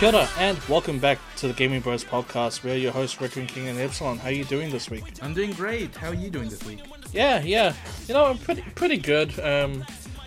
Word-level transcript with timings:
Kia 0.00 0.14
ora, 0.14 0.26
and 0.38 0.58
welcome 0.60 0.98
back 0.98 1.18
to 1.36 1.46
the 1.46 1.52
Gaming 1.52 1.82
Bros 1.82 2.02
podcast. 2.02 2.64
We're 2.64 2.74
your 2.76 2.90
hosts, 2.90 3.20
Rick 3.20 3.36
and 3.36 3.46
King 3.46 3.68
and 3.68 3.78
Epsilon. 3.78 4.16
How 4.16 4.28
are 4.28 4.32
you 4.32 4.44
doing 4.44 4.70
this 4.70 4.88
week? 4.88 5.04
I'm 5.20 5.34
doing 5.34 5.52
great. 5.52 5.94
How 5.94 6.08
are 6.08 6.14
you 6.14 6.30
doing 6.30 6.48
this 6.48 6.64
week? 6.64 6.80
Yeah, 7.12 7.42
yeah. 7.42 7.74
You 8.08 8.14
know, 8.14 8.24
I'm 8.24 8.38
pretty 8.38 8.62
pretty 8.74 8.96
good. 8.96 9.38
Um, 9.40 9.84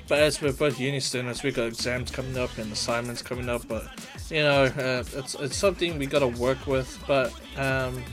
but 0.07 0.19
as 0.19 0.39
we're 0.39 0.53
both 0.53 0.79
uni 0.79 0.99
students, 0.99 1.41
we've 1.41 1.55
got 1.55 1.65
exams 1.65 2.11
coming 2.11 2.37
up 2.37 2.55
and 2.59 2.71
assignments 2.71 3.23
coming 3.23 3.49
up. 3.49 3.67
But 3.67 3.87
you 4.29 4.43
know, 4.43 4.65
uh, 4.65 5.03
it's 5.13 5.33
it's 5.33 5.57
something 5.57 5.97
we 5.97 6.05
got 6.05 6.19
to 6.19 6.27
work 6.27 6.67
with. 6.67 7.03
But 7.07 7.33
um, 7.57 8.03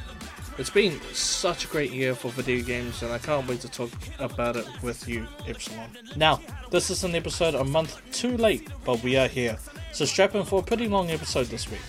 it's 0.57 0.71
been 0.71 0.99
such 1.13 1.67
a 1.67 1.69
great 1.69 1.93
year 1.93 2.15
for 2.15 2.31
video 2.31 2.65
games, 2.65 3.03
and 3.03 3.13
I 3.13 3.19
can't 3.19 3.47
wait 3.47 3.61
to 3.61 3.69
talk 3.69 3.91
about 4.19 4.57
it 4.57 4.67
with 4.83 5.07
you, 5.07 5.27
Epsilon. 5.47 5.91
Now, 6.17 6.41
this 6.71 6.89
is 6.89 7.05
an 7.05 7.15
episode 7.15 7.55
a 7.55 7.65
month 7.65 8.01
too 8.13 8.39
late, 8.39 8.67
but 8.83 9.03
we 9.03 9.19
are 9.19 9.29
here. 9.29 9.59
So 9.93 10.05
strap 10.05 10.35
in 10.35 10.45
for 10.45 10.61
a 10.61 10.63
pretty 10.63 10.89
long 10.89 11.11
episode 11.11 11.47
this 11.47 11.71
week. 11.71 11.81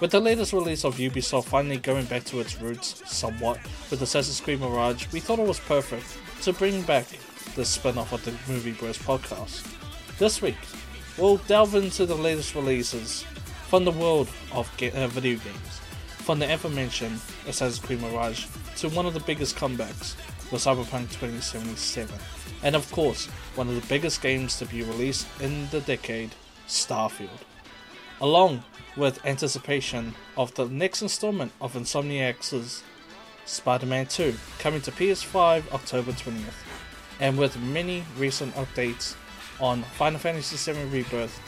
With 0.00 0.10
the 0.10 0.20
latest 0.20 0.52
release 0.52 0.84
of 0.84 0.96
Ubisoft 0.96 1.44
finally 1.44 1.76
going 1.76 2.06
back 2.06 2.24
to 2.24 2.40
its 2.40 2.60
roots 2.60 3.02
somewhat 3.06 3.58
with 3.90 4.02
Assassin's 4.02 4.40
Creed 4.40 4.60
Mirage, 4.60 5.06
we 5.12 5.20
thought 5.20 5.38
it 5.38 5.46
was 5.46 5.60
perfect 5.60 6.18
to 6.42 6.52
bring 6.52 6.82
back 6.82 7.06
this 7.54 7.68
spin 7.68 7.98
off 7.98 8.12
of 8.12 8.24
the 8.24 8.32
Movie 8.50 8.72
Bros 8.72 8.98
podcast. 8.98 9.64
This 10.18 10.42
week, 10.42 10.56
we'll 11.18 11.36
delve 11.36 11.74
into 11.74 12.06
the 12.06 12.16
latest 12.16 12.54
releases 12.54 13.24
from 13.68 13.84
the 13.84 13.92
world 13.92 14.28
of 14.52 14.66
uh, 14.82 15.06
video 15.08 15.38
games, 15.38 15.80
from 16.18 16.38
the 16.38 16.52
aforementioned 16.52 17.20
Assassin's 17.46 17.78
Creed 17.78 18.00
Mirage 18.00 18.46
to 18.76 18.88
one 18.88 19.06
of 19.06 19.14
the 19.14 19.20
biggest 19.20 19.56
comebacks 19.56 20.16
with 20.50 20.64
Cyberpunk 20.64 21.10
2077, 21.12 22.14
and 22.62 22.74
of 22.74 22.90
course, 22.90 23.26
one 23.54 23.68
of 23.68 23.74
the 23.74 23.86
biggest 23.88 24.20
games 24.20 24.58
to 24.58 24.66
be 24.66 24.82
released 24.82 25.26
in 25.40 25.68
the 25.70 25.80
decade, 25.82 26.34
Starfield 26.68 27.40
along 28.22 28.62
with 28.96 29.24
anticipation 29.26 30.14
of 30.36 30.54
the 30.54 30.66
next 30.68 31.02
installment 31.02 31.52
of 31.60 31.74
Insomniac's 31.74 32.82
Spider-Man 33.44 34.06
2 34.06 34.34
coming 34.60 34.80
to 34.82 34.92
PS5 34.92 35.72
October 35.72 36.12
20th, 36.12 36.54
and 37.20 37.36
with 37.36 37.58
many 37.60 38.04
recent 38.16 38.54
updates 38.54 39.16
on 39.60 39.82
Final 39.82 40.20
Fantasy 40.20 40.72
VII 40.72 40.84
Rebirth 40.84 41.40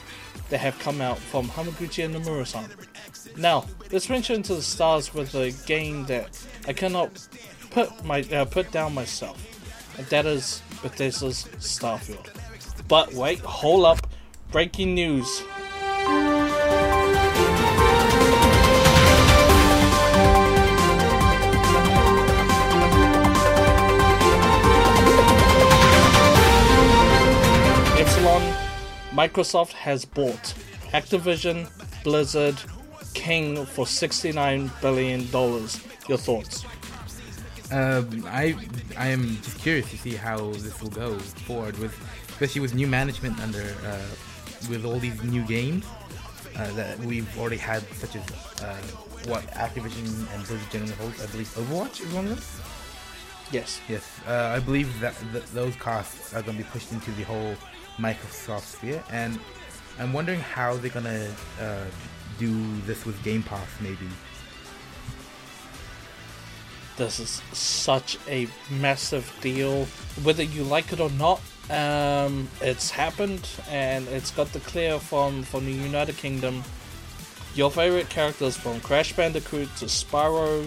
that 0.51 0.59
have 0.59 0.77
come 0.81 1.01
out 1.01 1.19
from 1.19 1.49
Hamaguchi 1.49 2.05
and 2.05 2.17
Nomura-san. 2.17 2.69
Now, 3.37 3.67
let's 3.93 4.07
venture 4.07 4.35
into 4.35 4.57
the 4.57 4.63
stars 4.63 5.15
with 5.15 5.35
a 5.37 5.53
game 5.67 6.07
that 6.07 6.37
I 6.67 6.73
cannot 6.73 7.11
put 7.71 8.05
my 8.05 8.23
uh, 8.33 8.45
put 8.45 8.71
down 8.73 8.95
myself, 8.95 9.41
and 9.97 10.07
that 10.09 10.27
is 10.27 10.61
Bethesda's 10.83 11.47
Starfield. 11.59 12.29
But 12.89 13.15
wait, 13.15 13.41
hold 13.41 13.87
up! 13.87 14.04
Breaking 14.55 14.95
news. 14.95 15.43
Epsilon, 27.99 28.55
Microsoft 29.11 29.73
has 29.73 30.05
bought 30.05 30.55
Activision, 30.93 31.69
Blizzard, 32.05 32.55
King 33.13 33.67
for 33.67 33.87
$69 33.87 34.71
billion. 34.81 35.23
Your 36.07 36.19
thoughts? 36.19 36.65
Um, 37.73 38.25
I 38.29 38.55
I 38.97 39.09
am 39.09 39.37
just 39.43 39.59
curious 39.59 39.91
to 39.91 39.99
see 39.99 40.15
how 40.15 40.53
this 40.53 40.81
will 40.81 40.91
go 40.91 41.19
forward 41.19 41.77
with, 41.79 41.99
especially 42.29 42.61
with 42.61 42.75
new 42.75 42.87
management 42.87 43.41
under, 43.41 43.75
uh, 43.85 43.99
with 44.69 44.85
all 44.85 44.99
these 44.99 45.23
new 45.23 45.43
games 45.45 45.85
uh, 46.57 46.71
that 46.73 46.99
we've 47.01 47.29
already 47.39 47.57
had, 47.57 47.83
such 47.95 48.17
as 48.17 48.23
uh, 48.63 48.77
what 49.27 49.43
Activision 49.49 50.07
and 50.35 50.47
Blizzard 50.47 50.71
generally 50.71 50.95
hold. 50.95 51.13
I 51.23 51.27
believe 51.27 51.49
Overwatch 51.55 52.01
is 52.01 52.13
one 52.13 52.27
of 52.27 52.31
them. 52.31 52.71
Yes. 53.53 53.81
Yes, 53.89 54.21
uh, 54.27 54.55
I 54.57 54.59
believe 54.61 55.01
that 55.01 55.15
th- 55.33 55.45
those 55.47 55.77
costs 55.77 56.35
are 56.35 56.43
going 56.43 56.57
to 56.57 56.63
be 56.65 56.69
pushed 56.71 56.93
into 56.93 57.11
the 57.13 57.23
whole 57.25 57.55
Microsoft 57.99 58.63
sphere, 58.63 59.03
and 59.11 59.39
I'm 59.99 60.13
wondering 60.13 60.41
how 60.41 60.77
they're 60.77 60.91
going 60.91 61.05
to 61.05 61.31
uh, 61.61 61.85
do 62.39 62.81
this 62.83 63.05
with 63.07 63.23
Game 63.23 63.43
Pass, 63.43 63.69
maybe. 63.81 64.09
This 66.97 67.19
is 67.19 67.43
such 67.53 68.19
a 68.29 68.49
massive 68.81 69.33
deal. 69.41 69.87
Whether 70.23 70.45
you 70.45 70.63
like 70.63 70.93
it 70.93 71.01
or 71.01 71.11
not, 71.11 71.41
um, 71.71 72.49
it's 72.61 72.91
happened 72.91 73.49
and 73.71 74.07
it's 74.09 74.31
got 74.31 74.53
the 74.53 74.61
clear 74.61 74.99
from, 74.99 75.43
from 75.43 75.65
the 75.65 75.73
United 75.73 76.17
Kingdom. 76.17 76.63
Your 77.55 77.71
favorite 77.71 78.09
characters 78.09 78.57
from 78.57 78.81
Crash 78.81 79.15
Bandicoot 79.15 79.69
to 79.77 79.85
Spyro, 79.85 80.67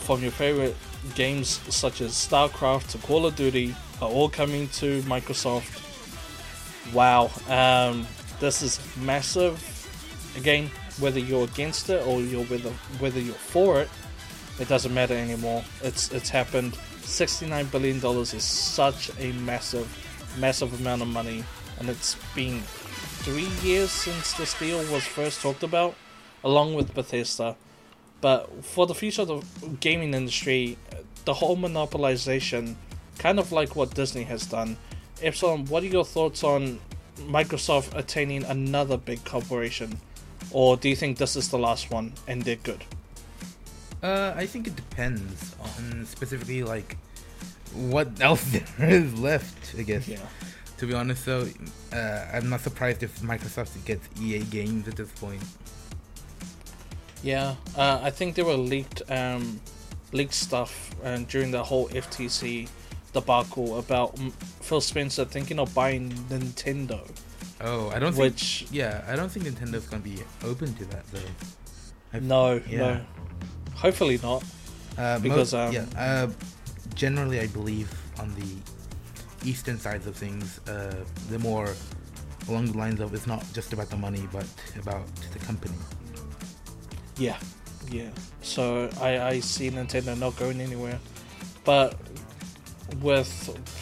from 0.00 0.22
your 0.22 0.32
favorite 0.32 0.76
games 1.14 1.60
such 1.74 2.00
as 2.00 2.12
StarCraft 2.12 2.90
to 2.90 2.98
Call 2.98 3.26
of 3.26 3.36
Duty, 3.36 3.74
are 4.02 4.10
all 4.10 4.28
coming 4.28 4.68
to 4.68 5.02
Microsoft. 5.02 5.86
Wow, 6.92 7.30
um, 7.48 8.06
this 8.40 8.62
is 8.62 8.80
massive. 8.96 9.62
Again, 10.36 10.70
whether 10.98 11.20
you're 11.20 11.44
against 11.44 11.90
it 11.90 12.04
or 12.06 12.20
you're 12.20 12.44
whether 12.44 12.70
whether 12.98 13.20
you're 13.20 13.34
for 13.34 13.80
it, 13.80 13.88
it 14.58 14.68
doesn't 14.68 14.92
matter 14.92 15.14
anymore. 15.14 15.64
It's 15.82 16.10
it's 16.12 16.28
happened. 16.28 16.74
Sixty-nine 17.02 17.66
billion 17.66 18.00
dollars 18.00 18.34
is 18.34 18.44
such 18.44 19.10
a 19.18 19.32
massive, 19.32 19.88
massive 20.38 20.78
amount 20.80 21.02
of 21.02 21.08
money, 21.08 21.44
and 21.78 21.88
it's 21.88 22.16
been 22.34 22.60
three 23.22 23.48
years 23.62 23.90
since 23.90 24.32
this 24.34 24.58
deal 24.58 24.78
was 24.92 25.04
first 25.04 25.42
talked 25.42 25.62
about, 25.62 25.94
along 26.42 26.74
with 26.74 26.94
Bethesda. 26.94 27.56
But 28.20 28.64
for 28.64 28.86
the 28.86 28.94
future 28.94 29.22
of 29.22 29.28
the 29.28 29.68
gaming 29.80 30.14
industry, 30.14 30.76
the 31.24 31.34
whole 31.34 31.56
monopolization, 31.56 32.74
kind 33.18 33.38
of 33.38 33.52
like 33.52 33.76
what 33.76 33.94
Disney 33.94 34.24
has 34.24 34.46
done. 34.46 34.76
Epsilon, 35.22 35.66
what 35.66 35.82
are 35.82 35.86
your 35.86 36.04
thoughts 36.04 36.42
on 36.42 36.80
Microsoft 37.18 37.96
attaining 37.96 38.44
another 38.44 38.96
big 38.96 39.24
corporation? 39.24 40.00
Or 40.50 40.76
do 40.76 40.88
you 40.88 40.96
think 40.96 41.18
this 41.18 41.36
is 41.36 41.50
the 41.50 41.58
last 41.58 41.90
one 41.90 42.14
and 42.26 42.42
they're 42.42 42.56
good? 42.56 42.84
Uh, 44.02 44.32
I 44.34 44.46
think 44.46 44.66
it 44.66 44.76
depends 44.76 45.54
on 45.60 46.06
specifically 46.06 46.62
like 46.62 46.96
what 47.74 48.20
else 48.20 48.44
there 48.78 48.90
is 48.90 49.18
left. 49.18 49.74
I 49.78 49.82
guess. 49.82 50.06
Yeah. 50.08 50.18
To 50.78 50.86
be 50.86 50.94
honest, 50.94 51.26
though, 51.26 51.46
uh, 51.92 52.26
I'm 52.32 52.48
not 52.48 52.60
surprised 52.60 53.02
if 53.02 53.20
Microsoft 53.20 53.84
gets 53.84 54.08
EA 54.20 54.38
games 54.44 54.88
at 54.88 54.96
this 54.96 55.10
point. 55.12 55.42
Yeah, 57.22 57.56
uh, 57.76 58.00
I 58.02 58.10
think 58.10 58.34
there 58.34 58.46
were 58.46 58.56
leaked 58.56 59.02
um, 59.10 59.60
leaked 60.12 60.32
stuff 60.34 60.94
uh, 61.04 61.18
during 61.28 61.50
the 61.50 61.62
whole 61.62 61.88
FTC 61.90 62.68
debacle 63.12 63.78
about 63.78 64.18
Phil 64.62 64.80
Spencer 64.80 65.24
thinking 65.26 65.58
of 65.58 65.74
buying 65.74 66.10
Nintendo, 66.30 67.00
Oh, 67.60 67.90
I 67.90 67.98
don't 67.98 68.12
think. 68.14 68.34
which 68.34 68.66
Yeah, 68.70 69.04
I 69.06 69.16
don't 69.16 69.28
think 69.30 69.44
Nintendo's 69.46 69.86
gonna 69.86 70.02
be 70.02 70.18
open 70.44 70.72
to 70.76 70.84
that 70.86 71.04
though. 71.12 71.18
I've- 72.14 72.24
no, 72.26 72.60
yeah. 72.68 72.78
no, 72.78 73.00
hopefully 73.74 74.18
not. 74.22 74.42
Uh, 74.96 75.18
Because, 75.18 75.52
um, 75.54 75.72
yeah, 75.72 75.84
uh, 75.96 76.28
generally, 77.00 77.40
I 77.40 77.46
believe 77.46 77.90
on 78.18 78.28
the 78.34 79.48
eastern 79.48 79.78
sides 79.78 80.06
of 80.06 80.14
things, 80.14 80.60
uh, 80.68 81.02
the 81.30 81.38
more 81.38 81.74
along 82.46 82.66
the 82.66 82.76
lines 82.76 83.00
of 83.00 83.14
it's 83.14 83.26
not 83.26 83.42
just 83.54 83.72
about 83.72 83.88
the 83.88 83.96
money, 83.96 84.28
but 84.30 84.46
about 84.78 85.06
the 85.32 85.38
company. 85.38 85.78
Yeah, 87.16 87.38
yeah. 87.90 88.10
So 88.42 88.90
I, 89.00 89.18
I 89.18 89.40
see 89.40 89.70
Nintendo 89.70 90.18
not 90.18 90.36
going 90.36 90.60
anywhere, 90.60 91.00
but 91.64 91.96
with 93.00 93.32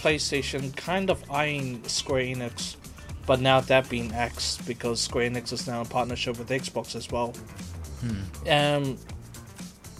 PlayStation 0.00 0.74
kind 0.76 1.10
of 1.10 1.18
eyeing 1.28 1.82
Square 1.88 2.22
Enix, 2.22 2.76
but 3.26 3.40
now 3.40 3.58
that 3.62 3.88
being 3.88 4.12
axed 4.12 4.64
because 4.64 5.00
Square 5.00 5.30
Enix 5.30 5.52
is 5.52 5.66
now 5.66 5.80
in 5.80 5.88
partnership 5.88 6.38
with 6.38 6.50
Xbox 6.50 6.94
as 6.94 7.10
well. 7.10 7.34
Hmm. 8.00 8.48
Um, 8.48 8.98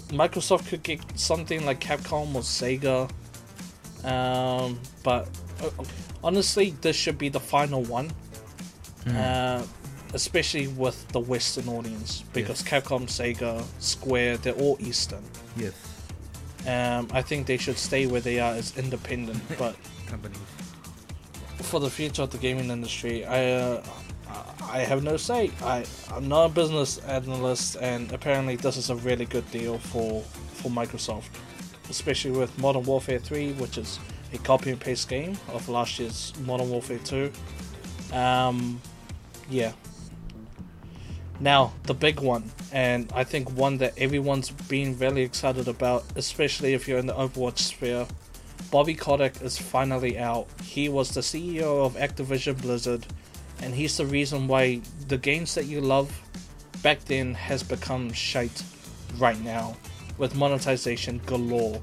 Microsoft 0.09 0.69
could 0.69 0.83
get 0.83 1.01
something 1.19 1.65
like 1.67 1.81
Capcom 1.81 2.35
or 2.35 2.43
Sega, 2.43 3.11
um, 4.05 4.79
but 5.03 5.29
uh, 5.63 5.71
honestly, 6.25 6.75
this 6.81 6.97
should 6.97 7.19
be 7.19 7.29
the 7.29 7.41
final 7.41 7.83
one. 7.85 8.11
Hmm. 9.05 9.17
Uh, 9.17 9.63
especially 10.15 10.69
with 10.69 11.07
the 11.09 11.21
Western 11.21 11.69
audience, 11.69 12.25
because 12.33 12.63
Capcom, 12.63 13.03
Sega, 13.07 13.63
Square, 13.79 14.39
they're 14.39 14.55
all 14.55 14.79
Eastern. 14.81 15.23
yes, 15.57 15.75
Um, 16.67 17.09
I 17.13 17.21
think 17.21 17.47
they 17.47 17.59
should 17.59 17.77
stay 17.77 18.07
where 18.07 18.23
they 18.23 18.41
are 18.41 18.55
as 18.55 18.77
independent. 18.79 19.43
But 19.59 19.77
companies. 20.07 20.39
for 21.61 21.79
the 21.81 21.91
future 21.91 22.23
of 22.23 22.31
the 22.31 22.39
gaming 22.39 22.71
industry, 22.71 23.25
I 23.27 23.53
uh, 23.53 23.83
I 24.63 24.81
have 24.81 25.03
no 25.03 25.17
say. 25.17 25.51
I 25.63 25.85
I'm 26.13 26.29
not 26.29 26.47
a 26.47 26.49
business 26.49 26.99
analyst, 26.99 27.77
and 27.81 28.13
apparently 28.13 28.57
this 28.57 28.77
is 28.77 28.91
a 28.91 28.97
really 28.97 29.25
good 29.25 29.51
deal 29.51 29.79
for 29.79 30.23
for 30.55 30.71
Microsoft, 30.71 31.29
especially 31.89 32.33
with 32.33 32.57
Modern 32.59 32.85
Warfare 32.85 33.19
3, 33.19 33.53
which 33.53 33.79
is 33.79 33.99
a 34.33 34.39
copy 34.39 34.71
and 34.71 34.81
paste 34.81 35.09
game 35.09 35.39
of 35.49 35.69
last 35.69 35.99
year's 35.99 36.33
Modern 36.45 36.69
Warfare 36.71 36.99
2. 36.99 37.33
Um, 38.13 38.81
yeah. 39.49 39.73
Now, 41.41 41.73
the 41.85 41.95
big 41.95 42.21
one, 42.21 42.51
and 42.73 43.11
I 43.15 43.23
think 43.23 43.51
one 43.53 43.79
that 43.79 43.95
everyone's 43.97 44.51
been 44.51 44.99
really 44.99 45.23
excited 45.23 45.69
about, 45.69 46.05
especially 46.17 46.75
if 46.75 46.89
you're 46.89 46.99
in 46.99 47.07
the 47.07 47.15
Overwatch 47.15 47.59
sphere. 47.59 48.07
Bobby 48.73 48.95
Kotick 48.95 49.41
is 49.41 49.57
finally 49.57 50.19
out. 50.19 50.49
He 50.63 50.89
was 50.89 51.15
the 51.15 51.21
CEO 51.21 51.87
of 51.87 51.95
Activision 51.95 52.61
Blizzard, 52.61 53.07
and 53.63 53.75
he's 53.75 53.97
the 53.97 54.07
reason 54.07 54.47
why 54.49 54.81
the 55.09 55.19
games 55.19 55.55
that 55.55 55.67
you 55.67 55.81
love 55.81 56.11
back 56.83 57.05
then 57.07 57.35
has 57.35 57.63
become 57.63 58.13
shite 58.13 58.63
right 59.19 59.41
now 59.43 59.77
with 60.19 60.35
monetization 60.35 61.21
galore. 61.27 61.81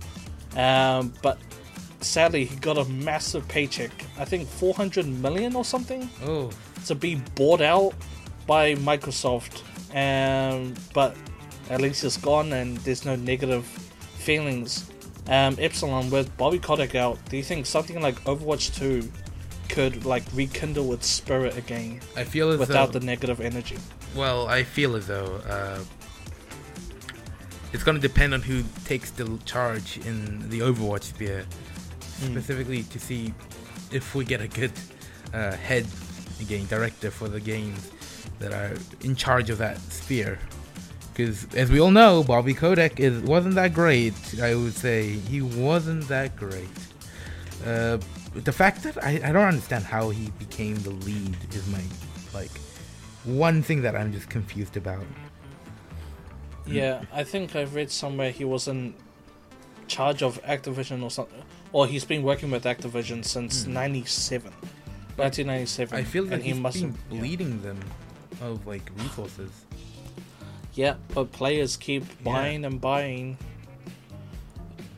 Um, 0.56 1.14
but 1.22 1.38
sadly, 2.02 2.46
he 2.46 2.56
got 2.58 2.78
a 2.78 2.86
massive 2.86 3.48
paycheck. 3.48 3.92
I 4.18 4.26
think 4.26 4.48
400 4.48 5.06
million 5.06 5.56
or 5.56 5.66
something 5.66 6.10
Oh, 6.24 6.50
to 6.86 6.96
be 6.96 7.16
bought 7.36 7.62
out 7.62 7.94
by 8.48 8.76
Microsoft. 8.76 9.64
Um, 9.96 10.74
but 10.94 11.16
at 11.70 11.82
least 11.82 12.04
it's 12.04 12.18
gone 12.18 12.54
and 12.54 12.78
there's 12.80 13.06
no 13.06 13.16
negative 13.16 13.66
feelings. 14.18 14.90
Um, 15.28 15.56
Epsilon 15.60 16.10
with 16.12 16.36
Bobby 16.38 16.60
Kotick 16.60 16.94
out, 16.96 17.18
do 17.30 17.38
you 17.38 17.44
think 17.44 17.66
something 17.66 18.00
like 18.02 18.16
Overwatch 18.26 18.76
2 18.78 19.10
could 19.70 20.06
like 20.06 20.24
rekindle 20.34 20.94
its 20.94 21.08
spirit 21.08 21.58
again 21.58 22.00
I 22.16 22.24
feel 22.24 22.50
as 22.52 22.60
without 22.60 22.92
though. 22.94 23.00
the 23.00 23.06
negative 23.06 23.40
energy? 23.42 23.78
Well, 24.16 24.48
I 24.48 24.64
feel 24.64 24.96
as 24.96 25.08
though 25.08 25.42
uh, 25.48 25.80
it's 27.74 27.84
going 27.84 27.96
to 27.96 28.02
depend 28.02 28.34
on 28.34 28.42
who 28.42 28.64
takes 28.86 29.12
the 29.12 29.38
charge 29.46 29.98
in 30.06 30.50
the 30.50 30.60
Overwatch 30.60 31.04
sphere, 31.04 31.46
Hmm. 32.20 32.32
specifically 32.32 32.84
to 32.84 33.00
see 33.00 33.34
if 33.92 34.16
we 34.16 34.24
get 34.24 34.40
a 34.40 34.48
good 34.48 34.72
uh, 35.34 35.52
head 35.52 35.86
again 36.40 36.66
director 36.68 37.12
for 37.12 37.28
the 37.28 37.42
games 37.42 37.92
that 38.40 38.54
are 38.54 38.78
in 39.02 39.16
charge 39.18 39.50
of 39.50 39.58
that 39.58 39.78
sphere. 39.92 40.40
Because 41.12 41.46
as 41.56 41.70
we 41.72 41.80
all 41.80 41.92
know, 41.92 42.24
Bobby 42.24 42.54
Kotick 42.54 43.00
is 43.02 43.22
wasn't 43.24 43.56
that 43.56 43.74
great. 43.74 44.14
I 44.42 44.56
would 44.56 44.74
say 44.76 45.10
he 45.10 45.42
wasn't 45.42 46.08
that 46.08 46.36
great. 46.38 46.70
Uh, 47.64 47.98
the 48.34 48.52
fact 48.52 48.84
that 48.84 49.02
I, 49.04 49.22
I 49.24 49.32
don't 49.32 49.48
understand 49.48 49.84
how 49.86 50.10
he 50.10 50.30
became 50.40 50.76
the 50.78 50.90
lead 50.92 51.38
is 51.54 51.68
my 51.68 51.82
like 52.34 52.52
one 53.24 53.62
thing 53.64 53.82
that 53.84 53.96
I'm 53.96 54.12
just 54.12 54.30
confused 54.30 54.78
about. 54.78 55.06
Yeah, 56.68 57.04
I 57.14 57.24
think 57.24 57.56
I've 57.56 57.76
read 57.76 57.92
somewhere 57.92 58.32
he 58.32 58.44
was 58.44 58.68
in 58.68 58.96
charge 59.88 60.24
of 60.24 60.42
Activision 60.44 61.04
or 61.04 61.12
something. 61.12 61.44
Or 61.72 61.86
he's 61.88 62.06
been 62.06 62.24
working 62.24 62.50
with 62.52 62.64
Activision 62.64 63.24
since 63.24 63.68
97. 63.68 64.52
1997. 65.16 65.90
Hmm. 65.90 65.96
I 65.96 66.04
feel 66.04 66.32
and 66.34 66.42
he 66.44 66.54
must 66.54 66.80
been 66.82 66.92
have- 66.92 67.00
yeah. 67.12 67.20
bleeding 67.20 67.62
them 67.62 67.80
of 68.42 68.66
like 68.66 68.90
resources. 68.98 69.52
Yeah, 70.74 70.96
but 71.14 71.32
players 71.32 71.78
keep 71.78 72.04
buying 72.24 72.66
and 72.66 72.82
buying. 72.82 73.38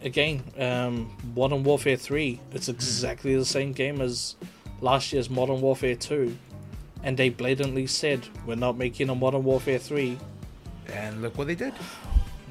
Again, 0.01 0.43
um, 0.59 1.15
Modern 1.35 1.63
Warfare 1.63 1.97
3, 1.97 2.39
it's 2.53 2.69
exactly 2.69 3.35
the 3.35 3.45
same 3.45 3.73
game 3.73 3.99
as 4.01 4.35
last 4.81 5.11
year's 5.11 5.29
Modern 5.29 5.59
Warfare 5.61 5.95
2. 5.95 6.35
And 7.03 7.17
they 7.17 7.29
blatantly 7.29 7.87
said, 7.87 8.27
we're 8.45 8.55
not 8.55 8.77
making 8.77 9.09
a 9.09 9.15
Modern 9.15 9.43
Warfare 9.43 9.79
3. 9.79 10.17
And 10.93 11.21
look 11.21 11.37
what 11.37 11.47
they 11.47 11.55
did. 11.55 11.73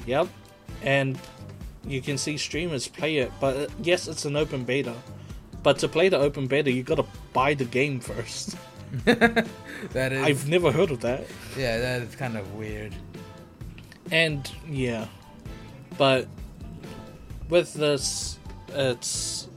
Yep. 0.06 0.28
And 0.82 1.18
you 1.86 2.02
can 2.02 2.18
see 2.18 2.36
streamers 2.36 2.88
play 2.88 3.18
it, 3.18 3.32
but 3.40 3.56
uh, 3.56 3.66
yes, 3.82 4.08
it's 4.08 4.24
an 4.24 4.36
open 4.36 4.64
beta. 4.64 4.94
But 5.62 5.78
to 5.80 5.88
play 5.88 6.08
the 6.08 6.18
open 6.18 6.46
beta, 6.46 6.70
you 6.70 6.82
gotta 6.82 7.04
buy 7.32 7.54
the 7.54 7.64
game 7.64 8.00
first. 8.00 8.56
That 9.92 10.12
is 10.12 10.22
I've 10.24 10.48
never 10.48 10.72
heard 10.72 10.90
of 10.90 11.00
that. 11.02 11.26
yeah, 11.56 11.78
that 11.78 12.02
is 12.02 12.16
kind 12.16 12.36
of 12.36 12.54
weird. 12.54 12.94
And 14.10 14.50
yeah, 14.68 15.06
but 15.98 16.28
with 17.48 17.74
this, 17.74 18.38
it's 18.68 19.48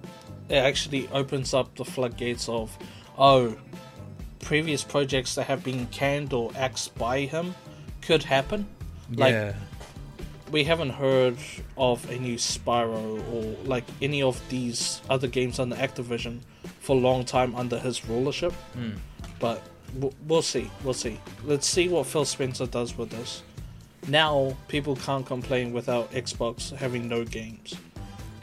it 0.50 0.56
actually 0.56 1.08
opens 1.10 1.54
up 1.54 1.76
the 1.76 1.86
floodgates 1.86 2.50
of 2.50 2.76
oh, 3.18 3.56
previous 4.40 4.84
projects 4.84 5.36
that 5.36 5.44
have 5.44 5.64
been 5.64 5.86
canned 5.88 6.34
or 6.34 6.52
axed 6.56 6.96
by 6.98 7.22
him 7.22 7.54
could 8.02 8.24
happen. 8.24 8.68
Like 9.14 9.34
yeah. 9.34 9.54
we 10.52 10.64
haven't 10.64 10.92
heard 10.92 11.38
of 11.78 12.10
any 12.10 12.36
Spyro 12.36 13.22
or 13.34 13.66
like 13.66 13.86
any 14.02 14.22
of 14.22 14.42
these 14.50 15.02
other 15.10 15.28
games 15.28 15.60
under 15.60 15.76
Activision 15.76 16.40
for 16.80 16.96
a 16.96 17.00
long 17.00 17.26
time 17.26 17.56
under 17.56 17.78
his 17.78 18.06
rulership. 18.06 18.54
Hmm. 18.74 18.92
But 19.40 19.62
we'll 20.28 20.42
see. 20.42 20.70
We'll 20.84 20.94
see. 20.94 21.20
Let's 21.44 21.68
see 21.68 21.88
what 21.88 22.06
Phil 22.06 22.26
Spencer 22.26 22.66
does 22.66 22.98
with 22.98 23.10
this. 23.10 23.44
Now 24.10 24.58
people 24.68 24.96
can't 24.96 25.26
complain 25.26 25.72
without 25.72 26.12
Xbox 26.12 26.76
having 26.76 27.08
no 27.08 27.24
games. 27.24 27.76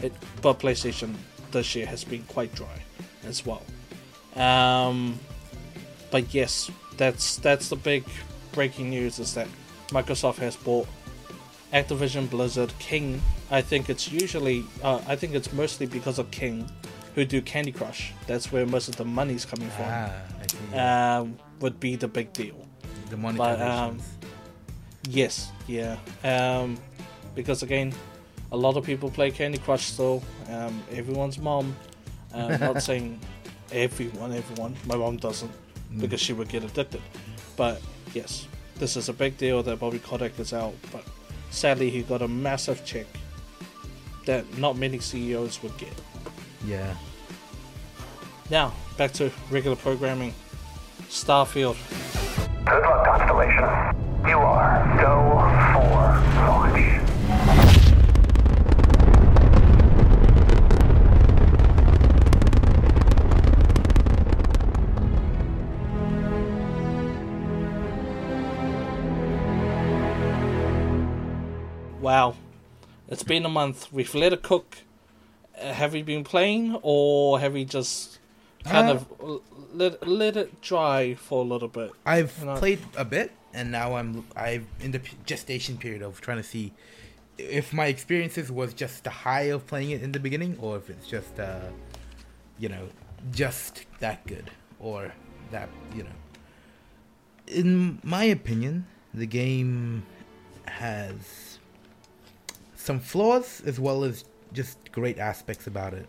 It, 0.01 0.13
but 0.43 0.59
PlayStation 0.59 1.15
this 1.51 1.75
year 1.75 1.87
has 1.87 2.05
been 2.05 2.23
quite 2.25 2.55
dry 2.55 2.83
as 3.25 3.45
well. 3.45 3.63
Um, 4.37 5.19
but 6.11 6.33
yes, 6.35 6.71
that's 6.97 7.37
that's 7.37 7.69
the 7.69 7.77
big 7.77 8.05
breaking 8.53 8.91
news 8.91 9.19
is 9.19 9.35
that 9.35 9.49
Microsoft 9.89 10.37
has 10.37 10.57
bought 10.57 10.87
Activision 11.73 12.29
Blizzard 12.31 12.73
King. 12.79 13.21
I 13.51 13.61
think 13.63 13.89
it's 13.89 14.13
usually 14.13 14.65
uh, 14.83 15.01
I 15.07 15.17
think 15.17 15.35
it's 15.35 15.53
mostly 15.53 15.87
because 15.87 16.19
of 16.19 16.31
King, 16.31 16.71
who 17.15 17.25
do 17.25 17.41
Candy 17.43 17.73
Crush. 17.73 18.13
That's 18.27 18.53
where 18.53 18.67
most 18.67 18.89
of 18.89 18.97
the 18.97 19.05
money's 19.05 19.45
coming 19.45 19.71
from. 19.71 19.87
Ah, 19.89 20.13
I 20.41 20.47
see. 20.47 20.79
Um, 20.79 21.39
would 21.61 21.81
be 21.81 21.97
the 21.97 22.09
big 22.09 22.33
deal. 22.33 22.67
the 23.11 23.17
but, 23.17 23.61
um, 23.61 23.99
Yes, 25.09 25.51
yeah. 25.67 25.97
Um, 26.25 26.77
because 27.35 27.63
again, 27.63 27.93
a 28.53 28.57
lot 28.57 28.77
of 28.77 28.85
people 28.85 29.11
play 29.11 29.31
Candy 29.31 29.59
Crush 29.59 29.85
still. 29.87 30.23
Um, 30.51 30.83
everyone's 30.91 31.39
mom. 31.39 31.75
Uh, 32.35 32.57
not 32.57 32.83
saying 32.89 33.21
everyone, 33.73 34.33
everyone. 34.33 34.75
My 34.87 34.97
mom 34.97 35.17
doesn't 35.17 35.51
Mm. 35.93 36.01
because 36.01 36.21
she 36.21 36.33
would 36.33 36.49
get 36.49 36.65
addicted. 36.65 37.01
But 37.57 37.81
yes, 38.13 38.49
this 38.75 38.97
is 38.97 39.09
a 39.09 39.13
big 39.13 39.39
deal 39.39 39.63
that 39.63 39.79
Bobby 39.79 40.01
Kotick 40.01 40.37
is 40.41 40.53
out. 40.53 40.75
But 40.91 41.05
sadly, 41.51 41.91
he 41.91 42.03
got 42.03 42.23
a 42.23 42.29
massive 42.29 42.85
check 42.85 43.07
that 44.25 44.59
not 44.59 44.77
many 44.77 44.99
CEOs 44.99 45.63
would 45.63 45.79
get. 45.79 45.93
yeah. 46.67 46.97
Now 48.51 48.73
back 48.99 49.13
to 49.13 49.31
regular 49.49 49.77
programming. 49.77 50.35
Starfield. 51.09 51.77
Good 52.67 52.83
luck, 52.83 53.07
Constellation. 53.07 53.63
You 54.27 54.39
are 54.39 54.97
go 55.01 55.39
for 55.73 56.19
launch. 56.43 57.01
Wow, 72.01 72.35
it's 73.07 73.23
been 73.23 73.45
a 73.45 73.49
month. 73.49 73.93
We've 73.93 74.13
let 74.13 74.33
it 74.33 74.43
cook. 74.43 74.79
Uh, 75.57 75.73
have 75.73 75.93
we 75.93 76.03
been 76.03 76.25
playing, 76.25 76.81
or 76.83 77.39
have 77.39 77.53
we 77.53 77.65
just 77.65 78.19
kind 78.71 78.89
Uh, 78.89 78.95
of 78.95 79.41
let 79.75 80.07
let 80.07 80.37
it 80.37 80.61
dry 80.61 81.15
for 81.15 81.41
a 81.45 81.49
little 81.49 81.69
bit? 81.69 81.91
I've 82.05 82.35
You 82.41 82.47
know- 82.47 82.57
played 82.59 82.81
a 82.97 83.05
bit, 83.05 83.33
and 83.55 83.71
now 83.71 83.95
I'm 83.97 84.25
I'm 84.37 84.67
in 84.81 84.91
the 84.93 85.01
gestation 85.25 85.77
period 85.79 86.03
of 86.03 86.21
trying 86.21 86.39
to 86.39 86.49
see 86.55 86.73
if 87.39 87.73
my 87.73 87.87
experiences 87.87 88.51
was 88.51 88.73
just 88.75 89.05
the 89.05 89.11
high 89.11 89.49
of 89.55 89.67
playing 89.67 89.91
it 89.91 90.03
in 90.03 90.13
the 90.13 90.21
beginning, 90.21 90.57
or 90.61 90.77
if 90.77 90.89
it's 90.91 91.07
just 91.07 91.39
uh, 91.39 91.61
you 92.59 92.69
know, 92.69 92.89
just 93.33 93.85
that 94.01 94.27
good, 94.27 94.51
or 94.81 95.13
that 95.51 95.69
you 95.95 96.03
know. 96.03 96.17
In 97.47 98.01
my 98.03 98.25
opinion, 98.25 98.87
the 99.15 99.27
game 99.27 100.05
has 100.67 101.59
some 102.75 102.99
flaws 103.01 103.63
as 103.67 103.79
well 103.79 104.03
as 104.05 104.25
just 104.53 104.79
great 104.93 105.19
aspects 105.19 105.67
about 105.67 105.93
it. 105.95 106.09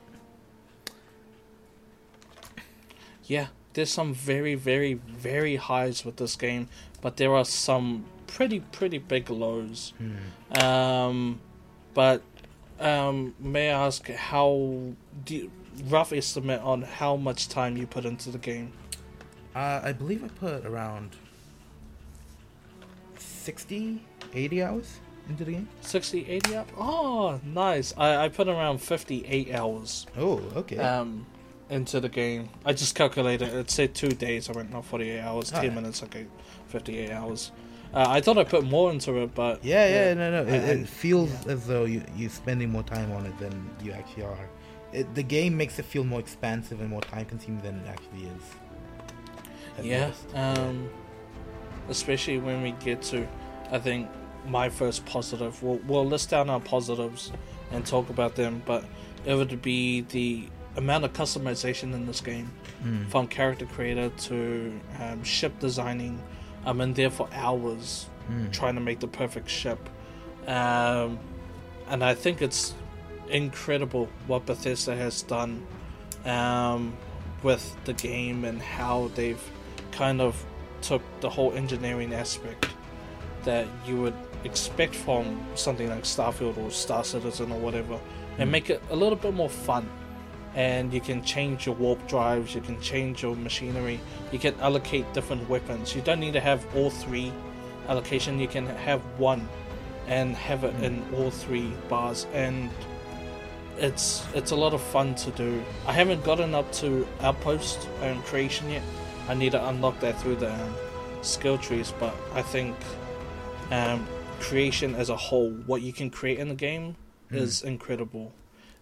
Yeah, 3.28 3.48
there's 3.74 3.92
some 3.92 4.14
very, 4.14 4.56
very, 4.56 4.96
very 4.96 5.58
highs 5.58 6.04
with 6.06 6.16
this 6.18 6.36
game, 6.36 6.68
but 7.02 7.18
there 7.18 7.34
are 7.36 7.46
some 7.46 8.06
pretty, 8.26 8.60
pretty 8.62 8.98
big 8.98 9.30
lows. 9.30 9.94
Um, 10.60 11.40
but 11.94 12.22
um, 12.80 13.36
may 13.40 13.70
I 13.72 13.86
ask 13.86 14.10
how 14.10 14.94
do 15.26 15.36
you, 15.36 15.52
rough 15.90 16.12
estimate 16.14 16.62
on 16.62 16.82
how 16.82 17.16
much 17.18 17.50
time 17.50 17.78
you 17.78 17.86
put 17.86 18.06
into 18.06 18.32
the 18.32 18.38
game? 18.38 18.72
Uh, 19.56 19.82
I 19.84 19.92
believe 19.92 20.24
I 20.24 20.28
put 20.30 20.66
around 20.66 21.16
60, 23.18 24.02
80 24.34 24.64
hours 24.64 25.00
into 25.30 25.44
the 25.46 25.52
game. 25.54 25.68
60, 25.82 26.28
80 26.28 26.56
up? 26.56 26.70
Oh, 26.78 27.40
nice. 27.44 27.94
I, 27.98 28.26
I 28.26 28.30
put 28.30 28.48
around 28.48 28.80
58 28.80 29.54
hours 29.54 30.06
Oh, 30.18 30.42
okay. 30.56 30.78
um, 30.78 31.26
into 31.70 32.00
the 32.00 32.10
game. 32.10 32.50
I 32.66 32.74
just 32.74 32.96
calculated. 32.96 33.50
It 33.54 33.70
said 33.70 33.94
two 33.94 34.10
days. 34.10 34.50
I 34.50 34.54
went, 34.54 34.72
not 34.72 34.86
48 34.86 35.20
hours. 35.20 35.50
10 35.52 35.58
Alright. 35.60 35.74
minutes. 35.76 36.04
Okay, 36.04 36.26
58 36.68 37.12
hours. 37.12 37.52
Uh, 37.94 38.06
I 38.08 38.20
thought 38.22 38.38
I 38.38 38.44
put 38.44 38.64
more 38.66 38.92
into 38.92 39.18
it, 39.24 39.34
but 39.34 39.64
Yeah, 39.64 39.88
yeah, 39.88 40.14
no, 40.14 40.32
no. 40.32 40.42
It, 40.44 40.54
And- 40.64 40.82
it 40.82 40.88
feels 40.90 41.46
as 41.48 41.68
though 41.68 41.86
you 41.86 42.04
you're 42.16 42.30
spending 42.30 42.70
more 42.70 42.84
time 42.84 43.12
on 43.12 43.26
it 43.26 43.38
than 43.40 43.70
you 43.84 43.92
actually 43.94 44.24
are. 44.24 44.50
It, 44.94 45.14
the 45.16 45.24
game 45.24 45.56
makes 45.58 45.80
it 45.80 45.86
feel 45.86 46.04
more 46.04 46.20
expansive 46.20 46.80
and 46.82 46.90
more 46.90 47.02
time 47.02 47.26
consuming 47.26 47.62
than 47.62 47.76
it 47.80 47.88
actually 47.88 48.26
is. 48.28 48.44
Yeah, 49.86 50.12
um, 50.34 50.90
especially 51.90 52.40
when 52.40 52.62
we 52.64 52.72
get 52.72 53.02
to, 53.04 53.28
I 53.72 53.80
think 53.80 54.10
my 54.48 54.70
first 54.70 55.06
positive. 55.06 55.62
We'll 55.62 55.80
we'll 55.88 56.06
list 56.06 56.30
down 56.30 56.50
our 56.50 56.60
positives 56.60 57.32
and 57.72 57.86
talk 57.86 58.10
about 58.10 58.36
them, 58.36 58.64
but 58.66 58.86
it 59.26 59.36
would 59.36 59.62
be 59.62 60.02
the 60.02 60.48
amount 60.78 61.04
of 61.04 61.12
customization 61.14 61.94
in 61.94 62.06
this 62.06 62.22
game, 62.22 62.52
Mm. 62.86 63.08
from 63.10 63.28
character 63.28 63.66
creator 63.66 64.10
to 64.28 64.80
um, 65.02 65.24
ship 65.24 65.60
designing. 65.60 66.22
I'm 66.66 66.80
in 66.82 66.94
there 66.94 67.10
for 67.10 67.28
hours 67.34 68.08
Mm. 68.32 68.52
trying 68.52 68.76
to 68.76 68.82
make 68.82 69.00
the 69.00 69.08
perfect 69.08 69.50
ship, 69.50 69.80
um, 70.48 71.18
and 71.90 72.04
I 72.04 72.14
think 72.14 72.42
it's 72.42 72.74
incredible 73.30 74.08
what 74.28 74.46
Bethesda 74.46 74.96
has 74.96 75.22
done 75.24 75.66
um, 76.26 76.94
with 77.44 77.76
the 77.86 77.94
game 77.94 78.44
and 78.46 78.62
how 78.62 79.10
they've 79.16 79.42
kind 79.92 80.20
of 80.22 80.44
took 80.82 81.02
the 81.22 81.30
whole 81.30 81.54
engineering 81.54 82.14
aspect 82.14 82.68
that 83.44 83.66
you 83.86 83.96
would 84.02 84.14
expect 84.44 84.94
from 84.96 85.40
something 85.56 85.90
like 85.90 86.04
Starfield 86.04 86.58
or 86.58 86.70
Star 86.70 87.04
Citizen 87.04 87.52
or 87.52 87.60
whatever, 87.60 87.98
and 88.38 88.50
Mm. 88.50 88.52
make 88.52 88.70
it 88.70 88.82
a 88.92 88.96
little 88.96 89.18
bit 89.18 89.34
more 89.34 89.50
fun. 89.50 89.88
And 90.58 90.92
you 90.92 91.02
can 91.02 91.20
change 91.24 91.68
your 91.68 91.76
warp 91.76 92.00
drives, 92.08 92.56
you 92.56 92.62
can 92.62 92.78
change 92.82 93.22
your 93.22 93.36
machinery, 93.36 94.00
you 94.32 94.40
can 94.40 94.56
allocate 94.60 95.06
different 95.14 95.48
weapons. 95.48 95.96
You 95.96 96.02
don't 96.02 96.20
need 96.20 96.34
to 96.34 96.40
have 96.40 96.66
all 96.76 96.90
three 96.90 97.32
allocation, 97.88 98.40
you 98.40 98.48
can 98.48 98.66
have 98.66 99.02
one 99.20 99.48
and 100.08 100.36
have 100.36 100.64
it 100.64 100.74
in 100.84 100.94
all 101.16 101.30
three 101.30 101.70
bars 101.90 102.26
and 102.34 102.70
it's 103.78 104.26
it's 104.34 104.52
a 104.52 104.56
lot 104.56 104.74
of 104.74 104.82
fun 104.82 105.14
to 105.16 105.32
do. 105.32 105.64
I 105.86 105.94
haven't 105.94 106.24
gotten 106.24 106.56
up 106.56 106.72
to 106.82 107.06
outpost 107.22 107.88
um, 108.02 108.22
creation 108.24 108.70
yet. 108.72 108.82
I 109.30 109.34
need 109.36 109.52
to 109.52 109.62
unlock 109.70 110.00
that 110.00 110.20
through 110.22 110.38
the 110.38 110.52
um, 110.52 110.74
skill 111.22 111.58
trees, 111.60 111.94
but 112.00 112.16
I 112.34 112.42
think 112.42 112.76
um, 113.70 114.08
creation 114.40 114.96
as 114.96 115.10
a 115.10 115.16
whole, 115.16 115.52
what 115.68 115.82
you 115.84 115.94
can 115.94 116.10
create 116.10 116.40
in 116.40 116.48
the 116.50 116.56
game, 116.70 116.96
Mm. 117.32 117.36
is 117.44 117.62
incredible. 117.62 118.32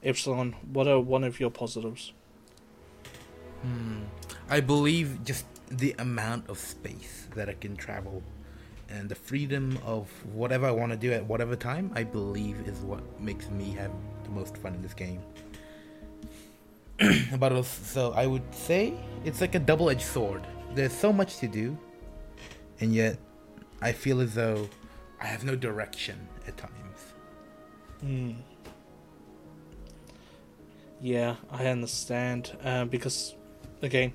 Epsilon, 0.05 0.55
what 0.71 0.87
are 0.87 0.99
one 0.99 1.23
of 1.23 1.39
your 1.39 1.49
positives? 1.49 2.13
Hmm. 3.63 4.03
I 4.49 4.59
believe 4.59 5.23
just 5.23 5.45
the 5.69 5.95
amount 5.97 6.47
of 6.47 6.59
space 6.59 7.27
that 7.35 7.49
I 7.49 7.53
can 7.53 7.75
travel 7.75 8.21
and 8.87 9.09
the 9.09 9.15
freedom 9.15 9.79
of 9.83 10.07
whatever 10.31 10.67
I 10.67 10.71
want 10.71 10.91
to 10.91 10.97
do 10.97 11.11
at 11.11 11.25
whatever 11.25 11.55
time, 11.55 11.91
I 11.95 12.03
believe 12.03 12.59
is 12.67 12.79
what 12.81 13.01
makes 13.19 13.49
me 13.49 13.71
have 13.71 13.91
the 14.23 14.29
most 14.29 14.57
fun 14.57 14.75
in 14.75 14.81
this 14.83 14.93
game. 14.93 15.21
but 17.39 17.51
also, 17.51 17.83
so 17.83 18.13
I 18.13 18.27
would 18.27 18.53
say 18.53 18.93
it's 19.25 19.41
like 19.41 19.55
a 19.55 19.59
double-edged 19.59 20.01
sword. 20.01 20.45
There's 20.75 20.93
so 20.93 21.11
much 21.11 21.37
to 21.37 21.47
do, 21.47 21.77
and 22.79 22.93
yet 22.93 23.17
I 23.81 23.91
feel 23.91 24.21
as 24.21 24.35
though 24.35 24.69
I 25.19 25.25
have 25.25 25.43
no 25.43 25.55
direction 25.55 26.27
at 26.47 26.55
times. 26.57 27.13
Hmm. 28.01 28.33
Yeah, 31.05 31.35
I 31.51 31.67
understand. 31.67 32.57
Uh, 32.63 32.85
because, 32.85 33.35
again, 33.83 34.13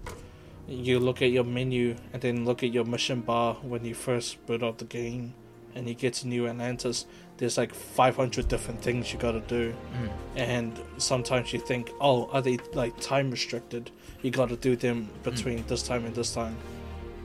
you 0.67 0.99
look 0.99 1.23
at 1.23 1.31
your 1.31 1.45
menu 1.45 1.95
and 2.13 2.21
then 2.21 2.45
look 2.45 2.65
at 2.65 2.73
your 2.73 2.85
mission 2.85 3.21
bar 3.21 3.55
when 3.63 3.85
you 3.85 3.95
first 3.95 4.45
boot 4.45 4.65
up 4.65 4.79
the 4.79 4.87
game 4.87 5.35
and 5.77 5.89
you 5.89 5.95
get 5.95 6.15
to 6.15 6.27
New 6.27 6.49
Atlantis. 6.49 7.07
There's 7.37 7.57
like 7.57 7.73
500 7.73 8.49
different 8.49 8.83
things 8.83 9.13
you 9.13 9.21
gotta 9.21 9.39
do. 9.39 9.73
Mm. 9.73 10.11
And 10.35 10.81
sometimes 10.99 11.53
you 11.53 11.61
think, 11.61 11.93
oh, 12.01 12.29
are 12.33 12.43
they 12.43 12.59
like 12.75 12.99
time 13.01 13.31
restricted? 13.31 13.93
You 14.23 14.33
gotta 14.33 14.57
do 14.57 14.75
them 14.75 15.11
between 15.23 15.65
this 15.69 15.85
time 15.85 16.05
and 16.05 16.15
this 16.17 16.35
time. 16.35 16.57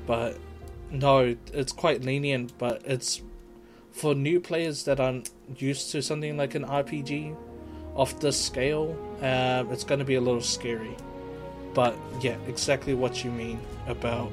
But 0.06 0.38
no, 0.92 1.36
it's 1.52 1.72
quite 1.72 2.04
lenient, 2.04 2.56
but 2.60 2.84
it's 2.86 3.24
for 3.92 4.14
new 4.14 4.40
players 4.40 4.84
that 4.86 5.00
aren't 5.00 5.32
used 5.58 5.90
to 5.94 6.04
something 6.04 6.38
like 6.38 6.54
an 6.54 6.66
RPG 6.66 7.36
of 7.96 8.20
this 8.20 8.40
scale, 8.40 8.98
uh, 9.22 9.64
it's 9.72 9.84
going 9.84 10.00
to 10.00 10.06
be 10.06 10.16
a 10.16 10.22
little 10.22 10.42
scary. 10.42 10.96
But 11.74 11.96
yeah, 12.22 12.38
exactly 12.48 12.94
what 12.94 13.24
you 13.24 13.32
mean 13.32 13.60
about 13.88 14.32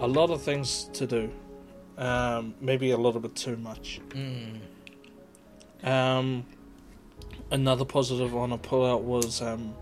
a 0.00 0.08
lot 0.08 0.30
of 0.30 0.42
things 0.42 0.90
to 0.94 1.06
do. 1.06 1.30
Um, 1.96 2.54
maybe 2.60 2.92
a 2.92 2.96
little 2.96 3.20
bit 3.20 3.34
too 3.34 3.56
much. 3.56 4.00
Mm. 4.10 4.60
Um, 5.82 6.46
another 7.50 7.84
positive 7.84 8.36
on 8.36 8.52
a 8.52 8.58
pullout 8.58 9.02
was 9.02 9.42
um, 9.42 9.74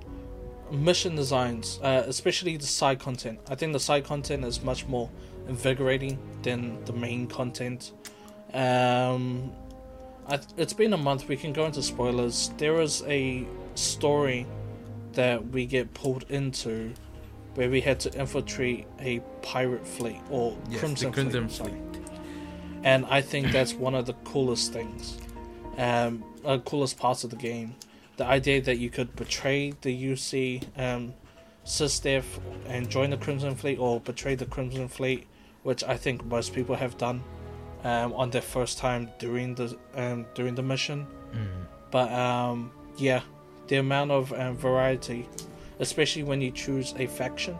mission 0.70 1.14
designs, 1.14 1.78
uh, 1.82 2.04
especially 2.06 2.56
the 2.56 2.66
side 2.66 2.98
content. 2.98 3.38
I 3.48 3.54
think 3.54 3.72
the 3.72 3.80
side 3.80 4.04
content 4.04 4.44
is 4.44 4.62
much 4.62 4.86
more 4.86 5.10
invigorating 5.48 6.18
than 6.42 6.82
the 6.86 6.92
main 6.92 7.26
content. 7.26 7.92
Um, 8.54 9.52
it's 10.56 10.72
been 10.72 10.92
a 10.92 10.98
month. 10.98 11.28
We 11.28 11.36
can 11.36 11.52
go 11.52 11.66
into 11.66 11.82
spoilers. 11.82 12.50
There 12.56 12.80
is 12.80 13.02
a 13.06 13.46
story 13.74 14.46
that 15.12 15.46
we 15.48 15.66
get 15.66 15.94
pulled 15.94 16.24
into 16.30 16.92
where 17.54 17.70
we 17.70 17.80
had 17.80 17.98
to 18.00 18.12
infiltrate 18.18 18.86
a 19.00 19.20
pirate 19.42 19.86
fleet 19.86 20.20
or 20.30 20.56
Yes, 20.68 20.80
Crimson, 20.80 21.12
Crimson 21.12 21.48
fleet. 21.48 21.70
Fleet. 21.70 22.02
And 22.84 23.06
I 23.06 23.22
think 23.22 23.50
that's 23.50 23.72
one 23.72 23.94
of 23.94 24.06
the 24.06 24.12
coolest 24.24 24.72
things, 24.72 25.18
um, 25.78 26.22
uh, 26.44 26.58
coolest 26.58 26.98
parts 26.98 27.24
of 27.24 27.30
the 27.30 27.36
game. 27.36 27.74
The 28.16 28.26
idea 28.26 28.60
that 28.62 28.78
you 28.78 28.90
could 28.90 29.14
betray 29.16 29.72
the 29.80 30.12
UC 30.12 30.62
um, 30.76 31.14
SysDef 31.64 32.24
and 32.66 32.88
join 32.88 33.10
the 33.10 33.16
Crimson 33.16 33.56
Fleet, 33.56 33.78
or 33.78 34.00
betray 34.00 34.34
the 34.34 34.46
Crimson 34.46 34.88
Fleet, 34.88 35.26
which 35.62 35.82
I 35.84 35.96
think 35.96 36.24
most 36.24 36.54
people 36.54 36.76
have 36.76 36.96
done 36.96 37.22
um, 37.86 38.12
on 38.14 38.30
their 38.30 38.42
first 38.42 38.78
time 38.78 39.08
during 39.20 39.54
the 39.54 39.78
um, 39.94 40.26
during 40.34 40.56
the 40.56 40.62
mission. 40.62 41.06
Mm. 41.32 41.66
But 41.92 42.12
um, 42.12 42.72
yeah, 42.96 43.20
the 43.68 43.76
amount 43.76 44.10
of 44.10 44.32
um, 44.32 44.56
variety, 44.56 45.28
especially 45.78 46.24
when 46.24 46.40
you 46.40 46.50
choose 46.50 46.94
a 46.98 47.06
faction, 47.06 47.56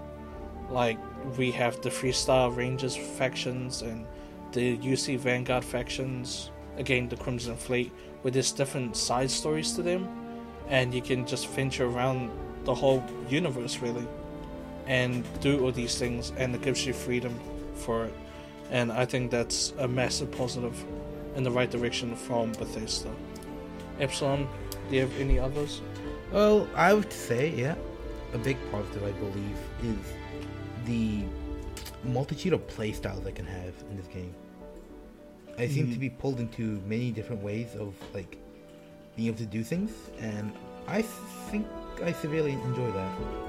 like 0.69 0.99
we 1.39 1.53
have 1.53 1.81
the 1.81 1.91
Freestar 1.91 2.55
Rangers 2.55 2.97
factions 2.97 3.83
and 3.83 4.05
the 4.53 4.77
UC 4.79 5.19
Vanguard 5.19 5.65
factions. 5.65 6.51
Again, 6.77 7.09
the 7.09 7.17
Crimson 7.17 7.57
Fleet, 7.57 7.93
with 8.23 8.35
there's 8.35 8.53
different 8.53 8.97
side 8.97 9.31
stories 9.31 9.73
to 9.75 9.83
them, 9.83 10.09
and 10.69 10.93
you 10.93 11.01
can 11.01 11.25
just 11.25 11.47
venture 11.49 11.87
around 11.87 12.31
the 12.65 12.75
whole 12.75 13.03
universe 13.31 13.79
really, 13.79 14.07
and 14.87 15.25
do 15.41 15.65
all 15.65 15.73
these 15.73 15.97
things, 15.97 16.33
and 16.37 16.55
it 16.55 16.63
gives 16.63 16.85
you 16.85 16.93
freedom 16.93 17.39
for 17.77 18.07
it. 18.07 18.15
And 18.71 18.91
I 18.93 19.05
think 19.05 19.31
that's 19.31 19.73
a 19.79 19.87
massive 19.89 20.31
positive 20.33 20.85
in 21.37 21.43
the 21.45 21.51
right 21.51 21.71
direction 21.71 22.17
from 22.17 22.53
Bethesda. 22.53 23.11
Epsilon, 24.01 24.49
do 24.89 24.97
you 24.97 25.03
have 25.03 25.21
any 25.21 25.39
others? 25.39 25.81
Well, 26.33 26.69
I 26.75 26.93
would 26.93 27.13
say, 27.13 27.51
yeah, 27.51 27.77
a 28.35 28.39
big 28.39 28.57
positive 28.73 29.05
I 29.05 29.13
believe 29.13 29.59
is 29.83 29.99
the 30.87 31.23
multitude 32.05 32.53
of 32.53 32.67
play 32.67 32.93
styles 32.93 33.27
I 33.27 33.31
can 33.31 33.47
have 33.47 33.73
in 33.91 33.97
this 33.97 34.07
game. 34.09 34.35
I 35.59 35.69
seem 35.69 35.89
to 35.91 35.97
Mhm. 35.97 36.01
be 36.01 36.11
pulled 36.11 36.41
into 36.41 36.81
many 36.87 37.11
different 37.11 37.43
ways 37.43 37.75
of 37.77 37.95
like 38.13 38.37
being 39.17 39.29
able 39.29 39.39
to 39.39 39.47
do 39.47 39.63
things, 39.63 39.91
and 40.21 40.53
I 40.87 41.03
think 41.51 41.67
I 42.05 42.13
severely 42.13 42.53
enjoy 42.53 42.91
that. 42.93 43.46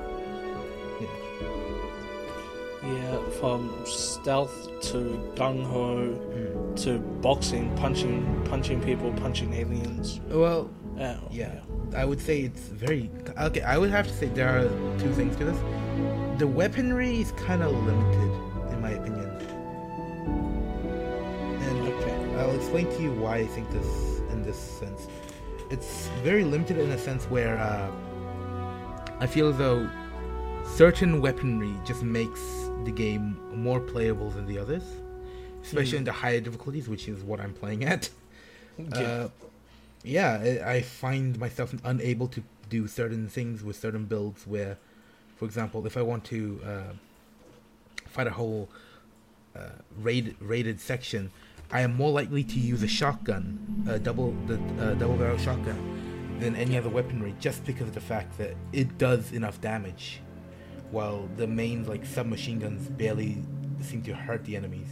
Yeah. 2.87 2.93
Yeah, 2.93 3.29
from 3.39 3.69
stealth 3.85 4.55
to 4.91 4.97
gung 5.35 5.63
ho 5.65 5.97
Mm. 6.07 6.75
to 6.83 6.99
boxing, 7.21 7.75
punching, 7.75 8.23
punching 8.49 8.81
people, 8.81 9.11
punching 9.13 9.53
aliens. 9.53 10.21
Well, 10.29 10.69
Uh, 10.99 11.15
yeah, 11.29 11.59
I 11.95 12.05
would 12.05 12.19
say 12.19 12.41
it's 12.41 12.69
very 12.69 13.11
okay. 13.39 13.61
I 13.61 13.77
would 13.77 13.91
have 13.91 14.07
to 14.07 14.13
say 14.13 14.27
there 14.33 14.49
are 14.49 14.67
two 14.97 15.11
things 15.13 15.35
to 15.37 15.45
this. 15.45 15.57
The 16.39 16.47
weaponry 16.47 17.21
is 17.21 17.31
kind 17.33 17.61
of 17.61 17.71
limited, 17.85 18.31
in 18.73 18.81
my 18.81 18.91
opinion, 18.99 19.29
and 21.61 21.87
Okay. 21.87 22.15
I'll 22.39 22.55
explain 22.55 22.87
to 22.95 23.01
you 23.01 23.11
why 23.11 23.37
I 23.37 23.45
think 23.47 23.69
this 23.71 24.21
in 24.31 24.41
this 24.43 24.57
sense. 24.57 25.07
It's 25.69 26.09
very 26.23 26.43
limited 26.43 26.77
in 26.79 26.89
a 26.91 26.97
sense 26.97 27.25
where 27.25 27.57
uh, 27.59 27.91
I 29.19 29.27
feel 29.27 29.49
as 29.49 29.57
though 29.57 29.87
certain 30.75 31.21
weaponry 31.21 31.73
just 31.85 32.01
makes 32.03 32.41
the 32.85 32.91
game 32.91 33.37
more 33.53 33.79
playable 33.79 34.29
than 34.29 34.45
the 34.45 34.57
others, 34.59 34.83
especially 35.63 35.91
Hmm. 35.91 35.97
in 35.97 36.03
the 36.05 36.11
higher 36.13 36.39
difficulties, 36.39 36.87
which 36.87 37.07
is 37.07 37.23
what 37.23 37.39
I'm 37.39 37.53
playing 37.53 37.83
at. 37.85 38.09
Yeah. 38.77 38.85
Uh, 38.93 39.29
yeah, 40.03 40.39
I 40.65 40.73
I 40.75 40.81
find 40.83 41.37
myself 41.39 41.73
unable 41.83 42.27
to 42.27 42.43
do 42.69 42.87
certain 42.87 43.27
things 43.27 43.63
with 43.63 43.75
certain 43.75 44.05
builds. 44.05 44.45
Where, 44.45 44.77
for 45.35 45.45
example, 45.45 45.85
if 45.87 45.97
I 45.97 46.03
want 46.03 46.23
to 46.25 46.61
uh, 46.63 46.93
fight 48.05 48.27
a 48.27 48.31
whole 48.31 48.69
uh, 49.55 49.69
raid 49.99 50.35
raided 50.39 50.79
section, 50.79 51.31
I 51.71 51.81
am 51.81 51.95
more 51.95 52.11
likely 52.11 52.43
to 52.43 52.59
use 52.59 52.83
a 52.83 52.87
shotgun, 52.87 53.83
a 53.89 53.97
double 53.97 54.31
the 54.45 54.55
uh, 54.79 54.93
double 54.93 55.17
barrel 55.17 55.39
shotgun, 55.39 56.37
than 56.39 56.55
any 56.55 56.77
other 56.77 56.89
weaponry, 56.89 57.33
just 57.39 57.65
because 57.65 57.87
of 57.87 57.95
the 57.95 57.99
fact 58.13 58.37
that 58.37 58.55
it 58.71 58.99
does 58.99 59.31
enough 59.31 59.59
damage, 59.59 60.21
while 60.91 61.27
the 61.35 61.47
main 61.47 61.85
like 61.85 62.05
submachine 62.05 62.59
guns 62.59 62.87
barely 62.89 63.37
seem 63.81 64.01
to 64.03 64.13
hurt 64.15 64.45
the 64.45 64.55
enemies. 64.55 64.87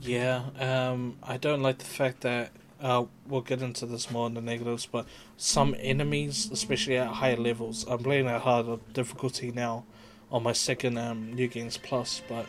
Yeah, 0.00 0.44
um, 0.58 1.18
I 1.22 1.36
don't 1.36 1.62
like 1.62 1.78
the 1.78 1.84
fact 1.84 2.22
that 2.22 2.52
uh, 2.80 3.04
we'll 3.26 3.42
get 3.42 3.60
into 3.60 3.84
this 3.84 4.10
more 4.10 4.26
in 4.26 4.34
the 4.34 4.40
negatives, 4.40 4.86
but 4.86 5.06
some 5.36 5.76
enemies, 5.78 6.48
especially 6.50 6.96
at 6.96 7.08
higher 7.08 7.36
levels, 7.36 7.84
I'm 7.86 7.98
playing 7.98 8.26
at 8.26 8.40
harder 8.40 8.78
difficulty 8.94 9.52
now 9.52 9.84
on 10.30 10.42
my 10.42 10.52
second 10.52 10.96
um, 10.96 11.34
New 11.34 11.48
Games 11.48 11.76
Plus, 11.76 12.22
but 12.28 12.46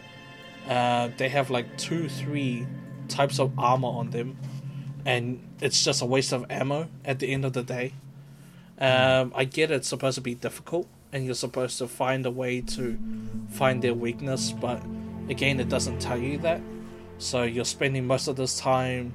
uh, 0.69 1.09
they 1.17 1.27
have 1.27 1.49
like 1.49 1.77
two, 1.77 2.07
three 2.07 2.65
types 3.09 3.39
of 3.39 3.51
armor 3.57 3.89
on 3.89 4.11
them, 4.11 4.37
and 5.05 5.45
it's 5.59 5.83
just 5.83 6.01
a 6.01 6.05
waste 6.05 6.31
of 6.31 6.45
ammo 6.49 6.87
at 7.03 7.19
the 7.19 7.33
end 7.33 7.43
of 7.43 7.53
the 7.53 7.63
day. 7.63 7.93
Um, 8.79 9.33
I 9.35 9.43
get 9.43 9.69
it's 9.69 9.87
supposed 9.87 10.15
to 10.15 10.21
be 10.21 10.35
difficult, 10.35 10.87
and 11.13 11.25
you're 11.25 11.35
supposed 11.35 11.77
to 11.79 11.87
find 11.87 12.25
a 12.25 12.31
way 12.31 12.61
to 12.61 12.97
find 13.49 13.81
their 13.81 13.93
weakness, 13.93 14.51
but 14.51 14.81
again, 15.29 15.59
it 15.59 15.69
doesn't 15.69 15.99
tell 15.99 16.17
you 16.17 16.37
that. 16.39 16.61
So 17.17 17.43
you're 17.43 17.65
spending 17.65 18.07
most 18.07 18.27
of 18.27 18.35
this 18.35 18.59
time 18.59 19.13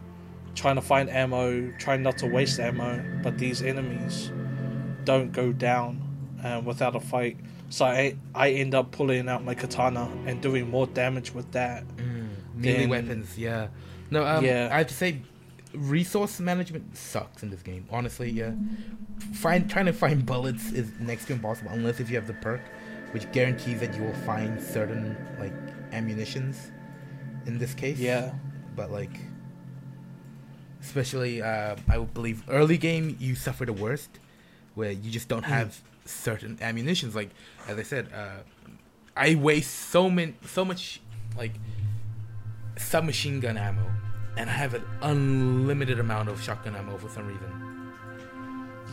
trying 0.54 0.76
to 0.76 0.82
find 0.82 1.10
ammo, 1.10 1.70
trying 1.78 2.02
not 2.02 2.18
to 2.18 2.26
waste 2.26 2.60
ammo, 2.60 3.02
but 3.22 3.38
these 3.38 3.62
enemies 3.62 4.30
don't 5.04 5.32
go 5.32 5.52
down 5.52 6.00
uh, 6.44 6.60
without 6.64 6.94
a 6.96 7.00
fight. 7.00 7.36
So 7.70 7.84
I 7.84 8.16
I 8.34 8.50
end 8.50 8.74
up 8.74 8.92
pulling 8.92 9.28
out 9.28 9.44
my 9.44 9.54
katana 9.54 10.08
and 10.26 10.40
doing 10.40 10.70
more 10.70 10.86
damage 10.86 11.34
with 11.34 11.50
that. 11.52 11.84
Melee 12.54 12.76
Then- 12.78 12.88
weapons, 12.88 13.36
yeah. 13.36 13.68
No, 14.10 14.24
um, 14.24 14.44
Yeah. 14.44 14.68
I 14.70 14.78
have 14.78 14.86
to 14.86 14.94
say, 14.94 15.20
resource 15.76 16.40
management 16.40 16.96
sucks 16.96 17.42
in 17.42 17.50
this 17.50 17.62
game. 17.62 17.86
Honestly, 17.90 18.30
yeah. 18.30 18.52
Find 19.34 19.68
trying 19.68 19.86
to 19.86 19.92
find 19.92 20.24
bullets 20.26 20.72
is 20.72 20.90
next 21.00 21.26
to 21.26 21.32
impossible 21.34 21.70
unless 21.72 22.00
if 22.00 22.10
you 22.10 22.16
have 22.16 22.26
the 22.26 22.34
perk, 22.34 22.60
which 23.12 23.30
guarantees 23.32 23.80
that 23.80 23.94
you 23.94 24.02
will 24.02 24.12
find 24.24 24.60
certain 24.60 25.16
like 25.38 25.54
ammunitions. 25.92 26.70
In 27.46 27.58
this 27.58 27.74
case, 27.74 27.98
Yeah, 27.98 28.32
But 28.74 28.90
like, 28.90 29.20
especially, 30.82 31.42
uh, 31.42 31.76
I 31.88 31.98
would 31.98 32.12
believe 32.12 32.42
early 32.48 32.76
game 32.76 33.16
you 33.20 33.34
suffer 33.34 33.64
the 33.64 33.72
worst, 33.72 34.18
where 34.74 34.90
you 34.90 35.10
just 35.10 35.28
don't 35.28 35.44
have 35.44 35.80
certain 36.04 36.58
ammunitions. 36.60 37.14
Like 37.14 37.30
as 37.68 37.78
I 37.78 37.82
said, 37.84 38.08
uh, 38.12 38.42
I 39.16 39.34
waste 39.36 39.70
so 39.72 40.10
many, 40.10 40.34
so 40.46 40.64
much 40.64 41.00
like 41.36 41.52
submachine 42.76 43.40
gun 43.40 43.56
ammo, 43.56 43.86
and 44.36 44.48
I 44.50 44.52
have 44.52 44.74
an 44.74 44.84
unlimited 45.02 45.98
amount 45.98 46.28
of 46.28 46.40
shotgun 46.42 46.76
ammo 46.76 46.96
for 46.98 47.08
some 47.08 47.26
reason. 47.26 47.92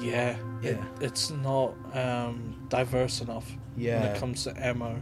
yeah, 0.01 0.35
It, 0.61 0.77
Yeah. 0.77 0.85
it's 1.01 1.29
not 1.31 1.73
um, 1.93 2.65
diverse 2.69 3.21
enough 3.21 3.49
when 3.75 4.09
it 4.15 4.19
comes 4.19 4.43
to 4.45 4.53
ammo. 4.65 5.01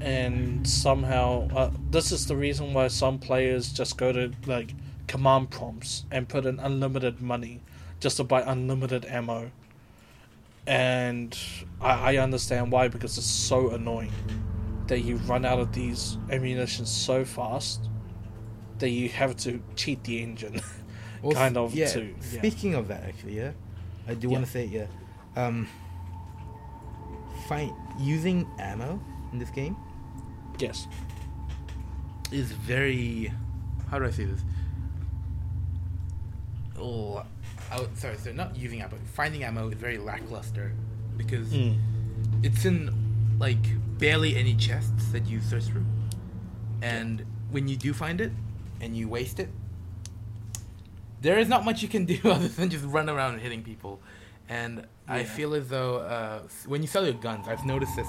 And 0.00 0.66
somehow, 0.68 1.48
uh, 1.56 1.70
this 1.90 2.12
is 2.12 2.26
the 2.26 2.36
reason 2.36 2.74
why 2.74 2.88
some 2.88 3.18
players 3.18 3.72
just 3.72 3.96
go 3.96 4.12
to 4.12 4.30
like 4.46 4.74
command 5.06 5.50
prompts 5.50 6.04
and 6.10 6.28
put 6.28 6.44
in 6.44 6.58
unlimited 6.60 7.22
money 7.22 7.62
just 8.00 8.18
to 8.18 8.24
buy 8.24 8.42
unlimited 8.42 9.06
ammo. 9.06 9.50
And 10.66 11.36
I, 11.80 12.14
I 12.14 12.16
understand 12.18 12.72
why 12.72 12.88
because 12.88 13.16
it's 13.16 13.26
so 13.26 13.70
annoying 13.70 14.12
that 14.88 15.00
you 15.00 15.16
run 15.16 15.44
out 15.44 15.58
of 15.58 15.72
these 15.72 16.18
ammunition 16.30 16.84
so 16.86 17.24
fast 17.24 17.88
that 18.78 18.90
you 18.90 19.08
have 19.08 19.36
to 19.38 19.62
cheat 19.74 20.04
the 20.04 20.22
engine. 20.22 20.60
Also, 21.22 21.38
kind 21.38 21.56
of 21.56 21.74
yeah. 21.74 21.88
too. 21.88 22.14
Yeah. 22.30 22.38
Speaking 22.38 22.74
of 22.74 22.88
that, 22.88 23.02
actually, 23.02 23.36
yeah, 23.38 23.52
I 24.06 24.14
do 24.14 24.28
Yeah. 24.28 24.32
want 24.34 24.44
to 24.44 24.50
say, 24.52 24.66
yeah, 24.66 24.86
um, 25.34 25.66
find 27.48 27.72
using 27.98 28.46
ammo 28.60 29.00
in 29.32 29.38
this 29.38 29.50
game 29.50 29.76
yes. 30.58 30.86
is 32.30 32.52
very 32.52 33.32
how 33.90 33.98
do 33.98 34.04
I 34.04 34.10
say 34.10 34.24
this? 34.24 34.40
Oh, 36.78 37.24
sorry, 37.94 38.16
so 38.18 38.32
not 38.32 38.54
using 38.56 38.82
ammo, 38.82 38.96
finding 39.14 39.42
ammo 39.42 39.68
is 39.68 39.74
very 39.78 39.98
lackluster 39.98 40.72
because 41.16 41.48
Mm. 41.52 41.78
it's 42.42 42.64
in 42.66 42.92
like 43.38 43.64
barely 43.98 44.36
any 44.36 44.54
chests 44.54 45.06
that 45.12 45.26
you 45.26 45.40
search 45.40 45.64
through, 45.64 45.86
and 46.82 47.24
when 47.50 47.68
you 47.68 47.76
do 47.76 47.92
find 47.94 48.20
it 48.20 48.32
and 48.80 48.96
you 48.96 49.08
waste 49.08 49.40
it, 49.40 49.48
there 51.20 51.38
is 51.38 51.48
not 51.48 51.64
much 51.64 51.82
you 51.82 51.88
can 51.88 52.04
do 52.04 52.18
other 52.24 52.48
than 52.48 52.70
just 52.70 52.84
run 52.84 53.08
around 53.08 53.40
hitting 53.40 53.62
people. 53.62 54.00
And 54.48 54.86
I 55.08 55.24
feel 55.24 55.54
as 55.54 55.68
though 55.68 55.96
uh, 55.98 56.40
when 56.66 56.80
you 56.82 56.86
sell 56.88 57.04
your 57.04 57.14
guns, 57.14 57.48
I've 57.48 57.66
noticed 57.66 57.96
this. 57.96 58.06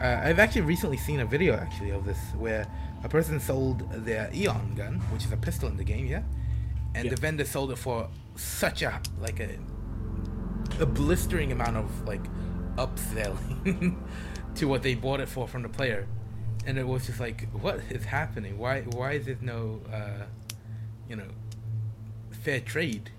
Uh, 0.00 0.20
I've 0.24 0.38
actually 0.38 0.62
recently 0.62 0.96
seen 0.96 1.20
a 1.20 1.26
video 1.26 1.54
actually 1.54 1.90
of 1.90 2.04
this 2.06 2.18
where 2.38 2.66
a 3.02 3.08
person 3.08 3.38
sold 3.38 3.88
their 4.04 4.30
Eon 4.34 4.74
gun, 4.76 4.94
which 5.12 5.24
is 5.26 5.32
a 5.32 5.36
pistol 5.36 5.68
in 5.68 5.76
the 5.76 5.84
game, 5.84 6.06
yeah, 6.06 6.22
and 6.94 7.04
Yeah. 7.04 7.10
the 7.14 7.20
vendor 7.20 7.44
sold 7.44 7.70
it 7.70 7.76
for 7.78 8.08
such 8.36 8.82
a 8.82 8.98
like 9.20 9.40
a 9.40 9.58
a 10.80 10.86
blistering 10.86 11.52
amount 11.52 11.76
of 11.76 12.08
like 12.08 12.22
upselling 12.76 13.96
to 14.56 14.66
what 14.66 14.82
they 14.82 14.94
bought 14.94 15.20
it 15.20 15.28
for 15.28 15.46
from 15.46 15.62
the 15.62 15.68
player, 15.68 16.06
and 16.66 16.78
it 16.78 16.86
was 16.86 17.06
just 17.06 17.20
like, 17.20 17.48
what 17.52 17.80
is 17.90 18.04
happening? 18.04 18.58
Why 18.58 18.82
why 18.82 19.12
is 19.12 19.26
there 19.26 19.36
no 19.40 19.80
uh, 19.92 20.24
you 21.08 21.16
know 21.16 21.28
fair 22.42 22.60
trade? 22.60 23.10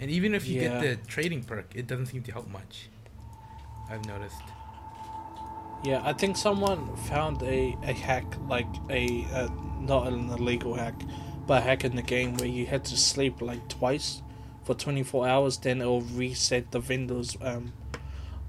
And 0.00 0.10
even 0.10 0.34
if 0.34 0.46
you 0.46 0.54
Yeah. 0.60 0.80
get 0.80 0.80
the 0.80 1.06
trading 1.08 1.42
perk, 1.44 1.74
it 1.74 1.86
doesn't 1.86 2.06
seem 2.06 2.22
to 2.22 2.32
help 2.32 2.48
much. 2.48 2.88
I've 3.90 4.06
noticed. 4.06 4.40
Yeah, 5.82 6.00
I 6.04 6.12
think 6.12 6.36
someone 6.36 6.94
found 7.08 7.42
a, 7.42 7.76
a 7.82 7.92
hack, 7.92 8.24
like 8.48 8.66
a 8.90 9.24
uh, 9.34 9.48
not 9.80 10.06
an 10.06 10.28
illegal 10.30 10.74
hack, 10.74 10.94
but 11.46 11.58
a 11.58 11.60
hack 11.62 11.84
in 11.84 11.96
the 11.96 12.02
game 12.02 12.34
where 12.36 12.48
you 12.48 12.66
had 12.66 12.84
to 12.86 12.96
sleep 12.96 13.40
like 13.40 13.66
twice 13.68 14.22
for 14.64 14.74
24 14.74 15.26
hours, 15.26 15.56
then 15.58 15.80
it'll 15.80 16.02
reset 16.02 16.70
the 16.70 16.80
vendor's 16.80 17.36
um, 17.40 17.72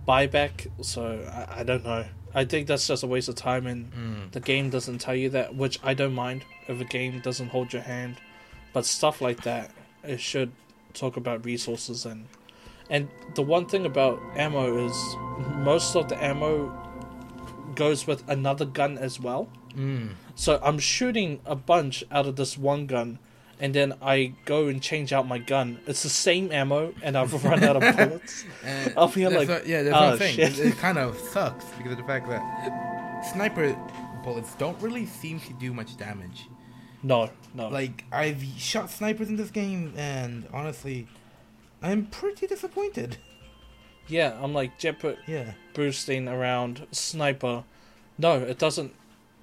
buyback. 0.07 0.67
So 0.81 1.25
I, 1.31 1.61
I 1.61 1.63
don't 1.63 1.83
know. 1.85 2.05
I 2.33 2.45
think 2.45 2.67
that's 2.67 2.87
just 2.87 3.03
a 3.03 3.07
waste 3.07 3.29
of 3.29 3.35
time, 3.35 3.67
and 3.67 3.91
Mm. 3.93 4.31
the 4.31 4.39
game 4.39 4.69
doesn't 4.69 4.99
tell 4.99 5.15
you 5.15 5.29
that, 5.29 5.55
which 5.55 5.79
I 5.83 5.93
don't 5.93 6.13
mind 6.13 6.43
if 6.67 6.79
a 6.79 6.85
game 6.85 7.19
doesn't 7.21 7.49
hold 7.49 7.73
your 7.73 7.81
hand. 7.81 8.17
But 8.73 8.85
stuff 8.85 9.21
like 9.21 9.43
that, 9.43 9.71
it 10.03 10.21
should 10.21 10.51
talk 10.93 11.17
about 11.17 11.45
resources 11.45 12.05
and 12.05 12.27
and 12.89 13.07
the 13.35 13.41
one 13.41 13.65
thing 13.65 13.85
about 13.85 14.21
ammo 14.35 14.85
is 14.85 15.15
most 15.63 15.95
of 15.95 16.09
the 16.09 16.21
ammo 16.21 16.69
goes 17.75 18.05
with 18.05 18.27
another 18.29 18.65
gun 18.65 18.97
as 18.97 19.19
well. 19.19 19.47
Mm. 19.73 20.15
So 20.35 20.59
I'm 20.61 20.79
shooting 20.79 21.39
a 21.45 21.55
bunch 21.55 22.03
out 22.11 22.25
of 22.27 22.35
this 22.35 22.57
one 22.57 22.85
gun, 22.87 23.19
and 23.61 23.73
then 23.73 23.93
I 24.01 24.33
go 24.45 24.67
and 24.67 24.81
change 24.81 25.13
out 25.13 25.25
my 25.27 25.37
gun. 25.37 25.79
It's 25.87 26.03
the 26.03 26.09
same 26.09 26.51
ammo, 26.51 26.93
and 27.01 27.17
I've 27.17 27.31
run 27.45 27.63
out 27.63 27.81
of 27.81 27.95
bullets. 27.97 28.43
I'll 28.97 29.07
feel 29.07 29.31
like, 29.31 29.47
what- 29.47 29.65
yeah, 29.67 29.83
that's 29.83 29.95
oh, 29.95 30.01
what 30.01 30.11
I'm 30.13 30.17
saying. 30.17 30.35
shit. 30.35 30.59
It, 30.59 30.65
it 30.73 30.77
kind 30.77 30.97
of 30.97 31.17
sucks 31.17 31.63
because 31.77 31.93
of 31.93 31.97
the 31.99 32.03
fact 32.03 32.27
that 32.27 33.23
sniper 33.33 33.73
bullets 34.23 34.53
don't 34.55 34.79
really 34.81 35.05
seem 35.05 35.39
to 35.41 35.53
do 35.53 35.73
much 35.73 35.95
damage. 35.97 36.47
No, 37.03 37.29
no. 37.53 37.69
Like 37.69 38.03
I've 38.11 38.43
shot 38.57 38.89
snipers 38.91 39.29
in 39.29 39.35
this 39.35 39.49
game, 39.51 39.93
and 39.95 40.47
honestly, 40.53 41.07
I'm 41.81 42.05
pretty 42.07 42.45
disappointed. 42.47 43.17
yeah, 44.07 44.37
I'm 44.41 44.53
like 44.53 44.79
Jetpack 44.79 45.17
Yeah. 45.27 45.53
boosting 45.73 46.27
around 46.27 46.85
sniper. 46.91 47.63
No, 48.17 48.35
it 48.41 48.59
doesn't. 48.59 48.93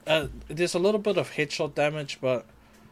Uh, 0.06 0.28
there's 0.46 0.74
a 0.74 0.78
little 0.78 1.00
bit 1.00 1.16
of 1.18 1.32
headshot 1.32 1.74
damage, 1.74 2.18
but 2.20 2.46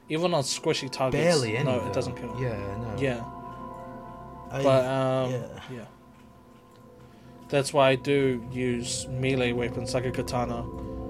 even 0.09 0.35
on 0.35 0.43
squishy 0.43 0.91
targets, 0.91 1.23
Barely 1.25 1.57
any. 1.57 1.65
no, 1.65 1.81
though. 1.81 1.87
it 1.89 1.93
doesn't 1.93 2.15
kill. 2.17 2.37
Yeah, 2.41 2.57
no. 2.79 2.95
Yeah, 2.99 3.25
I, 4.51 4.63
but 4.63 4.85
um, 4.85 5.31
yeah. 5.33 5.47
yeah. 5.73 5.85
That's 7.49 7.73
why 7.73 7.91
I 7.91 7.95
do 7.95 8.45
use 8.53 9.07
melee 9.09 9.53
weapons 9.53 9.95
like 9.95 10.05
a 10.07 10.11
katana 10.11 10.65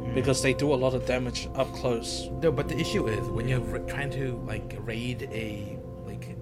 Mm. 0.06 0.14
because 0.14 0.40
they 0.42 0.52
do 0.54 0.72
a 0.72 0.76
lot 0.76 0.94
of 0.94 1.04
damage 1.06 1.48
up 1.56 1.72
close. 1.72 2.28
No, 2.42 2.52
but 2.52 2.68
the 2.68 2.78
issue 2.78 3.06
is 3.09 3.26
when 3.28 3.48
you're 3.48 3.61
trying 3.88 4.11
to 4.11 4.37
like 4.46 4.76
raid 4.80 5.22
a 5.32 5.78
like 6.06 6.37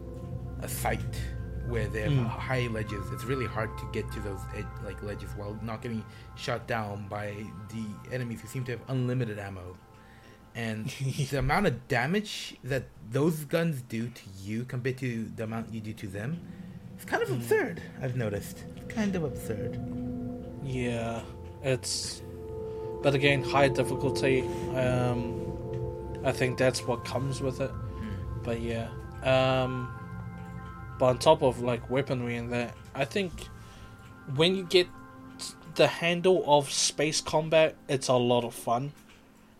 a 0.60 0.68
site 0.68 1.16
where 1.68 1.86
there 1.88 2.08
are 2.08 2.10
Mm. 2.10 2.26
high 2.26 2.66
ledges, 2.66 3.04
it's 3.12 3.24
really 3.24 3.46
hard 3.46 3.70
to 3.78 3.84
get 3.92 4.10
to 4.12 4.20
those 4.20 4.40
ed- 4.54 4.66
like 4.84 5.02
ledges 5.02 5.30
while 5.36 5.56
not 5.62 5.80
getting 5.80 6.04
shot 6.36 6.66
down 6.66 7.06
by 7.08 7.32
the 7.70 7.84
enemies 8.12 8.40
who 8.42 8.48
seem 8.48 8.64
to 8.64 8.72
have 8.72 8.82
unlimited 8.88 9.38
ammo. 9.38 9.76
And 10.54 10.86
the 11.30 11.38
amount 11.38 11.66
of 11.66 11.88
damage 11.88 12.56
that 12.64 12.84
those 13.10 13.44
guns 13.44 13.82
do 13.82 14.08
to 14.08 14.22
you 14.42 14.64
compared 14.64 14.98
to 14.98 15.30
the 15.36 15.44
amount 15.44 15.72
you 15.72 15.80
do 15.80 15.92
to 15.94 16.06
them, 16.06 16.40
it's 16.96 17.04
kind 17.04 17.22
of 17.22 17.28
Mm. 17.28 17.36
absurd. 17.36 17.82
I've 18.00 18.16
noticed. 18.16 18.64
Kind 18.88 19.16
of 19.16 19.24
absurd. 19.24 19.80
Yeah, 20.64 21.22
it's. 21.62 22.22
But 23.02 23.14
again, 23.14 23.42
high 23.42 23.68
difficulty. 23.68 24.42
Um, 24.74 25.42
I 26.24 26.32
think 26.32 26.56
that's 26.56 26.86
what 26.86 27.04
comes 27.04 27.40
with 27.42 27.60
it. 27.60 27.70
But 28.42 28.60
yeah, 28.60 28.88
um, 29.22 29.92
but 30.98 31.06
on 31.06 31.18
top 31.18 31.42
of 31.42 31.60
like 31.60 31.90
weaponry 31.90 32.36
and 32.36 32.52
that, 32.52 32.74
I 32.94 33.04
think 33.04 33.32
when 34.36 34.54
you 34.54 34.64
get 34.64 34.86
the 35.74 35.86
handle 35.88 36.44
of 36.46 36.70
space 36.70 37.20
combat, 37.20 37.74
it's 37.88 38.08
a 38.08 38.14
lot 38.14 38.44
of 38.44 38.54
fun. 38.54 38.92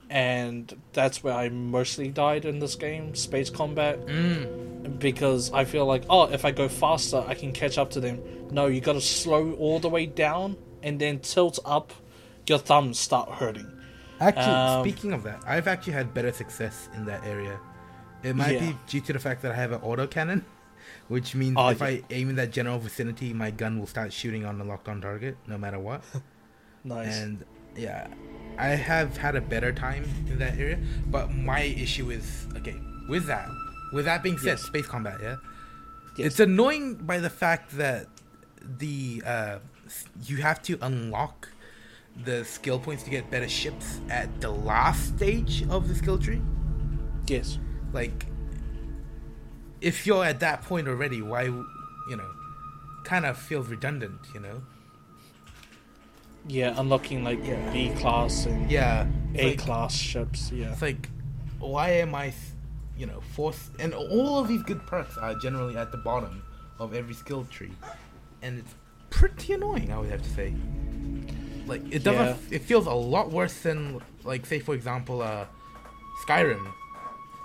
And 0.09 0.72
that's 0.94 1.22
where 1.22 1.35
I 1.35 1.48
mostly 1.50 2.09
died 2.09 2.44
in 2.44 2.59
this 2.61 2.74
game, 2.76 3.14
space 3.14 3.50
combat. 3.50 4.04
Mm. 4.07 4.98
Because 4.98 5.52
I 5.52 5.64
feel 5.64 5.87
like, 5.87 6.04
oh, 6.11 6.24
if 6.30 6.44
I 6.44 6.50
go 6.50 6.68
faster, 6.68 7.24
I 7.26 7.35
can 7.35 7.52
catch 7.52 7.78
up 7.78 7.90
to 7.90 8.00
them. 8.00 8.20
No, 8.50 8.66
you 8.66 8.80
gotta 8.80 9.00
slow 9.00 9.52
all 9.54 9.80
the 9.80 9.88
way 9.88 10.07
down 10.07 10.57
and 10.83 11.00
then 11.00 11.20
tilt 11.20 11.59
up, 11.64 11.92
your 12.46 12.59
thumbs 12.59 12.98
start 12.98 13.28
hurting. 13.30 13.70
Actually, 14.20 14.44
Um, 14.54 14.83
speaking 14.85 15.12
of 15.12 15.22
that, 15.24 15.42
I've 15.46 15.66
actually 15.66 15.94
had 15.94 16.14
better 16.14 16.33
success 16.33 16.88
in 16.94 17.04
that 17.07 17.24
area. 17.26 17.59
It 18.22 18.37
might 18.37 18.52
Yeah. 18.52 18.70
be 18.72 18.76
due 18.87 19.00
to 19.00 19.12
the 19.14 19.18
fact 19.18 19.42
that 19.42 19.52
I 19.52 19.57
have 19.57 19.72
an 19.72 19.80
autocannon, 19.80 20.42
which 21.09 21.35
means 21.35 21.57
Oh, 21.59 21.68
if 21.68 21.80
yeah. 21.80 21.87
I 21.87 22.02
aim 22.11 22.28
in 22.30 22.37
that 22.37 22.52
general 22.52 22.78
vicinity, 22.78 23.33
my 23.33 23.50
gun 23.50 23.78
will 23.78 23.87
start 23.87 24.12
shooting 24.12 24.44
on 24.44 24.59
the 24.59 24.64
locked 24.64 24.88
on 24.88 25.00
target, 25.00 25.37
no 25.46 25.57
matter 25.59 25.78
what. 25.78 26.02
Nice. 26.87 27.16
and 27.18 27.42
yeah, 27.74 28.09
I 28.58 28.68
have 28.68 29.16
had 29.16 29.34
a 29.36 29.40
better 29.40 29.72
time 29.72 30.04
in 30.28 30.38
that 30.38 30.58
area. 30.58 30.78
But 31.06 31.32
my 31.34 31.60
issue 31.60 32.10
is 32.10 32.46
okay 32.56 32.76
with 33.08 33.26
that. 33.26 33.48
With 33.92 34.04
that 34.06 34.22
being 34.22 34.38
said, 34.38 34.58
Yes. 34.58 34.62
space 34.62 34.86
combat, 34.86 35.18
yeah, 35.22 35.36
Yes. 36.16 36.26
it's 36.32 36.40
annoying 36.40 36.94
by 36.94 37.18
the 37.18 37.30
fact 37.30 37.76
that 37.76 38.06
the 38.78 39.22
uh, 39.26 39.58
you 40.24 40.38
have 40.38 40.62
to 40.62 40.78
unlock 40.82 41.48
the 42.24 42.44
skill 42.44 42.78
points 42.78 43.02
to 43.04 43.10
get 43.10 43.30
better 43.30 43.48
ships 43.48 44.00
at 44.08 44.40
the 44.40 44.50
last 44.50 45.16
stage 45.16 45.64
of 45.68 45.88
the 45.88 45.94
skill 45.94 46.18
tree. 46.18 46.40
yes. 47.26 47.58
Like, 47.92 48.26
if 49.80 50.06
you're 50.06 50.24
at 50.24 50.40
that 50.40 50.62
point 50.62 50.88
already, 50.88 51.22
why, 51.22 51.42
you 51.44 52.16
know, 52.16 52.30
kind 53.04 53.24
of 53.24 53.36
feels 53.36 53.68
redundant, 53.68 54.18
you 54.34 54.40
know? 54.40 54.62
Yeah, 56.46 56.74
unlocking 56.78 57.24
like 57.24 57.44
Yeah. 57.46 57.72
B 57.72 57.90
class 57.94 58.46
and 58.46 58.70
Yeah. 58.70 59.07
A 59.35 59.50
like- 59.50 59.59
class 59.59 59.94
ships. 59.94 60.50
Yeah. 60.52 60.72
It's 60.72 60.83
like, 60.83 61.09
why 61.59 61.90
am 61.92 62.14
I, 62.14 62.33
you 62.96 63.07
know, 63.07 63.20
forced? 63.35 63.70
And 63.78 63.94
all 63.94 64.38
of 64.38 64.48
these 64.48 64.62
good 64.62 64.87
perks 64.87 65.16
are 65.16 65.35
generally 65.37 65.76
at 65.76 65.90
the 65.90 65.98
bottom 65.98 66.42
of 66.78 66.94
every 66.94 67.14
skill 67.14 67.44
tree, 67.44 67.72
and 68.42 68.59
it's 68.59 68.74
pretty 69.11 69.52
annoying. 69.54 69.92
I 69.92 69.98
would 69.98 70.11
have 70.11 70.22
to 70.22 70.30
say. 70.30 70.54
Like 71.66 71.80
it 71.90 72.04
doesn't. 72.04 72.50
Yeah. 72.50 72.57
It 72.59 72.62
feels 72.62 72.87
a 72.87 72.92
lot 72.92 73.30
worse 73.30 73.61
than, 73.62 74.00
like, 74.24 74.44
say 74.44 74.59
for 74.59 74.74
example, 74.74 75.22
uh, 75.22 75.46
Skyrim. 76.26 76.66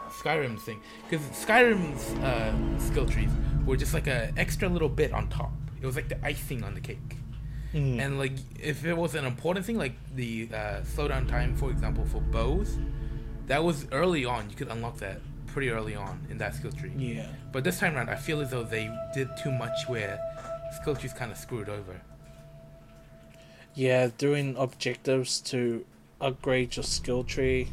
Skyrim's 0.09 0.63
thing, 0.63 0.81
because 1.09 1.25
Skyrim's 1.27 2.09
uh, 2.19 2.53
skill 2.79 3.05
trees 3.05 3.29
were 3.65 3.77
just 3.77 3.93
like 3.93 4.07
a 4.07 4.33
extra 4.35 4.67
little 4.67 4.89
bit 4.89 5.13
on 5.13 5.29
top. 5.29 5.51
It 5.81 5.85
was 5.85 5.95
like 5.95 6.09
the 6.09 6.23
icing 6.25 6.63
on 6.63 6.73
the 6.73 6.81
cake. 6.81 7.15
Mhm. 7.73 7.99
And 7.99 8.17
like, 8.17 8.34
if 8.60 8.86
it 8.86 8.95
was 8.97 9.15
an 9.15 9.25
important 9.25 9.65
thing, 9.65 9.77
like 9.77 9.93
the 10.15 10.49
uh, 10.53 10.82
slowdown 10.82 11.27
time, 11.27 11.55
for 11.55 11.69
example, 11.69 12.05
for 12.05 12.19
bows, 12.21 12.77
that 13.47 13.63
was 13.63 13.86
early 13.91 14.25
on. 14.25 14.49
You 14.49 14.55
could 14.55 14.69
unlock 14.69 14.97
that 14.97 15.19
pretty 15.47 15.69
early 15.69 15.95
on 15.95 16.25
in 16.29 16.38
that 16.39 16.55
skill 16.55 16.71
tree. 16.71 16.91
yeah. 16.97 17.27
But 17.51 17.63
this 17.63 17.79
time 17.79 17.95
around, 17.95 18.10
I 18.10 18.15
feel 18.15 18.41
as 18.41 18.51
though 18.51 18.63
they 18.63 18.89
did 19.13 19.29
too 19.41 19.51
much, 19.51 19.88
where 19.88 20.19
skill 20.82 20.95
trees 20.95 21.13
kind 21.13 21.32
of 21.32 21.38
screwed 21.38 21.69
over. 21.69 21.99
Yeah, 23.75 24.10
doing 24.17 24.55
objectives 24.58 25.39
to 25.41 25.86
upgrade 26.19 26.75
your 26.75 26.84
skill 26.84 27.23
tree. 27.23 27.69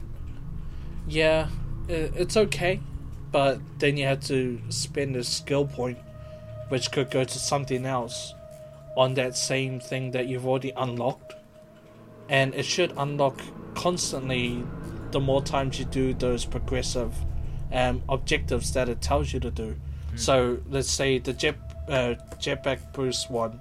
Yeah, 1.08 1.48
it's 1.88 2.36
okay, 2.36 2.80
but 3.32 3.60
then 3.78 3.96
you 3.96 4.06
have 4.06 4.20
to 4.26 4.60
spend 4.68 5.16
a 5.16 5.24
skill 5.24 5.66
point, 5.66 5.98
which 6.68 6.90
could 6.92 7.10
go 7.10 7.24
to 7.24 7.38
something 7.38 7.84
else, 7.86 8.34
on 8.96 9.14
that 9.14 9.36
same 9.36 9.80
thing 9.80 10.12
that 10.12 10.26
you've 10.26 10.46
already 10.46 10.72
unlocked. 10.76 11.34
And 12.28 12.54
it 12.54 12.64
should 12.64 12.92
unlock 12.96 13.40
constantly 13.74 14.64
the 15.10 15.20
more 15.20 15.42
times 15.42 15.78
you 15.78 15.84
do 15.84 16.14
those 16.14 16.44
progressive 16.44 17.14
um, 17.72 18.02
objectives 18.08 18.72
that 18.72 18.88
it 18.88 19.00
tells 19.00 19.32
you 19.32 19.40
to 19.40 19.50
do. 19.50 19.76
So 20.16 20.58
let's 20.70 20.90
say 20.90 21.18
the 21.18 21.34
jet 21.34 21.56
uh, 21.88 22.14
jetpack 22.40 22.92
boost 22.94 23.30
one, 23.30 23.60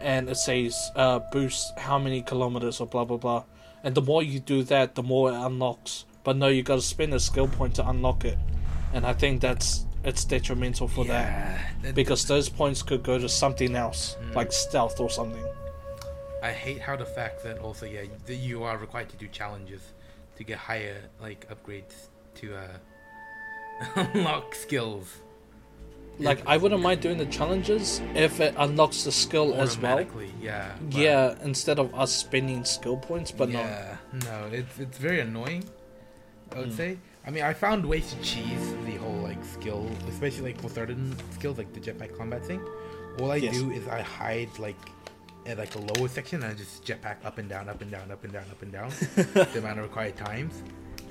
and 0.00 0.28
it 0.28 0.36
says 0.36 0.90
uh, 0.96 1.20
boost 1.32 1.76
how 1.78 1.98
many 1.98 2.20
kilometers 2.20 2.78
or 2.80 2.86
blah 2.86 3.04
blah 3.04 3.16
blah. 3.16 3.44
And 3.82 3.94
the 3.94 4.02
more 4.02 4.22
you 4.22 4.38
do 4.38 4.62
that, 4.64 4.94
the 4.94 5.02
more 5.02 5.30
it 5.30 5.34
unlocks. 5.34 6.04
But 6.22 6.36
no, 6.36 6.48
you 6.48 6.62
got 6.62 6.76
to 6.76 6.82
spend 6.82 7.14
a 7.14 7.20
skill 7.20 7.48
point 7.48 7.74
to 7.76 7.88
unlock 7.88 8.24
it, 8.24 8.38
and 8.92 9.06
I 9.06 9.14
think 9.14 9.40
that's 9.40 9.86
it's 10.04 10.24
detrimental 10.24 10.86
for 10.88 11.04
that 11.06 11.60
that. 11.82 11.94
because 11.94 12.26
those 12.26 12.48
points 12.48 12.82
could 12.82 13.02
go 13.02 13.18
to 13.18 13.28
something 13.28 13.74
else, 13.74 14.16
like 14.34 14.52
stealth 14.52 15.00
or 15.00 15.10
something. 15.10 15.44
I 16.42 16.52
hate 16.52 16.80
how 16.80 16.96
the 16.96 17.06
fact 17.06 17.42
that 17.44 17.58
also 17.58 17.86
yeah 17.86 18.02
that 18.26 18.34
you 18.34 18.64
are 18.64 18.76
required 18.76 19.08
to 19.10 19.16
do 19.16 19.26
challenges 19.28 19.92
to 20.36 20.44
get 20.44 20.58
higher 20.58 21.00
like 21.20 21.48
upgrades 21.48 22.08
to 22.36 22.56
uh, 22.56 23.96
unlock 24.14 24.54
skills. 24.54 25.18
Like 26.18 26.42
I 26.46 26.58
wouldn't 26.58 26.82
mind 26.82 27.00
doing 27.00 27.18
the 27.18 27.26
challenges 27.26 28.00
if 28.14 28.40
it 28.40 28.54
unlocks 28.56 29.02
the 29.02 29.10
skill 29.10 29.54
as 29.54 29.76
well. 29.78 30.06
yeah. 30.40 30.76
Yeah, 30.90 31.34
instead 31.42 31.78
of 31.80 31.92
us 31.94 32.12
spending 32.14 32.64
skill 32.64 32.96
points, 32.98 33.32
but 33.32 33.48
no. 33.48 33.58
yeah, 33.58 33.96
no, 34.24 34.48
it's 34.52 34.78
it's 34.78 34.98
very 34.98 35.20
annoying. 35.20 35.64
I 36.54 36.58
would 36.60 36.72
say. 36.76 36.98
I 37.26 37.30
mean, 37.30 37.42
I 37.42 37.54
found 37.54 37.86
ways 37.86 38.10
to 38.12 38.20
cheese 38.20 38.74
the 38.84 38.96
whole 38.96 39.16
like 39.22 39.42
skill, 39.44 39.88
especially 40.08 40.52
like 40.52 40.60
for 40.60 40.68
certain 40.68 41.16
skills, 41.30 41.56
like 41.58 41.72
the 41.72 41.80
jetpack 41.80 42.16
combat 42.16 42.44
thing. 42.44 42.60
All 43.18 43.30
I 43.30 43.36
Yes. 43.36 43.56
do 43.56 43.70
is 43.70 43.86
I 43.88 44.02
hide 44.02 44.50
like 44.58 44.76
at 45.46 45.58
like 45.58 45.74
a 45.74 45.78
lower 45.78 46.08
section, 46.08 46.42
and 46.42 46.52
I 46.52 46.54
just 46.54 46.84
jetpack 46.84 47.16
up 47.24 47.38
and 47.38 47.48
down, 47.48 47.68
up 47.68 47.80
and 47.80 47.90
down, 47.90 48.10
up 48.10 48.24
and 48.24 48.32
down, 48.32 48.44
up 48.50 48.60
and 48.62 48.72
down, 48.72 48.90
the 49.34 49.58
amount 49.58 49.78
of 49.78 49.84
required 49.84 50.16
times, 50.16 50.62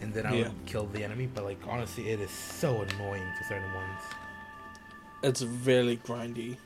and 0.02 0.13
then 0.13 0.26
I 0.26 0.34
Yeah. 0.36 0.43
would 0.43 0.65
kill 0.65 0.86
the 0.88 1.04
enemy. 1.04 1.28
But 1.34 1.45
like 1.45 1.60
honestly, 1.67 2.10
it 2.12 2.19
is 2.19 2.30
so 2.32 2.82
annoying 2.82 3.28
for 3.38 3.43
certain 3.49 3.73
ones. 3.73 4.02
It's 5.23 5.41
really 5.41 5.97
grindy. 5.97 6.58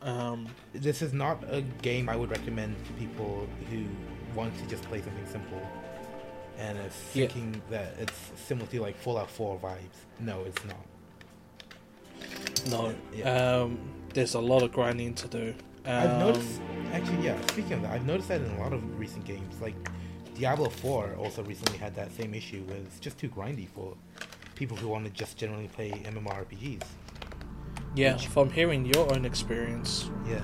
Um, 0.00 0.46
This 0.72 1.02
is 1.02 1.12
not 1.12 1.42
a 1.50 1.60
game 1.82 2.08
I 2.08 2.14
would 2.16 2.30
recommend 2.30 2.76
to 2.86 2.92
people 2.92 3.48
who 3.70 3.84
want 4.34 4.56
to 4.58 4.66
just 4.68 4.84
play 4.84 5.02
something 5.02 5.26
simple. 5.26 5.60
And 6.58 6.76
Yeah. 6.78 6.88
thinking 6.88 7.62
that 7.70 7.94
it's 8.00 8.32
similar 8.46 8.66
to 8.68 8.80
like 8.80 8.96
Fallout 8.98 9.30
4 9.30 9.58
vibes. 9.58 9.78
No, 10.20 10.42
it's 10.44 10.64
not. 10.64 10.76
no. 12.70 12.94
Yeah. 13.14 13.30
Um, 13.62 13.78
there's 14.14 14.34
a 14.34 14.40
lot 14.40 14.62
of 14.62 14.72
grinding 14.72 15.14
to 15.14 15.28
do. 15.28 15.54
Um, 15.86 15.94
I've 15.94 16.18
noticed, 16.18 16.60
actually, 16.92 17.24
yeah. 17.24 17.40
Speaking 17.46 17.74
of 17.74 17.82
that, 17.82 17.92
I've 17.92 18.04
noticed 18.06 18.28
that 18.28 18.40
in 18.40 18.50
a 18.50 18.58
lot 18.60 18.72
of 18.72 18.98
recent 18.98 19.24
games, 19.24 19.60
like 19.60 19.74
Diablo 20.34 20.68
4 20.68 21.14
also 21.16 21.42
recently 21.44 21.78
had 21.78 21.94
that 21.94 22.12
same 22.12 22.34
issue 22.34 22.62
where 22.64 22.76
it's 22.78 22.98
just 23.00 23.18
too 23.18 23.28
grindy 23.28 23.68
for 23.68 23.94
people 24.54 24.76
who 24.76 24.88
want 24.88 25.04
to 25.04 25.10
just 25.10 25.36
generally 25.36 25.68
play 25.68 25.90
MMORPGs. 25.90 26.82
Yeah, 27.94 28.16
from 28.18 28.50
hearing 28.50 28.84
your 28.84 29.12
own 29.14 29.24
experience, 29.24 30.10
Yeah, 30.28 30.40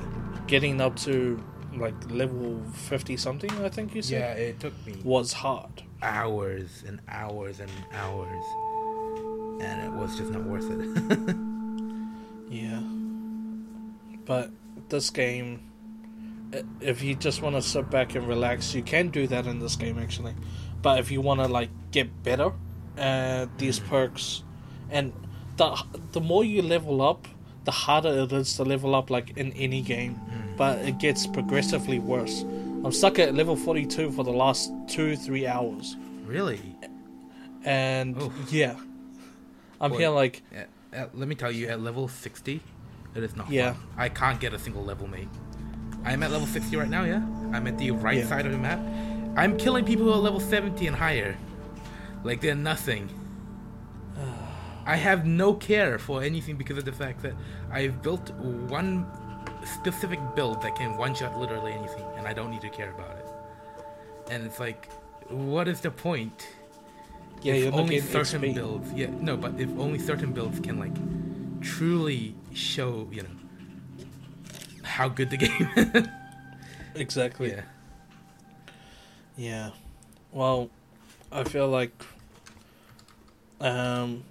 getting 0.47 0.81
up 0.81 0.97
to 1.01 1.43
like 1.79 1.95
level 2.11 2.61
50 2.75 3.17
something, 3.17 3.51
I 3.65 3.69
think 3.69 3.95
you 3.95 4.03
said. 4.03 4.39
yeah. 4.39 4.43
It 4.45 4.61
took 4.61 4.75
me 4.87 4.97
was 5.05 5.33
hard. 5.33 5.83
hours 6.03 6.85
and 6.87 7.01
hours 7.09 7.61
and 7.61 7.71
hours, 7.93 8.45
and 9.63 9.83
it 9.87 9.93
was 9.93 10.17
just 10.19 10.31
not 10.33 10.45
worth 10.45 10.69
it. 10.71 11.37
Yeah. 12.51 12.81
But 14.27 14.51
this 14.89 15.11
game, 15.11 15.61
if 16.81 17.03
you 17.03 17.15
just 17.15 17.43
want 17.43 17.57
to 17.57 17.63
sit 17.63 17.91
back 17.91 18.15
and 18.15 18.29
relax, 18.29 18.75
you 18.75 18.83
can 18.83 19.09
do 19.09 19.27
that 19.27 19.47
in 19.47 19.59
this 19.59 19.77
game 19.77 19.99
actually. 19.99 20.35
But 20.83 20.99
if 21.01 21.11
you 21.11 21.21
want 21.21 21.41
to 21.41 21.49
like 21.49 21.71
get 21.91 22.23
better, 22.23 22.53
uh, 22.99 23.47
these 23.59 23.81
perks, 23.81 24.45
and 24.91 25.13
the 25.57 25.83
the 26.13 26.21
more 26.21 26.45
you 26.45 26.63
level 26.63 27.03
up, 27.03 27.27
the 27.65 27.73
harder 27.73 28.11
it 28.21 28.33
is 28.33 28.55
to 28.57 28.63
level 28.65 28.95
up 28.95 29.11
like 29.11 29.37
in 29.37 29.53
any 29.55 29.81
game. 29.83 30.21
But 30.57 30.79
it 30.81 30.99
gets 30.99 31.27
progressively 31.27 31.99
worse. 31.99 32.43
I'm 32.43 32.93
stuck 32.93 33.19
at 33.19 33.35
level 33.35 33.57
42 33.57 34.13
for 34.13 34.25
the 34.25 34.33
last 34.33 34.71
two 34.89 35.17
three 35.17 35.47
hours, 35.47 35.97
really? 36.27 36.61
and 37.65 38.21
Oof. 38.21 38.53
yeah, 38.53 38.77
I'm 39.81 39.91
Boy. 39.93 39.99
here 39.99 40.11
like 40.11 40.43
At, 40.55 40.69
at- 40.93 41.19
let 41.19 41.27
me 41.29 41.35
tell 41.35 41.51
you, 41.51 41.69
at 41.69 41.81
level 41.81 42.09
60, 42.09 42.61
it 43.15 43.23
is 43.23 43.35
not 43.37 43.49
Yeah. 43.51 43.73
fun. 43.73 43.83
I 43.97 44.09
can't 44.11 44.39
get 44.39 44.53
a 44.53 44.59
single 44.59 44.85
level 44.85 45.07
mate. 45.09 45.29
I'm 46.05 46.23
at 46.23 46.31
level 46.31 46.47
60 46.47 46.77
right 46.77 46.91
now, 46.91 47.05
yeah? 47.05 47.23
I'm 47.55 47.67
at 47.67 47.79
the 47.79 47.91
right 47.93 48.19
Yeah. 48.19 48.27
side 48.27 48.45
of 48.45 48.53
the 48.53 48.59
map. 48.59 48.81
I'm 49.37 49.57
killing 49.57 49.85
people 49.87 50.05
who 50.05 50.13
are 50.13 50.19
level 50.19 50.41
70 50.41 50.87
and 50.87 50.95
higher. 50.95 51.37
Like 52.23 52.43
they're 52.43 52.55
nothing. 52.55 53.09
I 54.87 54.97
have 54.97 55.25
no 55.25 55.55
care 55.55 55.99
for 55.99 56.23
anything 56.23 56.57
because 56.57 56.77
of 56.77 56.85
the 56.85 56.93
fact 56.93 57.23
that 57.23 57.33
I've 57.73 58.03
built 58.03 58.31
one 58.69 59.07
specific 59.67 60.21
build 60.35 60.63
that 60.63 60.77
can 60.77 60.97
one 60.97 61.15
shot 61.15 61.37
literally 61.39 61.73
anything, 61.73 62.05
and 62.17 62.27
I 62.27 62.33
don't 62.33 62.51
need 62.51 62.61
to 62.63 62.71
care 62.71 62.91
about 62.91 63.17
it. 63.17 63.27
And 64.31 64.45
it's 64.45 64.61
like, 64.61 64.91
what 65.29 65.69
is 65.69 65.81
the 65.81 65.91
point? 65.91 66.49
Yeah, 67.43 67.55
if 67.55 67.65
you're 67.65 67.75
only 67.75 68.01
certain 68.01 68.43
XP. 68.43 68.55
builds. 68.55 68.93
Yeah, 68.93 69.09
no, 69.21 69.37
but 69.37 69.61
if 69.61 69.69
only 69.79 69.99
certain 69.99 70.33
builds 70.33 70.61
can 70.61 70.79
like 70.79 70.95
truly 71.61 72.35
show, 72.53 73.09
you 73.11 73.23
know, 73.23 73.29
how 74.83 75.09
good 75.09 75.31
the 75.31 75.37
game. 75.39 76.09
Exactly. 76.95 77.51
yeah. 77.51 77.63
Yeah. 79.37 79.71
Well, 80.33 80.71
I 81.33 81.45
feel 81.45 81.69
like 81.69 81.93
um 83.61 84.25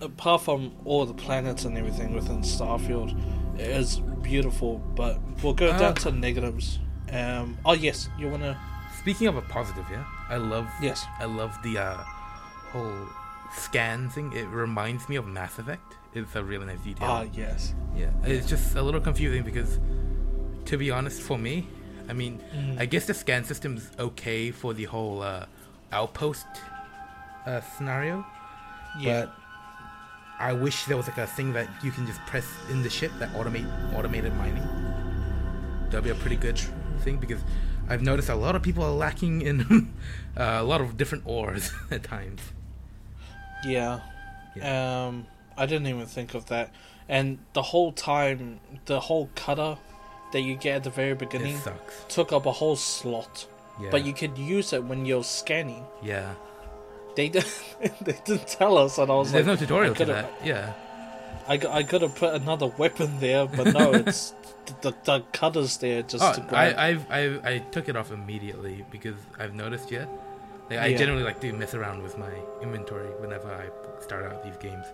apart 0.00 0.42
from 0.42 0.72
all 0.84 1.06
the 1.06 1.14
planets 1.14 1.64
and 1.64 1.76
everything 1.78 2.14
within 2.14 2.40
Starfield, 2.42 3.14
it 3.58 3.68
is 3.68 4.00
beautiful, 4.22 4.78
but 4.94 5.18
we'll 5.42 5.54
go 5.54 5.68
Uh, 5.70 5.78
down 5.78 5.94
to 5.96 6.12
negatives. 6.12 6.78
Um 7.12 7.58
oh 7.64 7.74
yes, 7.74 8.08
you 8.18 8.28
wanna 8.28 8.56
Speaking 9.00 9.26
of 9.26 9.36
a 9.36 9.42
positive, 9.42 9.84
yeah, 9.90 10.04
I 10.28 10.36
love. 10.36 10.68
Yes. 10.80 11.04
I 11.18 11.24
love 11.24 11.56
the 11.64 11.76
uh, 11.76 11.96
whole 12.72 13.06
scan 13.52 14.08
thing. 14.10 14.32
It 14.32 14.46
reminds 14.46 15.08
me 15.08 15.16
of 15.16 15.26
Mass 15.26 15.58
Effect. 15.58 15.96
It's 16.14 16.36
a 16.36 16.44
really 16.44 16.66
nice 16.66 16.78
detail. 16.80 17.08
Ah 17.08 17.24
yes. 17.32 17.74
Yeah, 17.96 18.10
it's 18.22 18.46
just 18.48 18.76
a 18.76 18.82
little 18.82 19.00
confusing 19.00 19.42
because, 19.42 19.80
to 20.66 20.76
be 20.78 20.90
honest, 20.92 21.20
for 21.20 21.36
me, 21.38 21.66
I 22.08 22.12
mean, 22.12 22.40
Mm. 22.54 22.78
I 22.80 22.86
guess 22.86 23.06
the 23.06 23.14
scan 23.14 23.44
system's 23.44 23.90
okay 23.98 24.52
for 24.52 24.72
the 24.74 24.84
whole 24.84 25.20
uh, 25.22 25.46
outpost 25.90 26.46
uh, 27.46 27.60
scenario, 27.76 28.24
Yeah. 29.00 29.26
but 29.26 29.34
I 30.38 30.52
wish 30.52 30.84
there 30.86 30.96
was 30.96 31.06
like 31.08 31.18
a 31.18 31.26
thing 31.26 31.52
that 31.52 31.68
you 31.82 31.90
can 31.90 32.06
just 32.06 32.20
press 32.26 32.46
in 32.70 32.82
the 32.82 32.90
ship 32.90 33.12
that 33.18 33.32
automate 33.34 33.66
automated 33.94 34.34
mining. 34.34 34.66
That'd 35.90 36.04
be 36.04 36.10
a 36.10 36.14
pretty 36.14 36.36
good 36.36 36.58
thing 37.00 37.18
because 37.18 37.40
I've 37.88 38.02
noticed 38.02 38.28
a 38.28 38.34
lot 38.34 38.56
of 38.56 38.62
people 38.62 38.82
are 38.82 38.90
lacking 38.92 39.42
in 39.42 39.60
uh, 40.36 40.42
a 40.60 40.62
lot 40.62 40.80
of 40.80 40.96
different 40.96 41.24
ores 41.26 41.72
at 41.90 42.02
times. 42.02 42.40
Yeah. 43.64 44.00
Yeah. 44.56 45.06
Um, 45.06 45.26
I 45.56 45.66
didn't 45.66 45.86
even 45.86 46.06
think 46.06 46.34
of 46.34 46.46
that. 46.46 46.70
And 47.08 47.38
the 47.52 47.62
whole 47.62 47.92
time, 47.92 48.60
the 48.86 49.00
whole 49.00 49.28
cutter 49.34 49.76
that 50.32 50.40
you 50.40 50.56
get 50.56 50.76
at 50.76 50.84
the 50.84 50.90
very 50.90 51.14
beginning 51.14 51.58
took 52.08 52.32
up 52.32 52.46
a 52.46 52.52
whole 52.52 52.76
slot. 52.76 53.46
Yeah. 53.80 53.88
But 53.90 54.04
you 54.04 54.12
could 54.12 54.36
use 54.38 54.72
it 54.72 54.82
when 54.84 55.04
you're 55.06 55.24
scanning. 55.24 55.84
yeah. 56.02 56.34
They 57.14 57.28
did, 57.28 57.44
they 58.00 58.18
didn't 58.24 58.46
tell 58.48 58.78
us, 58.78 58.98
and 58.98 59.10
I 59.10 59.14
was 59.14 59.32
There's 59.32 59.46
like, 59.46 59.58
"There's 59.58 59.70
no 59.70 59.76
tutorial 59.76 59.94
coulda- 59.94 60.12
that. 60.40 60.46
Yeah. 60.46 60.72
I, 61.48 61.54
I 61.68 61.82
could 61.82 62.02
have 62.02 62.14
put 62.14 62.34
another 62.34 62.68
weapon 62.68 63.18
there, 63.18 63.46
but 63.46 63.72
no, 63.74 63.92
it's 64.06 64.32
the, 64.80 64.94
the 65.04 65.20
cutter's 65.32 65.76
there 65.78 66.02
just 66.02 66.22
Oh, 66.24 66.32
to 66.34 66.40
grab. 66.48 66.74
I, 66.78 66.88
I've, 66.88 67.10
I, 67.10 67.50
I 67.54 67.58
took 67.58 67.88
it 67.88 67.96
off 67.96 68.12
immediately 68.12 68.84
because 68.90 69.16
I've 69.38 69.52
noticed 69.54 69.90
yet. 69.90 70.08
Like, 70.70 70.78
I 70.78 70.94
generally 70.94 71.24
like 71.24 71.40
to 71.40 71.52
mess 71.52 71.74
around 71.74 72.02
with 72.02 72.16
my 72.16 72.30
inventory 72.62 73.08
whenever 73.20 73.52
I 73.52 73.68
start 74.02 74.24
out 74.24 74.44
these 74.44 74.56
games. 74.58 74.86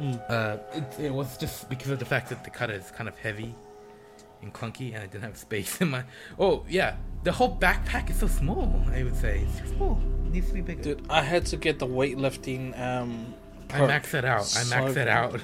Mm. 0.00 0.30
Uh, 0.30 0.56
it, 0.72 1.04
it 1.06 1.12
was 1.12 1.36
just 1.36 1.68
because 1.68 1.90
of 1.90 1.98
the 1.98 2.04
fact 2.06 2.30
that 2.30 2.44
the 2.44 2.50
cutter 2.50 2.72
is 2.72 2.90
kind 2.90 3.06
of 3.08 3.16
heavy 3.18 3.54
and 4.42 4.52
clunky, 4.52 4.94
and 4.94 5.02
I 5.02 5.06
didn't 5.06 5.22
have 5.24 5.36
space 5.36 5.80
in 5.80 5.90
my. 5.90 6.04
Oh 6.38 6.64
yeah, 6.68 6.96
the 7.24 7.32
whole 7.32 7.56
backpack 7.56 8.10
is 8.10 8.18
so 8.18 8.26
small. 8.28 8.82
I 8.92 9.02
would 9.02 9.16
say 9.16 9.46
it's 9.60 9.70
small. 9.70 10.00
It 10.26 10.32
needs 10.32 10.48
to 10.48 10.54
be 10.54 10.60
bigger. 10.60 10.82
Dude, 10.82 11.06
I 11.10 11.22
had 11.22 11.46
to 11.46 11.56
get 11.56 11.78
the 11.78 11.86
weightlifting. 11.86 12.78
Um, 12.80 13.34
I 13.70 13.80
maxed 13.80 14.10
that 14.12 14.24
out. 14.24 14.40
I 14.40 14.44
So 14.44 14.76
maxed 14.76 14.94
that 14.94 15.08
out. 15.08 15.40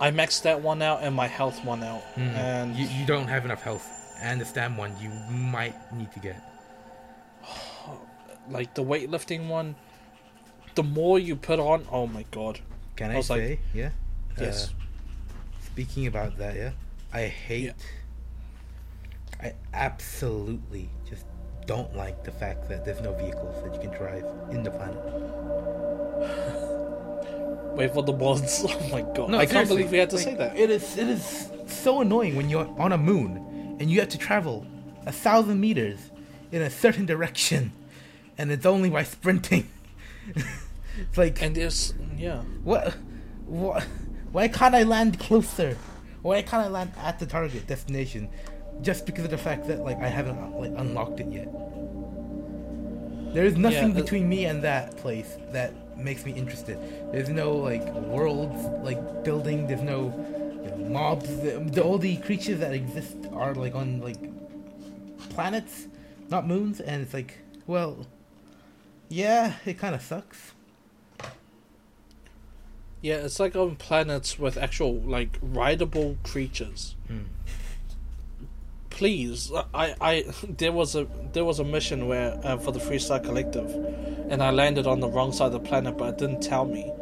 I 0.00 0.10
maxed 0.10 0.42
that 0.42 0.60
one 0.60 0.82
out 0.82 1.02
and 1.02 1.14
my 1.14 1.26
health 1.28 1.64
one 1.64 1.82
out, 1.82 2.02
Mm. 2.16 2.34
and 2.34 2.76
you, 2.76 2.86
you 2.88 3.06
don't 3.06 3.28
have 3.28 3.44
enough 3.44 3.62
health, 3.62 3.88
and 4.20 4.40
the 4.40 4.44
stam 4.44 4.76
one 4.76 4.92
you 5.00 5.08
might 5.30 5.74
need 5.92 6.10
to 6.12 6.18
get. 6.20 6.42
like 8.50 8.74
the 8.74 8.82
weightlifting 8.84 9.48
one. 9.48 9.74
The 10.74 10.82
more 10.82 11.18
you 11.18 11.36
put 11.36 11.60
on, 11.60 11.86
oh 11.90 12.06
my 12.06 12.24
god! 12.32 12.60
Can 12.96 13.10
I 13.10 13.14
I, 13.14 13.16
was 13.18 13.30
like- 13.30 13.40
say? 13.40 13.60
yeah. 13.72 13.90
Yes. 14.40 14.68
Uh, 14.68 14.70
Speaking 15.66 16.06
about 16.06 16.38
that, 16.38 16.56
yeah, 16.56 16.70
I 17.12 17.22
hate. 17.26 17.64
Yeah. 17.64 17.72
I 19.40 19.54
absolutely 19.72 20.90
just 21.08 21.26
don't 21.66 21.94
like 21.96 22.24
the 22.24 22.30
fact 22.30 22.68
that 22.68 22.84
there's 22.84 23.00
no 23.00 23.14
vehicles 23.14 23.62
that 23.64 23.74
you 23.74 23.80
can 23.88 23.96
drive 23.98 24.24
in 24.50 24.62
the 24.62 24.70
planet. 24.70 25.02
Wait 27.76 27.92
for 27.92 28.02
the 28.02 28.12
mods. 28.12 28.64
Oh 28.68 28.88
my 28.90 29.02
god! 29.02 29.30
No, 29.30 29.38
I 29.38 29.46
can't 29.46 29.68
believe 29.68 29.90
we 29.90 29.98
had 29.98 30.10
to 30.10 30.16
like, 30.16 30.24
say 30.24 30.34
that. 30.34 30.56
It 30.56 30.70
is. 30.70 30.96
It 30.96 31.08
is 31.08 31.50
so 31.66 32.00
annoying 32.00 32.36
when 32.36 32.48
you're 32.48 32.68
on 32.78 32.92
a 32.92 32.98
moon 32.98 33.76
and 33.80 33.90
you 33.90 34.00
have 34.00 34.10
to 34.10 34.18
travel 34.18 34.66
a 35.06 35.12
thousand 35.12 35.60
meters 35.60 36.10
in 36.52 36.62
a 36.62 36.70
certain 36.70 37.04
direction, 37.04 37.72
and 38.38 38.52
it's 38.52 38.64
only 38.64 38.90
by 38.90 39.02
sprinting. 39.02 39.68
it's 40.36 41.18
like 41.18 41.42
And 41.42 41.54
there's 41.54 41.94
yeah. 42.16 42.42
What? 42.62 42.96
What? 43.46 43.82
Why 44.32 44.48
can't 44.48 44.74
I 44.74 44.84
land 44.84 45.18
closer? 45.18 45.76
Why 46.22 46.42
can't 46.42 46.64
I 46.64 46.68
land 46.68 46.92
at 46.96 47.18
the 47.18 47.26
target 47.26 47.66
destination? 47.66 48.28
Just 48.84 49.06
because 49.06 49.24
of 49.24 49.30
the 49.30 49.38
fact 49.38 49.66
that 49.68 49.80
like 49.80 49.98
I 49.98 50.08
haven't 50.08 50.38
like 50.60 50.72
unlocked 50.76 51.18
it 51.20 51.28
yet. 51.28 51.48
There 53.34 53.44
is 53.44 53.56
nothing 53.56 53.90
Yeah, 53.92 53.98
uh, 53.98 54.02
between 54.02 54.28
me 54.28 54.44
and 54.44 54.62
that 54.62 54.96
place 54.98 55.36
that 55.52 55.72
makes 55.98 56.24
me 56.24 56.32
interested. 56.32 56.78
There's 57.10 57.28
no 57.28 57.56
like 57.56 57.84
worlds 57.94 58.62
like 58.84 59.24
building. 59.24 59.66
There's 59.66 59.82
no 59.82 60.12
you 60.62 60.70
know, 60.70 60.76
mobs. 60.90 61.28
The, 61.28 61.58
the, 61.66 61.82
all 61.82 61.98
the 61.98 62.16
creatures 62.18 62.60
that 62.60 62.72
exist 62.74 63.16
are 63.32 63.54
like 63.54 63.74
on 63.74 64.00
like 64.00 64.20
planets, 65.30 65.88
not 66.30 66.46
moons. 66.46 66.80
And 66.80 67.02
it's 67.02 67.14
like, 67.14 67.38
well, 67.66 68.06
yeah, 69.08 69.54
it 69.64 69.78
kind 69.78 69.94
of 69.94 70.02
sucks. 70.02 70.52
Yeah, 73.00 73.16
it's 73.16 73.38
like 73.38 73.54
on 73.54 73.76
planets 73.76 74.38
with 74.38 74.56
actual 74.56 74.94
like 75.00 75.38
rideable 75.42 76.16
creatures. 76.22 76.94
Mm. 77.10 77.24
Please, 78.98 79.50
I, 79.74 79.96
I, 80.00 80.24
there 80.48 80.70
was 80.70 80.94
a 80.94 81.08
there 81.32 81.44
was 81.44 81.58
a 81.58 81.64
mission 81.64 82.06
where 82.06 82.38
uh, 82.44 82.56
for 82.58 82.70
the 82.70 82.78
Freestar 82.78 83.22
Collective, 83.22 83.68
and 84.30 84.40
I 84.40 84.50
landed 84.52 84.86
on 84.86 85.00
the 85.00 85.08
wrong 85.08 85.32
side 85.32 85.46
of 85.46 85.52
the 85.52 85.58
planet, 85.58 85.98
but 85.98 86.10
it 86.10 86.18
didn't 86.18 86.42
tell 86.42 86.64
me, 86.64 86.92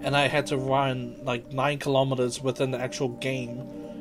and 0.00 0.16
I 0.16 0.28
had 0.28 0.46
to 0.46 0.56
run 0.56 1.14
like 1.22 1.52
nine 1.52 1.78
kilometers 1.78 2.40
within 2.40 2.70
the 2.70 2.78
actual 2.80 3.08
game, 3.10 3.60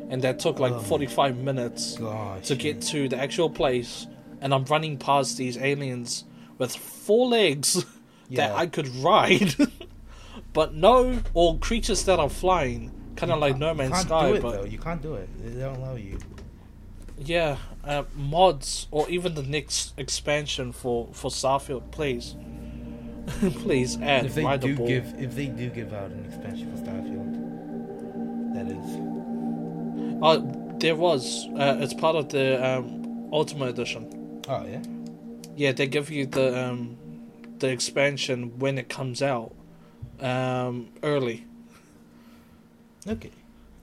and 0.09 0.21
that 0.21 0.39
took 0.39 0.59
like 0.59 0.71
Oh. 0.71 0.79
forty 0.79 1.07
five 1.07 1.35
minutes 1.39 1.97
Gosh. 1.97 2.47
to 2.47 2.55
get 2.55 2.81
to 2.83 3.09
the 3.09 3.17
actual 3.17 3.49
place, 3.49 4.07
and 4.39 4.53
I'm 4.53 4.63
running 4.63 4.97
past 4.97 5.35
these 5.35 5.57
aliens 5.57 6.23
with 6.57 6.73
four 6.73 7.27
legs 7.27 7.85
Yeah. 8.29 8.47
that 8.47 8.55
I 8.55 8.67
could 8.67 8.87
ride, 9.03 9.55
but 10.53 10.73
no, 10.73 11.19
or 11.33 11.57
creatures 11.57 12.05
that 12.05 12.17
are 12.17 12.29
flying, 12.29 12.91
kind 13.17 13.29
of 13.33 13.39
like 13.39 13.57
No 13.57 13.73
Man's 13.73 13.99
Sky, 13.99 14.29
it, 14.29 14.41
but 14.41 14.51
though. 14.53 14.63
You 14.63 14.77
can't 14.77 15.01
do 15.01 15.15
it. 15.15 15.27
They 15.43 15.59
don't 15.59 15.75
allow 15.75 15.95
you. 15.95 16.17
Yeah, 17.23 17.57
uh, 17.83 18.03
mods 18.15 18.87
or 18.91 19.09
even 19.09 19.35
the 19.35 19.43
next 19.43 19.93
expansion 19.97 20.71
for 20.71 21.07
for 21.13 21.29
Starfield, 21.29 21.91
please, 21.91 22.35
please 23.61 23.97
add 24.01 24.25
If 24.25 24.35
they 24.35 24.57
do 24.57 24.75
ball. 24.75 24.87
give, 24.87 25.13
if 25.17 25.35
they 25.35 25.47
do 25.47 25.69
give 25.69 25.93
out 25.93 26.11
an 26.11 26.25
expansion 26.25 26.71
for 26.71 26.83
Starfield, 26.83 27.31
that 28.55 28.67
is. 28.67 30.21
Uh, 30.23 30.77
there 30.79 30.95
was. 30.95 31.47
Uh, 31.57 31.77
it's 31.79 31.93
part 31.93 32.15
of 32.15 32.29
the 32.29 32.77
um, 32.77 33.29
Ultimate 33.31 33.69
Edition. 33.69 34.41
Oh 34.47 34.65
yeah. 34.65 34.81
Yeah, 35.55 35.71
they 35.73 35.87
give 35.87 36.09
you 36.09 36.25
the 36.25 36.69
um, 36.69 36.97
the 37.59 37.69
expansion 37.69 38.57
when 38.59 38.77
it 38.77 38.89
comes 38.89 39.21
out 39.21 39.53
um, 40.19 40.89
early. 41.03 41.45
Okay. 43.07 43.31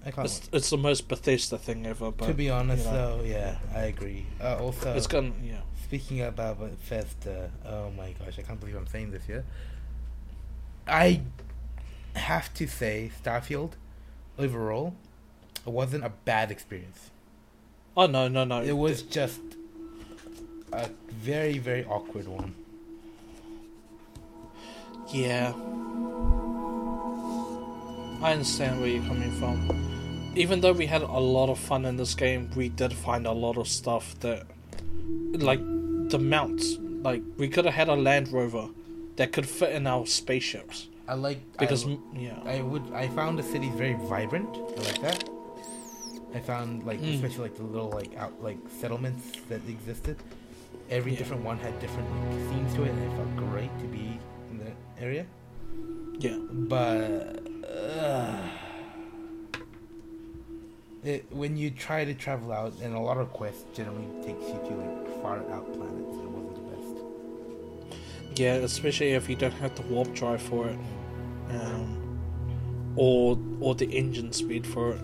I 0.04 0.10
can't. 0.10 0.26
It's, 0.26 0.48
it's 0.52 0.70
the 0.70 0.76
most 0.76 1.08
Bethesda 1.08 1.58
thing 1.58 1.86
ever. 1.86 2.10
But 2.10 2.26
to 2.26 2.34
be 2.34 2.50
honest, 2.50 2.86
you 2.86 2.92
know, 2.92 3.18
though, 3.18 3.24
yeah, 3.24 3.56
I 3.74 3.82
agree. 3.82 4.26
Uh, 4.40 4.56
also, 4.58 4.94
it's 4.94 5.06
gonna 5.06 5.32
yeah. 5.42 5.60
speaking 5.84 6.22
about 6.22 6.60
Bethesda, 6.60 7.50
oh 7.66 7.90
my 7.90 8.12
gosh, 8.12 8.38
I 8.38 8.42
can't 8.42 8.60
believe 8.60 8.76
I'm 8.76 8.86
saying 8.86 9.10
this 9.10 9.24
here. 9.26 9.44
I 10.86 11.22
have 12.14 12.52
to 12.54 12.66
say, 12.66 13.10
Starfield, 13.22 13.72
overall, 14.38 14.94
it 15.66 15.70
wasn't 15.70 16.04
a 16.04 16.10
bad 16.10 16.50
experience. 16.50 17.10
Oh 17.96 18.06
no 18.06 18.28
no 18.28 18.44
no! 18.44 18.62
It 18.62 18.76
was 18.76 19.02
just 19.02 19.40
a 20.72 20.88
very, 21.10 21.58
very 21.58 21.84
awkward 21.84 22.28
one. 22.28 22.54
Yeah. 25.10 25.54
I 28.20 28.32
understand 28.32 28.80
where 28.80 28.90
you're 28.90 29.04
coming 29.04 29.30
from. 29.32 29.87
Even 30.36 30.60
though 30.60 30.72
we 30.72 30.86
had 30.86 31.02
a 31.02 31.18
lot 31.18 31.48
of 31.48 31.58
fun 31.58 31.84
in 31.84 31.96
this 31.96 32.14
game, 32.14 32.50
we 32.54 32.68
did 32.68 32.92
find 32.92 33.26
a 33.26 33.32
lot 33.32 33.56
of 33.56 33.66
stuff 33.68 34.18
that. 34.20 34.44
Like, 35.32 35.60
the 36.10 36.18
mounts. 36.18 36.76
Like, 36.80 37.22
we 37.36 37.48
could 37.48 37.64
have 37.64 37.74
had 37.74 37.88
a 37.88 37.94
Land 37.94 38.28
Rover 38.32 38.68
that 39.16 39.32
could 39.32 39.48
fit 39.48 39.72
in 39.74 39.86
our 39.86 40.06
spaceships. 40.06 40.88
I 41.08 41.14
like 41.14 41.40
Because, 41.58 41.86
I, 41.86 41.96
yeah. 42.14 42.38
I 42.44 42.60
would 42.60 42.82
I 42.92 43.08
found 43.08 43.38
the 43.38 43.42
city 43.42 43.70
very 43.70 43.94
vibrant. 43.94 44.48
I 44.54 44.80
like 44.82 45.00
that. 45.02 45.28
I 46.34 46.40
found 46.40 46.84
like 46.84 47.00
Mm. 47.00 47.14
especially 47.14 47.44
like 47.48 47.56
the 47.56 47.62
little 47.62 47.88
like 47.88 48.14
out 48.18 48.34
like 48.42 48.58
settlements 48.80 49.32
that 49.48 49.62
existed. 49.68 50.16
Every 50.90 51.12
Yeah. 51.12 51.18
different 51.18 51.44
one 51.44 51.58
had 51.58 51.78
different 51.80 52.08
like, 52.10 52.50
themes 52.50 52.74
to 52.74 52.84
it, 52.84 52.90
and 52.90 53.02
it 53.10 53.16
felt 53.16 53.36
great 53.36 53.70
to 53.78 53.86
be 53.86 54.18
in 54.50 54.58
the 54.58 54.72
area. 55.02 55.24
Yeah. 56.18 56.36
but 56.52 57.40
uh, 57.66 58.36
it, 61.04 61.30
when 61.30 61.56
you 61.56 61.70
try 61.70 62.04
to 62.04 62.14
travel 62.14 62.52
out, 62.52 62.72
and 62.82 62.94
a 62.94 63.00
lot 63.00 63.18
of 63.18 63.32
quests 63.32 63.64
generally 63.72 64.06
takes 64.24 64.42
you 64.42 64.54
to 64.54 64.74
like 64.74 65.22
far 65.22 65.38
out 65.50 65.72
planets, 65.72 66.16
it 66.18 66.30
wasn't 66.30 66.54
the 66.54 66.76
best. 66.76 68.40
Yeah, 68.40 68.54
especially 68.54 69.12
if 69.12 69.28
you 69.28 69.36
don't 69.36 69.52
have 69.52 69.74
the 69.74 69.82
warp 69.82 70.12
drive 70.14 70.42
for 70.42 70.68
it, 70.68 70.78
um, 71.50 72.94
or 72.96 73.38
or 73.60 73.74
the 73.74 73.86
engine 73.86 74.32
speed 74.32 74.66
for 74.66 74.92
it. 74.92 75.02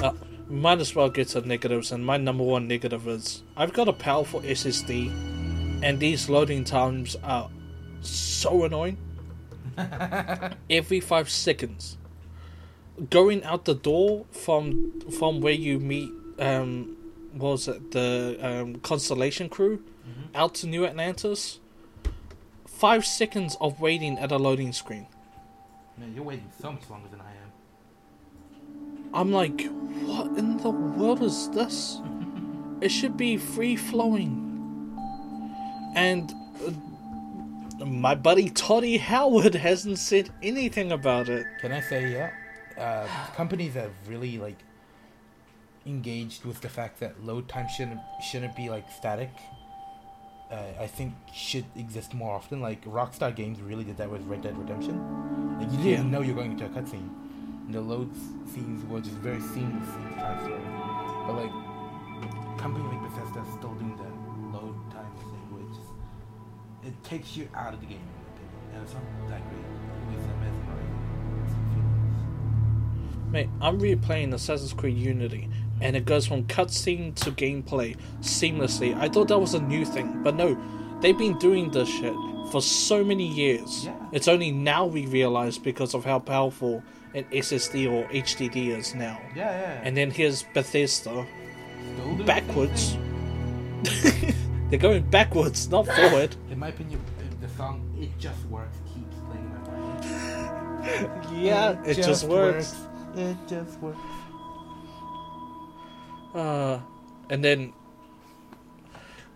Uh, 0.00 0.12
might 0.48 0.80
as 0.80 0.94
well 0.94 1.10
get 1.10 1.28
to 1.28 1.40
negatives, 1.40 1.92
and 1.92 2.04
my 2.04 2.16
number 2.16 2.44
one 2.44 2.66
negative 2.66 3.06
is 3.06 3.42
I've 3.56 3.72
got 3.72 3.88
a 3.88 3.92
powerful 3.92 4.40
SSD, 4.40 5.82
and 5.82 6.00
these 6.00 6.28
loading 6.28 6.64
times 6.64 7.16
are 7.22 7.50
so 8.00 8.64
annoying. 8.64 8.98
Every 10.70 11.00
five 11.00 11.30
seconds, 11.30 11.98
going 13.10 13.44
out 13.44 13.64
the 13.64 13.74
door 13.74 14.26
from 14.30 15.00
from 15.10 15.40
where 15.40 15.52
you 15.52 15.78
meet, 15.78 16.10
um, 16.38 16.96
what 17.32 17.50
was 17.50 17.68
it 17.68 17.92
the 17.92 18.38
um, 18.40 18.76
Constellation 18.76 19.48
crew, 19.48 19.82
out 20.34 20.54
to 20.56 20.66
New 20.66 20.84
Atlantis 20.84 21.60
five 22.78 23.04
seconds 23.04 23.56
of 23.60 23.80
waiting 23.80 24.16
at 24.18 24.30
a 24.30 24.36
loading 24.36 24.72
screen. 24.72 25.08
Man, 25.96 26.14
you're 26.14 26.22
waiting 26.22 26.48
so 26.60 26.70
much 26.70 26.88
longer 26.88 27.08
than 27.08 27.20
I 27.20 27.30
am. 27.30 27.50
I'm 29.12 29.32
like, 29.32 29.66
what 30.06 30.38
in 30.38 30.58
the 30.58 30.70
world 30.70 31.20
is 31.20 31.50
this? 31.50 32.00
it 32.80 32.90
should 32.90 33.16
be 33.16 33.36
free 33.36 33.74
flowing. 33.74 34.44
And 35.96 36.32
uh, 37.80 37.84
my 37.84 38.14
buddy 38.14 38.48
Toddy 38.48 38.98
Howard 38.98 39.54
hasn't 39.66 39.98
said 39.98 40.30
anything 40.40 40.92
about 40.92 41.28
it. 41.28 41.46
Can 41.60 41.72
I 41.72 41.80
say 41.80 42.12
yeah? 42.12 42.30
Uh, 42.78 43.06
companies 43.34 43.74
have 43.74 43.92
really 44.06 44.38
like 44.38 44.58
engaged 45.86 46.44
with 46.44 46.60
the 46.60 46.68
fact 46.68 47.00
that 47.00 47.24
load 47.24 47.48
time 47.48 47.66
shouldn't 47.68 48.00
shouldn't 48.22 48.54
be 48.56 48.68
like 48.70 48.90
static. 48.90 49.30
Uh, 50.50 50.62
I 50.80 50.86
think 50.86 51.12
should 51.34 51.66
exist 51.76 52.14
more 52.14 52.34
often. 52.34 52.60
Like 52.62 52.84
Rockstar 52.84 53.34
Games 53.34 53.60
really 53.60 53.84
did 53.84 53.96
that 53.98 54.10
with 54.10 54.22
Red 54.22 54.42
Dead 54.42 54.56
Redemption. 54.56 54.96
Like 55.58 55.70
you 55.72 55.78
didn't 55.78 56.04
Yeah. 56.06 56.10
know 56.10 56.20
you're 56.22 56.34
going 56.34 56.52
into 56.52 56.64
a 56.66 56.68
cutscene. 56.70 57.10
And 57.66 57.74
the 57.74 57.80
load 57.82 58.10
scenes 58.54 58.82
were 58.86 59.00
just 59.00 59.16
very 59.16 59.40
seamlessly 59.40 60.14
transferred. 60.14 60.62
But 61.26 61.34
like 61.42 61.52
company 62.58 62.84
like 62.88 63.02
Bethesda 63.10 63.40
is 63.42 63.52
still 63.58 63.74
doing 63.74 63.96
that 63.96 64.14
load 64.54 64.76
time 64.90 65.12
thing, 65.18 65.46
which 65.58 65.76
it 66.88 67.04
takes 67.04 67.36
you 67.36 67.48
out 67.54 67.74
of 67.74 67.80
the 67.80 67.86
game 67.86 68.00
in 68.00 68.12
my 68.16 68.28
opinion, 68.32 68.74
and 68.74 68.82
it's 68.84 68.94
not 68.94 69.02
that 69.28 69.42
great. 69.50 69.67
Mate, 73.30 73.48
I'm 73.60 73.78
replaying 73.78 74.32
Assassin's 74.32 74.72
Creed 74.72 74.96
Unity, 74.96 75.48
and 75.80 75.94
it 75.94 76.06
goes 76.06 76.26
from 76.26 76.44
cutscene 76.44 77.14
to 77.16 77.30
gameplay 77.30 77.96
seamlessly. 78.20 78.96
I 78.98 79.08
thought 79.08 79.28
that 79.28 79.38
was 79.38 79.54
a 79.54 79.60
new 79.60 79.84
thing, 79.84 80.22
but 80.22 80.34
no, 80.34 80.58
they've 81.00 81.16
been 81.16 81.38
doing 81.38 81.70
this 81.70 81.88
shit 81.88 82.14
for 82.50 82.62
so 82.62 83.04
many 83.04 83.26
years. 83.26 83.84
Yeah. 83.84 83.94
It's 84.12 84.28
only 84.28 84.50
now 84.50 84.86
we 84.86 85.06
realize 85.06 85.58
because 85.58 85.94
of 85.94 86.04
how 86.04 86.18
powerful 86.20 86.82
an 87.14 87.24
SSD 87.24 87.90
or 87.90 88.08
HDD 88.08 88.68
is 88.68 88.94
now. 88.94 89.20
Yeah, 89.36 89.50
yeah. 89.50 89.80
And 89.82 89.96
then 89.96 90.10
here's 90.10 90.42
Bethesda 90.42 91.26
Still 91.94 92.04
doing 92.04 92.18
the 92.18 92.24
backwards. 92.24 92.96
They're 94.70 94.78
going 94.78 95.08
backwards, 95.10 95.68
not 95.68 95.86
forward. 95.96 96.34
In 96.50 96.58
my 96.58 96.68
opinion, 96.68 97.00
the 97.40 97.48
song 97.50 97.82
"It 98.00 98.10
Just 98.18 98.44
Works" 98.46 98.78
keeps 98.92 99.16
playing 99.26 99.44
in 99.44 99.50
my 99.50 99.70
mind. 99.70 99.94
Yeah, 101.38 101.80
it, 101.84 101.94
just, 101.94 102.24
works. 102.24 102.74
It 103.16 103.36
just 103.48 103.78
works. 103.80 103.98
Uh, 106.34 106.78
and 107.30 107.42
then 107.44 107.72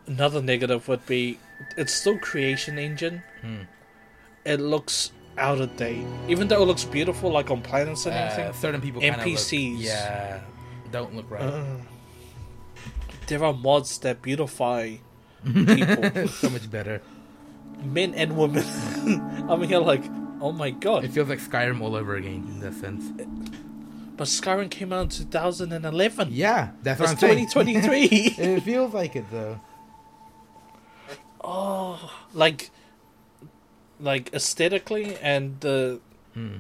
another 0.07 0.43
negative 0.43 0.87
would 0.89 1.05
be 1.07 1.39
it's 1.77 1.93
still 1.93 2.19
creation 2.19 2.79
engine. 2.79 3.23
Hmm. 3.41 3.63
It 4.45 4.61
looks 4.61 5.13
out 5.39 5.61
of 5.61 5.75
date, 5.77 6.05
even 6.29 6.49
though 6.49 6.63
it 6.63 6.67
looks 6.67 6.85
beautiful, 6.85 7.31
like 7.31 7.51
on 7.51 7.63
planets 7.63 8.05
and 8.07 8.15
Uh, 8.15 8.19
everything. 8.19 8.53
certain 8.61 8.81
people 8.81 9.01
kinda 9.01 9.19
NPCs. 9.19 9.77
Look, 9.79 9.85
yeah, 9.87 10.41
don't 10.91 11.15
look 11.17 11.31
right. 11.31 11.43
Uh, 11.43 11.65
there 13.29 13.43
are 13.43 13.55
mods 13.55 13.99
that 13.99 14.21
beautify 14.21 14.97
people, 15.45 16.27
so 16.29 16.51
much 16.51 16.71
better. 16.71 17.01
men 17.85 18.15
and 18.15 18.37
women. 18.37 18.65
I'm 19.49 19.63
here 19.63 19.79
like, 19.79 20.05
oh 20.41 20.53
my 20.53 20.71
god! 20.71 21.05
It 21.05 21.13
feels 21.13 21.29
like 21.29 21.41
Skyrim 21.41 21.81
all 21.81 21.95
over 21.97 22.17
again 22.17 22.45
in 22.49 22.61
that 22.61 22.75
sense. 22.75 23.05
But 24.17 24.27
Skyrim 24.29 24.71
came 24.71 24.93
out 24.93 25.03
in 25.03 25.09
2011. 25.31 26.29
Yeah, 26.33 26.71
that's 26.83 27.01
what 27.01 27.13
It's 27.13 27.21
2023. 27.21 28.01
it 28.39 28.61
feels 28.63 28.93
like 28.95 29.17
it 29.17 29.25
though. 29.31 29.61
oh, 31.43 32.11
like, 32.35 32.71
like 34.01 34.33
aesthetically 34.35 35.17
and 35.23 35.61
the 35.61 36.01
Hmm. 36.35 36.57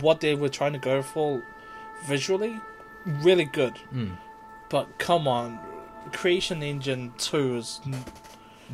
what 0.00 0.20
they 0.20 0.34
were 0.34 0.48
trying 0.48 0.72
to 0.72 0.78
go 0.78 1.02
for 1.02 1.42
visually, 2.06 2.58
really 3.06 3.44
good. 3.44 3.76
Hmm. 3.90 4.10
But 4.68 4.98
come 4.98 5.28
on, 5.28 5.58
Creation 6.12 6.62
Engine 6.62 7.12
Two 7.18 7.56
is 7.58 7.80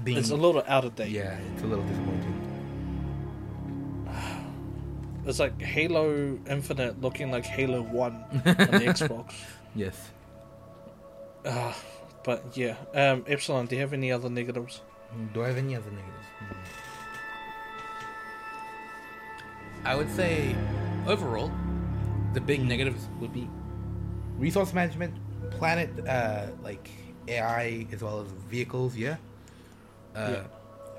Being, 0.05 0.19
it's 0.19 0.31
a 0.31 0.37
little 0.37 0.63
out 0.67 0.85
of 0.85 0.95
date. 0.97 1.11
yeah, 1.11 1.39
it's 1.55 1.63
a 1.63 1.67
little 1.67 1.85
disappointing. 1.85 2.46
It's 5.27 5.39
like 5.41 5.61
Halo 5.61 6.39
Infinite 6.49 7.01
looking 7.01 7.31
like 7.31 7.45
Halo 7.45 7.83
One 7.83 8.15
on 8.33 8.43
the 8.45 8.87
Xbox. 8.87 9.35
Yes. 9.75 10.11
Uh, 11.45 11.73
but 12.25 12.57
yeah, 12.57 12.77
um, 12.95 13.25
Epsilon, 13.27 13.67
do 13.67 13.75
you 13.77 13.81
have 13.83 13.93
any 13.93 14.11
other 14.13 14.29
negatives? 14.31 14.83
Mm, 15.15 15.33
Do 15.33 15.43
I 15.45 15.49
have 15.49 15.57
any 15.59 15.75
other 15.77 15.91
negatives? 15.91 16.27
Hmm. 16.39 16.55
I 19.85 19.95
would 19.95 20.11
say, 20.15 20.55
overall, 21.07 21.51
the 22.35 22.41
big 22.41 22.63
negatives 22.65 23.07
would 23.21 23.33
be 23.33 23.49
resource 24.39 24.73
management, 24.75 25.15
planet, 25.51 25.91
uh, 26.09 26.47
like 26.63 26.89
AI 27.29 27.87
as 27.93 28.03
well 28.03 28.21
as 28.23 28.29
vehicles. 28.51 28.97
Yeah. 28.97 29.17
Uh, 30.15 30.31
Yeah. 30.33 30.43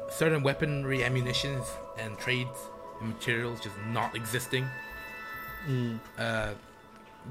Certain 0.10 0.42
weaponry, 0.42 1.04
ammunitions, 1.04 1.66
and 2.00 2.18
trades 2.18 2.58
and 3.00 3.10
materials 3.10 3.60
just 3.60 3.76
not 3.92 4.16
existing. 4.16 4.66
Mm, 5.68 6.00
Uh, 6.18 6.54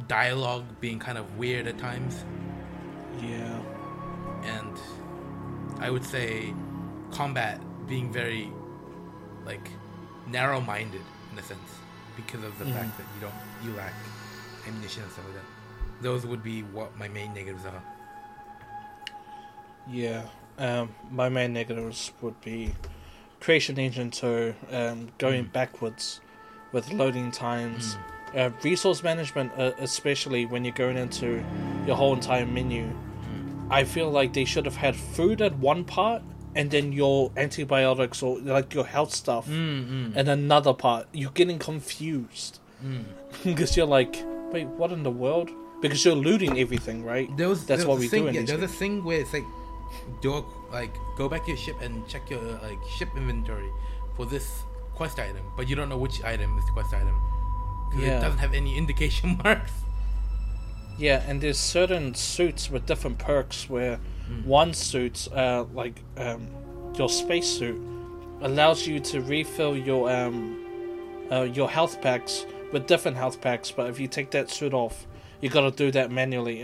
dialogue 0.09 0.64
being 0.81 0.98
kind 0.98 1.16
of 1.18 1.37
weird 1.38 1.66
at 1.66 1.79
times. 1.79 2.24
yeah. 3.20 3.59
and 4.44 4.76
I 5.81 5.90
would 5.90 6.05
say 6.05 6.55
combat 7.11 7.59
being 7.88 8.12
very 8.12 8.48
like 9.44 9.68
narrow-minded 10.29 11.00
in 11.33 11.38
a 11.38 11.42
sense 11.42 11.70
because 12.16 12.44
of 12.44 12.57
the 12.59 12.64
Mhm. 12.66 12.74
fact 12.74 12.96
that 12.98 13.07
you 13.14 13.20
don't 13.20 13.35
you 13.64 13.72
lack 13.76 13.92
ammunition 14.68 15.02
and 15.02 15.11
stuff 15.12 15.24
like 15.24 15.35
that. 15.35 16.02
Those 16.02 16.26
would 16.26 16.42
be 16.44 16.62
what 16.62 16.96
my 16.96 17.09
main 17.09 17.33
negatives 17.35 17.64
are. 17.64 17.83
Yeah, 19.88 20.22
um, 20.59 20.95
my 21.11 21.28
main 21.28 21.53
negatives 21.53 22.12
would 22.20 22.40
be 22.40 22.74
Creation 23.47 23.78
Engine 23.78 24.11
2, 24.11 24.55
um, 24.72 25.09
going 25.18 25.44
Mm. 25.44 25.53
backwards 25.53 26.20
with 26.72 26.92
loading 26.92 27.30
times, 27.30 27.94
Hmm. 27.94 28.38
uh, 28.38 28.51
resource 28.64 29.05
management, 29.05 29.53
uh, 29.57 29.70
especially 29.78 30.47
when 30.47 30.64
you're 30.64 30.74
going 30.74 30.97
into 30.97 31.44
your 31.86 31.94
whole 31.94 32.12
entire 32.12 32.44
menu. 32.44 32.86
Hmm. 32.86 33.70
I 33.70 33.84
feel 33.84 34.11
like 34.11 34.32
they 34.32 34.44
should 34.44 34.64
have 34.64 34.74
had 34.74 34.97
food 34.97 35.40
at 35.40 35.57
one 35.61 35.84
part 35.84 36.22
and 36.57 36.72
then 36.72 36.92
your 36.92 37.30
antibiotics 37.36 38.20
or 38.20 38.40
like 38.40 38.74
your 38.74 38.84
health 38.84 39.14
stuff 39.14 39.47
Mm, 39.49 40.16
at 40.16 40.26
another 40.26 40.72
part. 40.74 41.07
You're 41.12 41.30
getting 41.30 41.61
confused 41.61 42.59
mm. 42.84 43.05
because 43.44 43.76
you're 43.76 43.86
like, 43.86 44.24
wait, 44.53 44.66
what 44.66 44.90
in 44.90 45.05
the 45.05 45.11
world? 45.24 45.51
Because 45.80 46.05
you're 46.05 46.16
looting 46.16 46.59
everything, 46.59 47.05
right? 47.05 47.28
There 47.36 47.49
was, 47.49 47.64
That's 47.64 47.82
there 47.82 47.88
what 47.90 48.01
we 48.01 48.09
thing, 48.09 48.24
do 48.26 48.32
yeah, 48.32 48.42
There's 48.44 48.62
a 48.62 48.66
thing 48.66 49.05
where 49.05 49.20
it's 49.20 49.32
like, 49.32 49.44
do 50.20 50.34
a, 50.34 50.44
like 50.72 50.94
go 51.16 51.28
back 51.28 51.44
to 51.44 51.49
your 51.51 51.59
ship 51.59 51.76
and 51.80 52.07
check 52.09 52.28
your 52.30 52.40
like 52.62 52.78
ship 52.99 53.09
inventory 53.16 53.68
for 54.16 54.26
this 54.26 54.62
quest 54.94 55.18
item, 55.18 55.44
but 55.57 55.68
you 55.68 55.76
don't 55.76 55.88
know 55.88 55.99
which 55.99 56.22
item 56.24 56.57
is 56.59 56.64
the 56.66 56.72
quest 56.72 56.94
item. 56.94 57.14
'Cause 57.92 58.01
Yeah. 58.03 58.18
It 58.18 58.20
doesn't 58.22 58.38
have 58.38 58.55
any 58.55 58.76
indication 58.76 59.38
marks. 59.44 59.72
Yeah, 60.99 61.22
and 61.28 61.40
there's 61.42 61.59
certain 61.59 62.14
suits 62.14 62.70
with 62.70 62.86
different 62.86 63.18
perks 63.18 63.68
where 63.68 64.01
one 64.44 64.72
suit, 64.74 65.28
uh, 65.32 65.64
like 65.74 66.01
um, 66.16 66.49
your 66.97 67.09
spacesuit, 67.09 67.80
allows 68.40 68.86
you 68.86 68.99
to 69.01 69.20
refill 69.20 69.76
your 69.76 70.11
um, 70.11 70.64
uh, 71.30 71.42
your 71.42 71.68
health 71.68 72.01
packs 72.01 72.47
with 72.72 72.86
different 72.86 73.16
health 73.18 73.40
packs. 73.40 73.70
But 73.70 73.90
if 73.90 74.01
you 74.01 74.09
take 74.09 74.30
that 74.30 74.51
suit 74.51 74.72
off, 74.72 75.07
you 75.42 75.51
got 75.51 75.61
to 75.62 75.70
do 75.70 75.90
that 75.92 76.11
manually. 76.11 76.62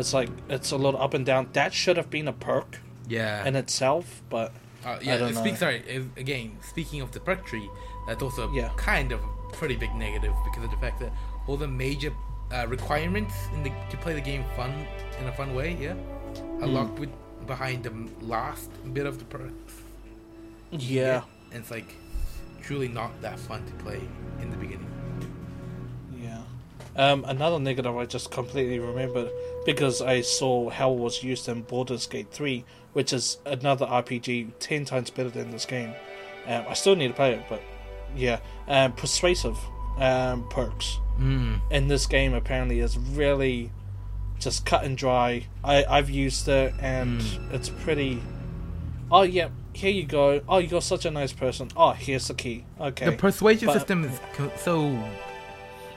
It- 0.00 0.04
It's 0.04 0.14
like 0.14 0.30
it's 0.48 0.70
a 0.72 0.76
little 0.76 1.00
up 1.00 1.12
and 1.14 1.26
down. 1.26 1.48
That 1.52 1.72
should 1.74 1.96
have 1.98 2.08
been 2.10 2.26
a 2.28 2.32
perk 2.32 2.78
Yeah. 3.06 3.44
in 3.46 3.54
itself, 3.56 4.22
but 4.30 4.52
Uh, 4.84 4.98
yeah, 5.02 5.18
don't 5.18 5.34
speak, 5.34 5.56
sorry. 5.56 5.82
Again, 6.16 6.56
speaking 6.66 7.02
of 7.02 7.12
the 7.12 7.20
perk 7.20 7.44
tree, 7.46 7.68
that's 8.06 8.22
also 8.22 8.50
Yeah. 8.52 8.70
kind 8.76 9.12
of 9.12 9.20
a 9.22 9.52
pretty 9.52 9.76
big 9.76 9.94
negative 9.94 10.32
because 10.44 10.64
of 10.64 10.70
the 10.70 10.76
fact 10.78 11.00
that 11.00 11.12
all 11.46 11.56
the 11.58 11.68
major 11.68 12.12
uh, 12.52 12.66
requirements 12.66 13.34
in 13.54 13.62
the 13.62 13.70
to 13.90 13.96
play 13.98 14.12
the 14.12 14.20
game 14.20 14.42
fun 14.56 14.72
in 15.20 15.26
a 15.28 15.32
fun 15.32 15.54
way, 15.54 15.76
yeah, 15.80 15.92
are 16.60 16.66
Hmm. 16.66 16.74
locked 16.74 16.98
with 16.98 17.10
behind 17.46 17.84
the 17.84 17.92
last 18.24 18.70
bit 18.94 19.06
of 19.06 19.18
the 19.20 19.24
perks. 19.26 19.74
Yeah, 20.72 21.22
and 21.52 21.60
it's 21.60 21.70
like 21.70 21.94
truly 22.62 22.88
not 22.88 23.10
that 23.22 23.38
fun 23.38 23.64
to 23.66 23.72
play 23.84 24.00
in 24.42 24.50
the 24.50 24.56
beginning. 24.56 24.88
yeah. 26.24 26.42
Um, 26.96 27.24
another 27.28 27.58
negative 27.60 27.96
I 27.96 28.04
just 28.06 28.30
completely 28.32 28.78
remembered 28.80 29.30
because 29.66 30.00
I 30.02 30.20
saw 30.22 30.70
how 30.70 30.92
it 30.92 30.98
was 30.98 31.22
used 31.22 31.48
in 31.48 31.62
Baldur's 31.62 32.06
Gate 32.06 32.28
3, 32.30 32.64
which 32.92 33.12
is 33.12 33.38
another 33.46 33.86
RPG 33.86 34.52
10 34.58 34.84
times 34.84 35.10
better 35.10 35.30
than 35.30 35.50
this 35.50 35.66
game. 35.66 35.92
Um, 36.46 36.64
I 36.68 36.74
still 36.74 36.96
need 36.96 37.08
to 37.08 37.14
play 37.14 37.34
it, 37.34 37.42
but 37.48 37.62
yeah. 38.16 38.40
Um, 38.68 38.92
persuasive 38.92 39.58
um, 39.98 40.48
perks 40.48 40.98
Mm. 41.18 41.60
in 41.70 41.88
this 41.88 42.06
game 42.06 42.32
apparently 42.32 42.80
is 42.80 42.96
really 42.96 43.70
just 44.38 44.64
cut 44.64 44.84
and 44.84 44.96
dry. 44.96 45.44
I, 45.62 45.84
I've 45.84 46.08
used 46.08 46.48
it 46.48 46.72
and 46.80 47.22
it's 47.52 47.68
pretty. 47.68 48.22
Oh, 49.12 49.22
yeah, 49.22 49.50
here 49.74 49.90
you 49.90 50.04
go. 50.04 50.40
Oh, 50.48 50.56
you're 50.58 50.80
such 50.80 51.04
a 51.04 51.10
nice 51.10 51.32
person. 51.34 51.68
Oh, 51.76 51.90
here's 51.90 52.26
the 52.28 52.32
key. 52.34 52.64
Okay. 52.80 53.04
The 53.04 53.12
persuasion 53.12 53.66
But- 53.66 53.74
system 53.74 54.04
is 54.04 54.18
so 54.62 54.98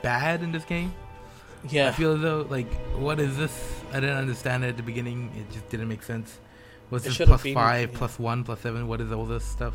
bad 0.01 0.43
in 0.43 0.51
this 0.51 0.65
game. 0.65 0.93
Yeah. 1.69 1.89
I 1.89 1.91
feel 1.91 2.13
as 2.15 2.21
though 2.21 2.45
like, 2.49 2.71
what 2.97 3.19
is 3.19 3.37
this? 3.37 3.81
I 3.91 3.99
didn't 3.99 4.17
understand 4.17 4.63
it 4.63 4.69
at 4.69 4.77
the 4.77 4.83
beginning. 4.83 5.31
It 5.37 5.51
just 5.53 5.69
didn't 5.69 5.87
make 5.87 6.03
sense. 6.03 6.39
What's 6.89 7.05
It 7.05 7.17
this 7.17 7.27
plus 7.27 7.43
been- 7.43 7.53
five, 7.55 7.91
yeah. 7.91 7.97
plus 7.97 8.19
one, 8.19 8.43
plus 8.43 8.59
seven? 8.61 8.87
What 8.87 9.01
is 9.01 9.11
all 9.11 9.25
this 9.25 9.43
stuff? 9.45 9.73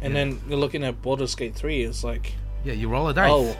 And 0.00 0.14
Yeah. 0.14 0.20
then 0.24 0.40
you're 0.48 0.58
looking 0.58 0.84
at 0.84 1.02
Baldur's 1.02 1.34
Gate 1.34 1.54
3, 1.54 1.82
it's 1.82 2.04
like, 2.04 2.34
Yeah, 2.64 2.72
you 2.74 2.88
roll 2.88 3.08
a 3.08 3.14
dice. 3.14 3.30
oh, 3.32 3.56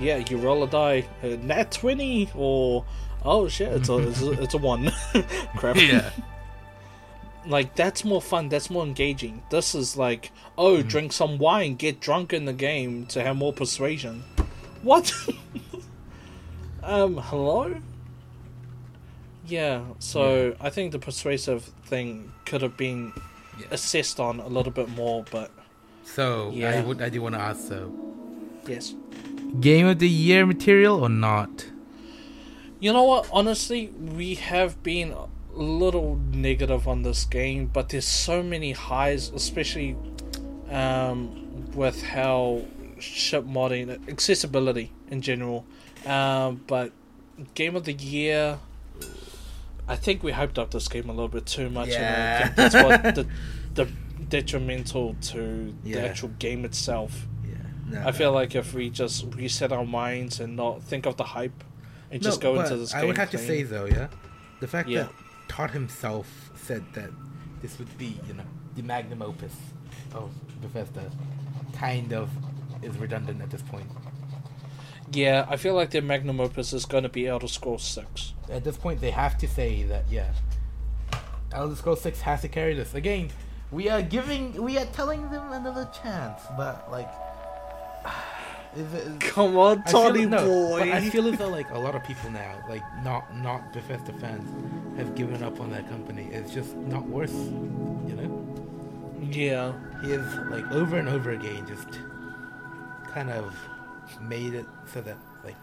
yeah, 0.00 0.22
you 0.28 0.36
roll 0.38 0.62
a 0.64 0.66
die, 0.68 1.06
uh, 1.22 1.28
nat 1.42 1.70
20, 1.70 2.30
or, 2.34 2.84
oh 3.24 3.48
shit, 3.48 3.72
it's 3.72 3.88
a, 3.88 3.96
it's 4.08 4.20
a, 4.22 4.30
it's 4.42 4.54
a 4.54 4.58
1. 4.58 4.90
Crap. 5.56 5.76
yeah. 5.76 6.10
Like, 7.46 7.76
that's 7.76 8.04
more 8.04 8.20
fun, 8.20 8.48
that's 8.48 8.70
more 8.70 8.84
engaging. 8.84 9.42
This 9.50 9.74
is 9.76 9.96
like, 9.96 10.32
oh, 10.58 10.78
Mm-hmm. 10.78 10.88
drink 10.88 11.12
some 11.12 11.38
wine, 11.38 11.76
get 11.76 12.00
drunk 12.00 12.32
in 12.32 12.44
the 12.44 12.52
game 12.52 13.06
to 13.06 13.22
have 13.22 13.36
more 13.36 13.52
persuasion. 13.52 14.24
What? 14.82 15.14
Um, 16.86 17.18
hello? 17.18 17.74
Yeah, 19.46 19.82
so 19.98 20.56
I 20.60 20.70
think 20.70 20.92
the 20.92 20.98
persuasive 20.98 21.64
thing 21.84 22.32
could 22.46 22.62
have 22.62 22.76
been 22.76 23.12
Yeah. 23.58 23.66
assessed 23.70 24.18
on 24.20 24.40
a 24.40 24.48
little 24.48 24.72
bit 24.72 24.88
more, 24.88 25.24
but 25.30 25.50
So 26.04 26.50
I 26.50 26.54
Yeah. 26.54 26.82
would, 26.84 27.02
I 27.02 27.08
do 27.08 27.20
want 27.20 27.34
to 27.34 27.40
ask 27.40 27.66
so, 27.68 27.92
yes. 28.66 28.94
game 29.60 29.86
of 29.86 29.98
the 29.98 30.08
year 30.08 30.46
material 30.46 31.02
or 31.02 31.08
not? 31.08 31.66
You 32.78 32.92
know 32.92 33.02
what? 33.04 33.28
Honestly, 33.32 33.88
we 33.88 34.36
have 34.36 34.80
been 34.84 35.12
a 35.12 35.26
little 35.52 36.20
negative 36.32 36.86
on 36.86 37.02
this 37.02 37.24
game, 37.24 37.70
but 37.72 37.88
there's 37.88 38.04
so 38.06 38.42
many 38.42 38.70
highs, 38.72 39.30
especially 39.34 39.96
um, 40.70 41.66
with 41.74 42.02
how 42.02 42.62
ship 42.98 43.44
modding, 43.44 43.90
accessibility 44.08 44.92
in 45.10 45.20
general. 45.22 45.64
Um, 46.06 46.62
but 46.66 46.92
game 47.54 47.76
of 47.76 47.84
the 47.84 47.92
year, 47.92 48.58
I 49.88 49.96
think 49.96 50.22
we 50.22 50.32
hyped 50.32 50.58
up 50.58 50.70
this 50.70 50.88
game 50.88 51.08
a 51.08 51.12
little 51.12 51.28
bit 51.28 51.46
too 51.46 51.68
much. 51.70 51.88
and 51.90 51.96
I 51.96 52.08
Yeah. 52.08 52.42
think 52.44 52.56
that's 52.56 52.74
what 52.74 53.14
the, 53.14 53.26
the 53.74 53.90
detrimental 54.28 55.14
to 55.22 55.74
Yeah. 55.84 55.96
the 56.00 56.08
actual 56.08 56.28
game 56.38 56.64
itself. 56.64 57.26
Yeah. 57.90 58.06
I 58.06 58.12
feel 58.12 58.32
like 58.32 58.54
if 58.54 58.74
we 58.74 58.90
just 58.90 59.26
reset 59.34 59.72
our 59.72 59.84
minds 59.84 60.40
and 60.40 60.56
not 60.56 60.82
think 60.82 61.06
of 61.06 61.16
the 61.16 61.24
hype 61.24 61.62
and 62.10 62.22
just 62.22 62.40
go 62.40 62.60
into 62.60 62.76
this 62.76 62.92
game. 62.92 63.02
I 63.02 63.04
would 63.06 63.18
have 63.18 63.30
to 63.30 63.38
say 63.38 63.62
though, 63.62 63.84
yeah, 63.84 64.08
the 64.60 64.66
fact 64.68 64.88
Yeah. 64.88 65.02
that 65.04 65.12
Todd 65.48 65.70
himself 65.72 66.50
said 66.56 66.84
that 66.94 67.10
this 67.62 67.78
would 67.78 67.96
be, 67.98 68.18
you 68.26 68.34
know, 68.34 68.44
the 68.74 68.82
magnum 68.82 69.22
opus 69.22 69.54
of 70.14 70.30
Bethesda, 70.60 71.10
kind 71.72 72.12
of 72.12 72.30
is 72.82 72.96
redundant 72.98 73.40
at 73.42 73.50
this 73.50 73.62
point. 73.62 73.86
Yeah, 75.12 75.46
I 75.48 75.56
feel 75.56 75.74
like 75.74 75.90
their 75.90 76.02
magnum 76.02 76.40
opus 76.40 76.72
is 76.72 76.84
going 76.84 77.04
to 77.04 77.08
be 77.08 77.26
Elder 77.26 77.48
Scrolls 77.48 77.84
6. 77.84 78.32
At 78.50 78.64
this 78.64 78.76
point, 78.76 79.00
they 79.00 79.10
have 79.12 79.38
to 79.38 79.48
say 79.48 79.84
that, 79.84 80.04
yeah, 80.10 80.32
Elder 81.52 81.76
Scrolls 81.76 82.00
Six 82.00 82.20
has 82.22 82.42
to 82.42 82.48
carry 82.48 82.74
this 82.74 82.94
again. 82.94 83.30
We 83.70 83.88
are 83.88 84.02
giving, 84.02 84.60
we 84.62 84.78
are 84.78 84.84
telling 84.86 85.30
them 85.30 85.52
another 85.52 85.88
chance, 86.02 86.42
but 86.56 86.90
like, 86.90 87.08
is 88.76 88.92
it? 88.94 89.06
Is, 89.06 89.18
Come 89.32 89.56
on, 89.56 89.82
Tony 89.84 90.20
feel- 90.20 90.28
no, 90.30 90.44
boy. 90.44 90.78
But 90.80 90.88
I 90.90 91.08
feel 91.08 91.26
as 91.28 91.38
though 91.38 91.48
like 91.48 91.70
a 91.70 91.78
lot 91.78 91.94
of 91.94 92.04
people 92.04 92.30
now, 92.30 92.62
like 92.68 92.82
not 93.02 93.34
not 93.36 93.72
Bethesda 93.72 94.12
fans, 94.14 94.48
have 94.98 95.14
given 95.14 95.42
up 95.42 95.60
on 95.60 95.70
that 95.70 95.88
company. 95.88 96.28
It's 96.32 96.52
just 96.52 96.74
not 96.76 97.06
worth, 97.08 97.34
you 97.34 98.14
know. 98.16 99.28
yeah, 99.30 99.72
He 100.02 100.12
is 100.12 100.34
like 100.50 100.70
over 100.72 100.96
and 100.98 101.08
over 101.08 101.30
again 101.30 101.66
just 101.66 101.88
kind 103.12 103.30
of 103.30 103.54
made 104.28 104.54
it 104.54 104.66
so 104.92 105.00
that 105.02 105.16
like 105.44 105.56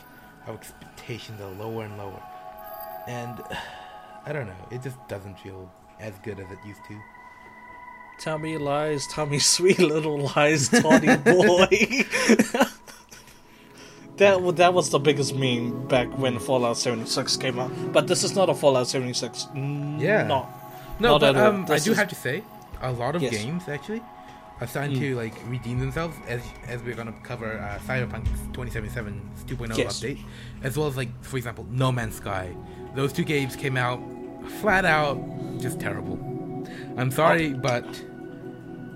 our 0.48 0.54
expectations 0.56 1.40
are 1.42 1.52
lower 1.64 1.84
and 1.86 1.98
lower, 1.98 2.22
and 3.08 3.42
I 4.26 4.32
don't 4.34 4.48
know. 4.48 4.68
It 4.72 4.82
just 4.84 4.98
doesn't 5.08 5.40
feel 5.40 5.72
as 6.00 6.14
good 6.24 6.40
as 6.40 6.50
it 6.52 6.60
used 6.66 6.82
to. 6.88 6.98
tell 8.20 8.38
me 8.38 8.58
lies, 8.58 9.06
tell 9.08 9.26
me 9.26 9.40
sweet 9.56 9.80
little 9.80 10.30
lies, 10.36 10.70
Toddy 10.70 11.16
boy. 11.32 11.68
that 14.18 14.56
that 14.58 14.74
was 14.74 14.90
the 14.90 15.00
biggest 15.00 15.36
meme 15.36 15.88
back 15.88 16.08
when 16.18 16.40
Fallout 16.40 16.78
76 16.78 17.38
came 17.38 17.60
out. 17.60 17.72
But 17.92 18.08
this 18.08 18.24
is 18.24 18.36
not 18.36 18.50
a 18.50 18.54
Fallout 18.54 18.88
76. 18.88 19.48
Mm, 19.56 20.00
Yeah. 20.00 20.24
Not. 20.28 20.50
No, 21.00 21.14
Not 21.18 21.22
but 21.22 21.36
um, 21.36 21.66
I 21.70 21.80
do 21.80 21.92
is- 21.92 21.98
have 21.98 22.08
to 22.10 22.16
say, 22.16 22.44
a 22.82 22.92
lot 22.92 23.16
of 23.16 23.22
Yes. 23.22 23.32
games 23.34 23.68
actually 23.68 24.02
are 24.62 24.68
starting 24.68 24.96
Mm. 24.96 25.00
to 25.00 25.16
like 25.16 25.34
redeem 25.48 25.80
themselves 25.80 26.16
as 26.28 26.42
as 26.68 26.82
we're 26.84 26.96
gonna 26.96 27.14
cover 27.24 27.58
uh, 27.60 27.80
Cyberpunk 27.88 28.28
2077's 28.54 29.44
2.0 29.46 29.78
Yes. 29.78 30.00
update, 30.00 30.20
as 30.62 30.78
well 30.78 30.88
as 30.88 30.96
like 30.98 31.10
for 31.24 31.38
example 31.38 31.66
No 31.70 31.92
Man's 31.92 32.16
Sky. 32.16 32.56
Those 32.96 33.12
two 33.14 33.24
games 33.24 33.56
came 33.56 33.78
out 33.78 34.00
flat 34.62 34.86
out 34.86 35.18
just 35.60 35.80
terrible. 35.80 36.18
I'm 36.98 37.12
sorry, 37.12 37.54
but 37.54 37.86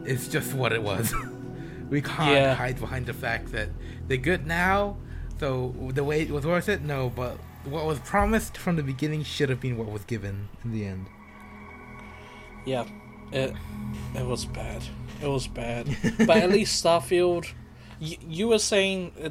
it's 0.06 0.28
just 0.28 0.54
what 0.54 0.72
it 0.74 0.82
was. 0.84 1.14
we 1.90 2.02
can't 2.02 2.32
Yeah. 2.32 2.54
hide 2.54 2.80
behind 2.80 3.06
the 3.08 3.14
fact 3.14 3.52
that 3.54 3.70
they're 4.08 4.18
good 4.18 4.46
now. 4.46 4.98
So 5.40 5.74
the 5.94 6.04
wait 6.04 6.30
was 6.30 6.46
worth 6.46 6.70
it. 6.70 6.82
No, 6.82 7.10
but 7.10 7.38
what 7.66 7.86
was 7.86 8.00
promised 8.00 8.58
from 8.58 8.76
the 8.76 8.84
beginning 8.84 9.24
should 9.24 9.50
have 9.50 9.60
been 9.60 9.78
what 9.78 9.88
was 9.92 10.04
given 10.06 10.48
in 10.64 10.72
the 10.72 10.86
end. 10.86 11.08
Yeah, 12.66 12.86
it 13.32 13.54
it 14.16 14.26
was 14.26 14.46
bad. 14.46 14.84
It 15.22 15.28
was 15.28 15.48
bad. 15.48 15.88
but 16.20 16.38
at 16.38 16.50
least 16.50 16.84
Starfield, 16.84 17.52
you, 18.00 18.18
you 18.28 18.48
were 18.48 18.60
saying. 18.60 19.12
Uh, 19.24 19.30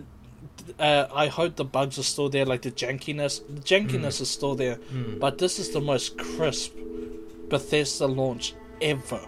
uh, 0.80 1.06
I 1.14 1.28
hope 1.28 1.56
the 1.56 1.64
bugs 1.64 1.98
are 1.98 2.02
still 2.02 2.28
there, 2.28 2.44
like 2.44 2.62
the 2.62 2.70
jankiness. 2.70 3.40
The 3.46 3.60
jankiness 3.60 4.20
is 4.20 4.30
still 4.30 4.54
there, 4.54 4.78
but 5.18 5.38
this 5.38 5.58
is 5.58 5.70
the 5.70 5.80
most 5.80 6.18
crisp 6.18 6.72
Bethesda 7.48 8.06
launch 8.06 8.54
ever. 8.80 9.20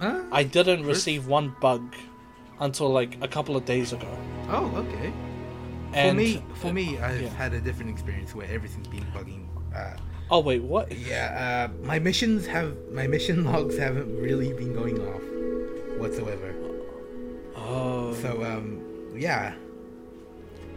Huh? 0.00 0.22
I 0.30 0.42
didn't 0.42 0.84
Crisp? 0.84 0.88
receive 0.88 1.26
one 1.26 1.56
bug 1.60 1.94
until 2.60 2.90
like 2.90 3.16
a 3.22 3.28
couple 3.28 3.56
of 3.56 3.64
days 3.64 3.92
ago. 3.92 4.08
Oh, 4.48 4.66
okay. 4.76 5.12
For 5.92 6.14
me, 6.14 6.42
for 6.54 6.72
me, 6.72 6.98
I've 6.98 7.22
yeah. 7.22 7.28
had 7.30 7.54
a 7.54 7.60
different 7.60 7.90
experience 7.90 8.34
where 8.34 8.46
everything's 8.48 8.88
been 8.88 9.06
bugging. 9.14 9.46
Uh, 9.74 9.96
oh 10.30 10.40
wait, 10.40 10.62
what? 10.62 10.92
yeah, 10.92 11.70
uh, 11.70 11.86
my 11.86 11.98
missions 11.98 12.46
have 12.46 12.76
my 12.92 13.06
mission 13.06 13.44
logs 13.50 13.78
haven't 13.78 14.14
really 14.20 14.52
been 14.52 14.74
going 14.74 15.00
off 15.08 15.22
whatsoever. 15.98 16.54
Oh, 17.56 18.14
So, 18.14 18.44
um, 18.44 18.82
yeah. 19.16 19.54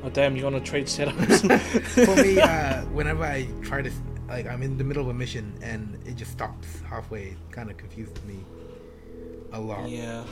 oh 0.04 0.10
damn! 0.10 0.36
You 0.36 0.44
want 0.46 0.56
to 0.56 0.62
trade 0.62 0.86
setups? 0.88 1.42
For 2.06 2.16
me, 2.22 2.40
uh, 2.42 2.82
whenever 2.86 3.24
I 3.24 3.48
try 3.62 3.82
to, 3.82 3.92
like, 4.28 4.48
I'm 4.48 4.64
in 4.64 4.78
the 4.78 4.84
middle 4.84 5.04
of 5.04 5.10
a 5.10 5.14
mission 5.14 5.54
and 5.62 5.98
it 6.06 6.16
just 6.16 6.32
stops 6.32 6.68
halfway, 6.88 7.36
kind 7.52 7.70
of 7.70 7.78
confuses 7.78 8.16
me 8.26 8.46
a 9.52 9.60
lot. 9.60 9.90
Yeah. 9.90 10.24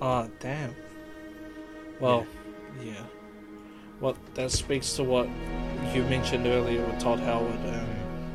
Oh, 0.00 0.30
damn. 0.38 0.74
Well, 2.00 2.26
yeah. 2.82 3.02
What 3.98 4.16
that 4.34 4.52
speaks 4.52 4.92
to 4.94 5.04
what 5.04 5.28
you 5.92 6.04
mentioned 6.04 6.46
earlier 6.46 6.84
with 6.86 7.00
Todd 7.00 7.18
Howard 7.20 7.52
um, 7.66 7.88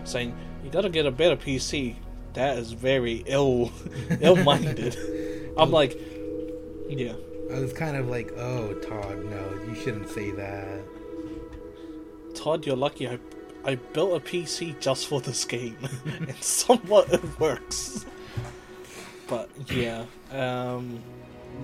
saying 0.03 0.36
you 0.63 0.69
got 0.69 0.82
to 0.82 0.89
get 0.89 1.05
a 1.05 1.11
better 1.11 1.38
PC. 1.38 1.95
That 2.34 2.57
is 2.57 2.71
very 2.71 3.23
ill, 3.27 3.71
ill-minded. 4.21 5.53
I'm 5.57 5.71
like, 5.71 5.99
yeah, 6.89 7.13
I 7.53 7.59
was 7.59 7.73
kind 7.73 7.95
of 7.95 8.07
like, 8.07 8.31
oh, 8.38 8.73
Todd, 8.75 9.23
no, 9.25 9.59
you 9.67 9.75
shouldn't 9.75 10.09
say 10.09 10.31
that. 10.31 10.81
Todd, 12.34 12.65
you're 12.65 12.75
lucky. 12.75 13.07
I 13.07 13.19
I 13.65 13.75
built 13.75 14.11
a 14.11 14.19
PC 14.19 14.77
just 14.81 15.07
for 15.07 15.21
this 15.21 15.45
game, 15.45 15.77
and 16.05 16.36
somewhat 16.41 17.13
it 17.13 17.39
works. 17.39 18.05
but 19.27 19.49
yeah, 19.71 20.05
um, 20.31 21.01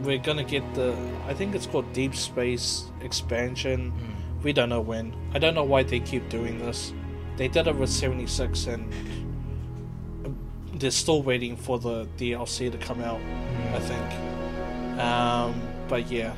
we're 0.03 0.17
gonna 0.17 0.45
get 0.45 0.63
the. 0.75 0.95
I 1.27 1.33
think 1.33 1.55
it's 1.55 1.65
called 1.65 1.91
Deep 1.91 2.15
Space 2.15 2.85
expansion. 3.01 3.91
We 4.43 4.53
don't 4.53 4.69
know 4.69 4.79
when. 4.79 5.13
I 5.33 5.39
don't 5.39 5.55
know 5.55 5.65
why 5.65 5.83
they 5.83 5.99
keep 5.99 6.29
doing 6.29 6.59
this. 6.59 6.93
They 7.35 7.49
did 7.49 7.67
it 7.67 7.75
with 7.75 7.89
seventy 7.89 8.27
six, 8.27 8.67
and 8.67 8.93
they're 10.79 10.91
still 10.91 11.21
waiting 11.21 11.55
for 11.57 11.77
the 11.79 12.05
DLC 12.17 12.71
to 12.71 12.77
come 12.77 13.01
out. 13.01 13.19
I 13.73 13.79
think. 13.79 14.99
Um, 14.99 15.61
but 15.87 16.09
yeah, 16.11 16.33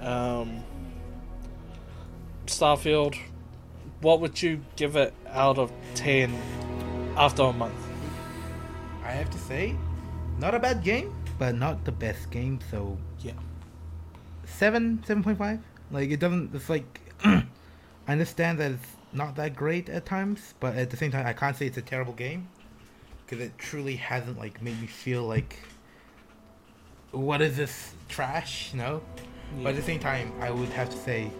um, 0.00 0.62
Starfield. 2.46 3.16
What 4.00 4.20
would 4.20 4.42
you 4.42 4.60
give 4.76 4.96
it 4.96 5.14
out 5.28 5.58
of 5.58 5.70
ten 5.94 6.34
after 7.16 7.42
a 7.42 7.52
month? 7.52 7.74
I 9.04 9.10
have 9.12 9.30
to 9.30 9.38
say, 9.38 9.76
not 10.38 10.54
a 10.54 10.58
bad 10.58 10.82
game, 10.82 11.14
but 11.38 11.54
not 11.54 11.84
the 11.84 11.92
best 11.92 12.30
game. 12.30 12.58
So 12.70 12.98
Yeah. 13.20 13.32
seven, 14.44 15.02
seven 15.06 15.22
point 15.22 15.38
five. 15.38 15.60
Like 15.90 16.10
it 16.10 16.18
doesn't. 16.18 16.54
It's 16.54 16.68
like 16.68 17.00
I 17.24 17.44
understand 18.08 18.58
that 18.58 18.72
it's 18.72 18.86
not 19.12 19.36
that 19.36 19.54
great 19.54 19.88
at 19.88 20.04
times, 20.04 20.54
but 20.58 20.74
at 20.74 20.90
the 20.90 20.96
same 20.96 21.12
time, 21.12 21.26
I 21.26 21.32
can't 21.32 21.56
say 21.56 21.66
it's 21.66 21.76
a 21.78 21.82
terrible 21.82 22.14
game 22.14 22.48
because 23.32 23.46
it 23.46 23.56
truly 23.56 23.96
hasn't 23.96 24.38
like 24.38 24.60
made 24.60 24.78
me 24.78 24.86
feel 24.86 25.22
like 25.22 25.56
what 27.12 27.40
is 27.40 27.56
this 27.56 27.94
trash? 28.10 28.72
You 28.74 28.78
know. 28.78 29.02
But 29.62 29.70
at 29.70 29.76
the 29.76 29.82
same 29.82 30.00
time, 30.00 30.32
I 30.38 30.50
would 30.50 30.68
have 30.70 30.90
to 30.90 30.96
say 30.98 31.30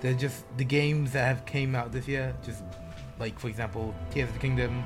they're 0.00 0.14
just 0.14 0.44
the 0.56 0.64
games 0.64 1.12
that 1.12 1.26
have 1.26 1.44
came 1.44 1.74
out 1.74 1.92
this 1.92 2.08
year. 2.08 2.34
Just 2.42 2.62
like 3.18 3.38
for 3.38 3.48
example, 3.48 3.94
Tears 4.10 4.28
of 4.28 4.34
the 4.34 4.40
Kingdom, 4.40 4.82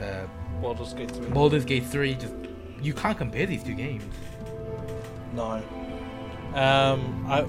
uh, 0.00 0.26
Baldur's 0.60 0.94
Gate 0.94 1.12
3. 1.12 1.26
Baldur's 1.28 1.64
Gate 1.64 1.84
three. 1.84 2.14
Just 2.14 2.34
you 2.82 2.92
can't 2.92 3.16
compare 3.16 3.46
these 3.46 3.62
two 3.62 3.74
games. 3.74 4.02
No. 5.32 5.62
Um, 6.54 7.24
I, 7.28 7.46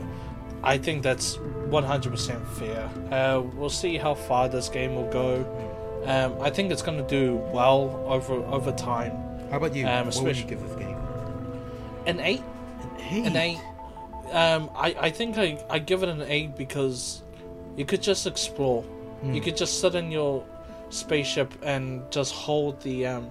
I 0.64 0.78
think 0.78 1.02
that's 1.02 1.38
100% 1.38 2.48
fair. 2.58 2.90
Uh, 3.12 3.42
we'll 3.42 3.70
see 3.70 3.98
how 3.98 4.14
far 4.14 4.50
this 4.50 4.70
game 4.70 4.96
will 4.96 5.10
go. 5.10 5.75
Um, 6.06 6.40
I 6.42 6.50
think 6.50 6.72
it's 6.72 6.82
going 6.82 6.98
to 6.98 7.08
do 7.08 7.36
well 7.52 8.04
over 8.08 8.34
over 8.36 8.72
time. 8.72 9.12
How 9.50 9.58
about 9.58 9.76
you? 9.76 9.88
Um, 9.88 10.08
what 10.08 10.24
would 10.24 10.38
you 10.38 10.46
give 10.46 10.62
this 10.62 10.76
game? 10.78 10.98
An 12.06 12.20
eight, 12.20 12.44
Hey, 12.98 13.26
an 13.26 13.36
eight. 13.36 13.60
Um, 14.32 14.70
I, 14.76 14.96
I 15.00 15.10
think 15.12 15.38
I, 15.38 15.64
I 15.70 15.80
give 15.80 16.04
it 16.04 16.10
an 16.10 16.22
eight 16.24 16.56
because 16.56 17.24
you 17.78 17.86
could 17.86 18.02
just 18.02 18.28
explore. 18.28 18.84
You 19.24 19.42
could 19.42 19.58
just 19.58 19.82
sit 19.82 19.96
in 19.96 20.12
your 20.12 20.46
spaceship 20.90 21.52
and 21.64 22.04
just 22.12 22.32
hold 22.34 22.80
the 22.82 23.08
um, 23.08 23.30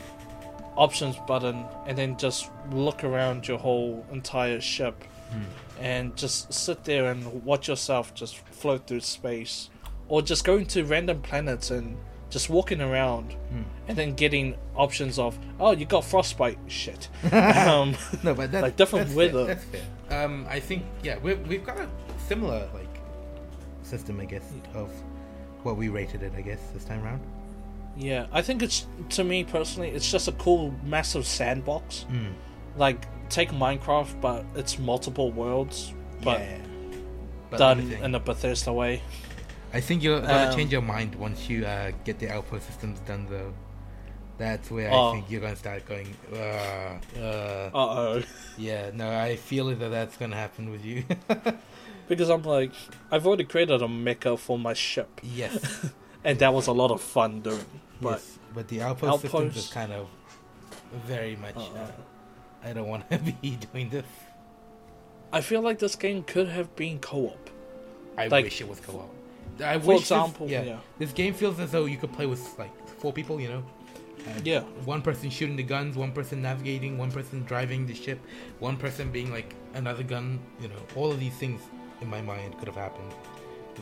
options 0.76 1.16
button 1.28 1.64
and 1.86 1.96
then 1.96 2.16
just 2.16 2.50
look 2.72 3.04
around 3.04 3.46
your 3.46 3.58
whole 3.58 4.04
entire 4.10 4.60
ship 4.60 5.04
and 5.80 6.16
just 6.16 6.52
sit 6.52 6.82
there 6.84 7.10
and 7.10 7.44
watch 7.44 7.68
yourself 7.68 8.12
just 8.14 8.38
float 8.38 8.86
through 8.88 9.00
space 9.00 9.68
or 10.08 10.20
just 10.22 10.44
go 10.44 10.56
into 10.56 10.84
random 10.84 11.20
planets 11.22 11.70
and 11.70 11.96
just 12.34 12.50
walking 12.50 12.80
around 12.80 13.34
and 13.88 13.96
then 13.96 14.14
getting 14.14 14.56
options 14.74 15.18
of 15.20 15.38
oh 15.60 15.70
you 15.70 15.84
got 15.86 16.04
frostbite 16.04 16.58
shit 16.66 17.08
um, 17.32 17.94
No, 18.24 18.34
but 18.34 18.50
that's, 18.50 18.62
Like, 18.62 18.76
different 18.76 19.06
that's 19.06 19.16
weather. 19.16 19.44
Fair. 19.46 19.54
That's 19.54 19.64
fair. 20.10 20.24
Um, 20.24 20.46
I 20.56 20.58
think 20.60 20.82
yeah, 21.02 21.16
we 21.22 21.34
we've 21.50 21.64
got 21.64 21.78
a 21.78 21.88
similar 22.28 22.68
like 22.74 22.94
system, 23.82 24.18
I 24.20 24.24
guess, 24.24 24.46
of 24.74 24.90
what 25.62 25.76
we 25.76 25.88
rated 25.88 26.22
it. 26.22 26.32
I 26.36 26.42
guess 26.42 26.58
this 26.74 26.84
time 26.84 27.02
around. 27.04 27.20
Yeah, 27.96 28.26
I 28.32 28.42
think 28.42 28.62
it's 28.62 28.86
to 29.10 29.22
me 29.22 29.44
personally, 29.44 29.90
it's 29.90 30.10
just 30.10 30.26
a 30.26 30.32
cool, 30.32 30.74
massive 30.84 31.24
sandbox. 31.26 32.04
Like 32.76 33.06
take 33.30 33.50
Minecraft, 33.52 34.20
but 34.20 34.44
it's 34.56 34.78
multiple 34.78 35.30
worlds, 35.30 35.94
but 36.22 36.40
yeah. 36.40 36.58
Done 37.56 37.78
let 37.78 37.84
me 37.86 37.90
think. 37.92 38.04
in 38.04 38.14
a 38.16 38.20
Bethesda 38.20 38.72
way. 38.72 39.00
I 39.74 39.80
think 39.80 40.02
you're 40.04 40.20
gonna 40.20 40.50
Um, 40.50 40.56
change 40.56 40.70
your 40.72 40.82
mind 40.82 41.10
once 41.16 41.48
you 41.50 41.66
uh, 41.66 41.90
get 42.04 42.18
the 42.20 42.28
outpost 42.30 42.66
systems 42.70 43.00
done, 43.00 43.26
though. 43.28 43.52
That's 44.38 44.70
where 44.70 44.90
Oh. 44.92 45.08
I 45.08 45.12
think 45.14 45.30
you're 45.30 45.40
gonna 45.40 45.56
start 45.66 45.82
going. 45.92 46.08
Uh, 46.32 46.36
uh, 46.36 47.70
Uh 47.74 47.98
oh, 48.00 48.22
yeah, 48.56 48.90
no, 48.94 49.06
I 49.28 49.36
feel 49.36 49.66
that 49.74 49.90
that's 49.90 50.16
gonna 50.16 50.36
happen 50.36 50.70
with 50.70 50.84
you. 50.84 51.04
because 52.08 52.28
I'm 52.30 52.42
like, 52.42 52.72
I've 53.10 53.26
already 53.26 53.44
created 53.44 53.82
a 53.82 53.86
mecha 53.88 54.38
for 54.38 54.58
my 54.58 54.74
ship, 54.74 55.20
yes, 55.22 55.86
and 56.24 56.38
that 56.38 56.52
was 56.54 56.66
a 56.68 56.72
lot 56.72 56.90
of 56.90 57.00
fun 57.00 57.40
doing. 57.40 57.64
But 58.00 58.10
yes, 58.22 58.38
but 58.54 58.68
the 58.68 58.82
outpost, 58.82 59.22
systems 59.22 59.56
is 59.56 59.68
kind 59.72 59.92
of 59.92 60.06
very 61.06 61.36
much. 61.36 61.56
Uh, 61.56 61.90
I 62.68 62.72
don't 62.72 62.88
want 62.88 63.08
to 63.10 63.18
be 63.42 63.58
doing 63.72 63.88
this. 63.90 64.06
I 65.32 65.40
feel 65.40 65.62
like 65.62 65.78
this 65.80 65.96
game 65.96 66.22
could 66.22 66.48
have 66.48 66.74
been 66.76 66.98
co-op. 67.00 67.50
I 68.16 68.28
Like- 68.28 68.44
wish 68.44 68.60
it 68.60 68.68
was 68.68 68.78
co-op. 68.80 69.10
I 69.62 69.78
For 69.78 69.86
wish 69.86 70.00
example, 70.00 70.46
this, 70.46 70.52
yeah, 70.52 70.62
yeah. 70.62 70.78
this 70.98 71.12
game 71.12 71.34
feels 71.34 71.58
as 71.60 71.70
though 71.72 71.84
you 71.84 71.96
could 71.96 72.12
play 72.12 72.26
with 72.26 72.42
like 72.58 72.72
four 72.98 73.12
people. 73.12 73.40
You 73.40 73.48
know, 73.48 73.62
Uh, 74.26 74.40
Yeah. 74.42 74.60
one 74.86 75.02
person 75.02 75.28
shooting 75.30 75.56
the 75.56 75.62
guns, 75.62 75.96
one 75.96 76.10
person 76.12 76.40
navigating, 76.40 76.96
one 76.96 77.10
person 77.10 77.44
driving 77.44 77.86
the 77.86 77.94
ship, 77.94 78.18
one 78.58 78.76
person 78.78 79.10
being 79.12 79.30
like 79.30 79.54
another 79.74 80.02
gun. 80.02 80.38
You 80.62 80.68
know, 80.68 80.80
all 80.96 81.10
of 81.12 81.20
these 81.20 81.34
things 81.34 81.60
in 82.00 82.08
my 82.08 82.22
mind 82.22 82.56
could 82.58 82.68
have 82.68 82.76
happened. 82.76 83.12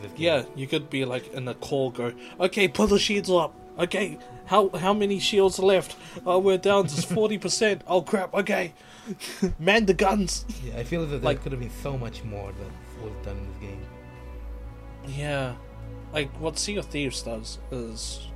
this 0.03 0.11
game. 0.13 0.21
Yeah, 0.29 0.45
you 0.57 0.67
could 0.67 0.89
be 0.91 1.05
like 1.05 1.33
in 1.35 1.47
a 1.49 1.55
call, 1.55 1.91
go, 1.91 2.13
okay, 2.41 2.67
pull 2.67 2.87
the 2.89 2.99
shields 2.99 3.31
up. 3.31 3.53
Okay, 3.79 4.19
how 4.47 4.69
how 4.71 4.93
many 4.95 5.19
shields 5.21 5.59
are 5.61 5.67
left? 5.67 5.97
Oh, 6.27 6.39
we're 6.39 6.59
down 6.59 6.87
to 6.87 7.03
forty 7.17 7.39
percent. 7.39 7.83
Oh 7.87 8.01
crap. 8.03 8.33
Okay, 8.35 8.73
man 9.59 9.87
the 9.87 9.95
guns. 9.95 10.45
yeah. 10.65 10.79
I 10.81 10.85
feel 10.85 11.03
that 11.03 11.09
there 11.09 11.21
Like- 11.21 11.43
could 11.43 11.53
have 11.53 11.61
been 11.61 11.77
so 11.83 11.97
much 11.99 12.25
more 12.25 12.51
that 12.53 12.71
was 13.05 13.13
done 13.25 13.37
in 13.37 13.47
this 13.49 13.59
game. 13.69 13.81
Yeah, 15.07 15.55
like 16.13 16.31
what 16.41 16.59
Sea 16.59 16.77
of 16.77 16.87
Thieves 16.87 17.23
does 17.23 17.59
is 17.71 18.29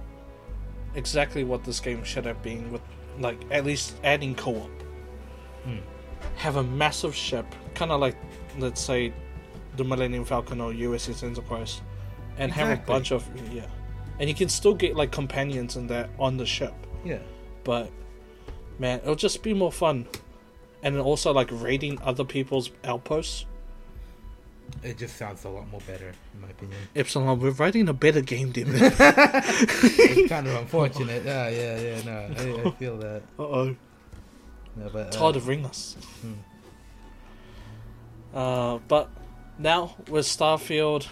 exactly 0.94 1.44
what 1.44 1.64
this 1.64 1.80
game 1.80 2.02
should 2.04 2.24
have 2.24 2.42
been. 2.42 2.72
With 2.72 2.82
like 3.18 3.38
at 3.50 3.64
least 3.64 3.96
adding 4.04 4.34
co-op. 4.34 4.70
Hmm. 5.64 5.78
Have 6.36 6.56
a 6.56 6.62
massive 6.62 7.14
ship, 7.14 7.46
kind 7.74 7.90
of 7.92 8.00
like 8.00 8.16
let's 8.58 8.80
say 8.80 9.12
the 9.76 9.84
Millennium 9.84 10.24
Falcon 10.24 10.60
or 10.60 10.72
USS 10.72 11.22
Enterprise, 11.22 11.82
and 12.38 12.52
have 12.52 12.78
a 12.78 12.82
bunch 12.82 13.12
of 13.12 13.28
yeah, 13.52 13.66
and 14.18 14.28
you 14.28 14.34
can 14.34 14.48
still 14.48 14.74
get 14.74 14.96
like 14.96 15.12
companions 15.12 15.76
in 15.76 15.86
there 15.86 16.08
on 16.18 16.36
the 16.36 16.46
ship. 16.46 16.74
Yeah. 17.04 17.18
but 17.62 17.90
man, 18.78 19.00
it'll 19.00 19.14
just 19.14 19.42
be 19.42 19.54
more 19.54 19.72
fun. 19.72 20.06
And 20.82 20.98
also 20.98 21.32
like 21.32 21.48
raiding 21.50 22.00
other 22.02 22.24
people's 22.24 22.70
outposts. 22.84 23.46
It 24.82 24.98
just 24.98 25.16
sounds 25.16 25.44
a 25.44 25.48
lot 25.48 25.68
more 25.70 25.80
better, 25.86 26.12
in 26.34 26.40
my 26.40 26.48
opinion. 26.50 26.78
Epsilon, 26.94 27.40
we're 27.40 27.50
writing 27.50 27.88
a 27.88 27.92
better 27.92 28.20
game, 28.20 28.52
damn 28.52 28.68
it. 28.74 28.94
It's 28.98 30.28
kind 30.28 30.46
of 30.46 30.54
unfortunate. 30.62 31.24
Yeah, 31.24 31.48
yeah, 31.48 31.80
yeah. 31.80 32.02
No, 32.04 32.62
I, 32.64 32.68
I 32.68 32.70
feel 32.72 32.96
that. 32.98 33.22
uh 33.38 33.42
oh. 33.42 33.76
No, 34.76 34.88
but 34.92 35.06
It's 35.08 35.16
uh, 35.16 35.20
hard 35.20 35.34
to 35.34 35.40
ring 35.40 35.64
us. 35.64 35.96
Hmm. 36.20 36.32
Uh, 38.34 38.78
but 38.88 39.08
now 39.58 39.96
with 40.08 40.26
Starfield, 40.26 41.06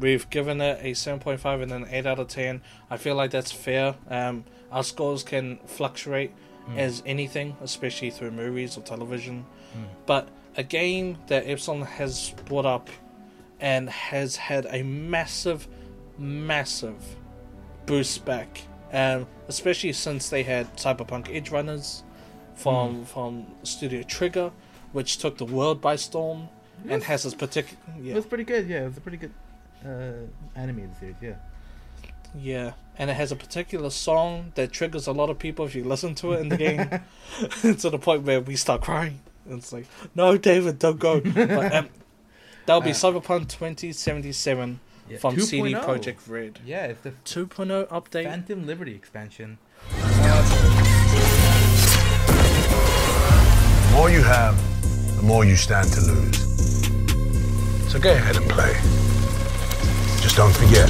we've 0.00 0.28
given 0.30 0.60
it 0.60 0.80
a 0.82 0.92
7.5 0.92 1.62
and 1.62 1.72
an 1.72 1.86
8 1.90 2.06
out 2.06 2.18
of 2.18 2.28
10. 2.28 2.60
I 2.90 2.96
feel 2.96 3.14
like 3.14 3.30
that's 3.30 3.52
fair. 3.52 3.94
Um, 4.08 4.44
our 4.72 4.82
scores 4.82 5.22
can 5.22 5.58
fluctuate 5.66 6.32
as 6.76 7.00
anything, 7.06 7.56
especially 7.62 8.10
through 8.10 8.32
movies 8.32 8.76
or 8.76 8.80
television. 8.80 9.46
But 10.06 10.28
a 10.56 10.62
game 10.62 11.18
that 11.26 11.46
Epsilon 11.46 11.82
has 11.82 12.34
brought 12.46 12.66
up 12.66 12.88
and 13.60 13.88
has 13.88 14.36
had 14.36 14.66
a 14.70 14.82
massive, 14.82 15.68
massive 16.18 16.96
boost 17.86 18.24
back, 18.24 18.62
um, 18.92 19.26
especially 19.48 19.92
since 19.92 20.28
they 20.28 20.42
had 20.42 20.74
Cyberpunk 20.76 21.26
Edgerunners 21.28 22.02
from 22.54 23.04
from 23.04 23.46
Studio 23.62 24.02
Trigger, 24.02 24.50
which 24.92 25.18
took 25.18 25.38
the 25.38 25.44
world 25.44 25.80
by 25.80 25.96
storm 25.96 26.48
and 26.88 27.02
has 27.04 27.22
this 27.22 27.34
particular 27.34 27.78
It 27.98 28.04
yeah 28.04 28.14
was 28.14 28.26
pretty 28.26 28.44
good. 28.44 28.66
Yeah, 28.68 28.82
it 28.82 28.88
was 28.88 28.96
a 28.96 29.00
pretty 29.00 29.18
good 29.18 29.32
uh, 29.84 30.26
animated 30.54 30.96
series. 30.98 31.16
Yeah. 31.20 31.34
yeah, 32.34 32.72
and 32.98 33.10
it 33.10 33.14
has 33.14 33.32
a 33.32 33.36
particular 33.36 33.90
song 33.90 34.52
that 34.54 34.72
triggers 34.72 35.06
a 35.06 35.12
lot 35.12 35.30
of 35.30 35.38
people 35.38 35.64
if 35.66 35.74
you 35.74 35.84
listen 35.84 36.14
to 36.16 36.32
it 36.32 36.40
in 36.40 36.48
the 36.48 36.56
game 36.56 36.88
to 37.78 37.90
the 37.90 37.98
point 37.98 38.22
where 38.22 38.40
we 38.40 38.56
start 38.56 38.82
crying. 38.82 39.20
And 39.48 39.58
it's 39.58 39.72
like, 39.72 39.86
no, 40.14 40.36
David, 40.36 40.78
don't 40.78 40.98
go. 40.98 41.20
But, 41.34 41.74
um, 41.74 41.88
that'll 42.66 42.80
be 42.82 42.90
Uh, 42.90 42.94
Cyberpunk 42.94 43.48
2077 43.48 44.80
yeah. 45.08 45.18
from 45.18 45.38
CD 45.40 45.72
2.0. 45.74 45.84
Projekt 45.84 46.28
Red. 46.28 46.58
Yeah, 46.64 46.86
it's 46.86 47.02
the 47.02 47.12
2.0 47.24 47.88
update. 47.88 48.24
Phantom 48.24 48.66
Liberty 48.66 48.94
expansion. 48.94 49.58
The 53.86 53.92
more 53.92 54.10
you 54.10 54.22
have, 54.22 54.56
the 55.16 55.22
more 55.22 55.44
you 55.44 55.56
stand 55.56 55.92
to 55.92 56.00
lose. 56.00 56.38
So 57.90 57.98
go 58.00 58.10
ahead 58.12 58.36
and 58.36 58.48
play. 58.50 58.74
Just 60.20 60.36
don't 60.36 60.52
forget, 60.54 60.88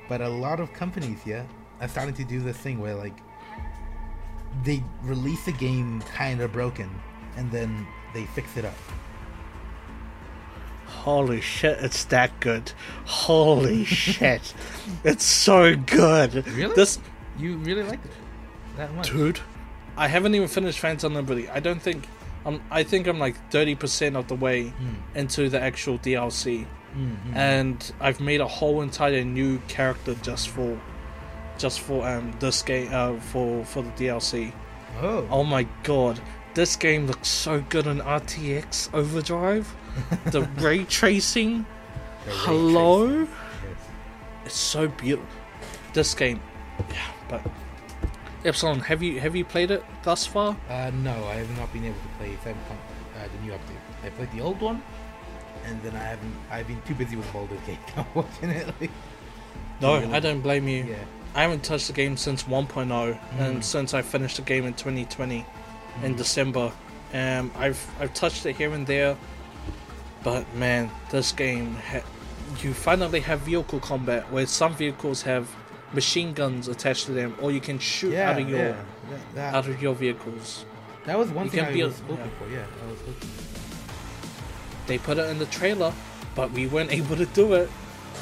But 0.09 0.21
a 0.21 0.29
lot 0.29 0.61
of 0.61 0.73
companies, 0.73 1.21
yeah, 1.25 1.45
are 1.81 1.89
starting 1.89 2.15
to 2.15 2.25
do 2.25 2.41
this 2.41 2.57
thing 2.57 2.81
where, 2.81 2.95
like, 2.95 3.17
they 4.65 4.83
release 5.03 5.49
a 5.49 5.53
game 5.53 6.03
kind 6.15 6.41
of 6.41 6.53
broken 6.53 6.91
and 7.37 7.51
then 7.51 7.87
they 8.13 8.27
fix 8.27 8.57
it 8.57 8.65
up. 8.65 8.77
Holy 10.87 11.41
shit, 11.41 11.79
it's 11.81 12.05
that 12.05 12.39
good. 12.41 12.73
Holy 13.07 13.85
shit. 13.87 14.55
It's 15.03 15.25
so 15.25 15.75
good. 15.75 16.47
Really? 16.47 16.75
This 16.75 16.99
You 17.39 17.57
really 17.57 17.83
like 17.83 18.05
it 18.05 18.11
that 18.77 18.93
much? 18.95 19.11
dude. 19.11 19.41
I 19.97 20.09
haven't 20.09 20.35
even 20.35 20.49
finished 20.49 20.79
Phantom 20.79 21.15
Liberty. 21.15 21.49
I 21.49 21.61
don't 21.61 21.81
think 21.83 22.07
I'm 22.45 22.61
I 22.71 22.83
think 22.83 23.07
I'm 23.07 23.19
like 23.19 23.37
30% 23.51 24.17
of 24.17 24.27
the 24.29 24.35
way 24.35 24.69
Hmm. 24.69 24.95
into 25.15 25.49
the 25.49 25.61
actual 25.61 25.99
DLC. 25.99 26.67
And 27.35 27.93
I've 28.01 28.21
made 28.21 28.41
a 28.43 28.47
whole 28.47 28.83
entire 28.83 29.25
new 29.25 29.59
character 29.69 30.15
just 30.23 30.49
for 30.49 30.79
just 31.59 31.81
for 31.81 32.07
um 32.07 32.33
this 32.41 32.61
game 32.63 32.89
uh 32.93 33.15
for 33.21 33.65
for 33.65 33.83
the 33.83 33.91
DLC. 33.93 34.53
Oh, 35.01 35.27
Oh 35.31 35.45
my 35.45 35.67
god. 35.85 36.21
This 36.55 36.77
game 36.77 37.07
looks 37.07 37.29
so 37.29 37.65
good 37.71 37.87
on 37.87 38.01
RTX 38.01 38.93
Overdrive. 38.93 39.75
the 40.27 40.43
ray 40.59 40.85
tracing. 40.85 41.65
the 42.27 42.31
ray 42.31 42.37
Hello? 42.37 43.07
tracing. 43.09 43.29
Yes. 43.63 43.79
It's 44.47 44.55
so 44.57 44.89
beautiful. 44.89 45.31
This 45.95 46.13
game, 46.15 46.41
yeah. 46.91 46.97
But 47.33 47.51
Epsilon, 48.45 48.81
have 48.81 49.03
you 49.03 49.21
have 49.21 49.35
you 49.37 49.45
played 49.45 49.71
it 49.71 49.85
thus 50.03 50.27
far? 50.27 50.57
Uh, 50.69 50.91
no, 51.03 51.13
I 51.27 51.35
have 51.37 51.57
not 51.59 51.73
been 51.73 51.85
able 51.85 51.97
to 52.01 52.09
play 52.19 52.37
Cyberpunk, 52.45 52.79
uh, 53.17 53.29
the 53.35 53.43
new 53.47 53.53
update. 53.53 54.07
I 54.07 54.11
played 54.11 54.31
the 54.33 54.41
old 54.41 54.61
one, 54.61 54.83
and 55.65 55.81
then 55.83 55.95
I 55.97 56.03
haven't. 56.05 56.35
I've 56.51 56.67
been 56.67 56.83
too 56.83 56.95
busy 56.95 57.17
with 57.17 57.33
Baldur's 57.33 57.61
Gate, 57.67 57.79
unfortunately. 57.97 58.91
No, 59.81 59.99
Really? 60.01 60.13
I 60.13 60.21
don't 60.21 60.41
blame 60.41 60.69
you. 60.69 60.85
Yeah. 60.85 60.97
I 61.35 61.43
haven't 61.43 61.65
touched 61.65 61.87
the 61.87 61.93
game 61.95 62.17
since 62.19 62.43
1.0, 62.43 62.69
Mm. 62.89 63.19
and 63.41 63.65
since 63.65 63.95
I 63.95 64.03
finished 64.03 64.37
the 64.37 64.43
game 64.43 64.67
in 64.67 64.75
2020 64.75 65.47
in 66.03 66.15
December. 66.17 66.71
Um, 67.15 67.51
I've 67.57 67.81
I've 68.01 68.13
touched 68.15 68.45
it 68.47 68.57
here 68.57 68.73
and 68.75 68.87
there, 68.87 69.17
but 70.25 70.45
man, 70.57 70.91
this 71.11 71.33
game, 71.33 71.77
ha- 71.77 72.05
you 72.63 72.75
finally 72.75 73.21
have 73.21 73.41
vehicle 73.41 73.81
combat 73.81 74.31
where 74.33 74.47
some 74.47 74.75
vehicles 74.75 75.23
have 75.23 75.49
machine 75.93 76.33
guns 76.33 76.69
attached 76.69 77.07
to 77.07 77.13
them, 77.13 77.35
or 77.41 77.51
you 77.53 77.61
can 77.61 77.79
shoot 77.79 78.13
Yeah, 78.13 78.31
out 78.31 78.41
of 78.41 78.49
your 78.49 78.59
yeah. 78.59 78.77
That, 79.11 79.35
that, 79.35 79.55
out 79.55 79.69
of 79.69 79.83
your 79.83 79.95
vehicles. 79.95 80.65
that 81.07 81.19
was 81.19 81.29
one 81.31 81.45
you 81.47 81.51
thing 81.51 81.61
I 81.61 81.71
a- 81.71 81.85
was 81.85 82.01
yeah. 82.09 82.17
for. 82.39 82.49
Yeah, 82.49 82.65
I 82.87 82.91
was. 82.91 82.99
They 84.87 84.99
put 84.99 85.19
it 85.19 85.29
in 85.31 85.39
the 85.39 85.47
trailer, 85.47 85.93
but 86.35 86.51
we 86.53 86.67
weren't 86.67 86.93
able 87.01 87.17
to 87.17 87.27
do 87.27 87.55
it. 87.55 87.71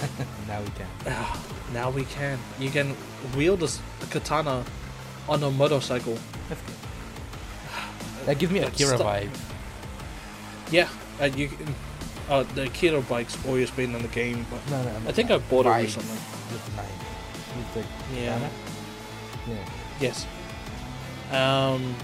Now 0.48 0.60
we 0.62 0.70
can. 0.70 0.88
Now 1.72 1.90
we 1.90 2.04
can. 2.04 2.38
You 2.58 2.70
can 2.70 2.96
wield 3.36 3.62
a 3.62 3.68
katana 4.10 4.64
on 5.28 5.42
a 5.42 5.50
motorcycle. 5.50 6.18
That's 6.48 6.60
good. 6.62 6.74
That 8.26 8.38
gives 8.38 8.52
me 8.52 8.58
a 8.60 8.62
That's 8.64 8.80
Kira 8.82 8.98
vibe. 8.98 9.30
Yeah, 10.72 10.88
and 11.20 11.36
you. 11.36 11.50
Uh, 12.28 12.44
the 12.54 12.62
Akira 12.66 13.00
bike's 13.02 13.36
always 13.46 13.70
been 13.72 13.92
in 13.94 14.02
the 14.02 14.08
game, 14.08 14.46
but 14.50 14.60
No, 14.70 14.82
no. 14.84 15.08
I 15.08 15.12
think 15.12 15.30
I 15.32 15.38
bought 15.38 15.66
it 15.66 15.70
recently. 15.70 16.16
The 17.74 17.80
knife. 17.80 17.88
With 18.10 18.10
the 18.10 18.20
Yeah. 18.20 18.48
Yeah. 19.48 19.56
Yes. 20.00 20.26
Um, 21.32 21.94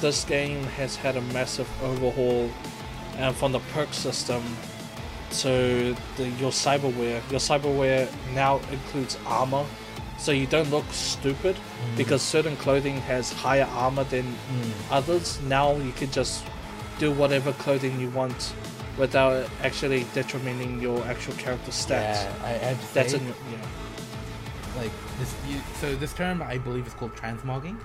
this 0.00 0.24
game 0.24 0.64
has 0.64 0.96
had 0.96 1.16
a 1.16 1.20
massive 1.20 1.68
overhaul, 1.82 2.50
uh, 3.18 3.32
from 3.32 3.52
the 3.52 3.60
perk 3.72 3.92
system 3.92 4.42
to 5.40 5.94
the, 6.16 6.28
your 6.38 6.50
cyberware. 6.50 7.20
Your 7.30 7.40
cyberware 7.40 8.08
now 8.34 8.60
includes 8.72 9.16
armor, 9.26 9.64
so 10.18 10.32
you 10.32 10.46
don't 10.46 10.70
look 10.70 10.84
stupid 10.90 11.56
because 11.96 12.22
certain 12.22 12.56
clothing 12.56 12.96
has 13.02 13.32
higher 13.32 13.68
armor 13.74 14.04
than 14.04 14.34
others. 14.90 15.40
Now 15.42 15.76
you 15.76 15.92
can 15.92 16.10
just 16.10 16.44
do 16.98 17.12
whatever 17.12 17.52
clothing 17.52 17.98
you 18.00 18.10
want 18.10 18.52
without 18.98 19.48
actually 19.62 20.04
detrimenting 20.14 20.80
your 20.80 21.02
actual 21.06 21.34
character 21.34 21.70
stats. 21.70 22.24
Yeah, 22.24 22.32
I, 22.44 22.50
I 22.70 22.76
That's 22.92 23.12
say, 23.12 23.18
a 23.18 23.20
yeah. 23.20 23.66
Like 24.76 24.90
this. 25.18 25.34
You, 25.48 25.60
so 25.80 25.94
this 25.96 26.12
term, 26.14 26.42
I 26.42 26.58
believe, 26.58 26.86
is 26.86 26.94
called 26.94 27.14
transmogging. 27.14 27.78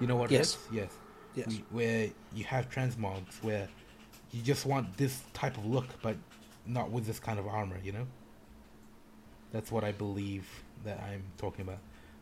You 0.00 0.06
know 0.06 0.16
what 0.16 0.30
Yes. 0.30 0.54
it 0.54 0.58
is? 0.58 0.68
Yes. 0.72 0.90
Yes. 1.34 1.46
We- 1.48 1.64
where 1.70 2.10
you 2.34 2.44
have 2.44 2.70
transmogs, 2.70 3.42
where 3.42 3.68
you 4.32 4.42
just 4.42 4.66
want 4.66 4.96
this 4.96 5.22
type 5.34 5.56
of 5.58 5.66
look, 5.66 5.86
but 6.02 6.16
not 6.66 6.90
with 6.90 7.06
this 7.06 7.18
kind 7.18 7.38
of 7.38 7.46
armor. 7.46 7.78
You 7.82 7.92
know. 7.92 8.06
That's 9.52 9.72
what 9.72 9.82
I 9.84 9.92
believe 9.92 10.46
that 10.84 11.00
I'm 11.00 11.22
talking 11.38 11.62
about. 11.62 11.78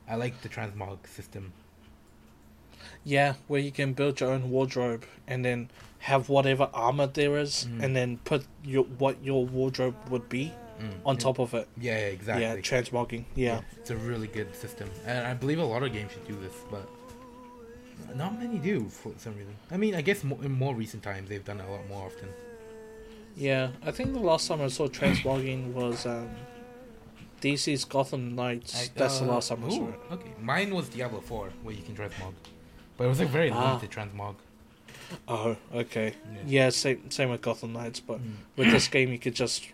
I 0.09 0.15
like 0.15 0.41
the 0.43 0.49
transmog 0.49 1.07
system. 1.09 1.53
Yeah, 3.05 3.35
where 3.49 3.61
you 3.61 3.73
can 3.73 3.95
build 3.95 4.21
your 4.21 4.31
own 4.31 4.51
wardrobe 4.51 5.05
and 5.27 5.45
then 5.45 5.71
have 6.01 6.29
whatever 6.29 6.69
armor 6.73 7.09
there 7.09 7.37
is, 7.37 7.67
Mm. 7.69 7.83
and 7.83 7.97
then 7.97 8.19
put 8.19 8.47
your 8.63 8.85
what 8.85 9.23
your 9.25 9.45
wardrobe 9.45 9.97
would 10.09 10.29
be 10.29 10.53
on 11.05 11.17
top 11.17 11.39
of 11.39 11.55
it. 11.55 11.69
Yeah, 11.81 11.99
yeah, 11.99 12.07
exactly. 12.07 12.45
Yeah, 12.45 12.57
transmogging. 12.57 13.25
Yeah. 13.35 13.61
It's 13.77 13.91
a 13.91 13.97
really 13.97 14.27
good 14.29 14.55
system, 14.55 14.91
and 15.07 15.27
I 15.27 15.35
believe 15.35 15.59
a 15.59 15.65
lot 15.65 15.83
of 15.83 15.93
games 15.93 16.13
should 16.13 16.27
do 16.27 16.37
this, 16.41 16.55
but 16.71 16.89
not 18.15 18.39
many 18.39 18.59
do 18.59 18.89
for 18.89 19.13
some 19.19 19.35
reason. 19.37 19.55
I 19.71 19.77
mean, 19.77 19.95
I 19.95 20.01
guess 20.03 20.23
in 20.23 20.53
more 20.53 20.75
recent 20.75 21.03
times 21.03 21.29
they've 21.29 21.45
done 21.45 21.61
it 21.61 21.67
a 21.69 21.71
lot 21.73 21.89
more 21.89 22.07
often. 22.07 22.29
yeah, 23.37 23.69
I 23.85 23.91
think 23.91 24.13
the 24.13 24.19
last 24.21 24.49
time 24.49 24.61
I 24.63 24.69
saw 24.69 24.87
transmogging 24.89 25.73
was 25.75 26.07
um, 26.07 26.29
DC's 27.41 27.85
Gotham 27.85 28.35
Knights. 28.35 28.75
I- 28.75 28.91
That's 28.95 29.19
the 29.21 29.27
uh, 29.27 29.35
last 29.35 29.49
time 29.49 29.65
I 29.65 29.69
saw 29.69 29.89
it. 29.89 29.95
Okay, 30.13 30.31
mine 30.41 30.75
was 30.75 30.89
Diablo 30.89 31.21
4, 31.21 31.51
where 31.63 31.75
you 31.75 31.83
can 31.83 31.95
transmog, 31.95 32.35
but 32.97 33.05
it 33.05 33.09
was 33.09 33.21
a 33.21 33.27
very 33.27 33.51
Ah. 33.51 33.75
limited 33.75 33.91
transmog. 33.91 34.37
Oh, 35.29 35.57
okay. 35.73 36.15
Yeah. 36.33 36.41
Yeah, 36.65 36.69
same 36.71 37.11
same 37.11 37.31
with 37.31 37.41
Gotham 37.43 37.73
Knights, 37.75 38.01
but 38.01 38.19
with 38.57 38.71
this 38.73 38.89
game 38.89 39.13
you 39.13 39.19
could 39.19 39.35
just 39.35 39.69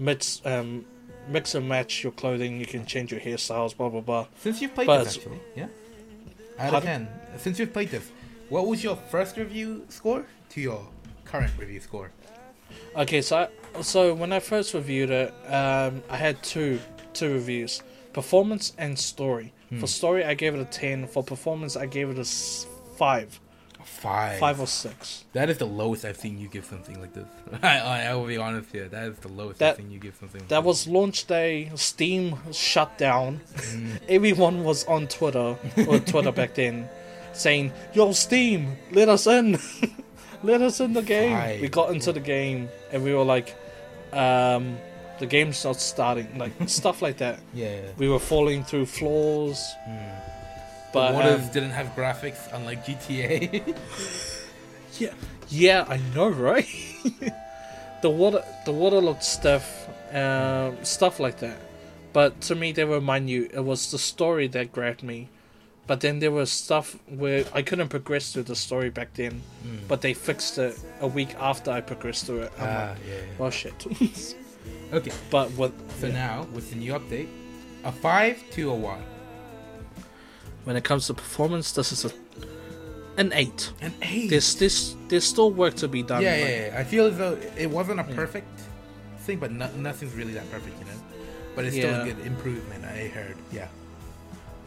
mix 0.00 0.42
um 0.44 0.84
mix 1.28 1.54
and 1.54 1.68
match 1.68 2.02
your 2.02 2.12
clothing. 2.12 2.58
You 2.58 2.66
can 2.66 2.84
change 2.84 3.12
your 3.12 3.20
hairstyles, 3.20 3.76
blah 3.76 3.88
blah 3.88 4.00
blah. 4.00 4.26
Since 4.38 4.60
you've 4.60 4.74
played 4.74 4.86
But 4.86 5.04
this, 5.04 5.16
actually, 5.16 5.40
yeah, 5.54 5.68
out 6.58 6.74
of 6.74 6.82
ten. 6.82 7.08
Since 7.36 7.60
you've 7.60 7.72
played 7.72 7.90
this, 7.90 8.10
what 8.48 8.66
was 8.66 8.82
your 8.82 8.96
first 8.96 9.36
review 9.36 9.84
score 9.88 10.26
to 10.48 10.60
your 10.60 10.84
current 11.24 11.52
review 11.56 11.78
score? 11.78 12.10
Okay, 12.96 13.22
so 13.22 13.48
I, 13.76 13.82
so 13.82 14.14
when 14.14 14.32
I 14.32 14.40
first 14.40 14.74
reviewed 14.74 15.10
it, 15.10 15.32
um, 15.46 16.02
I 16.10 16.16
had 16.16 16.42
two 16.42 16.80
two 17.12 17.32
reviews: 17.34 17.82
performance 18.12 18.72
and 18.78 18.98
story. 18.98 19.52
Hmm. 19.68 19.78
For 19.78 19.86
story, 19.86 20.24
I 20.24 20.34
gave 20.34 20.54
it 20.54 20.60
a 20.60 20.64
ten. 20.64 21.06
For 21.06 21.22
performance, 21.22 21.76
I 21.76 21.86
gave 21.86 22.10
it 22.10 22.18
a 22.18 22.24
five, 22.96 23.38
Five. 23.84 24.38
five 24.38 24.60
or 24.60 24.66
six. 24.66 25.24
That 25.32 25.50
is 25.50 25.58
the 25.58 25.66
lowest 25.66 26.04
I've 26.04 26.16
seen 26.16 26.38
you 26.38 26.48
give 26.48 26.64
something 26.64 27.00
like 27.00 27.12
this. 27.12 27.26
I, 27.62 27.78
I, 27.78 28.02
I 28.04 28.14
will 28.14 28.26
be 28.26 28.36
honest 28.36 28.70
here. 28.72 28.88
That 28.88 29.04
is 29.08 29.18
the 29.18 29.28
lowest 29.28 29.58
That- 29.58 29.70
I've 29.72 29.76
seen 29.78 29.90
you 29.90 29.98
give 29.98 30.14
something. 30.16 30.42
That 30.48 30.56
like 30.58 30.64
was 30.64 30.86
launch 30.86 31.26
day. 31.26 31.70
Steam 31.74 32.36
shut 32.52 32.96
down. 32.98 33.40
Hmm. 33.56 33.92
Everyone 34.08 34.64
was 34.64 34.84
on 34.86 35.06
Twitter 35.08 35.56
or 35.88 35.98
Twitter 36.00 36.32
back 36.32 36.54
then, 36.54 36.88
saying, 37.32 37.72
"Yo, 37.94 38.12
Steam, 38.12 38.76
let 38.92 39.08
us 39.08 39.26
in, 39.26 39.58
let 40.42 40.60
us 40.62 40.80
in 40.80 40.92
the 40.92 41.02
game." 41.02 41.60
We 41.60 41.68
got 41.68 41.90
into 41.90 42.12
the 42.12 42.20
game 42.20 42.68
and 42.92 43.02
we 43.04 43.14
were 43.14 43.24
like, 43.24 43.54
um, 44.12 44.76
"The 45.18 45.26
game's 45.26 45.64
not 45.64 45.76
starting." 45.80 46.38
Like 46.38 46.52
stuff 46.66 47.02
like 47.02 47.18
that. 47.18 47.40
Yeah. 47.54 47.80
We 47.98 48.08
were 48.08 48.18
falling 48.20 48.64
through 48.64 48.86
floors. 48.86 49.62
But 50.92 51.08
the 51.08 51.14
waters 51.14 51.44
um, 51.46 51.52
didn't 51.52 51.70
have 51.70 51.86
graphics, 51.94 52.52
unlike 52.52 52.84
GTA. 52.84 53.76
yeah, 54.98 55.14
yeah, 55.48 55.84
I 55.88 55.98
know, 56.14 56.28
right? 56.28 56.66
the 58.02 58.10
water, 58.10 58.44
the 58.64 58.72
water 58.72 59.00
looked 59.00 59.24
stiff, 59.24 59.88
um, 60.12 60.76
stuff 60.84 61.20
like 61.20 61.38
that. 61.38 61.58
But 62.12 62.40
to 62.42 62.54
me, 62.54 62.72
they 62.72 62.84
were 62.84 63.00
minute. 63.00 63.52
It 63.54 63.64
was 63.64 63.90
the 63.90 63.98
story 63.98 64.48
that 64.48 64.72
grabbed 64.72 65.02
me. 65.02 65.28
But 65.86 66.00
then 66.00 66.20
there 66.20 66.30
was 66.30 66.50
stuff 66.52 66.96
where 67.08 67.44
I 67.52 67.62
couldn't 67.62 67.88
progress 67.88 68.32
through 68.32 68.44
the 68.44 68.54
story 68.54 68.90
back 68.90 69.14
then. 69.14 69.42
But 69.88 70.02
they 70.02 70.14
fixed 70.14 70.58
it 70.58 70.78
a 71.00 71.06
week 71.06 71.34
after 71.38 71.70
I 71.70 71.80
progressed 71.80 72.26
through 72.26 72.42
it. 72.42 72.52
I'm 72.58 72.68
ah, 72.68 72.90
like, 72.90 72.98
yeah. 73.08 73.20
well, 73.38 73.50
shit. 73.50 73.74
Okay, 74.92 75.12
but 75.30 75.50
what? 75.52 75.72
so 76.00 76.08
now 76.08 76.48
with 76.52 76.70
the 76.70 76.76
new 76.76 76.92
update, 76.92 77.28
a 77.84 77.92
five 77.92 78.42
to 78.50 78.70
a 78.70 78.74
one, 78.74 79.02
when 80.64 80.76
it 80.76 80.84
comes 80.84 81.06
to 81.08 81.14
performance, 81.14 81.72
this 81.72 81.92
is 81.92 82.04
a 82.04 82.12
an 83.16 83.32
eight. 83.34 83.72
an 83.82 83.92
eight. 84.02 84.30
There's 84.30 84.54
this 84.54 84.94
there's 85.08 85.24
still 85.24 85.50
work 85.50 85.74
to 85.76 85.88
be 85.88 86.02
done. 86.02 86.22
yeah, 86.22 86.30
like- 86.32 86.40
yeah, 86.40 86.66
yeah. 86.72 86.78
I 86.78 86.84
feel 86.84 87.06
as 87.06 87.18
though 87.18 87.36
it 87.56 87.70
wasn't 87.70 88.00
a 88.00 88.04
perfect 88.04 88.48
thing, 89.20 89.38
but 89.38 89.50
no, 89.52 89.70
nothing's 89.76 90.14
really 90.14 90.32
that 90.34 90.50
perfect, 90.50 90.78
you 90.78 90.84
know. 90.86 90.92
But 91.56 91.64
it's 91.66 91.76
still 91.76 92.00
a 92.02 92.04
good 92.04 92.20
improvement. 92.26 92.84
I 92.84 93.08
heard. 93.08 93.36
Yeah. 93.52 93.68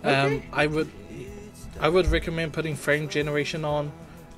Um, 0.03 0.43
I 0.51 0.67
would, 0.67 0.91
I 1.79 1.87
would 1.87 2.07
recommend 2.07 2.51
putting 2.53 2.75
frame 2.75 3.07
generation 3.07 3.63
on. 3.63 3.91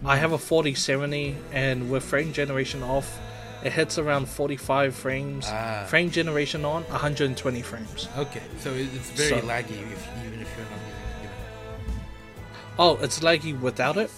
I 0.06 0.18
have 0.18 0.32
a 0.34 0.38
4070, 0.38 1.36
and 1.52 1.90
with 1.90 2.04
frame 2.04 2.32
generation 2.34 2.84
off, 2.84 3.20
it 3.64 3.74
hits 3.74 3.98
around 3.98 4.28
45 4.30 4.94
frames. 4.94 5.48
Ah. 5.50 5.86
Frame 5.88 6.12
generation 6.12 6.64
on, 6.66 6.84
120 6.84 7.62
frames. 7.64 8.08
Okay, 8.16 8.44
so 8.60 8.72
it's 8.74 9.10
very 9.12 9.30
So- 9.30 9.40
laggy 9.48 9.82
if, 9.92 10.08
even 10.26 10.40
if 10.42 10.50
you're 10.56 10.68
not 10.70 10.80
using. 10.86 10.90
You 10.90 10.94
know. 10.94 10.95
Oh, 12.78 12.98
it's 13.02 13.20
laggy 13.20 13.60
without 13.60 13.98
it, 13.98 14.12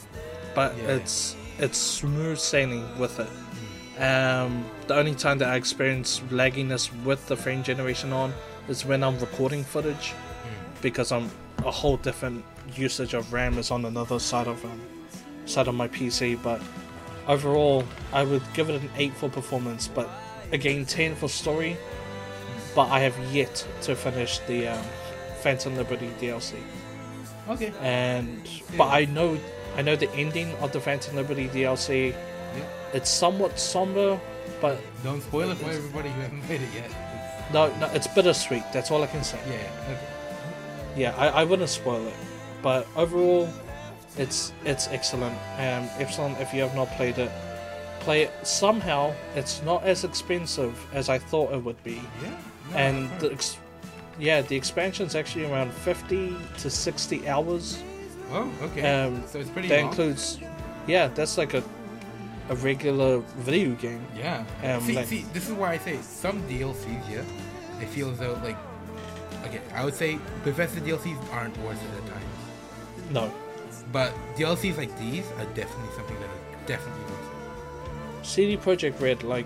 but 0.56 0.76
Yeah. 0.78 0.96
it's 0.96 1.36
it's 1.60 1.78
smooth 1.78 2.38
sailing 2.40 2.86
with 3.00 3.20
it. 3.20 3.30
Um, 4.02 4.64
the 4.86 4.96
only 4.96 5.16
time 5.16 5.40
that 5.40 5.50
I 5.50 5.56
experience 5.56 6.22
lagginess 6.30 6.90
with 7.04 7.26
the 7.28 7.36
frame 7.36 7.64
generation 7.64 8.14
on 8.14 8.32
is 8.70 8.86
when 8.86 9.04
I'm 9.04 9.20
recording 9.20 9.64
footage, 9.64 10.14
because 10.82 11.12
I'm 11.12 11.32
a 11.66 11.72
whole 11.72 11.98
different 11.98 12.46
usage 12.76 13.16
of 13.16 13.34
RAM 13.34 13.58
is 13.58 13.72
on 13.72 13.86
another 13.86 14.20
side 14.20 14.48
of 14.48 14.64
um, 14.66 14.80
side 15.46 15.68
of 15.68 15.74
my 15.76 15.88
PC. 15.88 16.38
But 16.44 16.62
overall, 17.28 17.84
I 18.14 18.24
would 18.24 18.44
give 18.54 18.70
it 18.70 18.82
an 18.82 18.90
eight 18.98 19.14
for 19.16 19.30
performance, 19.30 19.88
but 19.88 20.10
again 20.52 20.86
ten 20.86 21.16
for 21.16 21.28
story. 21.30 21.76
But 22.76 22.90
I 22.90 23.00
have 23.00 23.18
yet 23.34 23.66
to 23.84 23.96
finish 23.96 24.38
the 24.48 24.68
um, 24.68 24.84
Phantom 25.42 25.76
Liberty 25.76 26.12
DLC 26.22 26.54
Okay. 27.50 27.72
and 27.82 28.48
but 28.78 28.88
I 28.88 29.06
know 29.06 29.38
I 29.78 29.82
know 29.82 29.96
the 29.96 30.10
ending 30.12 30.54
of 30.56 30.72
the 30.72 30.80
Phantom 30.80 31.16
Liberty 31.16 31.48
DLC. 31.50 32.12
Yeah. 32.12 32.64
It's 32.94 33.10
somewhat 33.10 33.60
somber, 33.60 34.20
but 34.62 34.80
Don't 35.04 35.22
spoil 35.22 35.52
it 35.52 35.58
for 35.58 35.70
everybody 35.70 36.10
who 36.10 36.22
haven't 36.22 36.42
played 36.44 36.62
it 36.62 36.70
yet. 36.74 36.86
It's, 36.86 37.54
no, 37.54 37.74
no, 37.80 37.88
it's 37.94 38.08
bittersweet. 38.08 38.64
That's 38.74 38.90
all 38.92 39.04
I 39.04 39.08
can 39.08 39.24
say. 39.24 39.40
yeah. 39.48 39.54
yeah, 39.56 39.94
Okay. 39.94 40.08
Yeah, 41.02 41.16
I, 41.18 41.28
I 41.42 41.44
wouldn't 41.44 41.70
spoil 41.70 42.06
it, 42.08 42.14
but 42.64 42.88
overall, 42.96 43.48
it's 44.18 44.52
it's 44.66 44.88
excellent. 44.88 45.36
Um, 45.60 45.88
Epsilon, 46.00 46.32
if 46.40 46.54
you 46.54 46.62
have 46.62 46.74
not 46.76 46.88
played 46.98 47.20
it, 47.20 47.32
play 48.00 48.24
it. 48.24 48.32
Somehow, 48.48 49.14
it's 49.36 49.62
not 49.62 49.84
as 49.84 50.04
expensive 50.04 50.74
as 50.94 51.08
I 51.08 51.20
thought 51.20 51.54
it 51.54 51.64
would 51.64 51.82
be, 51.84 52.02
Yeah. 52.24 52.30
no, 52.72 52.78
and 52.78 53.08
I've 53.14 53.20
the 53.22 53.32
ex- 53.32 53.58
yeah, 54.20 54.42
the 54.42 54.56
expansion's 54.56 55.16
actually 55.16 55.46
around 55.52 55.72
fifty 55.74 56.36
to 56.60 56.70
sixty 56.70 57.28
hours. 57.28 57.82
oh, 58.32 58.52
okay. 58.62 59.04
um, 59.06 59.24
so 59.28 59.40
it's 59.40 59.50
pretty 59.50 59.68
That 59.70 59.82
long. 59.82 59.90
includes, 59.90 60.40
yeah, 60.88 61.08
that's 61.08 61.38
like 61.38 61.54
a 61.54 61.64
a 62.50 62.56
regular 62.56 63.20
video 63.40 63.76
game. 63.76 64.06
Yeah. 64.16 64.46
Um, 64.64 64.82
see, 64.82 64.94
like- 64.96 65.08
see, 65.08 65.26
this 65.34 65.48
is 65.50 65.54
why 65.54 65.74
I 65.74 65.78
say 65.78 65.98
some 66.02 66.42
DLCs, 66.48 67.10
yeah, 67.12 67.22
they 67.80 67.86
feel 67.86 68.10
as 68.10 68.20
though 68.20 68.40
like, 68.44 68.56
okay, 69.46 69.60
I 69.76 69.84
would 69.84 69.94
say 69.94 70.18
Bethesda 70.46 70.80
DLCs 70.82 71.18
aren't 71.34 71.58
worth 71.60 71.78
it 71.84 72.04
at 72.04 72.10
times, 72.14 73.12
No, 73.12 73.34
but 73.92 74.14
DLCs 74.38 74.78
like 74.78 74.98
these 74.98 75.26
are 75.38 75.46
definitely 75.56 75.94
something 75.96 76.16
that 76.22 76.30
are 76.30 76.68
definitely 76.68 77.04
CD 78.24 78.58
Projekt 78.58 79.00
Red, 79.02 79.24
like. 79.24 79.46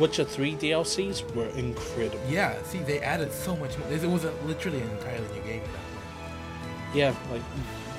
Witcher 0.00 0.24
Three 0.24 0.54
DLCs 0.56 1.34
were 1.34 1.46
incredible. 1.50 2.20
Yeah. 2.28 2.60
See, 2.64 2.78
they 2.80 3.00
added 3.00 3.32
so 3.32 3.56
much. 3.56 3.78
More. 3.78 3.88
It 3.90 4.02
was 4.02 4.24
a, 4.24 4.32
literally 4.44 4.80
an 4.82 4.90
entirely 4.90 5.26
new 5.34 5.40
game 5.42 5.62
at 5.62 5.72
that 5.72 5.86
point. 5.92 6.94
Yeah, 6.94 7.14
like 7.30 7.42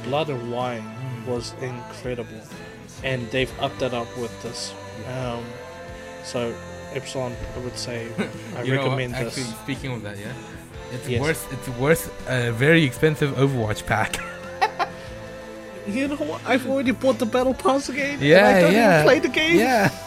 Blood 0.03 0.29
and 0.29 0.51
Wine 0.51 0.81
Hmm. 0.81 1.31
was 1.31 1.53
incredible, 1.61 2.39
and 3.03 3.27
they've 3.31 3.51
upped 3.59 3.79
that 3.79 3.93
up 3.95 4.07
with 4.17 4.31
this. 4.43 4.73
Um, 5.07 5.43
so 6.23 6.53
Epsilon, 6.93 7.35
I 7.55 7.59
would 7.59 7.77
say, 7.77 8.07
I 8.55 8.61
recommend 8.69 9.15
Actually, 9.15 9.43
this. 9.43 9.57
speaking 9.59 9.91
of 9.93 10.03
that, 10.03 10.17
yeah, 10.19 10.33
it's 10.93 11.07
Yes. 11.09 11.21
worth. 11.21 11.53
It's 11.53 11.69
worth 11.79 12.29
a 12.29 12.51
very 12.51 12.83
expensive 12.83 13.31
Overwatch 13.37 13.85
pack. 13.87 14.17
You 15.87 16.07
know 16.09 16.15
what? 16.17 16.41
I've 16.45 16.67
already 16.69 16.91
bought 16.91 17.17
the 17.17 17.25
Battle 17.25 17.53
Pass 17.53 17.87
again. 17.89 18.19
Yeah, 18.21 18.47
and 18.49 18.57
I 18.57 18.61
don't 18.61 18.73
yeah. 18.73 18.93
even 18.95 19.05
play 19.05 19.19
the 19.19 19.29
game. 19.29 19.59
Yeah. 19.59 19.89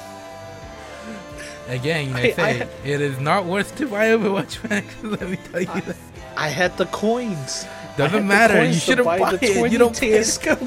Again, 1.68 2.12
I 2.16 2.20
I- 2.20 2.32
say 2.32 2.62
I- 2.62 2.68
it 2.84 3.00
is 3.00 3.18
not 3.20 3.44
worth 3.44 3.76
to 3.76 3.86
buy 3.86 4.06
Overwatch 4.08 4.60
packs. 4.68 4.92
Let 5.02 5.28
me 5.30 5.36
tell 5.50 5.60
you 5.60 5.66
that. 5.82 5.96
I 6.36 6.48
had 6.48 6.76
the 6.76 6.86
coins. 6.86 7.64
Doesn't 7.96 8.26
matter. 8.26 8.54
You 8.54 8.60
coins 8.62 8.74
to 8.76 8.80
shouldn't 8.80 9.06
buy 9.06 9.18
the 9.36 9.38
it. 9.44 9.70
You 9.72 9.78
don't 9.78 9.96
play 9.96 10.08
tier 10.10 10.24
scope. 10.24 10.58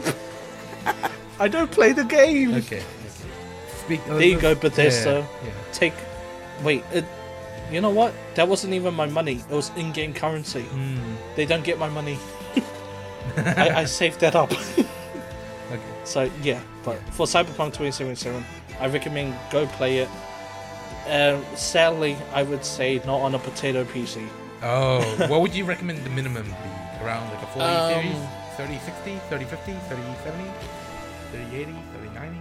I 1.40 1.48
don't 1.50 1.70
play 1.72 1.92
the 1.92 2.06
game. 2.06 2.54
Okay. 2.56 2.78
okay. 2.78 2.84
Speak, 3.84 4.06
There 4.06 4.22
you 4.24 4.40
go, 4.40 4.56
Bethesda. 4.56 5.28
Yeah, 5.44 5.52
Take. 5.74 5.94
Wait. 6.64 6.84
It, 6.94 7.04
you 7.70 7.82
know 7.82 7.90
what? 7.90 8.14
That 8.36 8.48
wasn't 8.48 8.74
even 8.74 8.94
my 8.94 9.08
money. 9.08 9.42
It 9.50 9.54
was 9.54 9.72
in-game 9.76 10.14
currency. 10.14 10.64
Mm, 10.74 11.00
They 11.36 11.46
don't 11.46 11.64
get 11.66 11.78
my 11.80 11.90
money. 11.90 12.18
I, 13.38 13.70
I 13.82 13.86
saved 13.86 14.22
that 14.22 14.36
up. 14.36 14.54
So 16.04 16.30
yeah, 16.42 16.62
but 16.84 16.98
for 17.14 17.26
Cyberpunk 17.26 17.74
2077, 17.74 18.44
I 18.80 18.88
recommend 18.88 19.36
go 19.52 19.66
play 19.68 20.00
it. 20.00 20.10
Um, 21.08 21.44
sadly, 21.56 22.18
I 22.34 22.44
would 22.44 22.64
say 22.64 23.02
not 23.06 23.20
on 23.22 23.36
a 23.36 23.40
potato 23.40 23.84
PC. 23.86 24.28
Oh, 24.62 25.02
what 25.28 25.42
would 25.42 25.54
you 25.54 25.66
recommend 25.66 26.04
the 26.06 26.10
minimum 26.10 26.46
be? 26.46 27.04
Around 27.04 27.30
like 27.34 27.44
a 27.44 27.48
40 27.48 27.60
Um, 27.62 28.04
series? 28.04 28.18
30 28.56 28.80
60, 28.80 29.20
30 29.30 29.46
50, 29.46 29.74
30 29.74 30.02
70, 30.24 30.50
30 31.32 31.56
80, 31.58 31.72
30 31.72 32.10
90? 32.16 32.40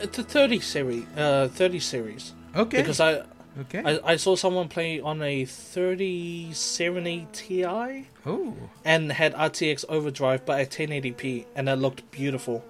It's 0.00 0.18
a 0.18 0.22
30 0.22 0.60
series. 0.60 1.04
Uh, 1.16 1.48
30 1.52 1.80
series. 1.80 2.34
Okay. 2.54 2.78
Because 2.78 3.00
I, 3.00 3.22
okay. 3.60 3.82
I 3.84 4.12
I 4.12 4.16
saw 4.16 4.36
someone 4.36 4.68
play 4.68 5.00
on 5.00 5.22
a 5.22 5.44
3070 5.44 7.26
Ti 7.32 7.64
oh. 7.64 8.54
and 8.84 9.12
had 9.12 9.34
RTX 9.34 9.84
overdrive, 9.88 10.44
but 10.44 10.60
at 10.60 10.70
1080p, 10.70 11.46
and 11.56 11.68
it 11.68 11.76
looked 11.76 12.10
beautiful. 12.10 12.62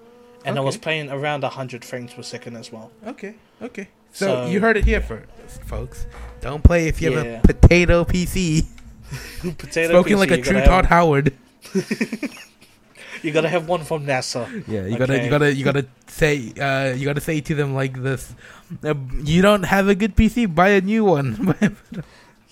And 0.45 0.57
I 0.57 0.61
was 0.61 0.77
playing 0.77 1.09
around 1.11 1.43
100 1.43 1.83
frames 1.83 2.13
per 2.13 2.21
second 2.23 2.55
as 2.55 2.71
well. 2.71 2.91
Okay. 3.05 3.35
Okay. 3.61 3.89
So, 4.13 4.25
So- 4.25 4.47
you 4.47 4.59
heard 4.61 4.77
it 4.77 4.85
here 4.85 5.01
first, 5.01 5.27
folks. 5.65 6.07
Don't 6.41 6.63
play 6.63 6.87
if 6.87 7.01
you 7.01 7.11
have 7.17 7.25
a 7.25 7.41
potato 7.47 8.03
PC. 8.05 8.65
Potato 9.57 9.89
Spoken 9.89 10.13
PC, 10.13 10.19
like 10.19 10.31
a 10.31 10.41
true 10.41 10.61
Todd 10.61 10.85
have- 10.85 10.85
Howard. 10.85 11.33
You 13.21 13.31
gotta 13.33 13.49
have 13.49 13.67
one 13.67 13.83
from 13.83 14.05
NASA. 14.05 14.47
Yeah, 14.65 14.85
you 14.85 14.97
gotta, 14.97 15.21
you 15.21 15.29
gotta, 15.29 15.53
you 15.53 15.65
gotta 15.65 15.85
say, 16.07 16.53
uh, 16.57 16.93
you 16.95 17.03
gotta 17.03 17.19
say 17.19 17.41
to 17.41 17.53
them 17.55 17.73
like 17.75 18.01
this: 18.01 18.33
uh, 18.81 18.93
"You 19.23 19.41
don't 19.41 19.63
have 19.63 19.89
a 19.89 19.95
good 19.95 20.15
PC, 20.15 20.47
buy 20.53 20.69
a 20.69 20.81
new 20.81 21.03
one." 21.03 21.35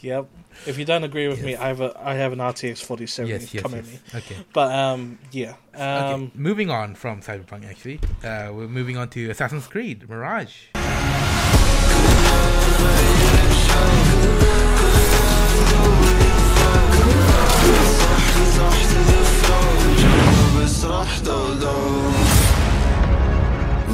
Yep. 0.02 0.28
If 0.66 0.78
you 0.78 0.86
don't 0.86 1.04
agree 1.04 1.28
with 1.28 1.42
me, 1.44 1.56
I 1.56 1.68
have 1.68 1.82
a 1.82 1.94
I 2.02 2.16
have 2.16 2.34
an 2.34 2.40
RTX 2.40 2.84
4070. 2.84 3.32
yes, 3.32 3.54
yes, 3.54 3.64
Come 3.64 3.72
yes. 3.74 3.86
at 3.86 3.92
me. 3.92 4.00
Okay. 4.16 4.36
But 4.54 4.74
um, 4.74 5.18
yeah. 5.32 5.56
Um, 5.74 6.24
okay. 6.24 6.32
Moving 6.36 6.70
on 6.70 6.96
from 6.96 7.22
Cyberpunk, 7.22 7.70
actually, 7.70 8.00
uh, 8.24 8.52
we're 8.54 8.68
moving 8.68 8.98
on 8.98 9.10
to 9.10 9.30
Assassin's 9.30 9.68
Creed 9.68 10.10
Mirage. 10.10 10.68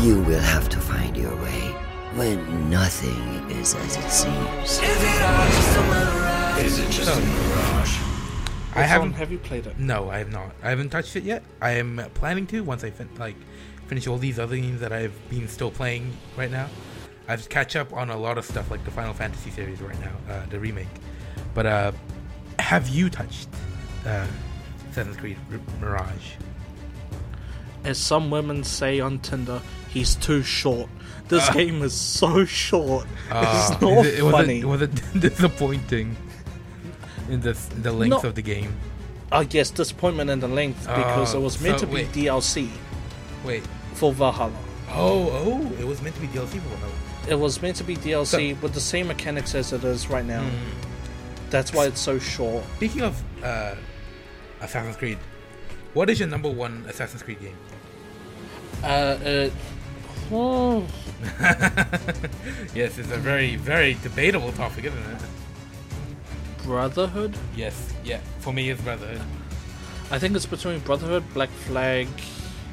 You 0.03 0.19
will 0.23 0.41
have 0.41 0.67
to 0.69 0.79
find 0.79 1.15
your 1.15 1.33
way 1.37 1.61
when 2.15 2.69
nothing 2.69 3.49
is 3.51 3.73
as 3.73 3.95
it 3.95 4.09
seems. 4.11 4.79
Is 6.59 6.79
it 6.79 6.89
just 6.89 7.05
so, 7.05 7.13
a 7.13 7.25
mirage? 7.25 7.97
I 8.75 8.83
haven't. 8.83 9.13
Have 9.13 9.31
you 9.31 9.39
played 9.39 9.65
it? 9.65 9.77
No, 9.79 10.09
I 10.09 10.19
have 10.19 10.31
not. 10.31 10.51
I 10.61 10.69
haven't 10.69 10.89
touched 10.89 11.15
it 11.15 11.23
yet. 11.23 11.43
I 11.61 11.71
am 11.71 12.01
planning 12.13 12.47
to 12.47 12.61
once 12.61 12.83
I 12.83 12.91
fin- 12.91 13.09
like 13.17 13.35
finish 13.87 14.07
all 14.07 14.17
these 14.17 14.39
other 14.39 14.55
games 14.55 14.79
that 14.79 14.93
I've 14.93 15.13
been 15.29 15.47
still 15.47 15.71
playing 15.71 16.15
right 16.37 16.51
now. 16.51 16.69
I've 17.27 17.47
catch 17.49 17.75
up 17.75 17.93
on 17.93 18.09
a 18.09 18.17
lot 18.17 18.37
of 18.37 18.45
stuff 18.45 18.69
like 18.69 18.83
the 18.85 18.91
Final 18.91 19.13
Fantasy 19.13 19.49
series 19.49 19.81
right 19.81 19.99
now, 19.99 20.11
uh, 20.29 20.45
the 20.47 20.59
remake. 20.59 20.87
But 21.53 21.65
uh, 21.65 21.91
have 22.59 22.87
you 22.89 23.09
touched 23.09 23.49
uh, 24.05 24.27
Assassin's 24.91 25.17
Creed 25.17 25.37
R- 25.51 25.59
Mirage? 25.81 26.33
As 27.83 27.97
some 27.97 28.29
women 28.29 28.63
say 28.63 28.99
on 28.99 29.19
Tinder, 29.19 29.61
he's 29.89 30.15
too 30.15 30.43
short. 30.43 30.89
This 31.29 31.49
game 31.49 31.81
is 31.81 31.93
so 31.93 32.45
short. 32.45 33.07
Uh, 33.31 33.69
it's 33.71 33.81
not 33.81 34.05
it, 34.05 34.19
it 34.19 34.23
was 34.23 34.31
funny. 34.33 34.59
It, 34.59 34.65
was 34.65 34.81
it 34.81 34.91
disappointing 35.19 36.15
in 36.15 36.32
the 37.41 37.53
the 37.81 37.91
length 37.91 38.23
No. 38.23 38.29
of 38.29 38.35
the 38.35 38.41
game? 38.41 38.73
I 39.31 39.43
guess 39.45 39.71
disappointment 39.71 40.29
in 40.29 40.39
the 40.39 40.47
length 40.47 40.81
because 40.85 41.33
Oh, 41.33 41.39
it 41.39 41.41
was 41.41 41.59
meant 41.61 41.79
so 41.79 41.85
to 41.85 41.91
be 41.91 42.03
wait. 42.03 42.11
DLC 42.11 42.69
Wait. 43.43 43.63
for 43.93 44.13
Valhalla. 44.13 44.53
Oh, 44.89 45.29
oh, 45.31 45.71
it 45.79 45.87
was 45.87 46.01
meant 46.01 46.15
to 46.15 46.21
be 46.21 46.27
DLC 46.27 46.59
for 46.61 46.69
one. 46.77 46.91
It 47.27 47.35
was 47.39 47.61
meant 47.61 47.75
to 47.77 47.83
be 47.83 47.95
DLC 47.95 48.61
with 48.61 48.73
the 48.73 48.79
same 48.81 49.07
mechanics 49.07 49.55
as 49.55 49.73
it 49.73 49.83
is 49.83 50.07
right 50.09 50.25
now. 50.25 50.43
Hmm. 50.43 51.49
That's 51.49 51.73
why 51.73 51.85
it's 51.85 51.99
so 52.01 52.19
short. 52.19 52.63
Speaking 52.77 53.01
of 53.01 53.21
uh, 53.43 53.75
Assassin's 54.61 54.97
Creed, 54.97 55.17
what 55.93 56.09
is 56.09 56.19
your 56.19 56.27
number 56.29 56.49
one 56.49 56.85
Assassin's 56.87 57.23
Creed 57.23 57.39
game? 57.39 57.55
Uh, 58.83 59.17
it, 59.21 59.53
oh, 60.31 60.85
yes, 62.75 62.97
it's 62.97 63.11
a 63.11 63.17
very, 63.17 63.55
very 63.55 63.95
debatable 64.03 64.51
topic, 64.53 64.85
isn't 64.85 64.97
it? 64.99 65.21
Brotherhood. 66.63 67.35
Yes, 67.55 67.93
yeah. 68.03 68.19
For 68.39 68.53
me, 68.53 68.69
it's 68.69 68.81
Brotherhood. 68.81 69.21
I 70.11 70.19
think 70.19 70.35
it's 70.35 70.45
between 70.45 70.79
Brotherhood, 70.79 71.23
Black 71.33 71.49
Flag. 71.49 72.07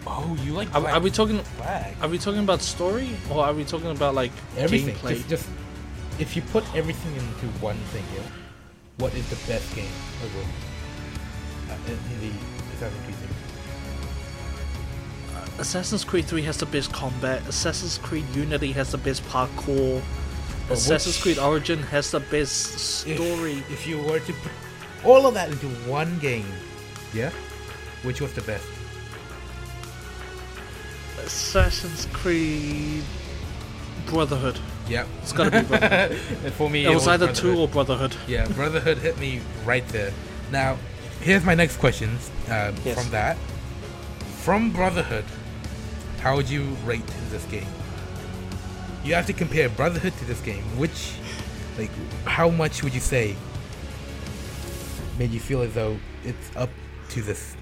Oh, 0.07 0.37
you 0.45 0.53
like? 0.53 0.75
Are, 0.75 0.81
Black 0.81 0.95
are 0.95 1.01
we 1.01 1.11
talking? 1.11 1.39
Flag? 1.39 1.95
Are 2.01 2.09
we 2.09 2.19
talking 2.19 2.41
about 2.41 2.63
story 2.63 3.11
or 3.31 3.45
are 3.45 3.53
we 3.53 3.65
talking 3.65 3.91
about 3.91 4.15
like 4.15 4.33
everything. 4.57 4.95
gameplay? 4.97 5.17
Just, 5.17 5.29
just 5.29 5.49
if 6.19 6.37
you 6.37 6.43
put 6.43 6.65
everything 6.75 7.15
into 7.15 7.47
one 7.61 7.77
thing, 7.93 8.05
yeah, 8.15 8.23
what 8.99 9.15
is 9.15 9.29
the 9.31 9.37
best 9.51 9.75
game 9.75 9.91
overall 10.25 10.45
uh, 11.71 11.75
in, 11.87 11.93
in 11.93 12.21
the 12.21 12.33
Assassin's 12.75 13.05
Creed 13.05 13.17
series? 13.17 13.41
Assassin's 15.59 16.05
Creed 16.05 16.25
3 16.25 16.43
has 16.43 16.57
the 16.57 16.67
best 16.67 16.93
combat. 16.93 17.47
Assassin's 17.47 17.99
Creed 17.99 18.25
Unity 18.35 18.73
has 18.73 18.93
the 18.93 18.99
best 18.99 19.23
parkour. 19.25 20.03
Assassin's 20.71 21.21
Creed 21.21 21.39
Origin 21.39 21.79
has 21.85 22.11
the 22.11 22.21
best 22.21 22.79
story. 22.79 23.63
If, 23.71 23.87
you 23.87 23.99
were 23.99 24.21
to 24.21 24.33
put 24.33 24.53
all 25.05 25.27
of 25.27 25.35
that 25.35 25.51
into 25.51 25.67
one 25.89 26.19
game, 26.21 26.47
yeah, 27.13 27.31
which 28.03 28.21
was 28.21 28.33
the 28.35 28.43
best? 28.43 28.65
Assassin's 31.25 32.07
Creed 32.13 33.03
Brotherhood. 34.07 34.59
Yeah, 34.89 35.07
It's 35.23 35.33
gotta 35.33 35.51
be 35.51 35.63
Brotherhood. 35.67 36.53
for 36.55 36.71
me. 36.71 36.85
it 36.85 36.95
was 36.95 37.07
either 37.07 37.33
2 37.33 37.59
or 37.59 37.69
Brotherhood. 37.69 38.17
Yeah, 38.27 38.47
Brotherhood 38.49 38.99
hit 38.99 39.19
me 39.19 39.41
right 39.65 39.87
there. 39.89 40.13
Now, 40.51 40.79
here's 41.21 41.45
my 41.45 41.55
next 41.55 41.77
question 41.77 42.11
um, 42.49 42.75
Yes. 42.85 43.01
from 43.01 43.11
that. 43.13 43.37
From 44.43 44.73
Brotherhood, 44.73 45.25
how 46.21 46.37
would 46.37 46.49
you 46.49 46.63
rate 46.85 47.07
this 47.31 47.45
game? 47.47 47.67
You 49.05 49.15
have 49.15 49.27
to 49.27 49.33
compare 49.33 49.69
Brotherhood 49.69 50.13
to 50.19 50.25
this 50.27 50.41
game. 50.41 50.63
Which, 50.79 51.15
like, 51.79 51.91
how 52.25 52.51
much 52.51 52.83
would 52.83 52.95
you 52.95 53.01
say 53.01 53.35
made 55.19 55.31
you 55.31 55.41
feel 55.41 55.63
as 55.63 55.75
though 55.75 55.99
it's 56.25 56.57
up 56.57 56.71
to 57.11 57.23
this? 57.23 57.57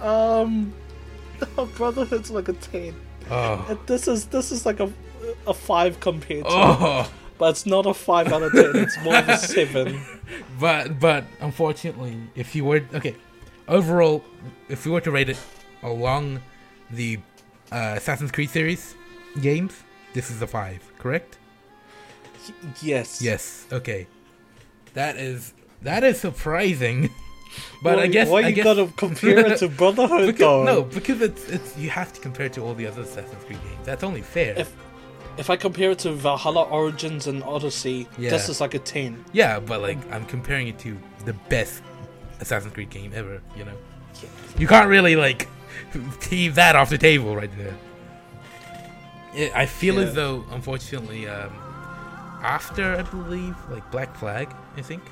Um, 0.00 0.72
Brotherhood's 1.76 2.30
like 2.30 2.48
a 2.48 2.52
10. 2.54 2.94
Oh, 3.30 3.66
And 3.68 3.78
this 3.86 4.08
is 4.08 4.26
this 4.26 4.50
is 4.50 4.66
like 4.66 4.80
a 4.80 4.92
a 5.46 5.54
5 5.54 6.00
compared 6.00 6.44
to 6.44 6.50
oh. 6.50 7.10
But 7.38 7.50
it's 7.50 7.66
not 7.66 7.86
a 7.86 7.94
5 7.94 8.32
out 8.32 8.42
of 8.42 8.52
10. 8.52 8.76
It's 8.76 9.00
more 9.02 9.16
of 9.16 9.28
a 9.28 9.36
7. 9.38 10.00
But 10.58 10.98
but 10.98 11.24
unfortunately, 11.40 12.16
if 12.34 12.54
you 12.56 12.64
were 12.64 12.82
okay, 12.94 13.14
overall, 13.68 14.24
if 14.68 14.84
we 14.84 14.90
were 14.92 15.00
to 15.00 15.10
rate 15.12 15.28
it 15.28 15.38
along 15.84 16.40
the 16.90 17.18
uh, 17.70 17.94
Assassin's 17.96 18.32
Creed 18.32 18.50
series 18.50 18.94
games, 19.40 19.72
this 20.14 20.30
is 20.30 20.40
a 20.42 20.46
five, 20.46 20.82
correct? 20.98 21.38
Yes. 22.82 23.22
Yes. 23.22 23.66
Okay. 23.72 24.06
That 24.94 25.16
is 25.16 25.52
that 25.82 26.04
is 26.04 26.20
surprising. 26.20 27.10
But 27.82 27.96
why, 27.98 28.02
I 28.04 28.06
guess 28.06 28.28
why 28.28 28.44
I 28.44 28.48
you 28.48 28.54
guess 28.54 28.64
gotta 28.64 28.86
compare 28.96 29.40
it 29.46 29.58
to 29.58 29.68
Brotherhood 29.80 30.24
because, 30.26 30.38
though? 30.38 30.64
no, 30.64 30.82
because 30.84 31.20
it's 31.20 31.44
it's 31.50 31.76
you 31.76 31.90
have 31.90 32.10
to 32.14 32.20
compare 32.22 32.46
it 32.46 32.54
to 32.54 32.62
all 32.62 32.72
the 32.72 32.86
other 32.86 33.02
Assassin's 33.02 33.44
Creed 33.44 33.58
games. 33.62 33.84
That's 33.84 34.02
only 34.02 34.22
fair. 34.22 34.54
If 34.58 34.74
if 35.36 35.50
I 35.50 35.56
compare 35.56 35.90
it 35.90 35.98
to 35.98 36.12
Valhalla 36.12 36.62
Origins 36.62 37.26
and 37.26 37.42
Odyssey, 37.44 38.08
Yeah. 38.16 38.30
this 38.30 38.48
is 38.48 38.58
like 38.62 38.72
a 38.72 38.78
ten. 38.78 39.22
yeah, 39.34 39.60
but 39.60 39.82
like 39.82 39.98
I'm 40.10 40.24
comparing 40.24 40.68
it 40.68 40.78
to 40.78 40.96
the 41.26 41.34
best 41.50 41.82
Assassin's 42.40 42.72
Creed 42.72 42.88
game 42.88 43.12
ever. 43.14 43.42
You 43.54 43.66
know, 43.66 43.76
you 44.56 44.66
can't 44.66 44.88
really 44.88 45.14
like 45.14 45.46
leave 46.30 46.54
that 46.54 46.74
off 46.74 46.88
the 46.88 46.96
table 46.96 47.36
right 47.36 47.50
there. 47.58 47.74
Yeah, 49.34 49.50
I 49.54 49.66
feel 49.66 49.94
Yeah. 49.94 50.02
as 50.08 50.14
though, 50.14 50.44
unfortunately, 50.50 51.26
um, 51.28 51.50
after 52.42 52.96
I 52.96 53.02
believe 53.02 53.56
like 53.70 53.90
Black 53.90 54.14
Flag, 54.16 54.54
I 54.76 54.82
think 54.82 55.02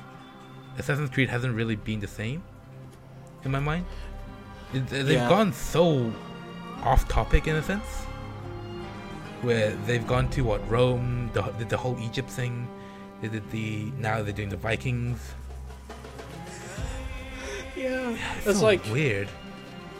Assassin's 0.77 1.09
Creed 1.09 1.29
hasn't 1.29 1.55
really 1.55 1.75
been 1.75 1.99
the 1.99 2.07
same 2.07 2.43
in 3.43 3.51
my 3.51 3.59
mind. 3.59 3.85
It, 4.73 4.87
they've 4.87 5.09
Yeah. 5.11 5.27
gone 5.29 5.53
so 5.53 6.11
off 6.83 7.07
topic 7.07 7.47
in 7.47 7.55
a 7.55 7.63
sense, 7.63 7.85
where 9.41 9.71
they've 9.87 10.05
gone 10.05 10.29
to 10.29 10.41
what 10.43 10.61
Rome, 10.69 11.29
the 11.33 11.41
the 11.67 11.77
whole 11.77 11.97
Egypt 11.99 12.29
thing. 12.29 12.67
They 13.21 13.27
did 13.27 13.49
the 13.51 13.91
now 13.97 14.21
they're 14.23 14.33
doing 14.33 14.49
the 14.49 14.57
Vikings. 14.57 15.19
Yeah. 17.75 18.15
It's, 18.37 18.47
It's 18.47 18.59
so 18.59 18.65
like 18.65 18.83
weird. 18.91 19.29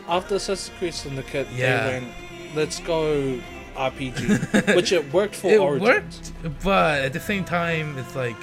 after 0.08 0.36
Assassin's 0.36 0.76
Creed 0.78 0.94
Syndicate, 0.94 1.48
Yeah. 1.54 1.86
they 1.86 2.00
went, 2.00 2.12
let's 2.54 2.78
go 2.80 3.40
RPG, 3.74 4.74
which 4.76 4.92
it 4.92 5.12
worked 5.12 5.34
for 5.34 5.50
it 5.50 5.58
Origins. 5.60 6.32
worked, 6.42 6.62
but 6.62 7.02
at 7.02 7.12
the 7.12 7.20
same 7.20 7.44
time, 7.44 7.96
it's 7.98 8.14
like, 8.16 8.36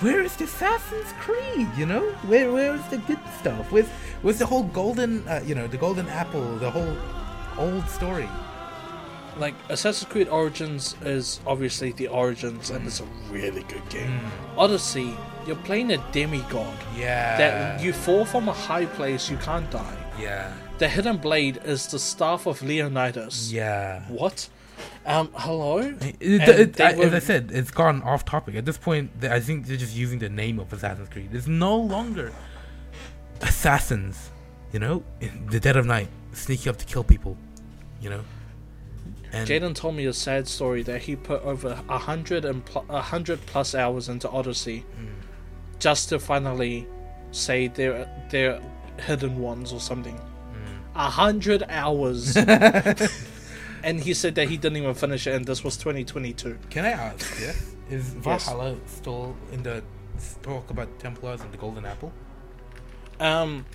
where 0.00 0.20
is 0.22 0.36
the 0.36 0.44
Assassin's 0.44 1.12
Creed? 1.20 1.66
You 1.76 1.86
know, 1.86 2.02
where 2.26 2.52
where's 2.52 2.84
the 2.88 2.98
good 2.98 3.18
stuff? 3.40 3.72
With 3.72 3.90
with 4.22 4.38
the 4.38 4.46
whole 4.46 4.64
golden, 4.64 5.26
uh, 5.28 5.42
you 5.46 5.54
know, 5.54 5.66
the 5.66 5.78
golden 5.78 6.06
apple, 6.08 6.56
the 6.58 6.70
whole 6.70 6.96
old 7.58 7.88
story. 7.88 8.28
Like 9.38 9.54
Assassin's 9.68 10.10
Creed 10.10 10.28
Origins 10.28 10.96
is 11.02 11.40
obviously 11.46 11.92
the 11.92 12.08
Origins, 12.08 12.70
and 12.70 12.86
it's 12.86 13.00
a 13.00 13.04
really 13.30 13.62
good 13.64 13.86
game. 13.90 14.20
Odyssey, 14.56 15.14
you're 15.46 15.56
playing 15.56 15.92
a 15.92 15.98
demigod. 16.12 16.74
Yeah. 16.96 17.36
That 17.36 17.82
you 17.82 17.92
fall 17.92 18.24
from 18.24 18.48
a 18.48 18.52
high 18.54 18.86
place, 18.86 19.30
you 19.30 19.36
can't 19.38 19.70
die. 19.70 19.96
yeah. 20.18 20.52
The 20.78 20.88
hidden 20.88 21.16
blade 21.16 21.60
is 21.64 21.86
the 21.86 21.98
staff 21.98 22.46
of 22.46 22.62
Leonidas. 22.62 23.52
Yeah. 23.52 24.02
What? 24.08 24.48
Um, 25.06 25.30
hello? 25.34 25.78
It, 25.78 26.16
it- 26.20 26.80
I- 26.80 26.94
were- 26.96 27.04
as 27.04 27.14
I 27.14 27.18
said, 27.18 27.50
it's 27.52 27.70
gone 27.70 28.02
off 28.02 28.24
topic. 28.26 28.56
At 28.56 28.66
this 28.66 28.76
point, 28.76 29.10
I 29.22 29.40
think 29.40 29.66
they're 29.66 29.76
just 29.78 29.96
using 29.96 30.18
the 30.18 30.28
name 30.28 30.58
of 30.58 30.70
Assassin's 30.72 31.08
Creed. 31.08 31.30
It's 31.32 31.46
no 31.46 31.76
longer 31.76 32.30
assassins, 33.40 34.30
you 34.72 34.78
know, 34.78 35.02
in 35.20 35.46
the 35.50 35.60
dead 35.60 35.76
of 35.76 35.86
night, 35.86 36.08
sneaking 36.32 36.68
up 36.70 36.76
to 36.78 36.84
kill 36.84 37.04
people, 37.04 37.36
you 38.00 38.10
know. 38.10 38.20
And 39.32 39.48
Jaden 39.48 39.74
told 39.74 39.94
me 39.96 40.06
a 40.06 40.12
sad 40.12 40.46
story 40.46 40.82
that 40.84 41.02
he 41.02 41.16
put 41.16 41.42
over 41.42 41.78
a 41.88 41.98
hundred 41.98 42.44
and 42.44 42.64
pl- 42.64 42.84
a 42.88 43.00
hundred 43.00 43.44
plus 43.46 43.74
hours 43.74 44.08
into 44.08 44.28
Odyssey, 44.30 44.84
just 45.78 46.10
to 46.10 46.18
finally 46.18 46.86
say 47.32 47.68
they're 47.68 48.08
they're 48.30 48.60
hidden 49.00 49.38
ones 49.40 49.72
or 49.72 49.80
something. 49.80 50.18
A 50.98 51.10
hundred 51.10 51.62
hours, 51.68 52.36
and 53.84 54.00
he 54.00 54.14
said 54.14 54.34
that 54.36 54.48
he 54.48 54.56
didn't 54.56 54.78
even 54.78 54.94
finish 54.94 55.26
it, 55.26 55.34
and 55.34 55.44
this 55.44 55.62
was 55.62 55.76
2022. 55.76 56.58
Can 56.70 56.86
I 56.86 56.90
ask, 56.92 57.38
yeah, 57.40 57.52
is 57.94 58.14
Valhalla 58.14 58.76
still 58.86 59.36
in 59.52 59.62
the 59.62 59.82
talk 60.42 60.70
about 60.70 60.88
Templars 60.98 61.42
and 61.42 61.52
the 61.52 61.58
Golden 61.58 61.84
Apple? 61.84 62.12
Um, 63.20 63.66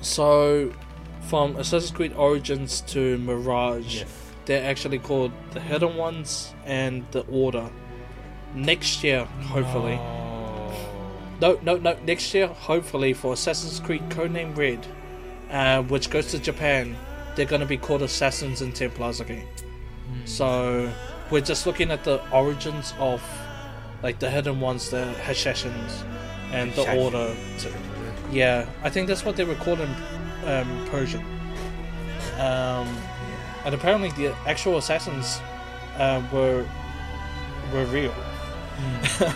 so 0.00 0.72
from 1.28 1.56
Assassin's 1.56 1.90
Creed 1.90 2.14
Origins 2.14 2.80
to 2.88 3.18
Mirage, 3.18 3.96
Yes. 3.96 4.32
they're 4.46 4.64
actually 4.68 4.98
called 4.98 5.32
the 5.52 5.60
Hidden 5.60 5.96
Ones 5.96 6.54
and 6.64 7.04
the 7.12 7.20
Order. 7.26 7.68
Next 8.54 9.04
year, 9.04 9.24
hopefully. 9.24 9.98
Oh. 10.00 10.72
No, 11.40 11.58
no, 11.62 11.76
no. 11.76 11.96
Next 12.06 12.32
year, 12.34 12.46
hopefully, 12.48 13.12
for 13.12 13.34
Assassin's 13.34 13.80
Creed 13.80 14.02
Codename 14.10 14.56
Red, 14.56 14.84
uh, 15.50 15.82
which 15.82 16.10
goes 16.10 16.30
to 16.32 16.38
Japan, 16.38 16.96
they're 17.34 17.46
going 17.46 17.60
to 17.60 17.66
be 17.66 17.76
called 17.76 18.02
Assassins 18.02 18.60
and 18.62 18.74
Templars 18.74 19.20
again. 19.20 19.46
So 20.24 20.92
we're 21.30 21.40
just 21.40 21.66
looking 21.66 21.90
at 21.90 22.04
the 22.04 22.20
origins 22.32 22.92
of, 22.98 23.22
like 24.02 24.18
the 24.18 24.28
hidden 24.30 24.60
ones, 24.60 24.90
the 24.90 25.14
Hashashins, 25.22 26.02
and 26.52 26.72
the. 26.74 26.96
Order. 26.96 27.34
Yeah, 28.32 28.68
I 28.82 28.90
think 28.90 29.08
that's 29.08 29.24
what 29.24 29.36
they 29.36 29.44
were 29.44 29.54
called 29.56 29.80
in 29.80 29.88
um, 30.46 30.86
Persian. 30.90 31.24
Um, 32.38 32.88
and 33.64 33.74
apparently, 33.74 34.10
the 34.12 34.34
actual 34.46 34.78
assassins 34.78 35.40
uh, 35.98 36.22
were 36.32 36.66
were 37.72 37.84
real. 37.86 38.14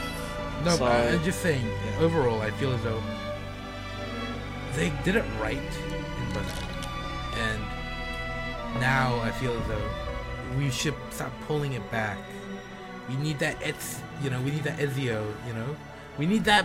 No, 0.64 0.70
So- 0.70 0.78
but 0.78 1.12
I'm 1.12 1.22
just 1.24 1.42
saying. 1.42 1.66
Overall, 2.00 2.40
I 2.40 2.50
feel 2.52 2.72
as 2.72 2.82
though 2.82 3.02
they 4.76 4.90
did 5.04 5.14
it 5.16 5.24
right 5.40 5.58
in 5.58 5.62
Brotherhood, 5.62 5.82
and 5.82 5.83
now 8.80 9.18
I 9.20 9.30
feel 9.32 9.52
as 9.52 9.66
though 9.68 9.88
we 10.58 10.70
should 10.70 10.94
stop 11.10 11.32
pulling 11.46 11.72
it 11.72 11.90
back. 11.90 12.18
We 13.08 13.16
need 13.16 13.38
that 13.40 13.56
Ets, 13.62 14.00
you 14.22 14.30
know, 14.30 14.40
we 14.40 14.50
need 14.50 14.64
that 14.64 14.78
Ezio, 14.78 15.32
you 15.46 15.52
know, 15.54 15.76
we 16.18 16.26
need 16.26 16.44
that 16.44 16.64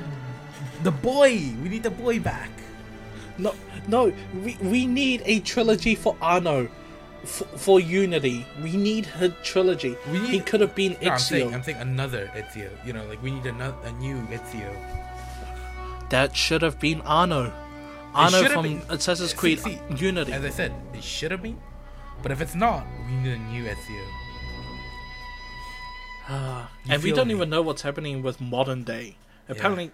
the 0.83 0.91
boy. 0.91 1.31
We 1.61 1.69
need 1.69 1.83
the 1.83 1.91
boy 1.91 2.19
back. 2.19 2.49
No, 3.37 3.55
no, 3.87 4.13
we, 4.43 4.57
we 4.61 4.85
need 4.85 5.21
a 5.25 5.39
trilogy 5.41 5.95
for 5.95 6.15
Arno, 6.21 6.67
f- 7.23 7.43
for 7.57 7.79
Unity. 7.79 8.45
We 8.61 8.75
need 8.75 9.05
her 9.05 9.29
trilogy. 9.43 9.95
We 10.11 10.19
need- 10.19 10.29
he 10.29 10.39
could 10.41 10.59
have 10.61 10.75
been 10.75 10.97
No, 11.01 11.11
I'm 11.11 11.19
saying, 11.19 11.53
I'm 11.53 11.63
saying 11.63 11.77
another 11.79 12.29
Ezio. 12.35 12.69
You 12.85 12.93
know, 12.93 13.05
like 13.05 13.21
we 13.23 13.31
need 13.31 13.45
another 13.45 13.75
a 13.85 13.91
new 13.93 14.17
Ezio. 14.27 14.73
that 16.09 16.35
should 16.35 16.61
have 16.61 16.79
been 16.79 17.01
Arno. 17.01 17.53
Arno 18.13 18.43
from 18.49 18.63
been- 18.63 18.81
Assassin's 18.89 19.31
See- 19.31 19.37
Creed 19.37 19.59
see, 19.59 19.79
Unity. 19.95 20.33
As 20.33 20.43
I 20.43 20.49
said, 20.49 20.73
it 20.93 21.03
should 21.03 21.31
have 21.31 21.41
been. 21.41 21.57
But 22.21 22.31
if 22.31 22.41
it's 22.41 22.55
not, 22.55 22.85
we 23.07 23.13
need 23.15 23.33
a 23.33 23.37
new 23.37 23.63
Ezio. 23.63 24.03
You 26.29 26.35
and 26.93 27.03
we 27.03 27.11
don't 27.11 27.27
me? 27.29 27.33
even 27.33 27.49
know 27.49 27.61
what's 27.61 27.81
happening 27.81 28.21
with 28.21 28.39
modern 28.39 28.83
day. 28.83 29.15
Apparently, 29.47 29.91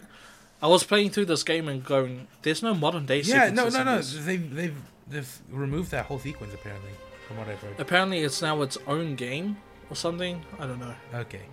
I 0.62 0.68
was 0.68 0.84
playing 0.84 1.12
through 1.12 1.26
this 1.26 1.44
game 1.44 1.70
and 1.70 1.84
going, 1.84 2.28
"There's 2.42 2.62
no 2.62 2.74
modern 2.74 3.06
day." 3.06 3.22
Sequence. 3.24 3.58
Yeah, 3.58 3.64
no, 3.64 3.70
no, 3.70 3.84
no. 3.84 4.02
They've 4.02 4.54
they've 4.54 4.76
they've 5.10 5.38
removed 5.50 5.92
that 5.92 6.06
whole 6.08 6.20
sequence 6.20 6.54
apparently, 6.54 6.92
from 7.28 7.38
what 7.38 7.48
I've 7.48 7.62
heard. 7.62 7.80
Apparently, 7.80 8.20
it's 8.20 8.42
now 8.42 8.62
its 8.64 8.78
own 8.88 9.16
game 9.16 9.58
or 9.90 9.96
something. 9.96 10.44
I 10.60 10.68
don't 10.68 10.80
know. 10.80 10.96
Okay. 11.14 11.44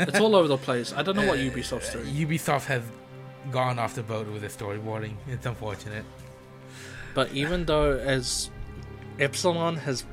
It's 0.00 0.18
all 0.18 0.34
over 0.34 0.48
the 0.48 0.56
place. 0.68 0.92
I 0.92 1.02
don't 1.02 1.14
know 1.16 1.26
what 1.26 1.38
Uh, 1.38 1.42
Ubisoft's 1.42 1.92
doing. 1.92 2.06
Ubisoft 2.06 2.64
has 2.66 2.82
gone 3.52 3.78
off 3.78 3.94
the 3.94 4.02
boat 4.02 4.26
with 4.28 4.42
the 4.42 4.48
storyboarding. 4.48 5.14
It's 5.28 5.46
unfortunate. 5.46 6.04
But 7.14 7.32
even 7.32 7.64
though 7.66 7.92
as 7.92 8.50
Epsilon 9.18 9.76
has 9.76 10.04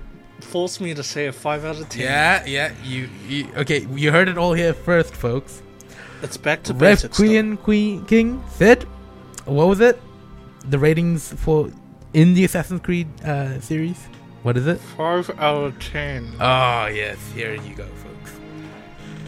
forced 0.42 0.82
me 0.82 0.94
to 0.94 1.04
say 1.04 1.28
a 1.28 1.32
five 1.32 1.64
out 1.66 1.80
of 1.80 1.90
ten, 1.90 2.04
Yeah, 2.04 2.46
yeah. 2.46 2.72
You, 2.84 3.10
you 3.28 3.48
okay? 3.58 3.86
You 3.94 4.12
heard 4.12 4.28
it 4.28 4.38
all 4.38 4.54
here 4.54 4.74
first, 4.74 5.16
folks. 5.16 5.62
it's 6.22 6.38
back 6.38 6.64
to 6.64 6.74
basics. 6.74 7.18
Queen 7.18 7.58
Queen 7.58 8.06
King 8.06 8.44
said, 8.52 8.84
what 9.46 9.68
was 9.68 9.80
it? 9.80 10.00
The 10.70 10.80
ratings 10.80 11.32
for 11.34 11.72
in 12.14 12.34
the 12.34 12.44
Assassin's 12.46 12.82
Creed 12.82 13.08
uh, 13.24 13.60
series. 13.62 13.98
What 14.44 14.58
is 14.58 14.68
it? 14.68 14.80
Five 14.80 15.30
out 15.40 15.64
of 15.64 15.80
ten. 15.80 16.34
Oh 16.40 16.88
yes, 16.88 17.18
here 17.34 17.54
you 17.56 17.76
go, 17.76 17.86
folks. 17.86 18.32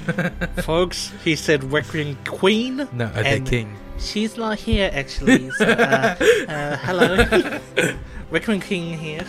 Folks, 0.63 1.11
he 1.23 1.35
said 1.35 1.65
Requiem 1.65 2.17
Queen. 2.23 2.87
No, 2.93 3.11
I 3.13 3.23
said 3.23 3.45
King. 3.45 3.75
She's 3.99 4.37
not 4.37 4.57
here 4.57 4.89
actually. 4.93 5.49
So, 5.51 5.65
uh, 5.65 6.15
uh, 6.47 6.77
hello. 6.77 7.59
Requiem 8.31 8.61
King 8.61 8.97
here. 8.97 9.25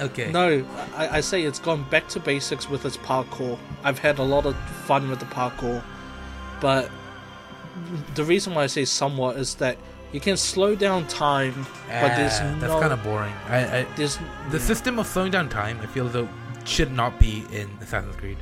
Okay. 0.00 0.30
No, 0.32 0.64
I, 0.96 1.18
I 1.18 1.20
say 1.20 1.42
it's 1.42 1.58
gone 1.58 1.84
back 1.90 2.08
to 2.08 2.20
basics 2.20 2.68
with 2.68 2.84
its 2.84 2.96
parkour. 2.96 3.58
I've 3.84 3.98
had 3.98 4.18
a 4.18 4.22
lot 4.24 4.44
of 4.46 4.56
fun 4.86 5.08
with 5.08 5.20
the 5.20 5.26
parkour, 5.26 5.82
but 6.60 6.90
the 8.14 8.24
reason 8.24 8.54
why 8.54 8.64
I 8.64 8.66
say 8.66 8.84
somewhat 8.84 9.36
is 9.36 9.54
that 9.56 9.76
you 10.12 10.20
can 10.20 10.36
slow 10.36 10.74
down 10.76 11.06
time, 11.08 11.66
but 11.88 12.16
there's 12.16 12.34
Ah, 12.40 12.56
that's 12.60 12.72
no. 12.72 12.80
kind 12.80 12.92
of 12.92 13.02
boring. 13.02 13.32
I, 13.48 13.78
I 13.80 13.86
there's 13.96 14.18
the 14.50 14.60
system 14.60 14.98
of 14.98 15.06
slowing 15.06 15.30
down 15.32 15.48
time. 15.48 15.78
I 15.82 15.86
feel 15.86 16.06
though 16.08 16.28
should 16.64 16.92
not 16.92 17.18
be 17.18 17.44
in 17.52 17.68
Assassin's 17.80 18.16
Creed. 18.16 18.38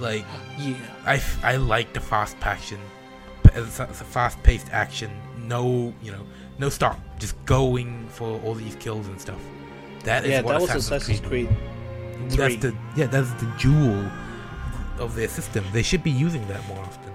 Like 0.00 0.24
yeah. 0.58 0.74
I, 1.06 1.22
I 1.42 1.56
like 1.56 1.92
the 1.92 2.00
fast 2.00 2.36
action, 2.42 2.80
p- 3.42 3.50
it's 3.54 3.80
a 3.80 3.86
fast-paced 3.86 4.68
action. 4.72 5.10
No, 5.38 5.92
you 6.02 6.10
know, 6.12 6.26
no 6.58 6.68
stop, 6.68 6.98
just 7.18 7.42
going 7.44 8.06
for 8.08 8.40
all 8.42 8.54
these 8.54 8.74
kills 8.76 9.06
and 9.08 9.20
stuff. 9.20 9.40
That 10.06 10.24
is 10.24 10.30
Yeah, 10.30 10.42
that 10.42 10.60
was 10.60 10.70
Assassin's, 10.70 10.86
Assassin's 10.86 11.20
Creed. 11.20 11.48
That's 12.30 12.56
the 12.56 12.74
yeah, 12.96 13.06
that's 13.06 13.30
the 13.34 13.52
jewel 13.58 14.08
of 14.98 15.14
their 15.14 15.28
system. 15.28 15.64
They 15.72 15.82
should 15.82 16.02
be 16.02 16.10
using 16.10 16.46
that 16.48 16.66
more 16.68 16.78
often. 16.80 17.12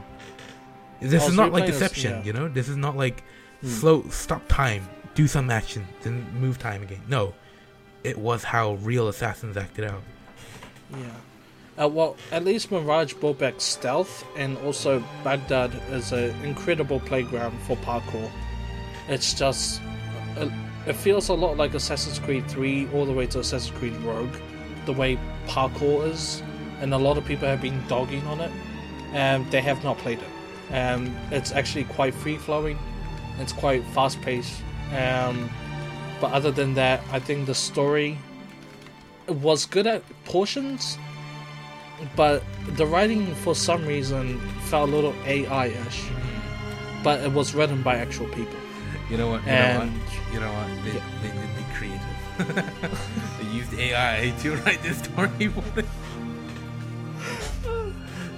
This 1.02 1.24
Oh, 1.24 1.28
is 1.28 1.36
so 1.36 1.42
not 1.42 1.52
like 1.52 1.66
Deception, 1.66 2.12
yeah. 2.18 2.24
you 2.24 2.34
know. 2.34 2.48
This 2.48 2.70
is 2.70 2.78
not 2.78 2.96
like 2.96 3.24
Hmm. 3.62 3.68
slow, 3.68 4.04
stop 4.10 4.48
time, 4.48 4.88
do 5.16 5.28
some 5.28 5.50
action, 5.50 5.88
then 6.04 6.26
move 6.40 6.58
time 6.60 6.82
again. 6.84 7.02
No, 7.08 7.34
it 8.04 8.18
was 8.18 8.44
how 8.44 8.74
real 8.76 9.08
assassins 9.08 9.58
acted 9.58 9.86
out. 9.86 10.02
Yeah. 10.92 10.98
Uh, 11.84 11.88
well, 11.88 12.18
at 12.32 12.44
least 12.44 12.72
Mirage 12.72 13.14
brought 13.14 13.40
back 13.40 13.56
stealth, 13.60 14.26
and 14.36 14.58
also 14.60 15.04
Baghdad 15.24 15.72
is 15.92 16.12
an 16.12 16.36
incredible 16.44 17.00
playground 17.00 17.58
for 17.66 17.78
parkour. 17.78 18.30
It's 19.08 19.34
just. 19.34 19.82
Uh, 20.38 20.50
it 20.88 20.94
feels 20.94 21.30
a 21.30 21.34
lot 21.34 21.58
like 21.58 21.74
Assassin's 21.74 22.20
Creed 22.20 22.48
3 22.50 22.90
all 22.94 23.06
the 23.06 23.14
way 23.14 23.28
to 23.28 23.40
Assassin's 23.40 23.78
Creed 23.78 23.96
Rogue, 23.98 24.34
the 24.86 24.94
way 24.94 25.18
parkour 25.48 26.08
is, 26.10 26.42
and 26.80 26.94
a 26.94 26.98
lot 26.98 27.18
of 27.18 27.26
people 27.26 27.48
have 27.48 27.62
been 27.62 27.82
dogging 27.88 28.26
on 28.28 28.40
it, 28.42 28.52
and 29.14 29.50
they 29.52 29.62
have 29.62 29.84
not 29.84 29.98
played 30.00 30.20
it. 30.20 30.74
Um, 30.76 31.16
it's 31.32 31.52
actually 31.52 31.84
quite 31.86 32.14
free 32.14 32.38
flowing, 32.38 32.78
it's 33.40 33.54
quite 33.54 33.84
fast 33.94 34.22
paced. 34.22 34.62
Um, 34.98 35.50
but 36.20 36.32
other 36.32 36.52
than 36.52 36.74
that, 36.76 37.02
I 37.12 37.20
think 37.20 37.46
the 37.48 37.56
story 37.56 38.18
was 39.28 39.66
good 39.66 39.88
at 39.88 40.04
portions, 40.26 40.98
but 42.16 42.44
the 42.76 42.86
writing 42.86 43.34
for 43.36 43.54
some 43.56 43.86
reason 43.86 44.40
felt 44.70 44.90
a 44.90 44.92
little 44.92 45.14
AI-ish. 45.26 46.04
But 47.04 47.22
it 47.22 47.32
was 47.32 47.54
written 47.56 47.82
by 47.82 47.96
actual 47.98 48.28
people. 48.28 48.56
You 49.10 49.18
know 49.18 49.28
what? 49.30 49.42
You 49.44 49.50
And- 49.50 49.90
know 49.90 49.96
what? 49.96 50.11
You 50.32 50.40
know 50.40 50.52
what? 50.54 50.68
They, 50.84 50.92
they 51.22 51.32
did 51.36 51.56
be 51.58 51.66
creative. 51.76 52.16
they 53.40 53.48
used 53.54 53.74
AI 53.74 54.34
to 54.40 54.56
write 54.58 54.82
this 54.82 55.02
storyboard. 55.02 55.86
oh 57.66 57.94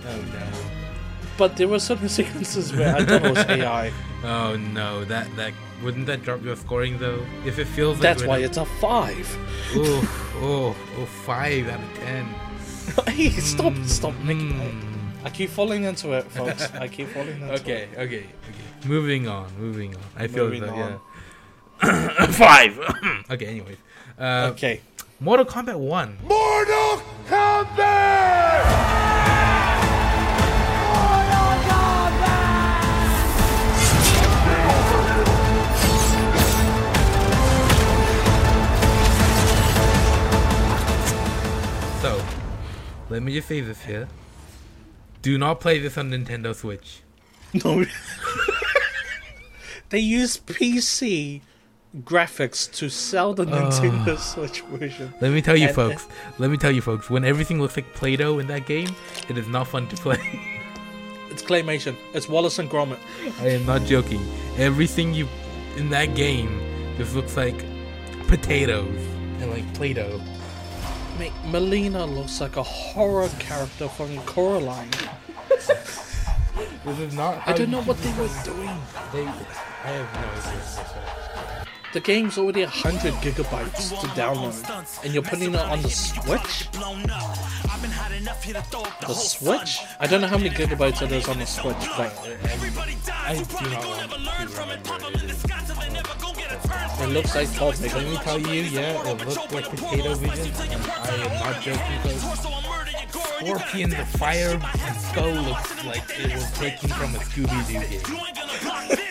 no. 0.06 0.48
But 1.38 1.58
there 1.58 1.68
were 1.68 1.80
certain 1.80 2.10
sequences 2.10 2.74
where 2.76 2.96
I 2.96 3.04
thought 3.04 3.26
it 3.26 3.30
was 3.32 3.46
AI. 3.46 3.91
Oh 4.24 4.56
no, 4.56 5.04
that 5.06 5.28
that 5.36 5.54
wouldn't 5.84 6.06
that 6.08 6.24
drop 6.24 6.44
your 6.44 6.56
scoring 6.56 6.98
though? 7.00 7.26
If 7.46 7.60
it 7.60 7.66
feels 7.66 7.96
like 7.98 8.02
That's 8.04 8.24
why 8.24 8.39
not- 8.39 8.46
it's 8.46 8.58
a 8.58 8.66
five. 8.66 9.38
oh 9.76 10.32
oh 10.38 10.76
oh 11.00 11.06
five 11.06 11.68
out 11.70 11.80
of 11.82 11.94
ten. 12.00 12.26
hey, 13.08 13.30
stop, 13.32 13.74
stop 13.86 14.14
making. 14.24 14.54
Mm. 14.54 14.89
I 15.26 15.30
keep 15.30 15.50
falling 15.50 15.84
into 15.86 16.12
it, 16.14 16.26
folks. 16.32 16.70
I 16.74 16.88
keep 16.89 17.08
falling 17.10 17.41
into 17.41 17.54
Okay, 17.54 17.84
it. 17.94 17.98
okay, 17.98 18.18
okay. 18.18 18.26
Moving 18.86 19.28
on, 19.30 19.48
moving 19.58 19.96
on. 19.96 20.02
I 20.18 20.28
feel 20.28 20.46
Moving 20.46 20.62
that 20.62 20.70
on. 20.72 20.78
yeah. 20.78 20.98
five. 22.34 22.77
okay, 23.31 23.45
anyways. 23.45 23.77
Uh, 24.17 24.49
Okay. 24.53 24.81
Mortal 25.19 25.45
Kombat 25.45 25.77
One. 25.79 26.17
Mortal 26.27 27.01
Kombat! 27.27 28.84
So, 42.01 42.21
let 43.09 43.23
me 43.23 43.34
just 43.34 43.47
say 43.47 43.61
this 43.61 43.81
here. 43.84 44.09
Do 45.21 45.38
not 45.38 45.61
play 45.61 45.79
this 45.79 45.97
on 45.97 46.11
Nintendo 46.11 46.53
Switch. 46.53 47.01
No. 47.53 47.86
they 49.89 49.99
use 49.99 50.38
PC 50.38 51.39
graphics 52.02 52.72
to 52.74 52.89
sell 52.89 53.34
the 53.34 53.46
Nintendo 53.46 54.18
Switch 54.34 54.62
version. 54.62 55.14
Let 55.22 55.32
me 55.32 55.41
tell 55.41 55.56
you, 55.56 55.68
And- 55.68 55.76
folks. 55.76 56.08
Let 56.39 56.50
me 56.50 56.58
tell 56.58 56.72
you, 56.72 56.82
folks. 56.82 57.10
When 57.10 57.24
everything 57.24 57.62
looks 57.62 57.76
like 57.78 57.94
Play-Doh 57.94 58.39
in 58.39 58.48
that 58.48 58.66
game, 58.66 58.96
it 59.30 59.38
is 59.38 59.48
not 59.48 59.68
fun 59.68 59.88
to 59.89 59.96
play. 59.96 60.20
It's 61.30 61.41
claymation. 61.41 61.96
It's 62.14 62.30
Wallace 62.30 62.60
and 62.60 62.70
Gromit. 62.70 63.00
I 63.39 63.48
am 63.50 63.66
not 63.66 63.82
joking. 63.86 64.22
Everything 64.58 65.16
you 65.16 65.28
in 65.78 65.89
that 65.89 66.14
game 66.14 66.62
just 66.96 67.16
looks 67.16 67.36
like 67.36 67.66
potatoes 68.28 68.96
and 69.39 69.50
like 69.50 69.66
Play-Doh. 69.74 70.22
Mate, 71.18 71.34
Melina 71.48 72.06
looks 72.06 72.39
like 72.39 72.56
a 72.58 72.62
horror 72.62 73.30
character 73.39 73.88
from 73.88 74.16
Coraline. 74.26 74.91
This 76.86 77.00
is 77.00 77.14
not. 77.16 77.41
I 77.48 77.54
don't 77.54 77.72
know 77.72 77.82
what 77.82 77.98
they 78.00 78.12
were 78.12 78.30
doing. 78.44 78.78
They, 79.12 79.26
I 79.26 79.89
have 79.89 80.14
no 80.14 80.52
idea. 80.52 81.22
The 81.94 82.00
game's 82.00 82.39
already 82.39 82.64
100 82.64 83.14
gigabytes 83.22 83.89
to 84.02 84.08
download, 84.20 85.04
and 85.04 85.14
you're 85.14 85.22
putting 85.22 85.54
it 85.54 85.60
on 85.60 85.80
the 85.84 85.91
Switch? 85.91 86.68
The 89.02 89.14
Switch? 89.14 89.80
I 90.00 90.08
don't 90.08 90.22
know 90.22 90.28
how 90.28 90.39
many 90.39 90.50
gigabytes 90.50 91.04
it 91.04 91.12
is 91.12 91.28
on 91.28 91.38
the 91.38 91.46
Switch, 91.46 91.76
but 91.96 92.12
I 93.08 93.36
do 93.36 93.70
not 93.70 94.04
it 97.00 97.10
looks 97.10 97.36
like 97.36 97.54
Pulp 97.54 97.80
Let 97.80 97.91
Fiction. 97.91 98.10
me 98.10 98.18
tell 98.18 98.39
you, 98.39 98.62
yeah, 98.64 99.10
it 99.12 99.28
looks 99.28 99.54
like 99.54 99.70
potato 99.70 100.16
vision, 100.16 100.52
and 100.72 100.84
I 100.84 101.16
am 101.16 101.54
not 101.54 101.62
joking. 101.62 102.00
Folks. 102.00 102.54
Scorpion 103.39 103.89
the 103.91 104.06
Fire 104.18 104.60
Skull 105.12 105.34
looks 105.34 105.86
like 105.86 106.04
it 106.18 106.34
was 106.34 106.52
taken 106.54 106.89
from 106.89 107.14
a 107.16 107.20
Scooby-Doo 107.20 108.96
game. 108.96 109.03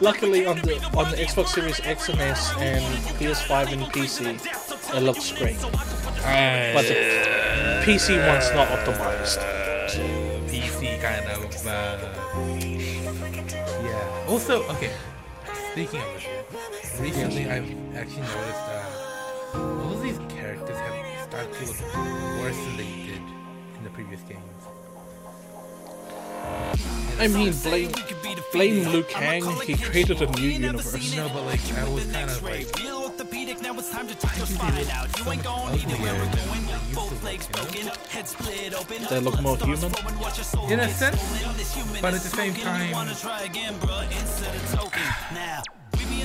Luckily, 0.00 0.46
on 0.46 0.56
the 0.62 0.74
on 0.96 1.10
the 1.10 1.16
Xbox 1.16 1.48
Series 1.48 1.80
X 1.80 2.08
and 2.08 2.20
S 2.20 2.52
and 2.58 2.84
PS5 3.18 3.72
and 3.72 3.82
PC, 3.92 4.96
it 4.96 5.02
looks 5.02 5.32
great. 5.32 5.60
But 5.60 6.86
the 6.86 7.82
PC 7.84 8.18
one's 8.26 8.50
not 8.52 8.68
optimized. 8.68 9.38
PC 10.48 11.00
kind 11.00 11.24
of. 11.30 11.66
Uh, 11.66 11.98
yeah. 13.82 14.26
Also, 14.28 14.62
okay. 14.74 14.92
Speaking 15.72 16.00
of 16.00 16.06
this, 16.14 17.00
recently 17.00 17.50
I've 17.50 17.70
actually 17.96 18.22
noticed 18.22 18.66
that 18.68 18.86
all 19.54 19.92
of 19.94 20.02
these 20.02 20.18
characters 20.28 20.78
have 20.78 21.30
started 21.30 21.52
to 21.54 21.64
look 21.66 21.80
worse 22.42 22.56
than 22.56 22.76
they 22.76 22.90
did 23.06 23.22
in 23.78 23.84
the 23.84 23.90
previous 23.90 24.20
games. 24.22 24.51
I 27.18 27.28
mean, 27.28 27.52
blame 27.62 27.92
blame 28.52 28.88
Liu 28.90 29.02
Kang. 29.04 29.44
He 29.60 29.76
created 29.76 30.22
a 30.22 30.26
new 30.32 30.48
universe. 30.48 31.16
No, 31.16 31.28
but 31.28 31.44
like 31.44 31.60
I 31.78 31.88
was 31.88 32.04
kind 32.06 32.30
of 32.30 32.42
like 32.42 32.66
now 33.62 33.78
it's 33.78 33.90
time 33.90 34.08
to 34.08 34.18
try 34.18 34.36
your 34.36 34.46
spine 34.46 34.86
out. 34.90 35.08
You 35.18 35.30
ain't 35.30 35.44
gon' 35.44 35.72
need 35.72 35.88
it 35.88 36.00
where 36.00 36.14
we're 36.14 36.34
going. 36.34 36.62
Both 36.94 37.22
legs 37.22 37.46
broken, 37.46 37.86
head 38.08 38.28
split 38.28 38.74
open. 38.74 39.04
They 39.08 39.20
look 39.20 39.40
more 39.40 39.56
human. 39.56 39.92
In 40.70 40.80
a 40.80 40.88
sense, 40.88 41.22
but 42.00 42.14
at 42.14 42.20
the 42.20 42.28
same 42.28 42.54
time, 42.54 42.92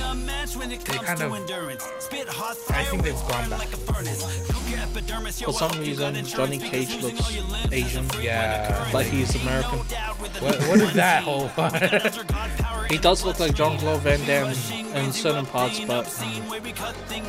Wanna 0.00 0.06
try 0.06 0.06
again, 0.06 0.06
bruh, 0.06 0.06
instead 0.06 0.06
of 0.06 0.06
token. 0.06 0.06
Now, 0.06 0.14
we 0.14 0.18
be 0.18 0.22
unmatched 0.22 0.56
when 0.56 0.72
it 0.72 0.84
comes 0.84 1.00
kind 1.06 1.18
to 1.18 1.26
of- 1.26 1.34
endurance. 1.34 1.84
Spit 1.98 2.28
hot 2.28 2.56
I 2.70 2.84
think 2.84 3.02
they've 3.02 3.12
it's 3.12 3.22
gone 3.22 3.50
back. 3.50 3.58
like 3.58 3.72
a 3.72 3.76
furnace. 3.76 4.50
Cook 4.50 4.70
your 4.70 4.78
epidermis, 4.80 5.40
yo, 5.40 5.46
For 5.46 5.52
some 5.58 5.70
I 5.70 5.74
hope 5.74 5.84
you 5.84 5.90
reason, 5.92 6.24
Johnny 6.26 6.58
Cage 6.58 6.90
looks 7.02 7.02
using 7.02 7.18
all 7.24 7.30
your 7.32 7.44
limbs 7.44 7.72
is 7.72 7.72
Asian. 7.72 8.06
Yeah. 8.22 8.90
Like 8.92 9.06
he's 9.06 9.34
American. 9.42 9.78
what, 9.78 10.56
what 10.68 10.80
is 10.80 10.92
that 10.94 11.22
whole? 11.22 11.50
He 12.88 12.96
does 12.96 13.22
look 13.22 13.38
like 13.38 13.54
John 13.54 13.76
Claude 13.76 14.00
Van 14.00 14.18
Damme 14.26 14.54
in 14.96 15.12
certain 15.12 15.44
parts, 15.44 15.78
but 15.80 16.06
um, 16.22 16.52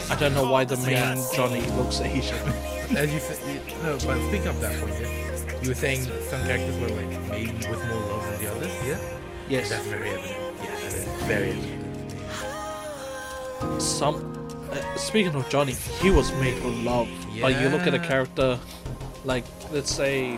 I 0.10 0.16
don't 0.18 0.34
know 0.34 0.50
why 0.50 0.64
the 0.64 0.78
main 0.78 1.18
Johnny 1.36 1.60
looks 1.72 2.00
Asian. 2.00 2.38
As 2.96 3.12
you 3.14 3.20
said, 3.20 3.38
you- 3.46 3.76
no, 3.84 3.98
but 4.06 4.18
speaking 4.30 4.48
of 4.48 4.62
that 4.62 4.80
point, 4.80 4.94
yeah, 5.02 5.62
you 5.62 5.68
were 5.70 5.76
saying 5.76 6.04
some 6.04 6.42
characters 6.46 6.78
were 6.80 6.88
like 6.96 7.10
maybe 7.30 7.52
with 7.52 7.86
more 7.90 8.00
love 8.08 8.24
than 8.32 8.40
the 8.42 8.52
others. 8.56 8.72
Yeah, 8.88 8.98
Yes. 9.50 9.70
that's 9.70 9.86
very 9.88 10.12
evident. 10.12 10.38
Yeah, 10.64 10.76
that 10.76 10.84
is 10.94 11.24
very 11.24 11.50
evident. 11.50 11.79
Some. 13.80 14.16
Uh, 14.72 14.96
speaking 14.96 15.34
of 15.36 15.50
Johnny, 15.50 15.74
he 15.74 16.12
was 16.12 16.32
made 16.34 16.56
for 16.62 16.70
love. 16.70 17.08
Like 17.40 17.60
you 17.60 17.70
look 17.70 17.88
at 17.88 17.94
a 17.94 18.00
character, 18.00 18.60
like 19.26 19.44
let's 19.72 19.94
say 19.94 20.38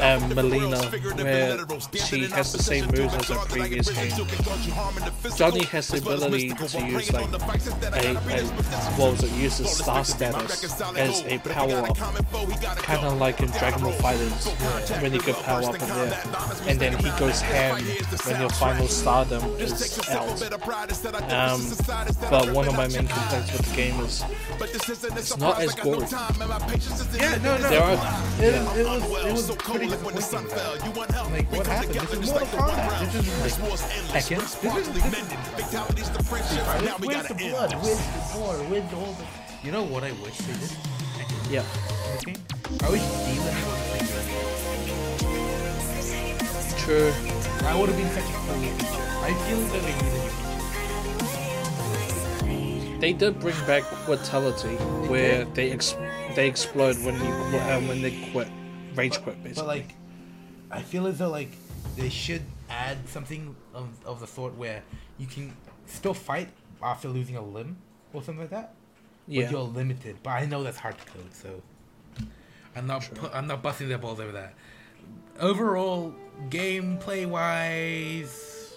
um, 0.00 0.34
Melina, 0.34 0.78
where 1.22 1.58
she 2.06 2.26
has 2.28 2.52
the 2.52 2.62
same 2.62 2.86
moves 2.86 3.14
as 3.14 3.28
her 3.28 3.36
previous 3.46 3.90
game. 3.90 4.26
Johnny 5.36 5.64
has 5.66 5.88
the 5.88 5.98
ability 5.98 6.50
to 6.50 6.86
use 6.86 7.12
like 7.12 7.28
a, 7.32 8.08
a 8.08 8.44
what 8.96 9.12
was 9.12 9.22
it, 9.24 9.32
use 9.32 9.58
his 9.58 9.70
star 9.70 10.04
status 10.04 10.80
as 10.96 11.24
a 11.26 11.38
power 11.38 11.78
up, 11.88 11.96
kind 11.96 13.06
of 13.06 13.18
like 13.18 13.40
in 13.40 13.50
Dragon 13.50 13.82
Ball 13.82 13.92
FighterZ 13.92 15.02
when 15.02 15.12
you 15.12 15.20
get 15.20 15.36
power 15.36 15.64
up 15.64 15.74
in 15.74 15.88
there, 15.88 16.22
and 16.66 16.78
then 16.78 16.96
he 16.98 17.10
goes 17.18 17.40
ham 17.40 17.76
when 18.24 18.40
your 18.40 18.50
final 18.50 18.88
stardom 18.88 19.42
is 19.58 19.98
out. 20.08 20.42
Um, 21.30 21.60
but 22.30 22.52
one 22.52 22.68
of 22.68 22.74
my 22.74 22.88
main 22.88 23.06
complaints 23.06 23.52
with 23.52 23.68
the 23.68 23.76
game 23.76 24.00
is 24.00 24.24
it's 24.60 25.36
not 25.36 25.60
as 25.60 25.74
gory. 25.74 26.06
Yeah, 27.18 27.36
no, 27.42 27.58
no. 27.58 27.68
There 27.68 27.82
are 27.82 28.37
It, 28.40 28.54
it 28.54 28.86
was 28.86 29.02
it 29.02 29.32
was 29.32 29.50
pretty 29.56 29.86
disappointing. 29.88 30.48
though. 30.48 30.76
Like 31.32 31.50
what 31.50 31.66
happened? 31.66 31.94
This 31.94 32.12
is 32.12 32.30
Mortal 32.30 32.46
Kombat. 32.46 33.12
This 33.42 33.58
is 33.58 33.58
like 33.58 34.22
Tekken. 34.22 34.38
This 34.38 34.86
is 34.86 34.94
this 35.96 36.06
is 36.06 36.58
Where's 37.00 37.26
the 37.26 37.34
blood? 37.34 37.74
Where's 37.74 37.98
the 37.98 38.14
gore? 38.32 38.56
Where's 38.70 38.92
all 38.94 39.12
the? 39.14 39.24
You 39.64 39.72
know 39.72 39.82
what 39.82 40.04
I 40.04 40.12
wish 40.22 40.38
they 40.38 40.52
did? 40.54 40.70
yeah. 41.50 41.64
Okay. 42.18 42.36
I 42.84 42.90
wish 42.90 43.02
Demon 43.26 43.54
was 43.66 43.94
True. 46.78 47.10
That 47.62 47.74
would 47.76 47.88
have 47.88 47.98
been 47.98 48.10
such 48.10 48.22
a 48.22 48.32
cool 48.34 48.54
feature. 48.54 49.06
I 49.20 49.34
feel 49.48 49.58
that 49.58 49.82
they 49.82 49.94
needed 49.94 50.14
a 50.14 50.30
feature. 50.30 50.47
They 53.00 53.12
did 53.12 53.38
bring 53.38 53.54
back 53.66 53.84
Quitality, 54.06 54.74
where 55.08 55.44
they 55.44 55.70
ex- 55.70 55.96
they 56.34 56.48
explode 56.48 56.96
when 57.04 57.14
you 57.14 57.20
qu- 57.50 57.58
uh, 57.58 57.80
when 57.82 58.02
they 58.02 58.10
quit, 58.32 58.48
rage 58.94 59.20
quit 59.22 59.40
basically. 59.42 59.62
But 59.62 59.66
like, 59.68 59.94
I 60.70 60.82
feel 60.82 61.06
as 61.06 61.18
though 61.18 61.30
like 61.30 61.50
they 61.96 62.08
should 62.08 62.42
add 62.68 62.98
something 63.08 63.54
of, 63.72 63.88
of 64.04 64.18
the 64.20 64.26
sort 64.26 64.54
where 64.56 64.82
you 65.16 65.26
can 65.28 65.56
still 65.86 66.12
fight 66.14 66.48
after 66.82 67.08
losing 67.08 67.36
a 67.36 67.42
limb 67.42 67.76
or 68.12 68.22
something 68.22 68.40
like 68.40 68.50
that. 68.50 68.74
yeah. 69.28 69.44
But 69.44 69.50
you're 69.52 69.60
limited. 69.62 70.16
But 70.24 70.30
I 70.30 70.46
know 70.46 70.62
that's 70.64 70.78
hard 70.78 70.96
to 70.98 71.04
code, 71.06 71.32
so 71.32 71.62
I'm 72.74 72.86
not 72.88 73.08
pu- 73.14 73.30
I'm 73.32 73.46
not 73.46 73.62
busting 73.62 73.88
their 73.88 73.98
balls 73.98 74.18
over 74.18 74.32
that. 74.32 74.54
Overall, 75.38 76.12
gameplay 76.50 77.26
wise, 77.28 78.76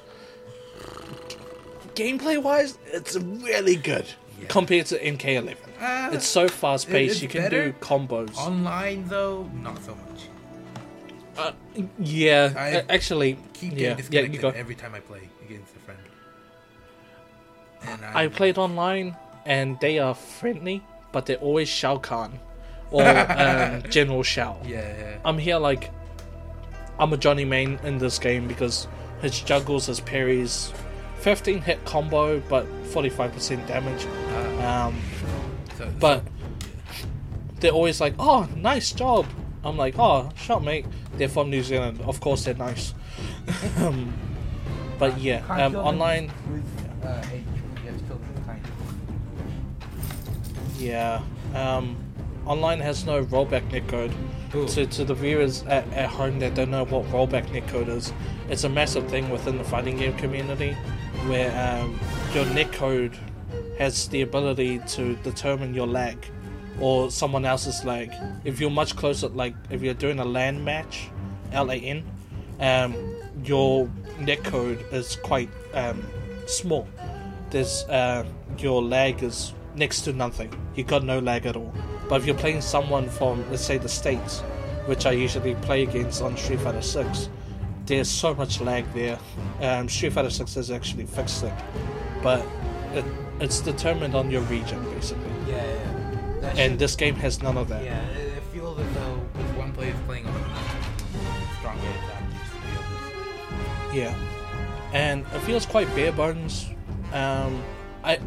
Gameplay 1.95 2.41
wise, 2.41 2.77
it's 2.87 3.15
really 3.15 3.75
good 3.75 4.05
Yeah. 4.39 4.47
compared 4.47 4.85
to 4.87 4.97
MK11. 4.99 5.55
Uh, 5.79 6.09
it's 6.13 6.25
so 6.27 6.47
fast 6.47 6.87
paced. 6.89 7.21
You 7.21 7.27
can 7.27 7.49
do 7.49 7.73
combos. 7.79 8.35
online 8.37 9.07
though, 9.07 9.49
not 9.53 9.83
so 9.83 9.91
much. 9.95 10.21
Uh, 11.37 11.51
yeah, 11.99 12.53
I 12.57 12.73
uh, 12.77 12.83
actually, 12.89 13.37
Keep 13.53 13.73
yeah, 13.77 13.93
getting 13.95 14.31
yeah. 14.31 14.35
You 14.35 14.39
go. 14.39 14.49
every 14.49 14.75
time 14.75 14.93
I 14.93 14.99
play 14.99 15.21
against 15.45 15.75
a 15.75 15.79
friend. 15.79 15.99
And 17.83 18.05
I 18.05 18.21
I'm- 18.23 18.31
played 18.31 18.57
online, 18.57 19.15
and 19.45 19.79
they 19.79 19.97
are 19.99 20.13
friendly, 20.13 20.83
but 21.11 21.25
they're 21.25 21.37
always 21.37 21.67
Shao 21.69 21.97
Kahn 21.97 22.39
or 22.91 23.03
um, 23.07 23.83
General 23.89 24.23
Shao. 24.23 24.57
Yeah, 24.65 24.79
yeah. 24.79 25.17
I'm 25.25 25.37
here 25.37 25.57
like 25.57 25.89
I'm 26.99 27.11
a 27.13 27.17
Johnny 27.17 27.45
main 27.45 27.79
in 27.83 27.97
this 27.97 28.19
game 28.19 28.47
because 28.47 28.87
his 29.21 29.39
juggles, 29.39 29.85
his 29.87 29.99
parries, 29.99 30.71
15 31.21 31.61
hit 31.61 31.85
combo, 31.85 32.39
but 32.49 32.65
45% 32.85 33.67
damage. 33.67 34.05
Um, 34.63 34.99
So, 35.77 35.89
but 35.99 36.23
they're 37.59 37.71
always 37.71 38.01
like, 38.01 38.15
"Oh, 38.19 38.47
nice 38.55 38.91
job." 38.91 39.25
I'm 39.63 39.77
like, 39.77 39.95
"Oh, 39.97 40.29
shut 40.35 40.63
mate." 40.63 40.85
They're 41.17 41.29
from 41.29 41.49
New 41.49 41.63
Zealand, 41.63 42.01
of 42.01 42.19
course 42.19 42.45
they're 42.45 42.55
nice. 42.55 42.93
um, 43.77 44.13
but 44.97 45.17
yeah, 45.19 45.45
um, 45.49 45.75
online, 45.75 46.31
with 46.51 46.63
uh, 47.05 47.21
H, 47.31 47.43
you 47.83 47.89
have 47.91 47.99
to 47.99 48.05
kill 48.05 48.17
them 48.17 48.43
kind. 48.45 48.61
yeah, 50.77 51.21
um, 51.53 51.95
online 52.45 52.79
has 52.79 53.05
no 53.05 53.23
rollback 53.25 53.69
netcode. 53.69 54.13
Ooh. 54.53 54.67
To, 54.67 54.85
to 54.85 55.05
the 55.05 55.13
viewers 55.13 55.63
at, 55.63 55.87
at 55.93 56.09
home 56.09 56.39
that 56.39 56.55
don't 56.55 56.71
know 56.71 56.83
what 56.85 57.05
rollback 57.05 57.47
netcode 57.47 57.87
is, 57.87 58.11
it's 58.49 58.65
a 58.65 58.69
massive 58.69 59.07
thing 59.09 59.29
within 59.29 59.57
the 59.57 59.63
fighting 59.63 59.97
game 59.97 60.13
community 60.17 60.75
where 61.27 61.51
um, 61.57 61.99
your 62.33 62.45
netcode 62.45 63.15
has 63.77 64.07
the 64.09 64.21
ability 64.21 64.79
to 64.87 65.15
determine 65.17 65.73
your 65.73 65.87
lag 65.87 66.17
or 66.79 67.11
someone 67.11 67.45
else's 67.45 67.83
lag. 67.83 68.11
If 68.43 68.59
you're 68.59 68.69
much 68.69 68.95
closer, 68.95 69.27
like 69.27 69.55
if 69.69 69.81
you're 69.81 69.93
doing 69.93 70.19
a 70.19 70.25
LAN 70.25 70.63
match, 70.63 71.09
L 71.51 71.71
A 71.71 71.75
N, 71.75 72.03
um, 72.59 72.95
your 73.43 73.89
netcode 74.19 74.91
is 74.93 75.15
quite 75.17 75.49
um, 75.73 76.03
small. 76.47 76.87
There's 77.49 77.83
uh, 77.83 78.25
your 78.57 78.81
lag 78.81 79.23
is 79.23 79.53
next 79.75 80.01
to 80.01 80.13
nothing. 80.13 80.53
You 80.75 80.83
got 80.83 81.03
no 81.03 81.19
lag 81.19 81.45
at 81.45 81.55
all. 81.55 81.73
But 82.07 82.21
if 82.21 82.25
you're 82.27 82.35
playing 82.35 82.61
someone 82.61 83.09
from, 83.09 83.49
let's 83.49 83.63
say, 83.63 83.77
the 83.77 83.89
states, 83.89 84.41
which 84.85 85.05
I 85.05 85.11
usually 85.11 85.55
play 85.55 85.83
against 85.83 86.21
on 86.21 86.35
Street 86.35 86.59
Fighter 86.59 86.81
Six, 86.81 87.29
there's 87.85 88.09
so 88.09 88.33
much 88.33 88.61
lag 88.61 88.85
there. 88.93 89.17
Um, 89.61 89.89
Street 89.89 90.13
Fighter 90.13 90.29
Six 90.29 90.55
has 90.55 90.71
actually 90.71 91.05
fixed 91.05 91.43
it, 91.43 91.53
but 92.21 92.45
it, 92.93 93.05
it's 93.39 93.59
determined 93.61 94.15
on 94.15 94.29
your 94.31 94.41
region 94.43 94.83
basically. 94.93 95.23
Yeah, 95.47 95.55
yeah. 95.65 96.39
That 96.41 96.57
And 96.57 96.71
should- 96.73 96.79
this 96.79 96.95
game 96.95 97.15
has 97.15 97.41
none 97.41 97.57
of 97.57 97.67
that. 97.69 97.83
Yeah, 97.83 98.01
it 98.09 98.37
it 98.37 98.43
feels 98.53 98.79
as 98.79 98.93
though 98.95 99.21
if 99.39 99.57
one 99.57 99.71
player 99.73 99.91
is 99.91 99.99
playing 100.05 100.25
on 100.27 100.35
a 100.35 101.57
stronger 101.59 101.87
advantage 101.87 102.47
to 102.49 102.57
the 102.61 102.79
others. 102.79 103.95
Yeah, 103.95 104.15
and 104.93 105.21
it 105.33 105.39
feels 105.41 105.65
quite 105.65 105.93
bare 105.95 106.11
bones. 106.11 106.67
Um, 107.13 107.61
I, 108.03 108.19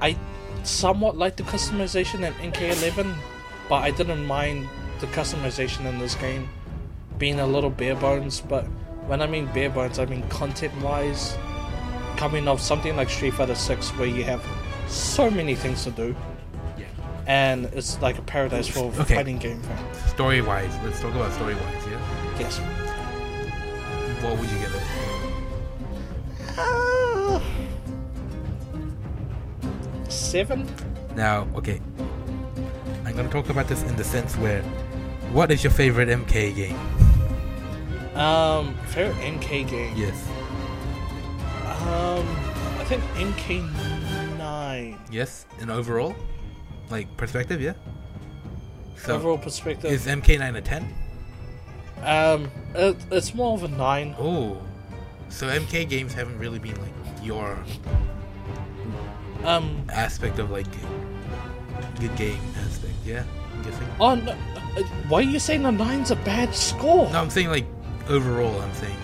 I 0.00 0.16
somewhat 0.64 1.16
like 1.16 1.36
the 1.36 1.42
customization 1.44 2.22
in 2.26 2.32
MK11, 2.52 3.14
but 3.68 3.76
I 3.76 3.90
didn't 3.90 4.24
mind 4.26 4.68
the 5.00 5.06
customization 5.08 5.84
in 5.86 5.98
this 5.98 6.14
game 6.16 6.48
being 7.18 7.40
a 7.40 7.46
little 7.46 7.70
bare 7.70 7.94
bones. 7.96 8.40
But 8.40 8.64
when 9.06 9.20
I 9.22 9.26
mean 9.26 9.46
bare 9.54 9.70
bones, 9.70 9.98
I 9.98 10.06
mean 10.06 10.22
content-wise, 10.28 11.36
coming 12.16 12.48
off 12.48 12.60
something 12.60 12.96
like 12.96 13.08
Street 13.10 13.34
Fighter 13.34 13.54
6, 13.54 13.90
where 13.98 14.08
you 14.08 14.24
have 14.24 14.44
so 14.88 15.30
many 15.30 15.54
things 15.54 15.84
to 15.84 15.90
do, 15.90 16.14
Yeah. 16.78 16.84
and 17.26 17.66
it's 17.66 18.00
like 18.00 18.18
a 18.18 18.22
paradise 18.22 18.68
for 18.68 18.92
Okay. 19.00 19.14
fighting 19.16 19.38
game 19.38 19.60
fans. 19.62 20.10
Story 20.10 20.40
wise, 20.42 20.72
let's 20.84 21.00
talk 21.00 21.14
about 21.14 21.32
story 21.32 21.54
wise, 21.54 21.86
yeah? 21.90 21.98
Yes. 22.38 22.58
What 24.22 24.38
would 24.38 24.48
you 24.50 24.58
give 24.58 24.74
it? 24.74 24.82
Uh, 26.56 27.40
seven. 30.08 30.66
Now, 31.16 31.46
okay. 31.56 31.80
I'm 33.04 33.14
gonna 33.16 33.28
talk 33.28 33.48
about 33.50 33.68
this 33.68 33.82
in 33.82 33.96
the 33.96 34.04
sense 34.04 34.34
where 34.36 34.62
what 35.32 35.50
is 35.50 35.62
your 35.64 35.72
favorite 35.72 36.08
MK 36.08 36.54
game? 36.54 36.78
Um, 38.14 38.74
favorite 38.88 39.16
MK 39.16 39.68
game. 39.68 39.96
Yes. 39.96 40.28
Um, 41.86 42.26
I 42.78 42.84
think 42.86 43.02
MK9. 43.14 44.98
Yes? 45.10 45.46
In 45.60 45.70
overall? 45.70 46.14
Like 46.90 47.14
perspective, 47.16 47.60
yeah? 47.60 47.72
So 48.96 49.16
Overall 49.16 49.38
perspective. 49.38 49.90
is 49.90 50.06
MK9 50.06 50.56
a 50.56 50.60
10? 50.60 50.94
um, 52.04 52.50
it, 52.74 52.96
it's 53.10 53.34
more 53.34 53.54
of 53.54 53.64
a 53.64 53.68
nine. 53.68 54.14
Oh. 54.18 54.60
So 55.28 55.48
MK 55.48 55.88
games 55.88 56.12
haven't 56.14 56.38
really 56.38 56.58
been 56.58 56.80
like 56.80 56.92
your 57.22 57.58
Um. 59.44 59.84
aspect 59.90 60.38
of 60.38 60.50
like 60.50 60.66
good 61.98 62.14
game 62.16 62.40
aspect. 62.66 62.92
Yeah, 63.04 63.24
I'm 63.54 63.62
guessing. 63.62 63.86
Oh 64.00 64.14
no! 64.14 64.32
uh, 64.32 64.82
Why 65.08 65.18
are 65.20 65.22
you 65.22 65.38
saying 65.38 65.62
the 65.62 65.70
nine's 65.72 66.10
a 66.10 66.16
bad 66.16 66.54
score? 66.54 67.10
No, 67.10 67.20
I'm 67.20 67.30
saying 67.30 67.48
like 67.48 67.66
overall. 68.08 68.60
I'm 68.60 68.70
thinking. 68.72 68.98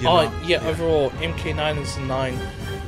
you're 0.00 0.10
Oh 0.10 0.24
not- 0.24 0.48
yeah, 0.48 0.60
overall 0.66 1.10
MK9 1.20 1.78
is 1.82 1.96
a 1.96 2.00
nine. 2.02 2.38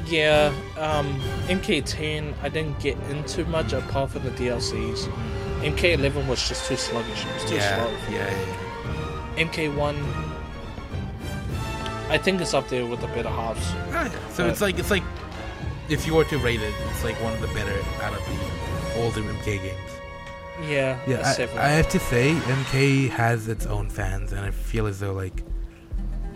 Yeah, 0.07 0.53
um, 0.79 1.21
MK10 1.49 2.35
I 2.43 2.49
didn't 2.49 2.79
get 2.81 2.97
into 3.11 3.45
much 3.47 3.73
apart 3.73 4.11
from 4.11 4.23
the 4.25 4.31
DLCs. 4.31 5.09
MK11 5.63 6.27
was 6.27 6.47
just 6.49 6.67
too 6.67 6.77
sluggish. 6.77 7.25
It 7.25 7.35
was 7.35 7.45
too 7.51 7.57
Yeah, 7.57 7.77
slow. 7.85 8.15
yeah, 8.15 8.31
yeah. 8.31 9.45
MK1, 9.45 9.97
I 12.09 12.19
think 12.19 12.41
it's 12.41 12.55
up 12.55 12.69
there 12.69 12.87
with 12.87 13.01
the 13.01 13.07
better 13.09 13.29
halves. 13.29 13.71
Yeah. 13.91 14.11
So 14.33 14.47
it's 14.47 14.61
like 14.61 14.79
it's 14.79 14.91
like 14.91 15.05
if 15.89 16.07
you 16.07 16.15
were 16.15 16.25
to 16.25 16.39
rate 16.39 16.61
it, 16.61 16.75
it's 16.91 17.05
like 17.05 17.21
one 17.23 17.33
of 17.33 17.41
the 17.41 17.47
better 17.49 17.77
out 18.03 18.13
of 18.15 18.25
the 18.27 19.01
older 19.01 19.21
MK 19.23 19.45
games. 19.63 20.00
Yeah, 20.69 20.99
Yeah, 21.07 21.35
I. 21.57 21.67
I 21.67 21.69
have 21.71 21.89
to 21.91 21.99
say 21.99 22.33
MK 22.35 23.09
has 23.11 23.49
its 23.49 23.67
own 23.67 23.89
fans, 23.89 24.33
and 24.33 24.41
I 24.41 24.51
feel 24.51 24.87
as 24.87 25.01
though 25.01 25.13
like 25.13 25.43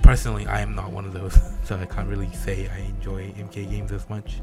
personally, 0.03 0.47
I 0.47 0.61
am 0.61 0.75
not 0.75 0.93
one 0.93 1.05
of 1.05 1.13
those, 1.13 1.39
so 1.65 1.77
I 1.77 1.87
can't 1.87 2.09
really 2.09 2.31
say 2.33 2.69
I 2.69 2.79
enjoy 2.81 3.31
MK 3.33 3.71
games 3.71 3.93
as 3.93 4.09
much. 4.09 4.41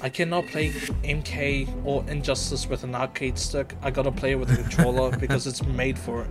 I 0.00 0.08
cannot 0.08 0.46
play 0.46 0.70
MK 0.70 1.84
or 1.84 2.04
Injustice 2.08 2.68
with 2.68 2.84
an 2.84 2.94
arcade 2.94 3.38
stick. 3.38 3.74
I 3.82 3.90
gotta 3.90 4.12
play 4.12 4.32
it 4.32 4.36
with 4.36 4.52
a 4.52 4.56
controller 4.56 5.16
because 5.18 5.46
it's 5.46 5.62
made 5.64 5.98
for 5.98 6.22
it. 6.22 6.30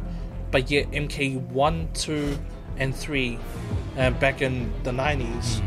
But 0.51 0.69
yet, 0.69 0.91
MK 0.91 1.39
1, 1.49 1.89
2, 1.93 2.37
and 2.77 2.95
3, 2.95 3.39
uh, 3.97 4.11
back 4.11 4.41
in 4.41 4.71
the 4.83 4.91
90s, 4.91 5.61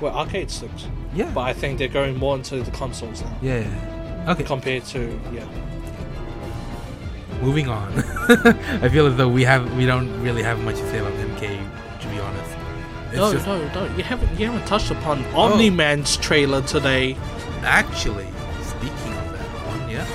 were 0.00 0.10
arcade 0.10 0.50
sticks. 0.50 0.86
Yeah. 1.14 1.30
But 1.34 1.42
I 1.42 1.52
think 1.52 1.78
they're 1.78 1.88
going 1.88 2.16
more 2.16 2.36
into 2.36 2.62
the 2.62 2.70
consoles 2.70 3.22
now 3.22 3.36
Yeah. 3.42 3.60
yeah. 3.60 4.32
Okay. 4.32 4.44
compared 4.44 4.84
to, 4.86 5.18
yeah. 5.32 5.46
Moving 7.40 7.68
on. 7.68 7.92
I 8.82 8.88
feel 8.88 9.06
as 9.06 9.16
though 9.16 9.28
we 9.28 9.44
have 9.44 9.74
we 9.76 9.86
don't 9.86 10.10
really 10.22 10.42
have 10.42 10.60
much 10.60 10.76
to 10.76 10.90
say 10.90 10.98
about 10.98 11.12
MK, 11.14 12.00
to 12.00 12.08
be 12.08 12.18
honest. 12.18 12.50
It's 13.08 13.16
no, 13.16 13.32
just- 13.32 13.46
no, 13.46 13.68
no. 13.74 13.96
You 13.96 14.02
haven't, 14.04 14.38
you 14.38 14.46
haven't 14.46 14.66
touched 14.66 14.90
upon 14.90 15.24
Oh. 15.34 15.42
Omni 15.52 15.70
Man's 15.70 16.16
trailer 16.18 16.62
today. 16.62 17.16
Actually, 17.62 18.28
speaking 18.62 19.12
of 19.14 19.32
that 19.32 19.48
one, 19.66 19.90
yeah. 19.90 20.06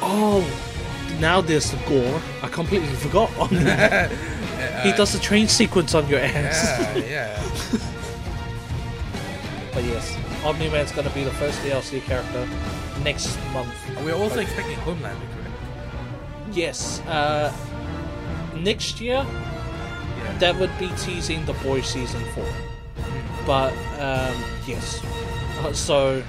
Oh, 0.00 0.44
now 1.20 1.40
there's 1.40 1.70
the 1.70 1.76
gore. 1.88 2.20
I 2.42 2.48
completely 2.48 2.88
forgot 2.94 3.30
Omni 3.38 3.64
Man. 3.64 4.10
Uh, 4.10 4.80
he 4.82 4.92
does 4.92 5.12
the 5.12 5.18
train 5.18 5.48
sequence 5.48 5.94
on 5.94 6.06
your 6.08 6.20
ass. 6.20 6.78
Yeah, 6.96 6.96
yeah. 7.06 7.42
But 9.74 9.84
yes, 9.84 10.16
Omni 10.44 10.68
Man's 10.70 10.92
gonna 10.92 11.10
be 11.10 11.22
the 11.24 11.30
first 11.32 11.58
DLC 11.60 12.00
character 12.02 12.48
next 13.02 13.36
month. 13.52 13.68
We're 14.04 14.14
also 14.14 14.40
expecting 14.40 14.76
Homelander? 14.78 15.16
Yes, 16.52 17.00
uh, 17.02 17.52
next 18.56 19.00
year 19.00 19.24
Yeah. 19.24 20.38
that 20.38 20.56
would 20.58 20.76
be 20.78 20.88
teasing 20.98 21.44
the 21.46 21.52
boy 21.54 21.80
season 21.82 22.22
four. 22.34 22.48
But 23.46 23.72
um, 23.98 24.34
yes, 24.66 25.00
Uh, 25.62 25.72
so 25.72 26.22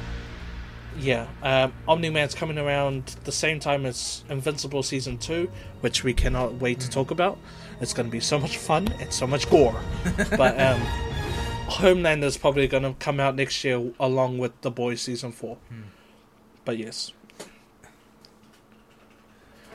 yeah, 1.00 1.26
um, 1.42 1.72
Omni 1.88 2.10
Man's 2.10 2.36
coming 2.36 2.58
around 2.58 3.16
the 3.24 3.32
same 3.32 3.60
time 3.60 3.86
as 3.86 4.24
Invincible 4.30 4.84
season 4.84 5.18
two, 5.18 5.50
which 5.80 6.04
we 6.04 6.14
cannot 6.14 6.56
wait 6.56 6.80
to 6.82 6.90
talk 6.90 7.12
about. 7.12 7.38
It's 7.80 7.94
gonna 7.94 8.10
be 8.10 8.20
so 8.20 8.38
much 8.40 8.58
fun 8.58 8.88
and 9.00 9.12
so 9.12 9.26
much 9.26 9.50
gore. 9.50 9.80
but 10.38 10.60
um, 10.60 10.82
Homelander's 11.68 12.38
probably 12.38 12.68
gonna 12.68 12.94
come 13.00 13.20
out 13.20 13.36
next 13.36 13.64
year 13.64 13.82
along 14.00 14.38
with 14.38 14.60
the 14.62 14.70
boy 14.72 14.96
season 14.96 15.32
four. 15.32 15.58
But 16.66 16.78
yes. 16.78 17.14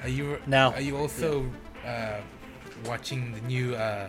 Are 0.03 0.09
you 0.09 0.39
Now- 0.47 0.73
Are 0.73 0.81
you 0.81 0.97
also 0.97 1.47
uh, 1.85 2.21
watching 2.85 3.33
the 3.33 3.41
new 3.43 3.75
uh, 3.75 4.09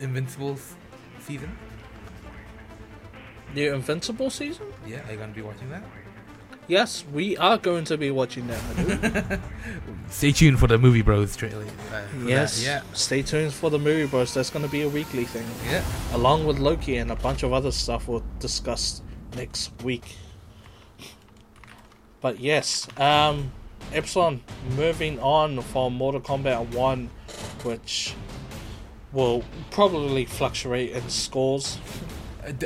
Invincibles 0.00 0.74
season? 1.20 1.56
The 3.54 3.68
Invincible 3.68 4.30
season? 4.30 4.66
Yeah, 4.86 5.06
are 5.08 5.12
you 5.12 5.18
gonna 5.18 5.32
be 5.32 5.42
watching 5.42 5.68
that? 5.70 5.82
Yes, 6.68 7.04
we 7.12 7.36
are 7.36 7.58
going 7.58 7.82
to 7.86 7.98
be 7.98 8.12
watching 8.12 8.46
that. 8.46 9.40
Stay 10.08 10.30
tuned 10.30 10.60
for 10.60 10.68
the 10.68 10.78
Movie 10.78 11.02
Bros 11.02 11.34
trailer. 11.34 11.64
Uh, 11.92 12.02
yes. 12.24 12.58
that, 12.60 12.64
Yeah. 12.64 12.82
Stay 12.94 13.22
tuned 13.22 13.52
for 13.52 13.70
the 13.70 13.78
movie 13.80 14.06
bros. 14.06 14.32
That's 14.34 14.50
going 14.50 14.64
to 14.64 14.70
be 14.70 14.82
a 14.82 14.88
weekly 14.88 15.24
thing, 15.24 15.44
Yeah. 15.68 15.82
along 16.12 16.46
with 16.46 16.60
Loki 16.60 16.96
and 16.98 17.10
a 17.10 17.16
bunch 17.16 17.42
of 17.42 17.52
other 17.52 17.72
stuff 17.72 18.06
we'll 18.06 18.22
discuss 18.38 19.02
next 19.34 19.72
week. 19.82 20.14
But 22.20 22.38
yes, 22.38 22.86
um, 22.98 23.50
Epsilon 23.92 24.40
moving 24.76 25.18
on 25.20 25.60
from 25.62 25.94
Mortal 25.94 26.20
Kombat 26.20 26.74
One, 26.74 27.10
which 27.64 28.14
will 29.12 29.42
probably 29.70 30.24
fluctuate 30.24 30.92
in 30.92 31.08
scores. 31.08 31.78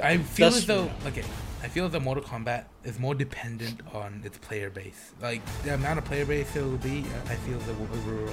I 0.02 0.18
feel 0.18 0.50
That's- 0.50 0.56
as 0.56 0.66
though 0.66 0.90
okay, 1.06 1.24
I 1.62 1.68
feel 1.68 1.86
as 1.86 1.92
though 1.92 2.00
Mortal 2.00 2.22
Kombat 2.24 2.64
is 2.84 2.98
more 2.98 3.14
dependent 3.14 3.80
on 3.94 4.20
its 4.24 4.36
player 4.38 4.68
base. 4.70 5.12
Like 5.22 5.40
the 5.62 5.74
amount 5.74 5.98
of 5.98 6.04
player 6.04 6.26
base 6.26 6.54
it 6.54 6.62
will 6.62 6.76
be, 6.76 7.04
I 7.28 7.34
feel 7.36 7.58
that 7.58 7.78
will 7.78 7.88
overall 7.98 8.26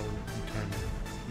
determine 0.46 0.80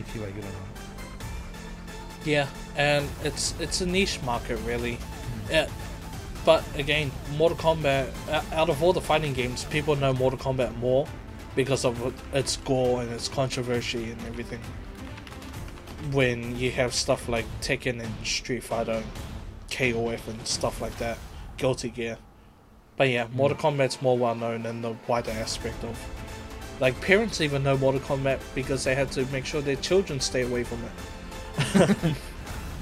if 0.01 0.15
you 0.15 0.23
like 0.23 0.37
it 0.37 0.45
or 0.45 0.49
not. 0.49 2.25
Yeah, 2.25 2.47
and 2.77 3.09
it's 3.25 3.55
it's 3.61 3.81
a 3.81 3.87
niche 3.87 4.21
market 4.23 4.59
really. 4.65 4.95
Mm-hmm. 4.95 5.53
Yeah, 5.53 5.69
but 6.45 6.65
again, 6.77 7.11
Mortal 7.37 7.59
Kombat. 7.59 8.09
Out 8.53 8.69
of 8.71 8.83
all 8.83 8.93
the 8.93 9.01
fighting 9.01 9.33
games, 9.35 9.65
people 9.65 9.95
know 9.97 10.13
Mortal 10.13 10.39
Kombat 10.39 10.77
more 10.79 11.07
because 11.55 11.85
of 11.85 12.15
its 12.35 12.57
gore 12.59 13.03
and 13.03 13.11
its 13.13 13.29
controversy 13.29 14.11
and 14.11 14.21
everything. 14.27 14.61
When 16.13 16.57
you 16.57 16.71
have 16.73 16.95
stuff 16.95 17.29
like 17.29 17.45
Tekken 17.61 18.03
and 18.03 18.27
Street 18.27 18.63
Fighter, 18.63 19.03
KOF 19.69 20.27
and 20.29 20.47
stuff 20.47 20.81
like 20.81 20.97
that, 20.99 21.19
Guilty 21.57 21.91
Gear. 21.91 22.19
But 22.97 23.09
yeah, 23.09 23.27
mm. 23.27 23.35
Mortal 23.35 23.59
Kombat's 23.59 24.01
more 24.01 24.17
well 24.17 24.35
known 24.35 24.67
in 24.67 24.83
the 24.83 24.97
wider 25.07 25.31
aspect 25.33 25.83
of. 25.85 25.99
Like 26.81 26.99
parents 27.03 27.41
even 27.41 27.63
know 27.63 27.77
Mortal 27.77 28.01
Kombat 28.01 28.41
because 28.55 28.85
they 28.85 28.95
had 28.95 29.13
to 29.13 29.27
make 29.27 29.45
sure 29.45 29.61
their 29.61 29.77
children 29.77 30.21
stay 30.21 30.43
away 30.43 30.65
from 30.65 30.81
it. 30.85 32.17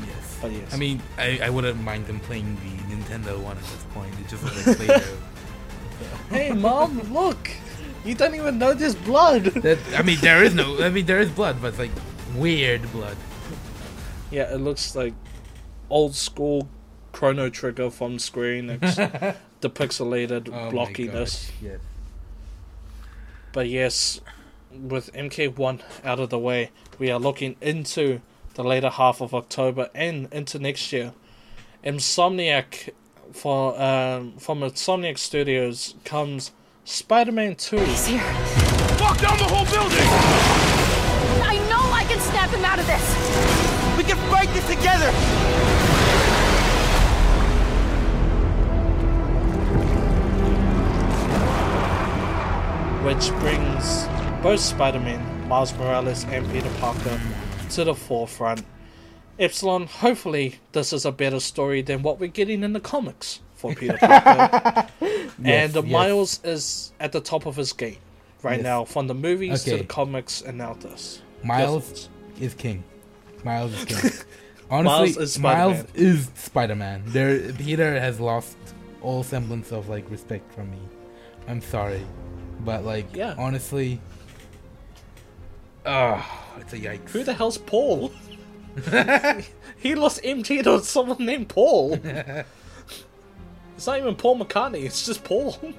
Yes. 0.06 0.38
But 0.40 0.52
yes. 0.52 0.72
I 0.74 0.76
mean, 0.76 1.02
I, 1.16 1.40
I 1.42 1.50
wouldn't 1.50 1.82
mind 1.82 2.06
them 2.06 2.20
playing 2.20 2.56
the 2.56 2.94
Nintendo 2.94 3.38
one 3.42 3.56
at 3.56 3.64
this 3.64 3.84
point. 3.92 4.14
It 4.20 4.28
just 4.28 4.44
looks 4.44 4.66
like 4.66 4.76
Play-Doh. 4.76 5.16
Hey, 6.30 6.52
mom, 6.52 7.00
look! 7.12 7.50
You 8.04 8.14
don't 8.14 8.34
even 8.34 8.58
know 8.58 8.74
there's 8.74 8.94
blood. 8.94 9.44
that, 9.62 9.78
I 9.96 10.02
mean, 10.02 10.18
there 10.20 10.42
is 10.42 10.54
no. 10.54 10.82
I 10.82 10.88
mean, 10.88 11.06
there 11.06 11.20
is 11.20 11.30
blood, 11.30 11.60
but 11.60 11.68
it's 11.68 11.78
like 11.78 11.90
weird 12.34 12.90
blood. 12.92 13.16
yeah, 14.30 14.52
it 14.54 14.60
looks 14.60 14.94
like 14.96 15.14
old 15.90 16.14
school 16.14 16.68
Chrono 17.12 17.48
Trigger 17.50 17.90
from 17.90 18.18
Square 18.18 18.62
Enix. 18.62 19.36
the 19.60 19.70
pixelated 19.70 20.48
Oh 20.48 20.66
my 20.66 20.70
blockiness. 20.72 21.12
gosh, 21.48 21.50
Yes. 21.62 21.80
But 23.52 23.68
yes, 23.68 24.20
with 24.70 25.12
MK1 25.14 25.80
out 26.04 26.20
of 26.20 26.28
the 26.30 26.38
way, 26.38 26.70
we 26.98 27.10
are 27.10 27.18
looking 27.18 27.56
into 27.60 28.20
the 28.54 28.62
later 28.62 28.90
half 28.90 29.20
of 29.20 29.34
October 29.34 29.88
and 29.94 30.28
into 30.32 30.58
next 30.58 30.92
year. 30.92 31.12
Insomniac 31.82 32.90
for 33.32 33.80
um, 33.80 34.34
from 34.36 34.60
Insomniac 34.60 35.16
Studios 35.18 35.94
comes 36.04 36.52
Spider-Man 36.88 37.54
2. 37.54 37.76
Fuck 37.76 39.20
down 39.20 39.36
the 39.36 39.44
whole 39.44 39.66
building! 39.66 39.98
I 41.44 41.58
know 41.68 41.92
I 41.92 42.02
can 42.08 42.18
snap 42.18 42.48
him 42.48 42.64
out 42.64 42.78
of 42.78 42.86
this! 42.86 43.96
We 43.98 44.04
can 44.04 44.16
fight 44.30 44.48
this 44.54 44.66
together! 44.66 45.12
which 53.04 53.30
brings 53.40 54.06
both 54.42 54.60
Spider-Man, 54.60 55.46
Miles 55.46 55.74
Morales, 55.74 56.24
and 56.24 56.50
Peter 56.50 56.70
Parker 56.80 57.20
to 57.70 57.84
the 57.84 57.94
forefront. 57.94 58.64
Epsilon, 59.38 59.86
hopefully, 59.86 60.58
this 60.72 60.94
is 60.94 61.04
a 61.04 61.12
better 61.12 61.40
story 61.40 61.82
than 61.82 62.02
what 62.02 62.18
we're 62.18 62.28
getting 62.28 62.62
in 62.62 62.72
the 62.72 62.80
comics 62.80 63.40
for 63.58 63.74
Peter 63.74 63.98
Parker. 63.98 64.88
and 65.44 65.76
uh, 65.76 65.82
yes. 65.82 65.92
Miles 65.92 66.40
is 66.44 66.92
at 66.98 67.12
the 67.12 67.20
top 67.20 67.44
of 67.46 67.56
his 67.56 67.72
game 67.74 67.98
right 68.42 68.56
Yes. 68.58 68.62
now, 68.64 68.84
from 68.84 69.06
the 69.08 69.14
movies 69.14 69.64
to 69.64 69.76
the 69.78 69.84
comics 69.84 70.40
and 70.42 70.56
now 70.56 70.72
this. 70.74 71.20
Miles 71.44 72.08
is 72.40 72.54
king. 72.54 72.82
Miles 73.44 73.72
is 73.74 73.84
king. 73.84 74.10
Honestly, 74.70 75.22
is 75.22 75.38
Miles 75.38 75.78
Spider-Man. 75.78 75.86
is 75.94 76.30
Spider-Man. 76.34 77.02
There, 77.06 77.52
Peter 77.54 77.98
has 77.98 78.20
lost 78.20 78.56
all 79.02 79.22
semblance 79.22 79.72
of 79.72 79.88
like 79.88 80.08
respect 80.10 80.52
from 80.54 80.70
me. 80.70 80.78
I'm 81.48 81.60
sorry, 81.62 82.06
but 82.64 82.84
like, 82.84 83.06
Yeah. 83.16 83.34
honestly, 83.38 83.98
ah, 85.86 86.44
it's 86.60 86.72
a 86.74 86.78
yikes. 86.78 87.10
Who 87.10 87.24
the 87.24 87.32
hell's 87.32 87.58
Paul? 87.58 88.12
he 89.78 89.94
lost 89.94 90.22
MJ 90.22 90.62
to 90.64 90.80
someone 90.84 91.24
named 91.24 91.48
Paul. 91.48 91.98
It's 93.78 93.86
not 93.86 94.00
even 94.00 94.16
Paul 94.16 94.40
McCartney. 94.40 94.84
It's 94.84 95.06
just 95.06 95.22
Paul. 95.22 95.56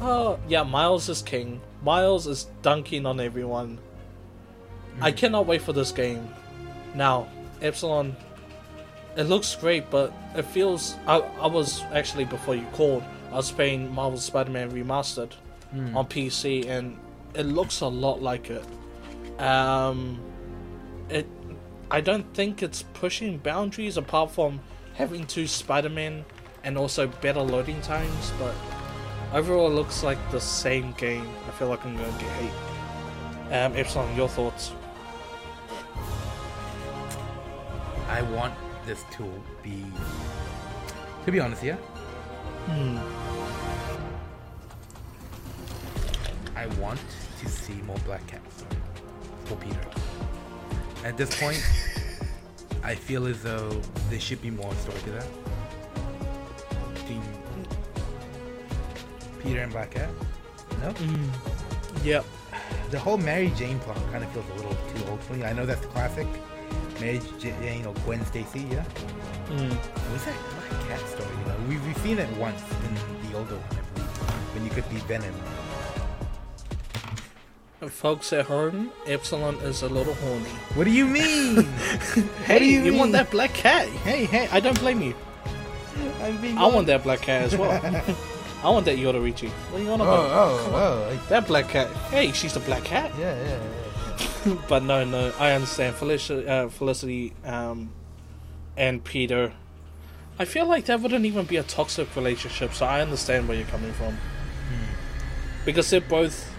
oh 0.00 0.38
yeah, 0.48 0.62
Miles 0.62 1.10
is 1.10 1.20
king. 1.20 1.60
Miles 1.82 2.26
is 2.26 2.44
dunking 2.62 3.04
on 3.04 3.20
everyone. 3.20 3.78
I 5.02 5.12
cannot 5.12 5.44
wait 5.44 5.60
for 5.60 5.74
this 5.74 5.92
game. 5.92 6.26
Now, 6.94 7.28
Epsilon. 7.60 8.16
It 9.14 9.24
looks 9.24 9.54
great, 9.56 9.90
but 9.90 10.10
it 10.34 10.46
feels. 10.46 10.96
I, 11.06 11.18
I 11.18 11.48
was 11.48 11.82
actually 11.92 12.24
before 12.24 12.54
you 12.54 12.66
called. 12.72 13.02
I 13.30 13.34
was 13.34 13.52
playing 13.52 13.94
Marvel 13.94 14.18
Spider-Man 14.18 14.70
Remastered 14.70 15.32
on 15.94 16.06
PC, 16.06 16.66
and 16.66 16.96
it 17.34 17.44
looks 17.44 17.82
a 17.82 17.86
lot 17.86 18.22
like 18.22 18.48
it. 18.48 18.64
Um, 19.38 20.18
it. 21.10 21.26
I 21.90 22.00
don't 22.00 22.32
think 22.32 22.62
it's 22.62 22.84
pushing 22.94 23.36
boundaries 23.36 23.98
apart 23.98 24.30
from 24.30 24.60
having 24.94 25.26
two 25.26 25.46
Spider-Man 25.46 26.24
and 26.62 26.78
also 26.78 27.06
better 27.06 27.40
loading 27.40 27.80
times, 27.82 28.32
but 28.38 28.54
overall 29.32 29.66
it 29.66 29.74
looks 29.74 30.02
like 30.02 30.18
the 30.30 30.40
same 30.40 30.92
game. 30.92 31.28
I 31.46 31.50
feel 31.52 31.68
like 31.68 31.84
I'm 31.84 31.96
going 31.96 32.12
to 32.12 32.18
get 32.18 32.30
hate. 32.30 33.54
Um, 33.54 33.76
Epsilon, 33.76 34.16
your 34.16 34.28
thoughts? 34.28 34.72
I 38.08 38.22
want 38.22 38.54
this 38.86 39.04
to 39.12 39.24
be. 39.62 39.84
To 41.24 41.32
be 41.32 41.40
honest, 41.40 41.62
yeah. 41.62 41.76
I 46.56 46.66
want 46.78 47.00
to 47.40 47.48
see 47.48 47.74
more 47.86 47.96
Black 48.06 48.26
Cat 48.26 48.40
for 49.44 49.56
Peter. 49.56 49.78
At 51.04 51.16
this 51.16 51.38
point, 51.38 51.62
I 52.84 52.94
feel 52.94 53.26
as 53.26 53.42
though 53.42 53.80
there 54.10 54.20
should 54.20 54.42
be 54.42 54.50
more 54.50 54.72
story 54.74 55.00
to 55.00 55.10
that. 55.12 55.26
Between 56.92 57.22
Peter 59.42 59.60
and 59.60 59.72
Black 59.72 59.92
Cat. 59.92 60.10
No? 60.82 60.94
Yep. 62.04 62.26
the 62.90 62.98
whole 62.98 63.16
Mary 63.16 63.50
Jane 63.56 63.78
plot 63.80 63.96
kind 64.12 64.22
of 64.22 64.30
feels 64.32 64.48
a 64.50 64.54
little 64.54 64.76
too 64.94 65.10
old 65.10 65.20
for 65.20 65.32
me. 65.32 65.44
I 65.44 65.54
know 65.54 65.64
that's 65.64 65.80
the 65.80 65.86
classic 65.88 66.26
Mary 67.00 67.20
Jane 67.38 67.86
or 67.86 67.94
Gwen 68.04 68.24
Stacy, 68.26 68.60
yeah. 68.70 68.84
Mm. 69.48 69.70
Was 70.12 70.24
that 70.26 70.36
Black 70.68 70.88
Cat 70.88 71.08
story? 71.08 71.28
You 71.40 71.48
know, 71.48 71.56
we've, 71.68 71.86
we've 71.86 71.98
seen 71.98 72.18
it 72.18 72.30
once 72.36 72.62
in 72.86 73.28
the 73.28 73.36
older 73.38 73.56
one, 73.56 73.78
I 73.78 73.94
believe, 73.94 74.54
when 74.54 74.64
you 74.64 74.70
could 74.70 74.88
be 74.90 74.96
Venom. 75.08 75.34
Folks 77.88 78.32
at 78.32 78.46
home, 78.46 78.90
Epsilon 79.06 79.56
is 79.56 79.82
a 79.82 79.88
little 79.88 80.14
horny. 80.14 80.48
What 80.74 80.84
do 80.84 80.90
you 80.90 81.06
mean? 81.06 81.64
Hey, 82.44 82.58
do 82.58 82.64
you 82.64 82.82
you, 82.84 82.94
want 82.94 83.12
that 83.12 83.30
black 83.30 83.52
cat? 83.54 83.88
Hey, 83.88 84.24
hey, 84.26 84.48
I 84.52 84.60
don't 84.60 84.78
blame 84.78 85.00
you. 85.02 85.14
I'm 86.22 86.40
being 86.40 86.58
I 86.58 86.66
want 86.66 86.86
that 86.88 87.02
black 87.02 87.20
cat 87.22 87.42
as 87.42 87.56
well. 87.56 87.70
I 88.64 88.70
want 88.70 88.84
that 88.86 88.96
Yoda 88.98 89.22
Richie. 89.22 89.48
What 89.48 89.80
are 89.80 89.84
you 89.84 89.90
on 89.90 90.00
Oh, 90.00 90.04
about? 90.04 90.30
oh, 90.30 90.70
oh! 91.06 91.10
like- 91.10 91.28
That 91.28 91.46
black 91.46 91.68
cat. 91.68 91.88
Hey, 92.10 92.32
she's 92.32 92.54
the 92.54 92.60
black 92.60 92.84
cat. 92.84 93.12
Yeah, 93.18 93.34
yeah, 93.42 93.58
yeah. 94.46 94.54
But 94.68 94.82
no, 94.84 95.04
no, 95.04 95.32
I 95.38 95.52
understand. 95.52 95.96
Felicity, 95.96 96.46
uh, 96.48 96.68
Felicity 96.68 97.32
um, 97.44 97.92
and 98.76 99.02
Peter. 99.04 99.52
I 100.38 100.44
feel 100.44 100.66
like 100.66 100.86
that 100.86 101.00
wouldn't 101.00 101.24
even 101.24 101.46
be 101.46 101.56
a 101.56 101.62
toxic 101.62 102.14
relationship, 102.16 102.72
so 102.74 102.86
I 102.86 103.00
understand 103.00 103.48
where 103.48 103.56
you're 103.56 103.66
coming 103.68 103.92
from. 103.92 104.16
Because 105.64 105.88
they're 105.90 106.00
both 106.00 106.53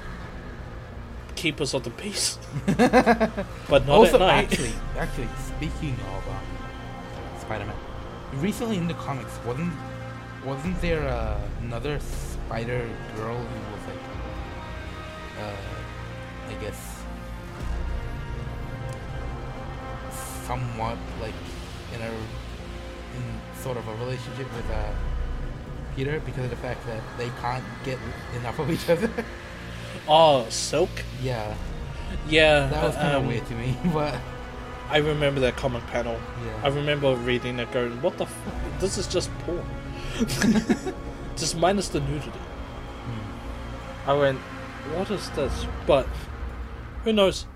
keepers 1.45 1.75
of 1.75 1.83
the 1.83 1.91
peace. 1.91 2.39
but 2.65 3.85
not 3.85 3.89
also, 3.89 4.15
at 4.15 4.19
night. 4.19 4.45
actually, 4.45 4.73
actually, 4.97 5.29
speaking 5.53 5.93
of 6.13 6.27
um, 6.27 6.47
Spider-Man, 7.39 7.75
recently 8.33 8.77
in 8.77 8.87
the 8.87 8.95
comics, 8.95 9.33
wasn't 9.45 9.71
wasn't 10.43 10.75
there 10.81 11.07
uh, 11.07 11.37
another 11.61 11.99
Spider 11.99 12.81
Girl 13.15 13.37
who 13.37 13.59
was 13.73 13.83
like, 13.91 14.03
uh, 15.43 16.49
I 16.49 16.55
guess, 16.63 16.79
somewhat 20.47 20.97
like 21.21 21.39
in 21.93 22.01
a 22.01 22.11
in 23.17 23.23
sort 23.61 23.77
of 23.77 23.87
a 23.87 23.95
relationship 24.03 24.49
with 24.57 24.69
uh, 24.71 24.91
Peter 25.95 26.19
because 26.25 26.45
of 26.45 26.49
the 26.49 26.61
fact 26.67 26.81
that 26.87 27.03
they 27.19 27.29
can't 27.39 27.63
get 27.83 27.99
enough 28.35 28.57
of 28.57 28.71
each 28.71 28.89
other. 28.89 29.11
Oh, 30.07 30.45
Silk? 30.49 30.89
yeah, 31.21 31.55
Yeah. 32.29 32.67
that 32.67 32.83
was 32.83 32.95
kind 32.95 33.15
of 33.15 33.21
um, 33.23 33.27
weird 33.27 33.45
to 33.47 33.55
me, 33.55 33.75
but. 33.93 34.15
I 34.87 34.97
remember 34.97 35.41
that 35.41 35.55
comic 35.55 35.85
panel. 35.87 36.13
Yeah. 36.45 36.59
I 36.63 36.67
remember 36.67 37.15
reading 37.15 37.57
it 37.59 37.71
going, 37.71 37.99
what 38.03 38.19
the 38.19 38.27
fuck? 38.27 38.53
This 38.79 38.99
is 38.99 39.07
just 39.07 39.31
porn. 39.39 39.65
just 41.35 41.57
minus 41.57 41.87
the 41.89 42.01
nudity. 42.01 42.29
Hmm. 42.29 44.09
I 44.09 44.13
went, 44.13 44.37
what 44.93 45.09
is 45.09 45.27
this? 45.31 45.65
But, 45.87 46.07
who 47.03 47.13
knows? 47.13 47.47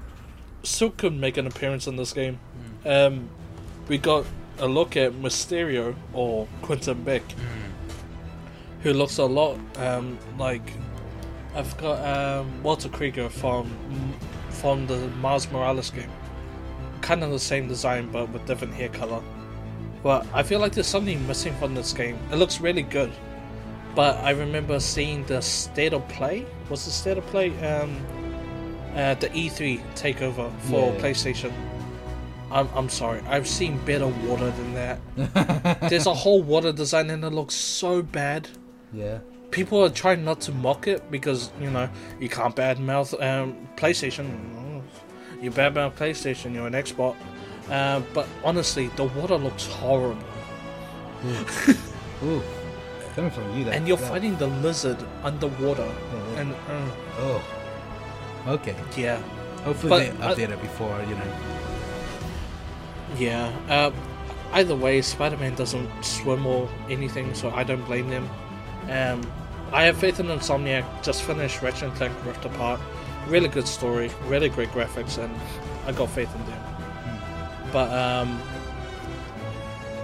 Silk 0.64 0.98
could 0.98 1.14
make 1.14 1.38
an 1.38 1.46
appearance 1.46 1.86
in 1.86 1.98
this 1.98 2.12
game. 2.14 2.40
Hmm. 2.84 2.88
Um, 2.90 3.30
we 3.88 4.00
got 4.00 4.26
a 4.58 4.68
look 4.68 4.98
at 4.98 5.14
Mysterio, 5.14 5.96
or 6.14 6.48
Quentin 6.64 7.04
Beck, 7.04 7.22
Hmm. 7.32 8.82
who 8.82 8.94
looks 8.94 9.20
a 9.20 9.26
lot 9.26 9.60
um, 9.78 10.18
like. 10.40 10.74
I've 11.60 11.78
got 11.78 11.98
um, 12.06 12.64
Walter 12.64 12.90
Krieger 12.90 13.30
from 13.30 13.70
from 14.50 14.88
the 14.88 14.98
Miles 15.22 15.50
Morales 15.52 15.90
game 15.92 16.10
kind 17.02 17.24
of 17.24 17.32
the 17.32 17.40
same 17.40 17.68
design 17.68 18.10
but 18.12 18.30
with 18.30 18.46
different 18.46 18.74
hair 18.74 18.90
color. 18.90 19.22
But 20.04 20.26
I 20.34 20.44
feel 20.44 20.60
like 20.60 20.74
there's 20.74 20.88
something 20.88 21.26
missing 21.28 21.54
from 21.56 21.74
this 21.76 21.92
game. 21.94 22.18
It 22.32 22.36
looks 22.36 22.62
really 22.62 22.84
good, 22.84 23.12
but 23.96 24.16
I 24.18 24.32
remember 24.32 24.80
seeing 24.80 25.24
the 25.26 25.42
state 25.42 25.94
of 25.94 26.08
play. 26.08 26.46
Was 26.70 26.86
the 26.86 26.92
state 26.92 27.18
of 27.18 27.26
play 27.28 27.50
um, 27.68 27.96
uh, 28.96 29.14
the 29.16 29.30
E3 29.30 29.82
takeover 29.96 30.50
for 30.62 30.94
Yeah. 30.94 31.02
PlayStation? 31.02 31.52
I'm 32.52 32.68
I'm 32.74 32.90
sorry. 32.90 33.22
I've 33.28 33.48
seen 33.48 33.78
better 33.86 34.08
water 34.08 34.52
than 34.52 34.74
that. 34.76 35.80
There's 35.90 36.08
a 36.08 36.14
whole 36.14 36.42
water 36.42 36.72
design 36.72 37.10
and 37.10 37.24
it 37.24 37.32
looks 37.32 37.56
so 37.56 38.02
bad 38.02 38.48
Yeah. 38.94 39.20
People 39.52 39.84
are 39.84 39.90
trying 39.90 40.24
not 40.24 40.40
to 40.42 40.52
mock 40.52 40.88
it 40.88 41.10
because 41.12 41.52
you 41.60 41.70
know 41.70 41.90
you 42.20 42.30
can't 42.30 42.56
badmouth 42.56 43.14
um, 43.24 43.68
PlayStation. 43.76 44.82
You 45.42 45.52
badmouth 45.52 45.94
PlayStation, 45.96 46.54
you're 46.54 46.68
an 46.68 46.74
Xbox. 46.74 47.16
Uh, 47.70 48.02
but 48.14 48.28
honestly, 48.44 48.88
the 48.96 49.04
water 49.06 49.36
looks 49.38 49.66
horrible, 49.68 50.18
Ooh. 52.24 52.42
Coming 53.16 53.32
from 53.32 53.58
you, 53.58 53.64
that. 53.66 53.76
and 53.76 53.88
you're 53.88 53.98
that- 53.98 54.10
fighting 54.10 54.36
the 54.38 54.48
lizard 54.48 54.98
underwater. 55.24 55.86
yeah. 55.86 56.40
And 56.40 56.54
uh, 56.54 56.92
Oh. 57.20 57.44
Okay. 58.48 58.76
yeah, 58.98 59.22
Hopefully 59.64 59.90
But, 59.90 60.00
they 60.00 60.46
uh, 60.46 60.50
update 60.50 60.54
it 60.54 60.62
before 60.62 61.00
you 61.08 61.16
know. 61.16 61.32
yeah. 63.18 63.52
Uh, 63.70 63.92
either 64.54 64.76
way, 64.76 65.02
Spider-Man 65.02 65.56
doesn't 65.56 65.90
swim 66.04 66.46
or 66.46 66.70
anything, 66.90 67.34
so 67.34 67.50
I 67.52 67.64
don't 67.64 67.84
blame 67.86 68.10
them. 68.10 68.30
Um, 68.90 69.22
I 69.72 69.84
have 69.84 69.98
faith 69.98 70.20
in 70.20 70.28
Insomniac. 70.28 71.04
Just 71.04 71.24
finished 71.24 71.62
Ratchet 71.62 71.84
and 71.84 71.94
Clank 71.96 72.14
Rift 72.26 72.46
Apart. 72.46 72.80
Really 73.28 73.48
good 73.48 73.68
story, 73.68 74.10
really 74.26 74.50
great 74.50 74.70
graphics, 74.70 75.18
and 75.18 75.34
I 75.86 75.92
got 75.92 76.10
faith 76.10 76.34
in 76.34 76.46
them. 76.46 76.64
But 77.72 77.92
um, 77.92 78.42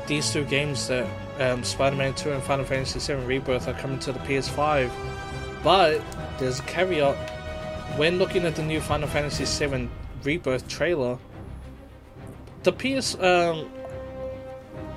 these 0.08 0.32
two 0.32 0.46
games 0.46 0.88
that 0.88 1.08
um, 1.40 1.64
Spider-Man 1.64 2.14
2 2.14 2.32
and 2.32 2.44
Final 2.44 2.66
Fantasy 2.66 3.00
7 3.00 3.26
Rebirth 3.26 3.68
are 3.68 3.74
coming 3.74 4.00
to 4.00 4.12
the 4.12 4.20
PS5. 4.20 4.92
But 5.64 6.02
there's 6.38 6.60
a 6.60 6.64
caveat. 6.64 7.16
When 7.98 8.20
looking 8.20 8.46
at 8.46 8.56
the 8.56 8.64
new 8.64 8.82
Final 8.82 9.08
Fantasy 9.08 9.46
7 9.46 9.90
Rebirth 10.24 10.68
trailer, 10.68 11.18
the 12.64 12.72
PS 12.72 13.16
um, 13.16 13.70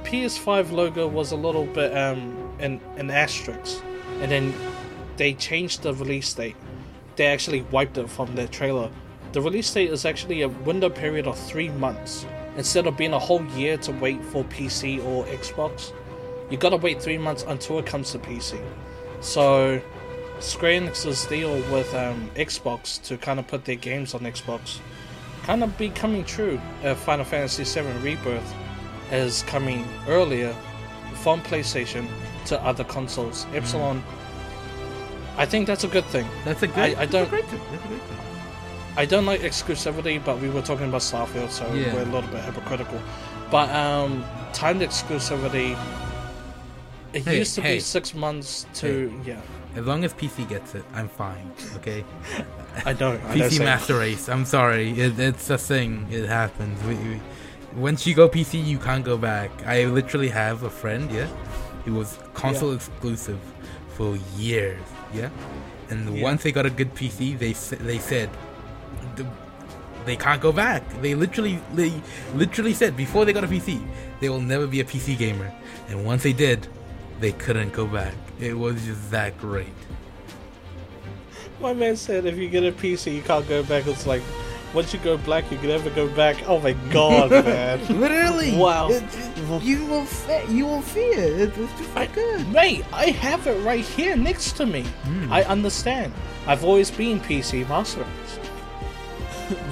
PS5 0.04 0.72
logo 0.72 1.06
was 1.06 1.32
a 1.32 1.36
little 1.36 1.66
bit 1.66 1.96
um, 1.96 2.56
an 2.60 2.80
an 2.96 3.10
asterisk, 3.10 3.82
and 4.20 4.30
then 4.30 4.54
they 5.16 5.34
changed 5.34 5.82
the 5.82 5.94
release 5.94 6.32
date. 6.32 6.56
They 7.16 7.26
actually 7.26 7.62
wiped 7.62 7.98
it 7.98 8.08
from 8.08 8.34
their 8.34 8.48
trailer. 8.48 8.90
The 9.32 9.40
release 9.40 9.72
date 9.72 9.90
is 9.90 10.04
actually 10.04 10.42
a 10.42 10.48
window 10.48 10.90
period 10.90 11.26
of 11.26 11.38
three 11.38 11.68
months 11.68 12.26
instead 12.56 12.86
of 12.86 12.96
being 12.96 13.12
a 13.12 13.18
whole 13.18 13.44
year 13.46 13.76
to 13.78 13.92
wait 13.92 14.24
for 14.24 14.44
PC 14.44 15.04
or 15.04 15.24
Xbox. 15.26 15.92
You 16.50 16.56
gotta 16.56 16.76
wait 16.76 17.02
three 17.02 17.18
months 17.18 17.44
until 17.46 17.78
it 17.78 17.86
comes 17.86 18.12
to 18.12 18.18
PC. 18.18 18.60
So, 19.20 19.80
Square 20.40 20.80
Enix's 20.80 21.26
deal 21.26 21.54
with 21.72 21.92
um, 21.94 22.30
Xbox 22.36 23.02
to 23.02 23.16
kind 23.18 23.38
of 23.38 23.46
put 23.46 23.64
their 23.64 23.76
games 23.76 24.14
on 24.14 24.20
Xbox 24.20 24.78
kind 25.48 25.64
of 25.64 25.78
be 25.78 25.88
coming 25.88 26.22
true. 26.26 26.60
Uh, 26.84 26.94
Final 26.94 27.24
Fantasy 27.24 27.64
VII 27.64 27.88
Rebirth 28.02 28.54
is 29.10 29.44
coming 29.44 29.82
earlier 30.06 30.54
from 31.22 31.40
PlayStation 31.40 32.06
to 32.48 32.60
other 32.64 32.84
consoles. 32.84 33.46
Epsilon, 33.54 34.02
I 35.36 35.46
think 35.46 35.66
that's 35.66 35.84
a 35.84 35.88
good 35.88 36.04
thing. 36.06 36.26
That's 36.44 36.62
a 36.62 36.66
good. 36.66 36.78
I- 36.98 37.02
I 37.02 37.06
don't- 37.06 37.28
great 37.30 37.46
thing, 37.46 37.60
That's 37.70 37.84
a 37.84 37.88
great 37.88 38.00
thing. 38.02 38.18
I 38.96 39.04
don't 39.06 39.26
like 39.26 39.42
exclusivity, 39.42 40.22
but 40.24 40.40
we 40.40 40.48
were 40.50 40.62
talking 40.62 40.88
about 40.88 41.02
Starfield, 41.02 41.50
so 41.50 41.64
Yeah. 41.72 41.94
we're 41.94 42.02
a 42.02 42.04
little 42.06 42.28
bit 42.30 42.42
hypocritical. 42.42 43.00
But 43.50 43.70
um, 43.70 44.24
timed 44.52 44.80
exclusivity 44.82 45.76
It 47.14 47.24
Hey, 47.24 47.38
used 47.38 47.54
to 47.54 47.62
hey. 47.62 47.76
be 47.76 47.80
six 47.80 48.12
months 48.14 48.66
to 48.74 49.10
yeah. 49.24 49.40
As 49.76 49.86
long 49.86 50.04
as 50.04 50.12
PC 50.12 50.46
gets 50.46 50.74
it, 50.74 50.84
I'm 50.94 51.08
fine. 51.08 51.50
Okay. 51.76 52.04
I 52.84 52.92
know. 52.92 53.12
I 53.12 53.34
PC 53.38 53.50
Sam. 53.56 53.64
Master 53.64 53.98
Race. 53.98 54.28
I'm 54.28 54.44
sorry. 54.44 54.90
It, 55.00 55.18
it's 55.18 55.48
a 55.48 55.56
thing. 55.56 56.06
It 56.10 56.26
happens. 56.28 56.82
We, 56.84 56.94
we, 56.96 57.20
once 57.76 58.06
you 58.06 58.14
go 58.14 58.28
PC, 58.28 58.62
you 58.62 58.78
can't 58.78 59.04
go 59.06 59.16
back. 59.16 59.50
I 59.66 59.84
literally 59.86 60.28
have 60.28 60.64
a 60.64 60.70
friend. 60.70 61.10
Yeah, 61.10 61.28
he 61.88 61.94
was 61.94 62.18
console 62.34 62.72
exclusive 62.74 63.40
for 63.96 64.16
years. 64.36 64.78
Yeah, 65.14 65.30
and 65.88 66.14
Yeah. 66.14 66.22
once 66.22 66.42
they 66.42 66.52
got 66.52 66.66
a 66.66 66.70
good 66.80 66.94
PC, 66.94 67.34
they 67.34 67.52
they 67.92 67.98
said 67.98 68.28
they 70.04 70.16
can't 70.16 70.40
go 70.40 70.52
back. 70.52 70.82
They 71.00 71.14
literally 71.14 71.58
they 71.74 71.90
literally 72.34 72.74
said 72.74 72.94
before 72.94 73.24
they 73.24 73.32
got 73.32 73.44
a 73.44 73.48
PC, 73.48 73.80
they 74.20 74.28
will 74.28 74.40
never 74.54 74.66
be 74.66 74.80
a 74.80 74.84
PC 74.84 75.16
gamer. 75.16 75.50
And 75.88 76.04
once 76.04 76.22
they 76.24 76.34
did, 76.34 76.68
they 77.20 77.32
couldn't 77.32 77.72
go 77.72 77.86
back. 77.86 78.14
It 78.38 78.52
was 78.64 78.84
just 78.84 79.10
that 79.10 79.38
great. 79.38 79.78
My 81.60 81.72
man 81.72 81.96
said 81.96 82.26
if 82.26 82.36
you 82.36 82.48
get 82.50 82.64
a 82.64 82.72
PC, 82.72 83.14
you 83.14 83.22
can't 83.22 83.48
go 83.48 83.62
back. 83.62 83.86
It's 83.86 84.06
like 84.06 84.22
once 84.78 84.92
you 84.94 85.00
go 85.00 85.16
black, 85.16 85.50
you 85.50 85.58
can 85.58 85.68
never 85.68 85.90
go 85.90 86.06
back. 86.22 86.36
Oh 86.46 86.60
my 86.60 86.72
god, 86.96 87.30
man! 87.52 87.78
Literally. 88.00 88.56
Wow. 88.56 88.90
It- 88.90 89.02
it- 89.02 89.62
you 89.62 89.84
will 89.86 90.06
see. 90.06 90.40
You 90.56 90.66
will 90.66 90.82
see 90.82 91.08
it. 91.24 91.40
It- 91.42 91.58
It's 91.58 91.72
just 91.78 91.94
so 91.94 92.06
good. 92.14 92.48
Mate, 92.52 92.84
I 92.92 93.06
have 93.26 93.46
it 93.46 93.58
right 93.70 93.84
here 93.84 94.14
next 94.16 94.52
to 94.58 94.66
me. 94.66 94.82
Hmm. 95.08 95.32
I 95.32 95.40
understand. 95.44 96.12
I've 96.46 96.64
always 96.64 96.90
been 96.90 97.18
PC 97.20 97.68
Master 97.68 98.00
Race. 98.04 98.34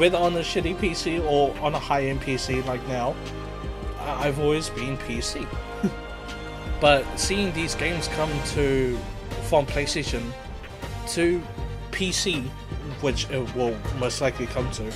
Whether 0.01 0.19
on 0.19 0.35
a 0.37 0.41
shitty 0.51 0.75
PC 0.83 1.23
or 1.33 1.55
on 1.67 1.75
a 1.75 1.79
high 1.79 2.05
end 2.11 2.21
PC 2.23 2.65
like 2.67 2.85
now, 2.89 3.15
I've 4.25 4.39
always 4.41 4.71
been 4.71 4.97
PC. 5.07 5.47
but 6.81 7.05
seeing 7.27 7.53
these 7.53 7.75
games 7.77 8.09
come 8.09 8.31
to 8.57 8.99
from 9.49 9.67
PlayStation 9.67 10.23
to 11.15 11.41
PC, 11.93 12.43
which 13.07 13.31
it 13.31 13.55
will 13.55 13.77
most 14.01 14.21
likely 14.21 14.47
come 14.47 14.69
to 14.73 14.93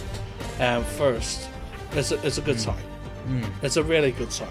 um, 0.58 0.82
first, 0.82 1.48
it's 1.92 2.10
a, 2.10 2.20
is 2.22 2.38
a 2.38 2.40
good 2.40 2.58
sign. 2.58 2.82
It's 3.62 3.76
a 3.76 3.84
really 3.84 4.10
good 4.10 4.32
sign. 4.32 4.48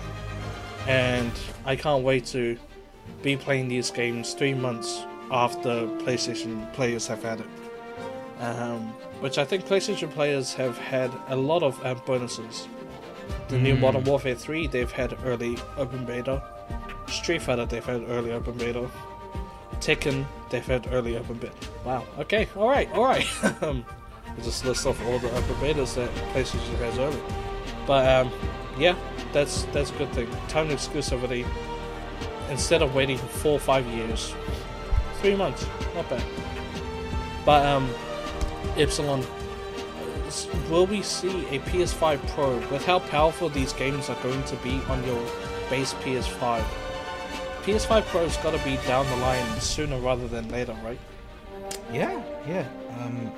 And 0.88 1.34
I 1.66 1.76
can't 1.76 2.02
wait 2.02 2.26
to 2.28 2.58
be 3.22 3.36
playing 3.36 3.68
these 3.68 3.92
games 3.92 4.34
three 4.34 4.54
months 4.54 5.04
after 5.30 5.88
PlayStation 6.06 6.72
players 6.72 7.06
have 7.08 7.22
had 7.22 7.42
it. 7.42 7.48
Um, 8.40 8.94
which 9.20 9.38
I 9.38 9.44
think 9.44 9.66
PlayStation 9.66 10.10
players 10.10 10.54
have 10.54 10.78
had 10.78 11.12
a 11.28 11.36
lot 11.36 11.62
of 11.62 11.86
um, 11.86 12.02
bonuses. 12.06 12.70
The 13.50 13.58
new 13.58 13.76
Modern 13.76 14.06
Warfare 14.06 14.36
3, 14.36 14.68
they've 14.68 14.90
had 14.90 15.18
early 15.26 15.58
open 15.76 16.06
beta. 16.06 16.42
Street 17.08 17.42
Fighter, 17.42 17.66
they've 17.66 17.86
had 17.86 18.04
early 18.08 18.32
open 18.32 18.58
beta. 18.58 18.90
Tekken, 19.80 20.26
they've 20.50 20.66
had 20.66 20.88
early 20.92 21.18
open 21.18 21.38
beta. 21.38 21.54
Wow. 21.86 22.06
Okay. 22.20 22.48
All 22.56 22.68
right. 22.68 22.92
All 22.94 23.06
right. 23.06 23.26
um, 23.64 23.86
just 24.44 24.66
list 24.66 24.86
off 24.86 25.04
all 25.06 25.20
the 25.20 25.30
open 25.32 25.56
betas 25.56 25.96
that 25.96 26.10
PlayStation 26.34 26.76
has 26.78 26.98
early. 26.98 27.22
But 27.86 28.08
um, 28.08 28.32
yeah, 28.78 28.96
that's 29.34 29.64
that's 29.66 29.92
a 29.92 29.94
good 29.96 30.12
thing. 30.12 30.30
Time 30.48 30.70
exclusivity. 30.70 31.46
Instead 32.50 32.82
of 32.82 32.96
waiting 32.96 33.18
four 33.18 33.54
or 33.54 33.60
five 33.60 33.86
years, 33.88 34.34
three 35.22 35.36
months, 35.36 35.66
not 35.94 36.10
bad. 36.10 36.24
But 37.46 37.66
um, 37.66 37.90
Epsilon, 38.76 39.24
will 40.70 40.88
we 40.88 41.02
see 41.02 41.46
a 41.48 41.60
PS5 41.60 42.28
Pro 42.30 42.58
with 42.72 42.86
how 42.86 43.00
powerful 43.00 43.50
these 43.50 43.74
games 43.74 44.10
are 44.10 44.22
going 44.24 44.44
to 44.46 44.56
be 44.58 44.82
on 44.90 45.04
your 45.06 45.22
base 45.70 45.94
PS5? 45.96 46.64
PS5 47.70 48.04
Pro's 48.06 48.36
got 48.38 48.58
to 48.58 48.66
be 48.66 48.78
down 48.88 49.06
the 49.06 49.16
line 49.18 49.62
sooner 49.62 50.00
rather 50.00 50.28
than 50.28 50.50
later, 50.50 50.76
right? 50.84 50.98
Yeah, 51.94 52.20
yeah. 52.48 52.68
Um, 53.00 53.32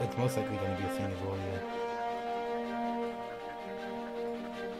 it's 0.00 0.16
most 0.16 0.36
likely 0.36 0.56
going 0.58 0.76
to 0.76 0.80
be 0.80 0.86
a 0.86 0.90
thing 0.90 1.06
as 1.06 1.20
well. 1.26 1.36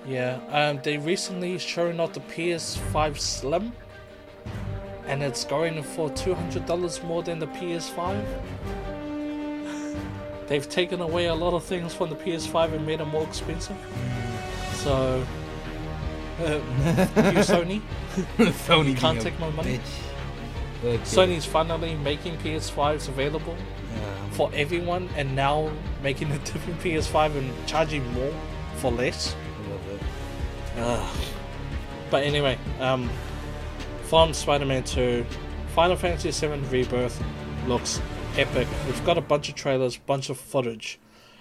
Yeah. 0.06 0.38
Yeah, 0.46 0.68
um, 0.68 0.80
they 0.84 0.96
recently 0.96 1.58
shown 1.58 1.98
off 1.98 2.12
the 2.12 2.20
PS5 2.20 3.18
Slim, 3.18 3.72
and 5.06 5.24
it's 5.24 5.42
going 5.42 5.82
for 5.82 6.08
two 6.10 6.34
hundred 6.36 6.64
dollars 6.66 7.02
more 7.02 7.24
than 7.24 7.40
the 7.40 7.48
PS5. 7.48 8.24
They've 10.46 10.68
taken 10.68 11.00
away 11.00 11.26
a 11.26 11.34
lot 11.34 11.52
of 11.52 11.64
things 11.64 11.94
from 11.94 12.10
the 12.10 12.16
PS5 12.16 12.74
and 12.74 12.86
made 12.86 13.00
them 13.00 13.08
more 13.08 13.24
expensive. 13.24 13.76
So, 14.74 15.26
uh, 16.40 16.44
you 16.44 17.40
Sony, 17.42 17.80
Sony 18.38 18.96
can't 18.96 19.20
take 19.20 19.38
my 19.40 19.50
money. 19.50 19.78
bitch. 19.78 20.84
Okay. 20.84 20.98
Sony's 21.02 21.44
finally 21.44 21.96
making 21.96 22.36
PS5s 22.38 23.08
available 23.08 23.56
Um, 23.94 24.30
for 24.30 24.50
everyone, 24.54 25.08
and 25.16 25.34
now 25.34 25.70
making 26.02 26.30
a 26.30 26.38
different 26.50 26.78
PS5 26.80 27.36
and 27.36 27.66
charging 27.66 28.06
more 28.12 28.32
for 28.76 28.92
less. 28.92 29.34
I 29.34 29.70
love 29.70 29.88
it. 29.88 30.00
Ugh. 30.78 31.16
But 32.10 32.22
anyway, 32.22 32.56
um, 32.80 33.10
from 34.04 34.32
Spider-Man 34.32 34.84
2, 34.84 35.26
Final 35.74 35.96
Fantasy 35.96 36.30
VII 36.30 36.60
Rebirth 36.70 37.22
looks 37.66 38.00
epic. 38.36 38.68
We've 38.86 39.04
got 39.04 39.18
a 39.18 39.20
bunch 39.20 39.48
of 39.48 39.56
trailers, 39.56 39.96
bunch 39.96 40.30
of 40.30 40.38
footage 40.38 40.98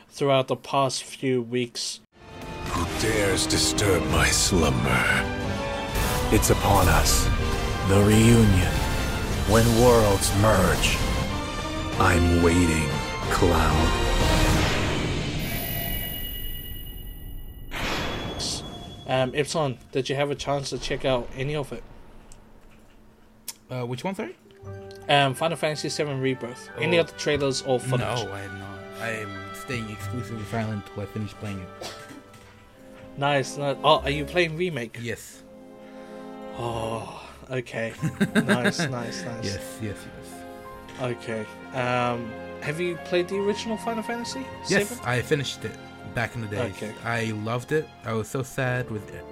throughout 0.10 0.48
the 0.48 0.56
past 0.56 1.04
few 1.04 1.42
weeks. 1.44 2.00
Who 2.98 3.04
dares 3.10 3.46
disturb 3.46 4.04
my 4.08 4.28
slumber? 4.28 5.06
It's 6.32 6.50
upon 6.50 6.88
us. 6.88 7.26
The 7.90 8.04
reunion. 8.04 8.74
When 9.52 9.66
worlds 9.80 10.32
merge. 10.42 10.98
I'm 12.00 12.42
waiting, 12.42 12.90
Cloud. 13.30 14.04
Um, 19.08 19.32
Epsilon, 19.36 19.78
did 19.92 20.10
you 20.10 20.16
have 20.16 20.32
a 20.32 20.36
chance 20.36 20.70
to 20.72 20.78
check 20.80 21.06
out 21.06 21.30
any 21.36 21.56
of 21.56 21.72
it? 21.72 21.84
Uh, 23.70 23.86
which 23.86 24.04
one, 24.04 24.16
sorry? 24.16 24.36
Um, 25.08 25.34
Final 25.36 25.56
Fantasy 25.56 25.88
VII 25.90 26.14
Rebirth. 26.16 26.70
Any 26.80 26.98
Oh. 26.98 27.02
other 27.02 27.14
trailers 27.18 27.62
or 27.62 27.80
footage? 27.80 28.00
No, 28.26 28.32
I 28.32 28.42
am 28.42 28.60
not. 28.60 28.80
I 29.02 29.10
am 29.12 29.30
staying 29.54 29.90
exclusively 29.92 30.44
silent 30.52 30.84
till 30.94 31.04
I 31.04 31.06
finish 31.06 31.32
playing 31.36 31.60
it. 31.60 31.94
Nice. 33.18 33.58
nice. 33.58 33.78
Oh, 33.84 34.00
are 34.02 34.10
you 34.10 34.26
playing 34.26 34.56
remake? 34.58 34.98
Yes. 35.02 35.44
Oh, 36.58 37.28
okay. 37.50 37.94
nice, 38.36 38.80
nice, 38.80 39.24
nice. 39.24 39.44
Yes, 39.44 39.80
yes, 39.82 39.98
yes. 40.18 41.02
Okay. 41.02 41.46
Um, 41.74 42.32
have 42.62 42.80
you 42.80 42.98
played 43.06 43.28
the 43.28 43.38
original 43.38 43.78
Final 43.78 44.04
Fantasy? 44.04 44.46
Yes, 44.68 44.90
Seven? 44.90 45.06
I 45.06 45.22
finished 45.22 45.64
it 45.66 45.72
back 46.16 46.36
in 46.36 46.42
the 46.42 46.48
day. 46.48 46.62
Okay. 46.76 46.94
I 47.04 47.26
loved 47.44 47.72
it. 47.72 47.88
I 48.06 48.14
was 48.14 48.28
so 48.28 48.42
sad 48.44 48.90
with 48.90 49.14
it. 49.14 49.24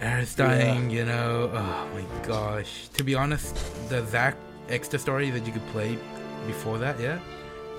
Aerith 0.00 0.36
dying, 0.36 0.90
you 0.90 1.04
know. 1.04 1.50
Oh 1.52 1.88
my 1.94 2.04
gosh. 2.26 2.88
To 2.94 3.04
be 3.04 3.14
honest, 3.14 3.54
the 3.88 4.04
Zack 4.06 4.36
extra 4.68 4.98
story 4.98 5.30
that 5.30 5.46
you 5.46 5.52
could 5.52 5.66
play 5.68 5.96
before 6.46 6.78
that, 6.78 6.98
yeah, 6.98 7.20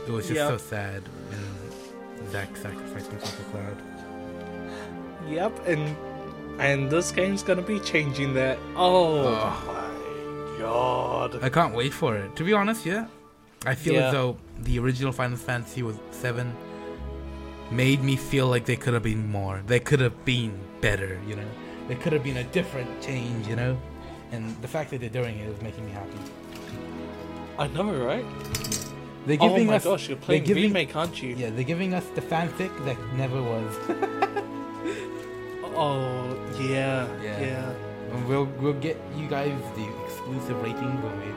it 0.08 0.12
was 0.12 0.28
just 0.28 0.38
Yeah. 0.38 0.48
so 0.48 0.58
sad. 0.58 1.04
And 1.32 2.32
Zack 2.32 2.56
sacrificed 2.56 3.12
himself 3.12 3.36
for 3.36 3.44
Cloud. 3.52 3.78
Yep, 5.30 5.68
and 5.68 5.96
and 6.60 6.90
this 6.90 7.12
game's 7.12 7.44
gonna 7.44 7.62
be 7.62 7.80
changing 7.80 8.34
that. 8.36 8.58
Oh, 8.76 9.24
my 9.68 10.60
god. 10.60 11.44
I 11.44 11.50
can't 11.50 11.74
wait 11.74 11.94
for 11.94 12.16
it. 12.16 12.36
To 12.36 12.44
be 12.44 12.54
honest, 12.54 12.86
yeah, 12.86 13.08
I 13.66 13.76
feel 13.76 13.94
Yeah. 13.96 14.08
as 14.08 14.14
though 14.14 14.38
the 14.60 14.78
original 14.80 15.12
Final 15.12 15.38
Fantasy 15.38 15.82
was 15.84 15.98
seven 16.12 16.54
made 17.72 18.04
me 18.04 18.16
feel 18.16 18.48
like 18.48 18.66
they 18.66 18.76
could 18.76 18.94
have 18.94 19.04
been 19.04 19.30
more. 19.32 19.62
They 19.66 19.80
could 19.80 20.00
have 20.00 20.24
been 20.26 20.54
better, 20.82 21.20
you 21.28 21.36
know. 21.36 21.48
They 21.88 21.96
could 21.96 22.14
have 22.14 22.24
been 22.24 22.38
a 22.38 22.44
different 22.44 23.02
change, 23.02 23.48
you 23.48 23.56
know. 23.56 23.78
And 24.32 24.56
the 24.62 24.68
fact 24.68 24.92
that 24.92 25.02
they're 25.02 25.10
doing 25.10 25.40
it 25.40 25.48
is 25.50 25.60
making 25.62 25.86
me 25.86 25.92
happy. 25.92 26.18
I 27.58 27.68
know, 27.68 27.92
right? 28.06 28.26
They're 29.26 29.38
Oh 29.40 29.50
giving 29.50 29.68
my 29.68 29.76
us, 29.78 29.84
gosh, 29.86 30.08
you're 30.10 30.18
playing 30.18 30.44
giving, 30.44 30.64
remake, 30.66 30.96
aren't 30.96 31.22
you? 31.24 31.36
Yeah, 31.36 31.50
they're 31.50 31.64
giving 31.64 31.94
us 31.94 32.06
the 32.14 32.22
fanfic 32.22 32.72
that 32.86 32.98
never 33.16 33.42
was. 33.42 33.74
Oh, 35.76 36.38
yeah, 36.60 37.08
Yeah. 37.22 37.40
yeah. 37.42 37.74
and 38.14 38.28
we'll 38.28 38.46
we'll 38.60 38.74
get 38.80 38.98
you 39.18 39.28
guys 39.28 39.52
the 39.76 39.88
exclusive 40.06 40.62
rating 40.62 41.02
when 41.02 41.20
we. 41.20 41.28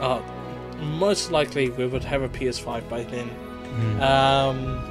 Uh, 0.00 0.20
most 0.98 1.30
likely 1.30 1.70
we 1.70 1.86
would 1.86 2.04
have 2.04 2.22
a 2.22 2.28
PS5 2.28 2.88
by 2.88 3.02
then. 3.04 3.28
Hmm. 3.28 4.00
Um, 4.02 4.82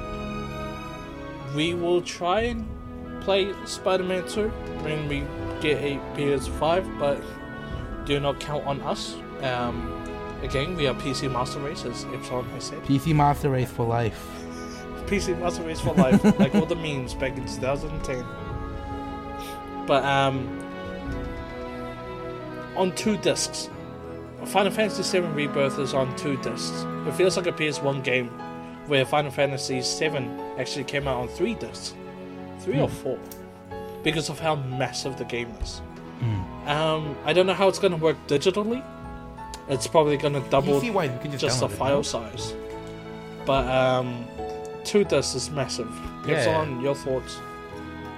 we 1.54 1.74
will 1.74 2.02
try 2.02 2.40
and 2.42 2.66
play 3.22 3.52
Spider-Man 3.64 4.28
2 4.28 4.48
when 4.82 5.08
we 5.08 5.24
get 5.60 5.80
a 5.82 5.98
PS5, 6.16 6.98
but 6.98 7.20
do 8.04 8.18
not 8.20 8.38
count 8.40 8.66
on 8.66 8.80
us. 8.82 9.14
Um, 9.42 9.90
again, 10.42 10.76
we 10.76 10.86
are 10.86 10.94
PC 10.94 11.30
Master 11.30 11.60
Race, 11.60 11.84
as 11.84 12.04
Epsilon 12.12 12.44
has 12.50 12.64
said. 12.64 12.82
PC 12.84 13.14
Master 13.14 13.50
Race 13.50 13.70
for 13.70 13.86
life. 13.86 14.28
PC 15.06 15.38
Master 15.38 15.62
Race 15.62 15.80
for 15.80 15.94
life, 15.94 16.22
like 16.38 16.54
all 16.54 16.66
the 16.66 16.76
memes 16.76 17.14
back 17.14 17.36
in 17.36 17.46
2010. 17.46 18.24
But 19.86 20.04
um, 20.04 20.62
on 22.76 22.94
two 22.94 23.16
discs. 23.18 23.70
Final 24.44 24.70
Fantasy 24.70 25.18
VII 25.18 25.26
Rebirth 25.28 25.78
is 25.78 25.94
on 25.94 26.14
two 26.16 26.36
discs. 26.38 26.84
It 27.06 27.14
feels 27.14 27.36
like 27.36 27.46
a 27.46 27.52
PS1 27.52 28.04
game, 28.04 28.28
where 28.86 29.04
Final 29.04 29.30
Fantasy 29.30 29.80
VII 29.80 30.28
actually 30.58 30.84
came 30.84 31.08
out 31.08 31.16
on 31.16 31.28
three 31.28 31.54
discs, 31.54 31.94
three 32.60 32.78
or 32.78 32.88
four, 32.88 33.18
because 34.04 34.28
of 34.28 34.38
how 34.38 34.54
massive 34.54 35.16
the 35.16 35.24
game 35.24 35.50
is. 35.62 35.80
Um, 36.66 37.16
I 37.24 37.32
don't 37.32 37.46
know 37.46 37.54
how 37.54 37.68
it's 37.68 37.78
going 37.78 37.92
to 37.92 37.98
work 37.98 38.16
digitally. 38.26 38.82
It's 39.68 39.86
probably 39.86 40.16
going 40.16 40.34
to 40.34 40.40
double 40.50 40.80
PC-wise, 40.80 41.10
we 41.10 41.18
can 41.18 41.30
just 41.30 41.42
just 41.42 41.60
the 41.60 41.68
file 41.68 42.02
size. 42.02 42.54
But 43.44 43.66
um, 43.66 44.26
two 44.86 45.04
discs 45.04 45.34
is 45.34 45.50
massive. 45.50 45.90
Yeah. 46.26 46.36
Epsilon, 46.36 46.80
your 46.80 46.94
thoughts? 46.94 47.38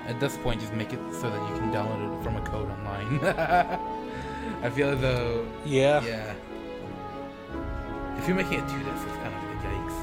At 0.06 0.20
this 0.20 0.36
point, 0.38 0.60
just 0.60 0.72
make 0.74 0.92
it 0.92 1.00
so 1.12 1.28
that 1.30 1.48
you 1.50 1.54
can 1.58 1.72
download 1.72 2.18
it 2.20 2.22
from 2.22 2.36
a 2.36 2.42
code 2.42 2.70
online. 2.70 3.18
I 4.62 4.70
feel 4.70 4.90
as 4.90 5.00
though, 5.00 5.46
Yeah. 5.64 6.02
yeah. 6.04 6.34
If 8.18 8.26
you're 8.26 8.36
making 8.36 8.60
it 8.60 8.66
discs, 8.68 9.04
it's 9.06 9.16
kind 9.16 9.34
of 9.34 9.42
like 9.44 9.64
a 9.64 9.68
yikes. 9.68 9.98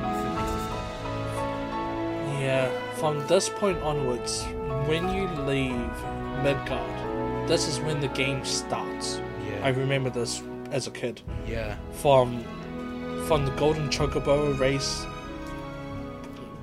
It's 0.00 0.22
a 0.24 0.30
nice 0.34 0.52
disc. 0.54 2.40
Yeah, 2.40 2.70
from 2.94 3.26
this 3.26 3.48
point 3.48 3.78
onwards, 3.82 4.44
when 4.86 5.14
you 5.14 5.26
leave 5.44 5.90
Midgard, 6.42 7.48
this 7.48 7.66
is 7.68 7.80
when 7.80 8.00
the 8.00 8.08
game 8.08 8.44
starts. 8.44 9.20
Yeah. 9.46 9.60
I 9.64 9.68
remember 9.70 10.10
this 10.10 10.42
as 10.70 10.86
a 10.86 10.90
kid. 10.90 11.20
Yeah. 11.46 11.76
From 11.92 12.44
from 13.28 13.44
the 13.44 13.50
Golden 13.52 13.90
Chocobo 13.90 14.58
race 14.58 15.06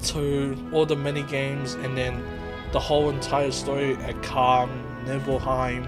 to 0.02 0.58
all 0.74 0.88
the 0.88 0.96
mini 0.96 1.22
games 1.22 1.76
and 1.76 1.96
then 1.96 2.24
the 2.72 2.80
whole 2.80 3.12
entire 3.12 3.52
story 3.52 3.96
at 3.98 4.22
Karn, 4.24 4.70
Nibelheim, 5.06 5.86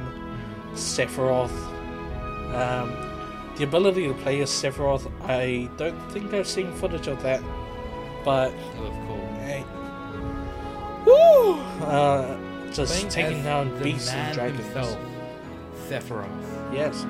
Sephiroth. 0.74 1.50
Um, 2.54 2.96
the 3.58 3.64
ability 3.64 4.08
to 4.08 4.14
play 4.14 4.40
as 4.42 4.52
Sephiroth, 4.52 5.12
I 5.24 5.68
don't 5.78 6.00
think 6.12 6.32
I've 6.32 6.48
seen 6.48 6.72
footage 6.74 7.08
of 7.08 7.24
that, 7.24 7.42
but 8.24 8.54
It 8.54 8.80
looks 8.80 8.96
cool. 9.08 9.28
Hey. 9.42 9.66
Woo! 11.08 11.54
Uh, 11.84 12.38
just 12.72 12.94
Playing 12.94 13.10
taking 13.10 13.44
down 13.44 13.82
beasts 13.82 14.12
and 14.12 14.36
dragons. 14.36 14.64
himself, 14.64 15.00
Sephiroth. 15.90 16.74
Yes. 16.74 17.04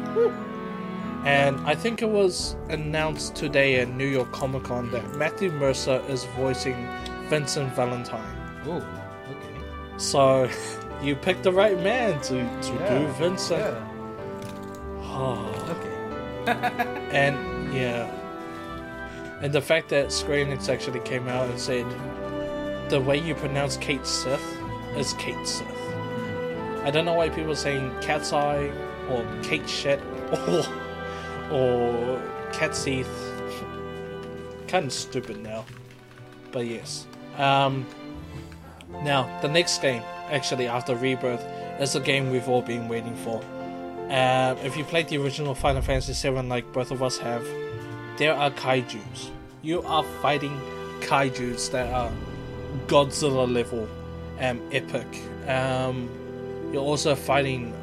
And 1.28 1.60
I 1.68 1.76
think 1.76 2.02
it 2.02 2.08
was 2.10 2.56
announced 2.70 3.36
today 3.36 3.82
at 3.82 3.90
New 3.90 4.08
York 4.08 4.32
Comic 4.32 4.64
Con 4.64 4.90
that 4.92 5.16
Matthew 5.18 5.52
Mercer 5.52 6.02
is 6.08 6.24
voicing 6.38 6.88
Vincent 7.28 7.74
Valentine. 7.74 8.38
Oh, 8.66 8.78
okay. 8.78 9.98
So 9.98 10.50
you 11.04 11.18
picked 11.18 11.44
the 11.44 11.52
right 11.52 11.78
man 11.84 12.22
to, 12.22 12.36
to 12.62 12.74
Yeah, 12.74 13.00
do 13.00 13.08
Vincent. 13.20 13.60
Yeah. 13.60 13.88
Oh. 15.04 15.76
Okay. 15.76 15.94
And 17.12 17.74
yeah. 17.74 18.10
And 19.42 19.52
the 19.52 19.62
fact 19.62 19.90
that 19.90 20.14
Square 20.14 20.46
Enix 20.46 20.70
actually 20.70 21.02
came 21.02 21.28
out 21.28 21.50
and 21.50 21.60
said 21.60 21.86
the 22.90 23.02
way 23.02 23.18
you 23.18 23.36
pronounce 23.36 23.76
Cait 23.76 24.08
Sith 24.08 24.58
is 24.96 25.12
Kate 25.14 25.46
Sith. 25.46 25.68
I 26.86 26.90
don't 26.90 27.04
know 27.04 27.16
why 27.16 27.28
people 27.28 27.52
are 27.52 27.56
saying 27.56 27.92
Cat's 28.02 28.32
Eye 28.32 28.72
or 29.10 29.26
Kate 29.44 29.68
Shet 29.68 30.00
or 30.32 30.64
or 31.52 32.22
Cat 32.54 32.76
Seeth. 32.76 33.08
kind 34.68 34.86
of 34.86 34.94
stupid 34.94 35.42
now. 35.42 35.66
But 36.52 36.66
yes. 36.66 37.08
Um, 37.38 37.86
now, 39.04 39.40
the 39.42 39.48
next 39.48 39.82
game, 39.82 40.02
actually, 40.30 40.68
after 40.68 40.96
Rebirth, 40.96 41.44
is 41.80 41.96
a 41.96 42.00
game 42.00 42.32
we've 42.32 42.50
all 42.50 42.62
been 42.62 42.88
waiting 42.88 43.16
for. 43.18 43.42
Uh, 44.10 44.56
if 44.64 44.78
you 44.78 44.84
played 44.86 45.08
the 45.10 45.18
original 45.18 45.54
Final 45.54 45.82
Fantasy 45.82 46.30
VII 46.30 46.42
like 46.44 46.72
both 46.74 46.92
of 46.92 47.04
us 47.04 47.18
have, 47.18 47.46
there 48.18 48.34
are 48.34 48.50
kaijus. 48.52 49.30
You 49.62 49.82
are 49.84 50.04
fighting 50.22 50.60
kaijus 51.02 51.70
that 51.72 51.94
are 51.94 52.12
Godzilla 52.88 53.52
level 53.52 53.88
um, 54.40 54.62
epic. 54.72 55.08
Um, 55.48 56.10
you're 56.72 56.82
also 56.82 57.16
fighting 57.16 57.74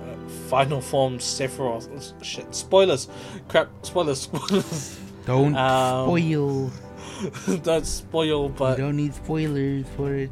Final 0.48 0.80
Form 0.80 1.18
Sephiroth. 1.18 1.88
Shit, 2.22 2.54
spoilers. 2.54 3.08
Crap, 3.48 3.68
spoilers. 3.82 4.20
spoilers. 4.28 4.98
Don't 5.26 5.56
Um, 5.56 6.06
spoil. 6.08 6.70
Don't 7.62 7.86
spoil, 7.86 8.48
but 8.48 8.78
You 8.78 8.84
don't 8.84 8.96
need 8.96 9.14
spoilers 9.14 9.86
for 9.96 10.14
it. 10.14 10.30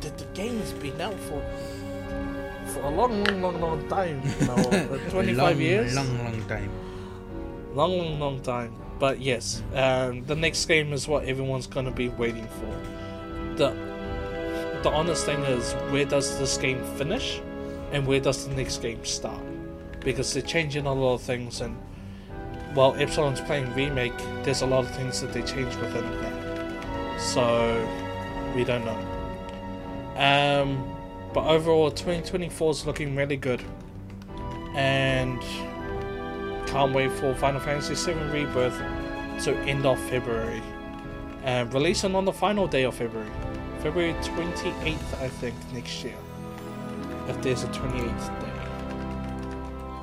the, 0.00 0.08
the 0.10 0.24
game's 0.34 0.72
been 0.72 1.00
out 1.00 1.18
for 1.20 1.42
for 2.66 2.80
a 2.82 2.90
long, 2.90 3.22
long, 3.24 3.42
long, 3.42 3.60
long 3.60 3.88
time. 3.88 4.22
You 4.40 4.46
know, 4.46 4.54
uh, 4.54 5.10
25 5.10 5.36
long, 5.36 5.60
years. 5.60 5.94
Long, 5.94 6.18
long 6.24 6.42
time. 6.46 6.70
long, 7.74 7.98
long, 7.98 8.18
long 8.20 8.40
time. 8.42 8.72
But 8.98 9.20
yes, 9.20 9.62
um, 9.74 10.24
the 10.26 10.34
next 10.36 10.64
game 10.66 10.92
is 10.92 11.08
what 11.08 11.24
everyone's 11.24 11.66
gonna 11.66 11.90
be 11.90 12.08
waiting 12.10 12.46
for. 12.46 13.56
The 13.56 13.74
the 14.82 14.90
honest 14.90 15.26
thing 15.26 15.40
is, 15.44 15.72
where 15.90 16.04
does 16.06 16.38
this 16.38 16.56
game 16.56 16.82
finish, 16.96 17.40
and 17.92 18.06
where 18.06 18.20
does 18.20 18.46
the 18.46 18.54
next 18.54 18.82
game 18.82 19.04
start? 19.04 19.42
Because 20.00 20.32
they're 20.32 20.42
changing 20.42 20.86
a 20.86 20.92
lot 20.92 21.14
of 21.14 21.22
things, 21.22 21.60
and 21.60 21.76
while 22.74 22.94
Epsilon's 22.94 23.40
playing 23.40 23.72
remake, 23.74 24.16
there's 24.42 24.62
a 24.62 24.66
lot 24.66 24.84
of 24.84 24.90
things 24.94 25.20
that 25.20 25.32
they 25.32 25.42
change 25.42 25.74
within 25.76 26.04
that. 26.20 27.20
So 27.20 27.86
we 28.54 28.64
don't 28.64 28.84
know. 28.84 28.98
Um, 30.16 30.96
but 31.34 31.46
overall, 31.46 31.90
2024 31.90 32.70
is 32.70 32.86
looking 32.86 33.16
really 33.16 33.36
good, 33.36 33.62
and 34.74 35.40
can't 36.66 36.92
wait 36.92 37.10
for 37.12 37.34
Final 37.34 37.60
Fantasy 37.60 37.94
VII 37.94 38.18
Rebirth 38.30 38.78
to 39.44 39.56
end 39.60 39.86
of 39.86 39.98
February. 40.08 40.62
And 41.42 41.72
releasing 41.72 42.14
on 42.14 42.24
the 42.24 42.32
final 42.32 42.66
day 42.66 42.84
of 42.84 42.94
February. 42.94 43.30
February 43.80 44.12
28th, 44.22 45.20
I 45.20 45.28
think, 45.28 45.54
next 45.72 46.04
year. 46.04 46.16
If 47.28 47.40
there's 47.42 47.62
a 47.64 47.68
28th 47.68 48.40
day. 48.40 48.46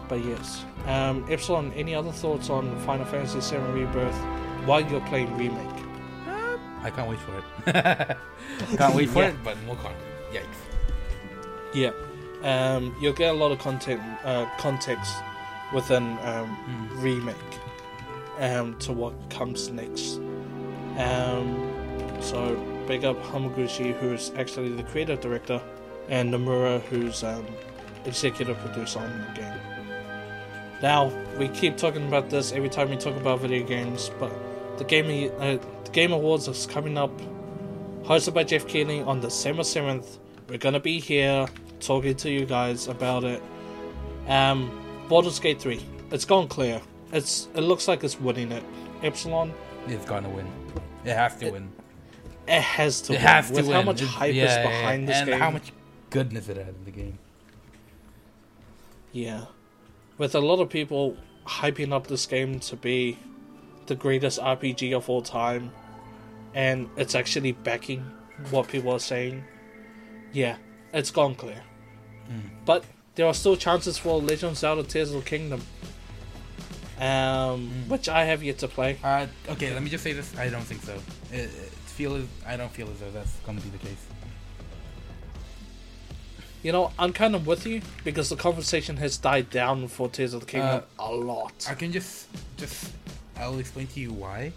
But 0.07 0.23
yes. 0.23 0.63
Um, 0.85 1.25
Epsilon, 1.29 1.73
any 1.73 1.93
other 1.93 2.11
thoughts 2.11 2.49
on 2.49 2.77
Final 2.81 3.05
Fantasy 3.05 3.39
VII 3.55 3.61
Rebirth 3.71 4.15
while 4.65 4.81
you're 4.81 5.01
playing 5.01 5.35
Remake? 5.37 5.67
I 6.83 6.89
can't 6.91 7.09
wait 7.09 7.19
for 7.19 7.37
it. 7.37 8.17
can't 8.77 8.95
wait 8.95 9.09
for 9.09 9.19
Yeah. 9.23 9.29
it, 9.29 9.35
but 9.43 9.61
more 9.63 9.75
content. 9.75 10.01
Yikes. 10.31 11.73
Yeah. 11.73 11.91
Um, 12.43 12.95
you'll 13.01 13.13
get 13.13 13.31
a 13.31 13.37
lot 13.37 13.51
of 13.51 13.59
content, 13.59 14.01
uh, 14.23 14.45
context 14.59 15.13
within 15.73 16.17
um, 16.19 16.89
remake 17.01 17.35
um, 18.39 18.77
to 18.79 18.93
what 18.93 19.13
comes 19.29 19.69
next. 19.69 20.19
Um, 20.97 21.73
so 22.21 22.55
big 22.87 23.03
up 23.03 23.21
Hamaguchi, 23.23 23.93
who's 23.99 24.31
actually 24.37 24.69
the 24.69 24.83
creative 24.83 25.19
director, 25.19 25.61
and 26.09 26.33
Nomura, 26.33 26.81
who's 26.83 27.23
um, 27.23 27.45
executive 28.05 28.57
producer 28.59 28.99
on 28.99 29.25
the 29.33 29.41
game. 29.41 29.59
Now 30.81 31.11
we 31.37 31.47
keep 31.49 31.77
talking 31.77 32.07
about 32.07 32.29
this 32.29 32.51
every 32.51 32.69
time 32.69 32.89
we 32.89 32.97
talk 32.97 33.15
about 33.15 33.39
video 33.39 33.65
games, 33.65 34.11
but 34.19 34.31
the 34.77 34.83
game 34.83 35.31
uh, 35.39 35.57
the 35.83 35.91
Game 35.91 36.11
Awards 36.11 36.47
is 36.47 36.65
coming 36.67 36.97
up, 36.97 37.11
hosted 38.03 38.33
by 38.33 38.43
Geoff 38.43 38.67
Keighley 38.67 39.01
on 39.01 39.19
December 39.19 39.63
seventh. 39.63 40.19
We're 40.47 40.57
gonna 40.59 40.79
be 40.79 40.99
here 40.99 41.47
talking 41.79 42.15
to 42.15 42.29
you 42.29 42.45
guys 42.45 42.87
about 42.87 43.23
it. 43.23 43.41
Um, 44.27 44.69
Baldur's 45.09 45.39
Gate 45.39 45.59
three, 45.59 45.83
it's 46.11 46.25
gone 46.25 46.47
clear. 46.47 46.81
It's 47.11 47.47
it 47.55 47.61
looks 47.61 47.87
like 47.87 48.03
it's 48.03 48.19
winning 48.19 48.51
it. 48.51 48.63
Epsilon, 49.01 49.53
It's 49.87 50.05
gonna 50.05 50.29
win. 50.29 50.47
It 51.05 51.13
have 51.13 51.39
to 51.39 51.49
win. 51.51 51.71
it 52.47 52.61
has 52.61 53.01
to. 53.03 53.13
It 53.13 53.23
win. 53.23 53.43
to 53.47 53.53
With 53.53 53.65
win. 53.67 53.75
how 53.75 53.81
much 53.81 54.01
hype 54.01 54.35
yeah, 54.35 54.43
is 54.61 54.67
behind 54.67 55.01
yeah. 55.03 55.07
this 55.07 55.17
and 55.21 55.29
game. 55.29 55.39
how 55.39 55.51
much 55.51 55.71
goodness 56.09 56.49
it 56.49 56.57
has 56.57 56.67
in 56.67 56.85
the 56.85 56.91
game. 56.91 57.17
Yeah. 59.11 59.45
With 60.17 60.35
a 60.35 60.39
lot 60.39 60.59
of 60.59 60.69
people 60.69 61.17
hyping 61.45 61.91
up 61.91 62.07
this 62.07 62.25
game 62.25 62.59
to 62.59 62.75
be 62.75 63.17
the 63.85 63.95
greatest 63.95 64.39
RPG 64.39 64.95
of 64.95 65.09
all 65.09 65.21
time, 65.21 65.71
and 66.53 66.89
it's 66.97 67.15
actually 67.15 67.51
backing 67.51 68.05
what 68.51 68.67
people 68.67 68.91
are 68.91 68.99
saying, 68.99 69.43
yeah, 70.33 70.57
it's 70.93 71.11
gone 71.11 71.35
clear. 71.35 71.61
But 72.65 72.83
there 73.15 73.25
are 73.25 73.33
still 73.33 73.55
chances 73.55 73.97
for 73.97 74.21
Legend 74.21 74.51
of 74.51 74.57
Zelda 74.57 74.83
Tears 74.83 75.11
of 75.11 75.23
the 75.23 75.29
Kingdom, 75.29 75.61
um, 76.99 77.69
which 77.87 78.09
I 78.09 78.25
have 78.25 78.43
yet 78.43 78.57
to 78.59 78.67
play. 78.67 78.97
Uh, 79.03 79.27
okay, 79.49 79.73
let 79.73 79.81
me 79.81 79.89
just 79.89 80.03
say 80.03 80.13
this. 80.13 80.35
I 80.37 80.49
don't 80.49 80.63
think 80.63 80.83
so. 80.83 80.93
It, 81.31 81.45
it 81.45 81.71
feel 81.85 82.15
as, 82.15 82.25
I 82.45 82.57
don't 82.57 82.71
feel 82.71 82.89
as 82.89 82.99
though 82.99 83.11
that's 83.11 83.37
gonna 83.45 83.61
be 83.61 83.69
the 83.69 83.77
case. 83.77 84.05
You 86.67 86.73
know, 86.73 86.91
I'm 86.99 87.13
kind 87.13 87.33
of 87.33 87.47
with 87.47 87.65
you 87.65 87.81
because 88.03 88.27
the 88.27 88.35
conversation 88.35 88.97
has 88.97 89.15
died 89.15 89.49
down 89.49 89.87
for 89.87 90.09
Tears 90.09 90.33
of 90.33 90.41
the 90.41 90.47
Kingdom 90.47 90.83
uh, 90.99 91.05
a 91.05 91.15
lot. 91.15 91.65
I 91.69 91.75
can 91.75 91.93
just, 91.93 92.27
just, 92.57 92.91
I'll 93.37 93.57
explain 93.57 93.87
to 93.87 94.01
you 94.01 94.11
why. 94.11 94.51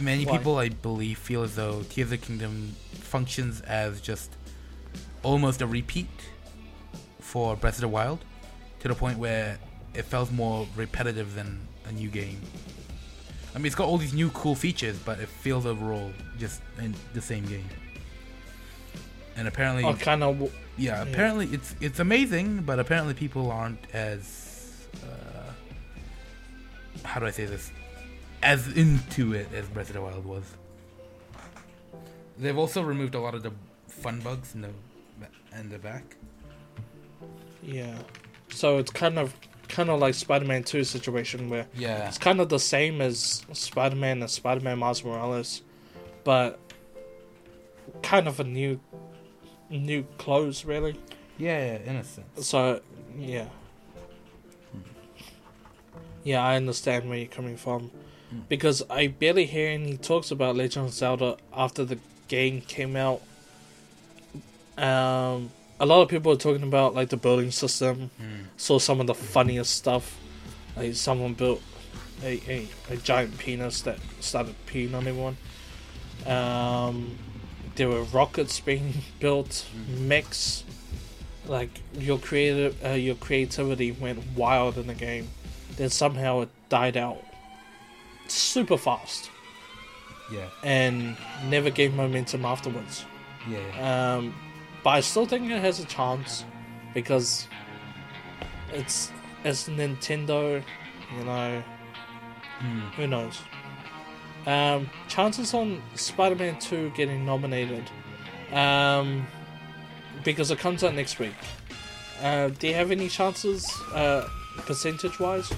Many 0.00 0.24
Why? 0.24 0.38
people, 0.38 0.56
I 0.56 0.70
believe, 0.70 1.18
feel 1.18 1.42
as 1.42 1.54
though 1.54 1.82
Tears 1.90 2.06
of 2.06 2.10
the 2.12 2.16
Kingdom 2.16 2.74
functions 2.92 3.60
as 3.60 4.00
just 4.00 4.30
almost 5.22 5.60
a 5.60 5.66
repeat 5.66 6.08
for 7.20 7.56
Breath 7.56 7.74
of 7.74 7.82
the 7.82 7.88
Wild, 7.88 8.24
to 8.80 8.88
the 8.88 8.94
point 8.94 9.18
where 9.18 9.58
it 9.92 10.06
felt 10.06 10.32
more 10.32 10.66
repetitive 10.76 11.34
than 11.34 11.60
a 11.84 11.92
new 11.92 12.08
game. 12.08 12.40
I 13.54 13.58
mean, 13.58 13.66
it's 13.66 13.74
got 13.74 13.86
all 13.86 13.98
these 13.98 14.14
new 14.14 14.30
cool 14.30 14.54
features, 14.54 14.98
but 14.98 15.20
it 15.20 15.28
feels 15.28 15.66
overall 15.66 16.10
just 16.38 16.62
in 16.78 16.94
the 17.12 17.20
same 17.20 17.44
game. 17.44 17.68
And 19.36 19.46
apparently, 19.46 19.84
Oh, 19.84 19.92
kind 19.92 20.24
of. 20.24 20.50
Yeah, 20.78 21.02
apparently 21.02 21.46
it's 21.52 21.74
it's 21.80 21.98
amazing, 21.98 22.62
but 22.62 22.78
apparently 22.78 23.14
people 23.14 23.50
aren't 23.50 23.84
as 23.92 24.86
uh, 25.02 25.52
how 27.04 27.20
do 27.20 27.26
I 27.26 27.30
say 27.30 27.44
this 27.44 27.70
as 28.42 28.68
into 28.76 29.34
it 29.34 29.48
as 29.52 29.66
Breath 29.66 29.88
of 29.88 29.94
the 29.94 30.02
Wild 30.02 30.24
was. 30.24 30.44
They've 32.38 32.56
also 32.56 32.82
removed 32.82 33.14
a 33.16 33.20
lot 33.20 33.34
of 33.34 33.42
the 33.42 33.52
fun 33.88 34.20
bugs 34.20 34.54
in 34.54 34.62
the 34.62 34.70
in 35.58 35.68
the 35.68 35.78
back. 35.78 36.16
Yeah. 37.62 37.98
So 38.50 38.78
it's 38.78 38.90
kind 38.90 39.18
of 39.18 39.34
kind 39.68 39.90
of 39.90 40.00
like 40.00 40.14
Spider-Man 40.14 40.62
2 40.62 40.84
situation 40.84 41.50
where 41.50 41.66
Yeah, 41.74 42.08
it's 42.08 42.16
kind 42.16 42.40
of 42.40 42.48
the 42.48 42.58
same 42.58 43.00
as 43.00 43.44
Spider-Man 43.52 44.22
and 44.22 44.30
Spider-Man 44.30 44.78
Miles 44.78 45.04
Morales, 45.04 45.62
but 46.24 46.58
kind 48.02 48.28
of 48.28 48.40
a 48.40 48.44
new 48.44 48.80
new 49.70 50.04
clothes 50.18 50.64
really. 50.64 50.98
yeah, 51.38 51.78
in 51.84 51.96
a 51.96 52.04
sense. 52.04 52.46
So 52.46 52.80
yeah. 53.16 53.46
Yeah, 56.24 56.44
I 56.44 56.56
understand 56.56 57.08
where 57.08 57.18
you're 57.18 57.28
coming 57.28 57.56
from. 57.56 57.90
Because 58.50 58.82
I 58.90 59.06
barely 59.06 59.46
hear 59.46 59.70
any 59.70 59.96
talks 59.96 60.30
about 60.30 60.54
Legend 60.54 60.86
of 60.88 60.92
Zelda 60.92 61.38
after 61.54 61.82
the 61.84 61.98
game 62.28 62.60
came 62.60 62.94
out. 62.94 63.22
Um, 64.76 65.50
a 65.80 65.86
lot 65.86 66.02
of 66.02 66.08
people 66.10 66.32
are 66.32 66.36
talking 66.36 66.62
about 66.62 66.94
like 66.94 67.08
the 67.08 67.16
building 67.16 67.50
system. 67.50 68.10
Saw 68.58 68.78
some 68.78 69.00
of 69.00 69.06
the 69.06 69.14
funniest 69.14 69.74
stuff. 69.74 70.18
Like 70.76 70.94
someone 70.94 71.32
built 71.32 71.62
a, 72.22 72.40
a, 72.46 72.68
a 72.90 72.96
giant 72.98 73.38
penis 73.38 73.80
that 73.82 73.98
started 74.20 74.54
peeing 74.66 74.92
on 74.94 75.06
everyone. 75.06 75.38
Um, 76.26 77.16
there 77.78 77.88
were 77.88 78.02
rockets 78.02 78.60
being 78.60 78.92
built, 79.20 79.64
mechs. 79.98 80.64
Like 81.46 81.70
your 81.94 82.18
creative, 82.18 82.76
uh, 82.84 82.90
your 82.90 83.14
creativity 83.14 83.90
went 83.92 84.18
wild 84.36 84.76
in 84.76 84.86
the 84.86 84.94
game. 84.94 85.28
Then 85.76 85.88
somehow 85.88 86.42
it 86.42 86.50
died 86.68 86.96
out 86.98 87.22
super 88.26 88.76
fast 88.76 89.30
Yeah, 90.30 90.48
and 90.62 91.16
never 91.48 91.70
gained 91.70 91.96
momentum 91.96 92.44
afterwards. 92.44 93.06
yeah. 93.48 94.16
Um, 94.16 94.34
but 94.84 94.90
I 94.90 95.00
still 95.00 95.24
think 95.24 95.50
it 95.50 95.58
has 95.60 95.80
a 95.80 95.86
chance 95.86 96.44
because 96.92 97.46
it's 98.74 99.10
it's 99.44 99.68
Nintendo, 99.70 100.62
you 101.16 101.24
know. 101.24 101.62
Who 102.96 103.06
knows? 103.06 103.38
Um, 104.48 104.88
chances 105.08 105.52
on 105.52 105.82
Spider-Man 105.94 106.58
Two 106.58 106.90
getting 106.96 107.26
nominated, 107.26 107.84
um, 108.52 109.26
because 110.24 110.50
it 110.50 110.58
comes 110.58 110.82
out 110.82 110.94
next 110.94 111.18
week. 111.18 111.34
Uh, 112.22 112.48
do 112.48 112.66
you 112.68 112.74
have 112.74 112.90
any 112.90 113.08
chances, 113.08 113.70
uh, 113.94 114.26
percentage-wise? 114.66 115.52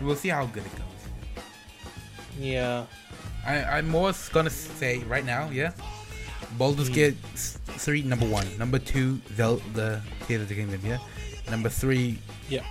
We'll 0.00 0.16
see 0.16 0.28
how 0.28 0.46
good 0.46 0.64
it 0.64 0.72
goes. 0.76 1.44
Yeah. 2.38 2.86
I, 3.46 3.64
I'm 3.64 3.88
more 3.88 4.12
gonna 4.32 4.50
say 4.50 4.98
right 5.00 5.24
now, 5.24 5.50
yeah. 5.50 5.72
Baldur's 6.56 6.88
Gate 6.88 7.16
s- 7.34 7.58
3, 7.66 8.02
number 8.02 8.26
one. 8.26 8.46
Number 8.58 8.78
two, 8.78 9.20
Zelda 9.34 10.02
Tears 10.26 10.42
of 10.42 10.48
the 10.48 10.54
Kingdom, 10.54 10.80
yeah. 10.84 10.98
Number 11.50 11.68
three 11.68 12.18
Yeah. 12.48 12.62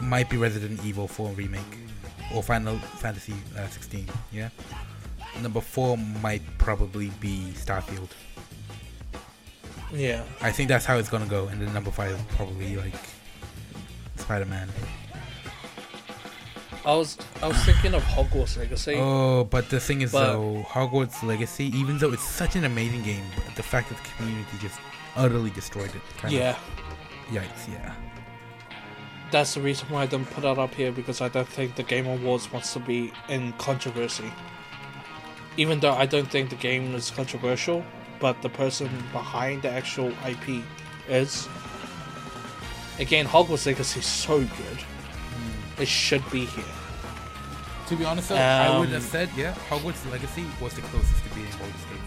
might 0.00 0.28
be 0.28 0.36
Resident 0.36 0.84
Evil 0.84 1.08
4 1.08 1.30
remake 1.30 1.62
or 2.34 2.42
Final 2.42 2.76
Fantasy 2.78 3.34
uh, 3.56 3.66
16, 3.68 4.06
yeah. 4.32 4.48
Number 5.40 5.60
four 5.60 5.96
might 5.96 6.42
probably 6.58 7.10
be 7.20 7.52
Starfield. 7.54 8.10
Yeah. 9.92 10.24
I 10.40 10.50
think 10.50 10.68
that's 10.68 10.84
how 10.84 10.96
it's 10.96 11.08
gonna 11.08 11.26
go, 11.26 11.48
and 11.48 11.60
then 11.60 11.72
number 11.72 11.90
five 11.90 12.18
probably 12.36 12.76
like 12.76 12.94
Spider-Man. 14.16 14.68
I 16.84 16.96
was 16.96 17.16
I 17.42 17.46
was 17.48 17.56
thinking 17.64 17.94
of 17.94 18.02
Hogwarts 18.02 18.58
Legacy. 18.58 18.96
Oh, 18.96 19.44
but 19.44 19.68
the 19.68 19.78
thing 19.78 20.00
is, 20.00 20.12
But- 20.12 20.32
though, 20.32 20.66
Hogwarts 20.68 21.22
Legacy, 21.22 21.66
even 21.76 21.98
though 21.98 22.12
it's 22.12 22.26
such 22.28 22.56
an 22.56 22.64
amazing 22.64 23.02
game, 23.02 23.24
the 23.56 23.62
fact 23.62 23.88
that 23.90 23.98
the 23.98 24.08
community 24.16 24.56
just 24.60 24.80
utterly 25.14 25.50
destroyed 25.50 25.94
it. 25.94 26.02
Kind 26.18 26.34
yeah. 26.34 26.50
Of, 26.50 27.34
yikes, 27.34 27.68
yeah. 27.70 27.94
That's 29.32 29.54
the 29.54 29.60
reason 29.62 29.88
why 29.88 30.02
I 30.02 30.06
don't 30.06 30.26
put 30.30 30.42
that 30.42 30.58
up 30.58 30.74
here 30.74 30.92
because 30.92 31.20
I 31.22 31.28
don't 31.28 31.48
think 31.48 31.74
the 31.74 31.82
Game 31.82 32.06
Awards 32.06 32.52
wants 32.52 32.72
to 32.74 32.78
be 32.80 33.12
in 33.28 33.52
controversy. 33.54 34.30
Even 35.56 35.80
though 35.80 35.94
I 35.94 36.06
don't 36.06 36.30
think 36.30 36.50
the 36.50 36.56
game 36.56 36.94
is 36.94 37.10
controversial, 37.10 37.84
but 38.20 38.40
the 38.42 38.48
person 38.50 38.88
behind 39.10 39.62
the 39.62 39.70
actual 39.70 40.12
IP 40.26 40.62
is. 41.08 41.48
Again, 42.98 43.26
Hogwarts 43.26 43.66
Legacy 43.66 44.00
is 44.00 44.06
so 44.06 44.40
good. 44.40 44.78
It 45.78 45.88
should 45.88 46.22
be 46.30 46.44
here. 46.44 46.64
To 47.88 47.96
be 47.96 48.04
honest, 48.04 48.28
though, 48.28 48.36
I 48.36 48.78
would 48.78 48.88
Um, 48.88 48.94
have 48.94 49.02
said, 49.02 49.28
yeah, 49.36 49.54
Hogwarts 49.68 50.08
Legacy 50.10 50.44
was 50.60 50.74
the 50.74 50.82
closest 50.82 51.22
to 51.24 51.30
being 51.34 51.46
Baldur's 51.58 51.84
Gate 51.90 52.06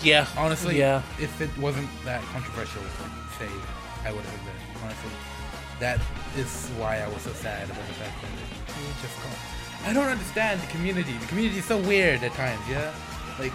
3. 0.00 0.08
Yeah, 0.10 0.26
Honestly, 0.36 0.78
yeah, 0.78 1.02
if 1.20 1.40
it 1.40 1.50
wasn't 1.58 1.88
that 2.04 2.22
controversial, 2.32 2.82
say, 3.38 3.48
I 4.04 4.12
would 4.12 4.24
have 4.24 4.34
been 4.36 4.44
there. 4.46 4.54
Honestly, 4.84 5.10
that 5.80 6.00
is 6.36 6.68
why 6.78 7.00
I 7.00 7.08
was 7.08 7.22
so 7.22 7.32
sad 7.32 7.64
about 7.70 7.86
the 7.86 7.94
fact 7.94 8.20
that 8.22 8.30
it 8.30 8.96
just 9.02 9.16
got. 9.22 9.36
I 9.88 9.92
don't 9.92 10.08
understand 10.08 10.60
the 10.60 10.66
community. 10.68 11.12
The 11.12 11.26
community 11.26 11.58
is 11.58 11.64
so 11.66 11.78
weird 11.78 12.22
at 12.22 12.32
times. 12.32 12.60
Yeah, 12.68 12.92
like 13.38 13.52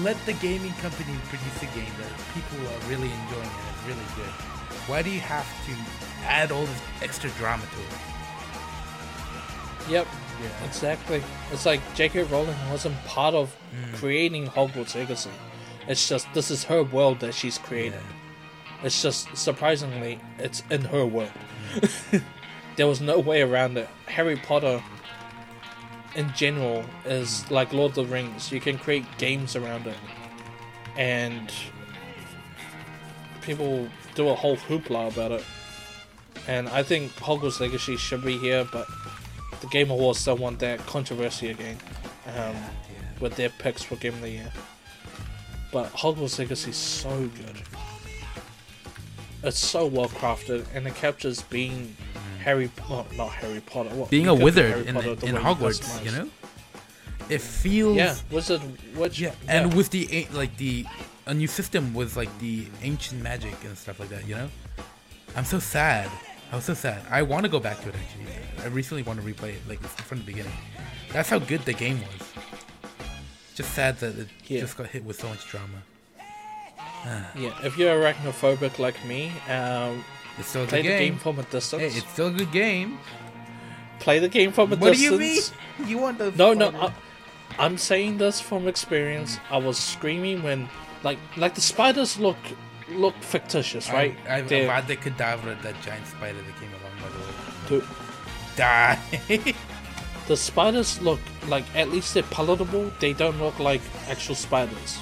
let 0.00 0.16
the 0.26 0.32
gaming 0.34 0.72
company 0.74 1.14
produce 1.28 1.62
a 1.62 1.66
game 1.74 1.92
that 2.00 2.12
people 2.34 2.58
are 2.68 2.80
really 2.88 3.10
enjoying 3.10 3.50
and 3.58 3.68
it's 3.74 3.84
really 3.86 4.06
good. 4.16 4.32
Why 4.88 5.02
do 5.02 5.10
you 5.10 5.20
have 5.20 5.46
to 5.66 5.72
add 6.26 6.52
all 6.52 6.64
this 6.64 6.80
extra 7.02 7.30
drama 7.30 7.64
to 7.64 7.80
it? 7.80 9.92
yep, 9.92 10.06
Yeah. 10.42 10.64
exactly. 10.66 11.22
It's 11.52 11.66
like 11.66 11.80
J.K. 11.94 12.22
Rowling 12.24 12.56
wasn't 12.70 12.96
part 13.04 13.34
of 13.34 13.54
Mm. 13.74 13.94
creating 13.96 14.46
Hogwarts 14.48 14.94
Legacy. 14.94 15.30
It's 15.86 16.08
just 16.08 16.26
this 16.34 16.50
is 16.50 16.64
her 16.64 16.82
world 16.82 17.20
that 17.20 17.34
she's 17.34 17.58
created. 17.58 18.00
It's 18.82 19.02
just 19.02 19.36
surprisingly, 19.36 20.20
it's 20.38 20.62
in 20.70 20.82
her 20.82 21.04
world. 21.04 21.32
there 22.76 22.86
was 22.86 23.00
no 23.00 23.18
way 23.18 23.42
around 23.42 23.76
it. 23.76 23.88
Harry 24.06 24.36
Potter, 24.36 24.82
in 26.14 26.32
general, 26.34 26.84
is 27.04 27.50
like 27.50 27.72
Lord 27.72 27.90
of 27.90 28.06
the 28.06 28.12
Rings. 28.12 28.52
You 28.52 28.60
can 28.60 28.78
create 28.78 29.04
games 29.18 29.56
around 29.56 29.86
it, 29.86 29.96
and 30.96 31.52
people 33.42 33.88
do 34.14 34.28
a 34.28 34.34
whole 34.34 34.56
hoopla 34.56 35.12
about 35.12 35.32
it. 35.32 35.44
And 36.46 36.68
I 36.68 36.82
think 36.82 37.12
Hogwarts 37.16 37.60
Legacy 37.60 37.96
should 37.96 38.22
be 38.22 38.38
here, 38.38 38.66
but 38.72 38.86
the 39.60 39.66
Game 39.66 39.90
Awards 39.90 40.24
don't 40.24 40.40
want 40.40 40.60
that 40.60 40.78
controversy 40.86 41.48
again 41.48 41.78
um, 42.36 42.56
with 43.20 43.34
their 43.36 43.50
picks 43.50 43.82
for 43.82 43.96
Game 43.96 44.14
of 44.14 44.22
the 44.22 44.30
Year. 44.30 44.52
But 45.72 45.92
Hogwarts 45.92 46.38
Legacy 46.38 46.70
is 46.70 46.76
so 46.76 47.28
good. 47.28 47.62
It's 49.42 49.58
so 49.58 49.86
well 49.86 50.08
crafted, 50.08 50.66
and 50.74 50.86
it 50.86 50.94
captures 50.96 51.42
being 51.42 51.96
Harry, 52.42 52.70
well, 52.88 53.06
not 53.16 53.30
Harry 53.30 53.60
Potter, 53.60 53.90
what, 53.90 54.10
Being 54.10 54.26
a 54.26 54.34
wizard 54.34 54.86
in, 54.86 54.94
Potter 54.94 55.10
in 55.26 55.34
Hogwarts, 55.36 56.04
you 56.04 56.10
know, 56.10 56.28
it 57.28 57.40
feels 57.40 57.96
Yeah, 57.96 58.16
wizard, 58.30 58.60
which 58.96 59.20
Yeah, 59.20 59.32
and 59.48 59.74
with 59.74 59.90
the 59.90 60.26
like 60.32 60.56
the 60.56 60.86
a 61.26 61.34
new 61.34 61.46
system 61.46 61.92
with 61.94 62.16
like 62.16 62.36
the 62.38 62.66
ancient 62.82 63.22
magic 63.22 63.54
and 63.64 63.76
stuff 63.76 64.00
like 64.00 64.08
that, 64.08 64.26
you 64.26 64.34
know. 64.34 64.48
I'm 65.36 65.44
so 65.44 65.58
sad. 65.58 66.10
I 66.50 66.56
was 66.56 66.64
so 66.64 66.72
sad. 66.74 67.02
I 67.10 67.20
want 67.22 67.44
to 67.44 67.50
go 67.50 67.60
back 67.60 67.80
to 67.82 67.90
it 67.90 67.94
actually. 67.94 68.64
I 68.64 68.68
recently 68.68 69.02
want 69.02 69.20
to 69.20 69.26
replay 69.26 69.50
it 69.50 69.60
like 69.68 69.78
from 69.80 70.18
the 70.20 70.24
beginning. 70.24 70.52
That's 71.12 71.28
how 71.28 71.38
good 71.38 71.60
the 71.66 71.74
game 71.74 72.00
was. 72.00 72.28
Just 73.54 73.74
sad 73.74 73.98
that 74.00 74.18
it 74.18 74.28
Yeah. 74.46 74.60
just 74.60 74.76
got 74.78 74.86
hit 74.86 75.04
with 75.04 75.20
so 75.20 75.28
much 75.28 75.46
drama. 75.48 75.82
Yeah, 77.36 77.52
if 77.64 77.76
you're 77.78 77.94
arachnophobic 77.94 78.78
like 78.78 79.02
me, 79.04 79.32
um, 79.48 80.04
It's 80.38 80.48
still 80.48 80.64
a 80.64 80.66
play 80.66 80.82
good 80.82 80.92
the 80.92 80.98
game 80.98 81.12
game. 81.14 81.18
from 81.18 81.38
a 81.38 81.42
distance. 81.44 81.82
Hey, 81.82 81.98
it's 81.98 82.10
still 82.10 82.28
a 82.28 82.32
good 82.32 82.52
game. 82.52 82.98
play 84.00 84.18
the 84.18 84.28
game 84.28 84.52
from 84.52 84.72
a 84.72 84.76
distance. 84.76 84.88
What 84.90 84.96
do 84.96 85.02
you 85.02 85.18
mean? 85.18 85.42
You 85.86 85.98
want 85.98 86.18
the 86.18 86.30
No, 86.32 86.52
no, 86.54 86.70
I, 86.70 86.92
I'm 87.58 87.78
saying 87.78 88.18
this 88.18 88.40
from 88.40 88.68
experience. 88.68 89.38
I 89.50 89.56
was 89.58 89.78
screaming 89.78 90.42
when, 90.42 90.68
like, 91.02 91.18
like 91.36 91.54
the 91.54 91.60
spiders 91.60 92.18
look 92.18 92.36
look 92.90 93.14
fictitious, 93.20 93.90
right? 93.90 94.16
I, 94.28 94.38
I'm 94.38 94.46
glad 94.46 94.86
they 94.88 94.96
cadaver 94.96 95.54
that 95.62 95.80
giant 95.82 96.06
spider 96.06 96.38
that 96.38 96.60
came 96.60 96.70
along 96.80 96.94
by 97.02 97.08
the 97.10 97.18
way. 97.18 97.80
Dude, 97.80 97.88
Die. 98.56 98.98
the 100.26 100.36
spiders 100.36 101.00
look 101.02 101.20
like 101.48 101.64
at 101.76 101.90
least 101.90 102.14
they're 102.14 102.22
palatable. 102.24 102.90
They 102.98 103.12
don't 103.12 103.38
look 103.38 103.58
like 103.58 103.82
actual 104.08 104.34
spiders. 104.34 104.98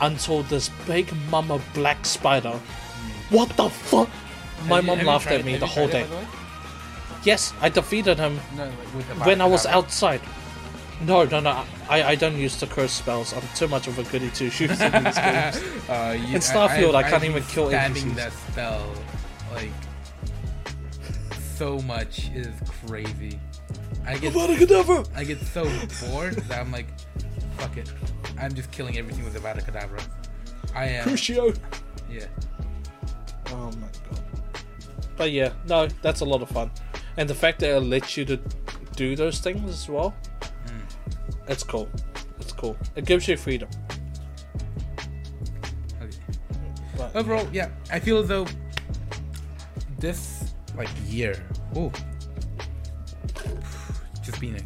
Until 0.00 0.42
this 0.44 0.70
big 0.86 1.12
mama 1.30 1.60
black 1.74 2.04
spider. 2.06 2.58
What 3.30 3.50
the 3.56 3.68
fuck? 3.68 4.08
My 4.66 4.76
Have 4.76 4.84
mom 4.86 5.00
you 5.00 5.06
laughed 5.06 5.26
at 5.28 5.44
me 5.44 5.56
the 5.56 5.66
whole 5.66 5.88
day. 5.88 6.04
the? 6.04 6.26
Yes, 7.24 7.52
I 7.60 7.68
defeated 7.68 8.18
him 8.18 8.40
No, 8.56 8.64
like 8.64 9.26
when 9.26 9.40
I 9.40 9.44
was 9.46 9.66
Abracadabra. 9.66 9.78
outside. 9.78 10.20
No, 11.02 11.24
no, 11.24 11.40
no. 11.40 11.64
I, 11.88 12.02
I 12.02 12.14
don't 12.14 12.36
use 12.36 12.58
the 12.60 12.66
curse 12.66 12.92
spells. 12.92 13.32
I'm 13.32 13.42
too 13.54 13.68
much 13.68 13.86
of 13.88 13.98
a 13.98 14.02
goody 14.04 14.30
two 14.30 14.50
shoes 14.50 14.80
in 14.80 14.92
these 15.04 15.14
games. 15.28 15.56
Uh, 15.88 16.16
you, 16.18 16.34
In 16.34 16.40
Starfield, 16.42 16.94
I 16.94 17.02
can't 17.02 17.14
I've 17.22 17.24
even 17.24 17.42
kill 17.44 17.68
NPCs. 17.68 18.14
that 18.16 18.32
spell, 18.32 18.92
like 19.52 19.70
so 21.56 21.78
much 21.80 22.30
is 22.30 22.48
crazy. 22.86 23.38
I 24.06 24.16
get 24.16 24.34
I 25.14 25.24
get 25.24 25.38
so 25.40 25.64
bored 26.08 26.34
that 26.48 26.58
I'm 26.60 26.72
like, 26.72 26.86
fuck 27.60 27.76
it. 27.76 27.92
I'm 28.38 28.54
just 28.54 28.70
killing 28.70 28.96
everything 28.96 29.24
with 29.24 29.34
Avada 29.34 29.62
Kedavra. 29.62 30.02
I 30.74 30.86
am. 30.86 31.06
Crucio. 31.06 31.56
Yeah. 32.10 32.26
Oh 33.48 33.70
my 33.72 33.88
god. 34.08 34.22
But 35.16 35.32
yeah, 35.32 35.52
no, 35.68 35.86
that's 36.00 36.20
a 36.20 36.24
lot 36.24 36.40
of 36.40 36.48
fun. 36.48 36.70
And 37.18 37.28
the 37.28 37.34
fact 37.34 37.60
that 37.60 37.76
it 37.76 37.80
lets 37.80 38.16
you 38.16 38.24
to 38.24 38.38
do 38.96 39.14
those 39.14 39.40
things 39.40 39.68
as 39.68 39.88
well, 39.88 40.14
hmm. 40.66 40.80
it's 41.48 41.62
cool. 41.62 41.88
It's 42.38 42.52
cool. 42.52 42.76
It 42.96 43.04
gives 43.04 43.28
you 43.28 43.36
freedom. 43.36 43.68
Okay. 46.00 46.16
But, 46.96 47.14
Overall, 47.14 47.46
yeah, 47.52 47.68
I 47.92 48.00
feel 48.00 48.18
as 48.18 48.28
though 48.28 48.46
this 49.98 50.54
like 50.76 50.88
year, 51.06 51.44
oh, 51.76 51.92
just 54.22 54.40
being 54.40 54.56
a 54.56 54.62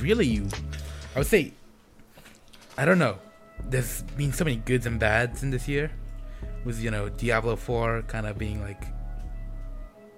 really, 0.00 0.26
you 0.26 0.46
I 1.16 1.20
would 1.20 1.26
say, 1.26 1.54
I 2.78 2.84
don't 2.84 2.98
know. 2.98 3.18
There's 3.68 4.02
been 4.02 4.32
so 4.32 4.44
many 4.44 4.56
goods 4.56 4.86
and 4.86 5.00
bads 5.00 5.42
in 5.42 5.50
this 5.50 5.66
year, 5.66 5.90
with 6.64 6.80
you 6.82 6.90
know 6.90 7.08
Diablo 7.08 7.56
Four 7.56 8.02
kind 8.06 8.26
of 8.26 8.36
being 8.38 8.60
like 8.60 8.84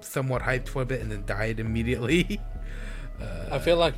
somewhat 0.01 0.43
hyped 0.43 0.69
for 0.69 0.83
a 0.83 0.87
bit 0.87 1.01
and 1.01 1.11
then 1.11 1.25
died 1.27 1.61
immediately. 1.61 2.41
I 3.51 3.59
feel 3.59 3.77
like 3.77 3.95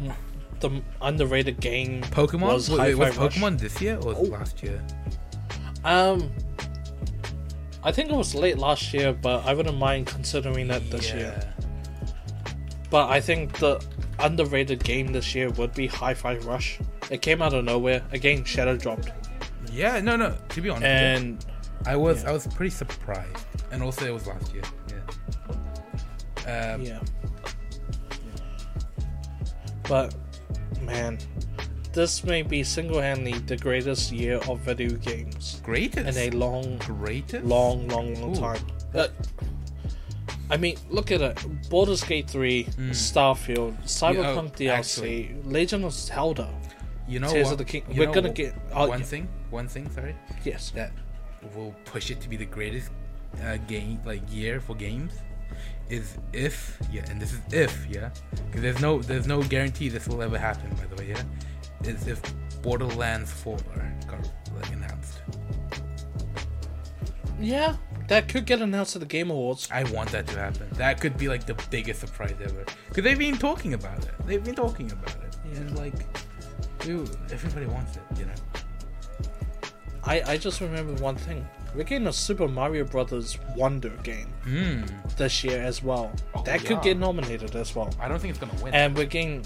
the 0.60 0.82
underrated 1.02 1.60
game 1.60 2.02
Pokemon 2.04 2.40
was 2.54 2.70
wait, 2.70 2.94
was 2.94 3.08
Hi-Fi 3.08 3.24
Rush. 3.24 3.34
Pokemon 3.36 3.58
this 3.58 3.80
year 3.80 3.96
or 3.96 4.14
Oh. 4.14 4.22
last 4.22 4.62
year? 4.62 4.82
Um, 5.84 6.30
I 7.82 7.92
think 7.92 8.10
it 8.10 8.14
was 8.14 8.34
late 8.34 8.58
last 8.58 8.92
year, 8.92 9.12
but 9.12 9.44
I 9.46 9.54
wouldn't 9.54 9.78
mind 9.78 10.06
considering 10.06 10.68
that 10.68 10.90
this 10.90 11.12
year. 11.12 11.54
But 12.90 13.08
I 13.08 13.20
think 13.20 13.58
the 13.58 13.82
underrated 14.18 14.82
game 14.84 15.12
this 15.12 15.34
year 15.34 15.48
would 15.50 15.72
be 15.74 15.86
Hi-Fi 15.86 16.36
Rush. 16.38 16.78
It 17.10 17.22
came 17.22 17.42
out 17.42 17.52
of 17.54 17.64
nowhere. 17.64 18.02
Again, 18.12 18.44
Shadow 18.44 18.76
dropped, 18.76 19.10
Yeah, 19.72 20.00
no, 20.00 20.16
no. 20.16 20.36
To 20.50 20.60
be 20.60 20.70
honest, 20.70 20.84
and 20.84 21.44
I 21.86 21.96
was 21.96 22.22
Yeah. 22.22 22.30
I 22.30 22.32
was 22.32 22.46
pretty 22.46 22.70
surprised, 22.70 23.46
and 23.72 23.82
also 23.82 24.06
it 24.06 24.12
was 24.14 24.26
last 24.26 24.52
year. 24.54 24.62
Yeah. 26.46 26.72
Um, 26.74 26.82
yeah. 26.82 27.00
But 29.88 30.14
man, 30.82 31.18
this 31.92 32.22
may 32.24 32.42
be 32.42 32.62
single-handedly 32.62 33.40
the 33.40 33.56
greatest 33.56 34.12
year 34.12 34.36
of 34.48 34.60
video 34.60 34.90
games 34.96 35.60
Greatest. 35.64 36.16
in 36.16 36.32
a 36.32 36.36
long, 36.36 36.78
greatest. 36.78 37.44
long, 37.44 37.88
long, 37.88 38.14
long 38.20 38.36
Ooh. 38.36 38.40
time. 38.40 38.66
Uh, 38.94 39.08
I 40.48 40.56
mean, 40.56 40.76
look 40.90 41.10
at 41.12 41.20
it: 41.20 41.44
Baldur's 41.70 42.02
Gate 42.04 42.28
3, 42.28 42.64
Starfield, 42.90 43.80
Cyberpunk 43.84 44.58
Yeah, 44.60 44.74
oh, 44.74 44.76
DLC, 44.76 44.78
actually. 44.78 45.36
Legend 45.44 45.84
of 45.84 45.92
Zelda. 45.92 46.48
You 47.10 47.18
know 47.20 47.30
Tears 47.32 47.46
what? 47.46 47.52
of 47.52 47.58
the 47.58 47.64
King- 47.64 47.84
we're 47.88 48.06
know 48.06 48.12
gonna 48.14 48.32
get- 48.32 48.54
oh, 48.72 48.88
one 48.88 49.00
yeah. 49.00 49.04
thing. 49.04 49.28
One 49.50 49.68
thing. 49.68 49.90
Sorry. 49.90 50.14
Yes. 50.44 50.70
That 50.70 50.92
will 51.56 51.74
push 51.84 52.10
it 52.12 52.20
to 52.20 52.28
be 52.28 52.36
the 52.36 52.44
greatest 52.46 52.90
uh, 53.44 53.56
game 53.68 54.00
like 54.04 54.22
year 54.32 54.60
for 54.60 54.74
games 54.76 55.12
is 55.88 56.16
if 56.32 56.78
yeah, 56.92 57.04
and 57.10 57.20
this 57.20 57.32
is 57.32 57.40
if 57.52 57.86
yeah, 57.90 58.10
because 58.46 58.62
there's 58.62 58.80
no 58.80 59.00
there's 59.00 59.26
no 59.26 59.42
guarantee 59.42 59.88
this 59.88 60.06
will 60.06 60.22
ever 60.22 60.38
happen. 60.38 60.70
By 60.76 60.86
the 60.86 60.96
way, 61.02 61.08
yeah, 61.08 61.22
is 61.90 62.06
if 62.06 62.20
Borderlands 62.62 63.32
4 63.32 63.56
got 64.06 64.30
like 64.54 64.70
announced. 64.72 65.18
Yeah, 67.40 67.76
that 68.08 68.28
could 68.28 68.44
get 68.44 68.60
announced 68.60 68.94
at 68.96 69.00
the 69.00 69.06
Game 69.06 69.30
Awards. 69.30 69.68
I 69.72 69.84
want 69.84 70.10
that 70.12 70.26
to 70.28 70.38
happen. 70.38 70.68
That 70.74 71.00
could 71.00 71.16
be 71.16 71.28
like 71.28 71.46
the 71.46 71.54
biggest 71.70 72.00
surprise 72.00 72.36
ever. 72.42 72.64
Because 72.88 73.02
they've 73.04 73.18
been 73.18 73.38
talking 73.38 73.74
about 73.74 73.98
it. 74.04 74.14
They've 74.26 74.44
been 74.44 74.54
talking 74.54 74.92
about 74.92 75.16
it. 75.24 75.36
And 75.56 75.76
like, 75.76 75.94
dude, 76.80 77.10
everybody 77.30 77.66
wants 77.66 77.96
it, 77.96 78.02
you 78.18 78.24
know? 78.26 78.34
I, 80.04 80.22
I 80.26 80.36
just 80.38 80.60
remember 80.60 80.94
one 81.02 81.16
thing. 81.16 81.46
We're 81.74 81.84
getting 81.84 82.08
a 82.08 82.12
Super 82.12 82.48
Mario 82.48 82.84
Brothers 82.84 83.38
Wonder 83.54 83.90
game 84.02 84.26
Hmm. 84.44 84.82
this 85.16 85.44
year 85.44 85.60
as 85.62 85.82
well. 85.82 86.10
that 86.44 86.62
yeah. 86.62 86.68
could 86.68 86.82
get 86.82 86.98
nominated 86.98 87.54
as 87.54 87.74
well. 87.76 87.90
I 88.00 88.08
don't 88.08 88.18
think 88.18 88.30
it's 88.34 88.40
gonna 88.44 88.60
win. 88.62 88.74
And 88.74 88.96
we're 88.96 89.04
getting. 89.04 89.44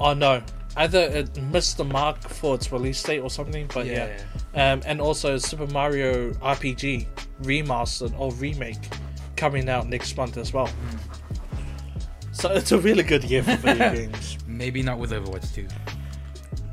Oh 0.00 0.14
no. 0.14 0.42
Either 0.76 1.00
it 1.00 1.40
missed 1.42 1.76
the 1.76 1.84
mark 1.84 2.18
for 2.22 2.54
its 2.54 2.72
release 2.72 3.02
date 3.02 3.18
or 3.20 3.28
something, 3.30 3.68
but 3.74 3.84
yeah. 3.86 4.18
Um, 4.54 4.80
and 4.86 5.00
also 5.02 5.36
Super 5.36 5.66
Mario 5.66 6.32
RPG 6.32 7.06
remastered 7.42 8.18
or 8.18 8.32
remake 8.32 8.78
coming 9.36 9.68
out 9.68 9.86
next 9.88 10.16
month 10.16 10.38
as 10.38 10.52
well. 10.54 10.70
So 12.32 12.50
it's 12.52 12.72
a 12.72 12.78
really 12.78 13.02
good 13.02 13.22
year 13.22 13.42
for 13.42 13.54
video 13.56 13.92
games. 13.94 14.38
Maybe 14.46 14.82
not 14.82 14.98
with 14.98 15.10
Overwatch 15.12 15.54
2. 15.54 15.68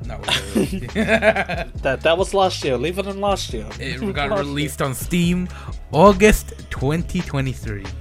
Not 0.10 0.19
with 0.22 0.30
Overwatch 0.30 1.73
2. 1.73 1.80
That 1.84 2.02
that 2.02 2.18
was 2.18 2.34
last 2.34 2.64
year. 2.64 2.77
Leave 2.77 2.98
it 2.99 3.06
in 3.07 3.22
last 3.22 3.53
year. 3.53 3.68
it 3.80 3.99
got 4.14 4.30
Last 4.31 4.40
released 4.40 4.81
on 4.81 4.94
Steam 4.94 5.48
August 5.91 6.53
2023. 6.72 7.81
year. 7.81 7.91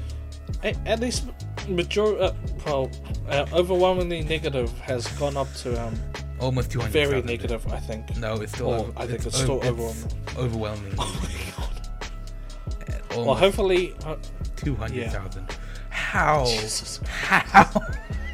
A- 0.64 0.74
At 0.86 1.00
least 1.00 1.26
major, 1.68 2.18
uh, 2.20 2.32
well, 2.66 2.90
uh, 3.28 3.44
overwhelmingly 3.52 4.22
negative 4.22 4.70
has 4.80 5.06
gone 5.18 5.36
up 5.36 5.52
to 5.62 5.68
um 5.86 5.94
Almost 6.40 6.70
200. 6.70 6.92
very 6.92 7.22
negative. 7.22 7.66
I 7.72 7.78
think. 7.80 8.16
No, 8.16 8.34
it's 8.40 8.52
still. 8.52 8.72
Over- 8.72 8.92
I 8.96 9.06
think 9.06 9.26
it's 9.26 9.36
still 9.38 9.60
overwhelming. 9.64 10.94
Oh 10.98 11.20
my 11.22 11.34
god. 11.56 13.26
Well, 13.26 13.34
hopefully. 13.34 13.94
Uh, 14.06 14.16
200,000. 14.56 15.46
How? 15.90 16.44
Jesus. 16.44 17.00
How? 17.06 17.64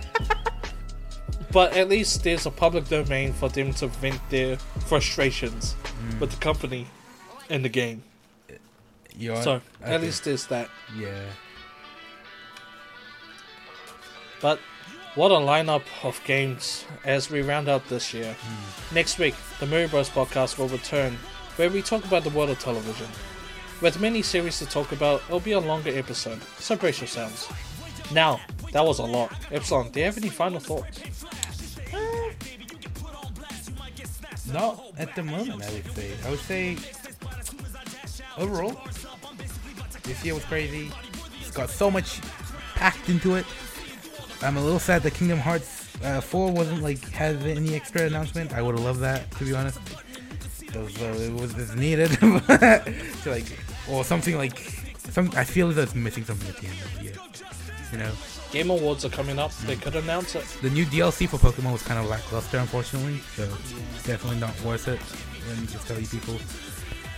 But 1.55 1.75
at 1.77 1.89
least 1.89 2.23
there's 2.25 2.45
a 2.47 2.51
public 2.51 2.89
domain 2.89 3.33
for 3.33 3.49
them 3.49 3.73
to 3.75 3.87
vent 3.87 4.21
their 4.29 4.57
frustrations 4.87 5.73
Hmm. 5.73 6.19
with 6.19 6.31
the 6.33 6.37
company 6.37 6.87
and 7.49 7.65
the 7.65 7.69
game. 7.71 8.03
You 9.17 9.37
So 9.43 9.53
okay. 9.53 9.95
at 9.95 10.01
least 10.03 10.25
there's 10.25 10.47
that. 10.49 10.69
Yeah. 10.99 11.23
But 14.41 14.59
what 15.15 15.31
a 15.31 15.35
lineup 15.37 15.83
of 16.03 16.21
games 16.25 16.85
as 17.05 17.31
we 17.31 17.41
round 17.43 17.69
out 17.69 17.89
this 17.89 18.13
year. 18.13 18.35
Next 18.93 19.19
week, 19.19 19.35
the 19.61 19.67
Movie 19.67 19.89
Bros 19.89 20.11
podcast 20.11 20.59
will 20.59 20.69
return, 20.69 21.17
where 21.57 21.71
we 21.71 21.81
talk 21.83 22.05
about 22.05 22.25
the 22.25 22.31
world 22.31 22.51
of 22.51 22.59
television. 22.59 23.07
With 23.81 24.01
many 24.01 24.23
series 24.23 24.59
to 24.59 24.67
talk 24.67 24.91
about, 24.93 25.23
it'll 25.29 25.41
be 25.41 25.53
a 25.53 25.61
longer 25.61 25.97
episode, 25.97 26.41
so 26.59 26.75
brace 26.77 27.01
yourselves. 27.01 27.49
Now, 28.13 28.41
that 28.73 28.85
was 28.85 28.99
a 28.99 29.05
lot. 29.05 29.33
Epsilon, 29.53 29.91
do 29.91 30.01
you 30.01 30.07
have 30.07 30.19
any 30.19 30.29
final 30.29 30.61
thoughts? 30.61 31.01
Not 34.55 34.85
at 34.99 35.13
the 35.17 35.25
moment, 35.25 35.65
I 35.65 35.73
would 35.73 35.91
say. 35.97 36.13
I 36.25 36.31
would 36.31 36.39
say 36.39 36.77
overall, 38.39 38.81
this 40.05 40.25
year 40.25 40.35
was 40.35 40.45
crazy. 40.45 40.93
It's 41.41 41.51
got 41.51 41.69
so 41.69 41.91
much 41.91 42.21
packed 42.77 43.09
into 43.09 43.35
it. 43.35 43.47
I'm 44.43 44.57
a 44.57 44.63
little 44.63 44.79
sad 44.79 45.03
that 45.03 45.15
Kingdom 45.15 45.41
Hearts 45.41 45.97
uh, 46.05 46.21
4 46.21 46.53
wasn't 46.53 46.85
like 46.85 47.01
has 47.11 47.45
any 47.45 47.75
extra 47.75 48.03
announcement. 48.03 48.53
I 48.53 48.63
would 48.63 48.77
have 48.77 48.85
loved 48.85 49.01
that, 49.01 49.29
to 49.39 49.45
be 49.45 49.55
honest. 49.55 49.81
It 50.63 50.77
was, 50.77 51.03
uh, 51.03 51.19
it 51.21 51.33
was 51.33 51.59
it's 51.59 51.75
needed 51.75 52.11
like, 53.27 53.59
or 53.91 54.05
something 54.05 54.37
like 54.37 54.57
some. 55.11 55.33
I 55.35 55.43
feel 55.43 55.77
it's 55.77 55.97
missing 55.97 56.25
something 56.25 56.49
at 56.49 56.59
the 56.59 56.69
end 56.69 56.79
of 56.81 56.95
the 56.95 57.03
year. 57.03 57.15
You 57.91 57.99
know, 57.99 58.13
Game 58.55 58.71
Awards 58.71 59.05
are 59.05 59.09
coming 59.09 59.41
up, 59.41 59.51
they 59.67 59.75
could 59.75 59.97
announce 59.97 60.37
it. 60.37 60.45
the 60.63 60.71
new 60.71 60.85
DLC 60.87 61.29
for 61.29 61.39
Pokemon 61.39 61.73
was 61.73 61.83
kind 61.83 61.99
of 61.99 62.09
lackluster, 62.09 62.59
unfortunately. 62.59 63.19
So 63.35 63.43
definitely 64.07 64.39
not 64.39 64.55
worth 64.63 64.87
it. 64.87 65.01
Let 65.49 65.59
me 65.59 65.67
just 65.67 65.89
tell 65.89 65.99
you, 65.99 66.07
people, 66.07 66.37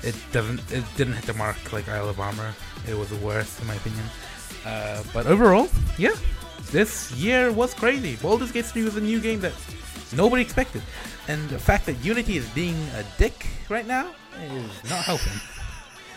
it 0.02 0.16
doesn't, 0.32 0.60
it 0.72 0.82
didn't 0.96 1.12
hit 1.12 1.26
the 1.26 1.34
mark 1.34 1.74
like 1.74 1.90
Isle 1.90 2.08
of 2.08 2.20
Armor. 2.20 2.54
It 2.88 2.96
was 2.96 3.10
the 3.10 3.16
worst, 3.16 3.60
in 3.60 3.66
my 3.66 3.74
opinion. 3.74 4.04
Uh, 4.64 5.02
but 5.12 5.26
overall, 5.26 5.68
yeah, 5.98 6.14
this 6.70 7.12
year 7.12 7.52
was 7.52 7.74
crazy. 7.74 8.16
Baldur's 8.16 8.50
Gate 8.50 8.64
3 8.64 8.84
was 8.84 8.96
a 8.96 9.02
new 9.02 9.20
game 9.20 9.40
that 9.40 9.52
nobody 10.16 10.42
expected, 10.42 10.80
and 11.28 11.46
the 11.50 11.58
fact 11.58 11.84
that 11.84 12.02
Unity 12.02 12.38
is 12.38 12.48
being 12.54 12.78
a 12.96 13.04
dick 13.18 13.46
right 13.68 13.86
now 13.86 14.14
is 14.42 14.90
not 14.90 15.04
helping. 15.04 15.38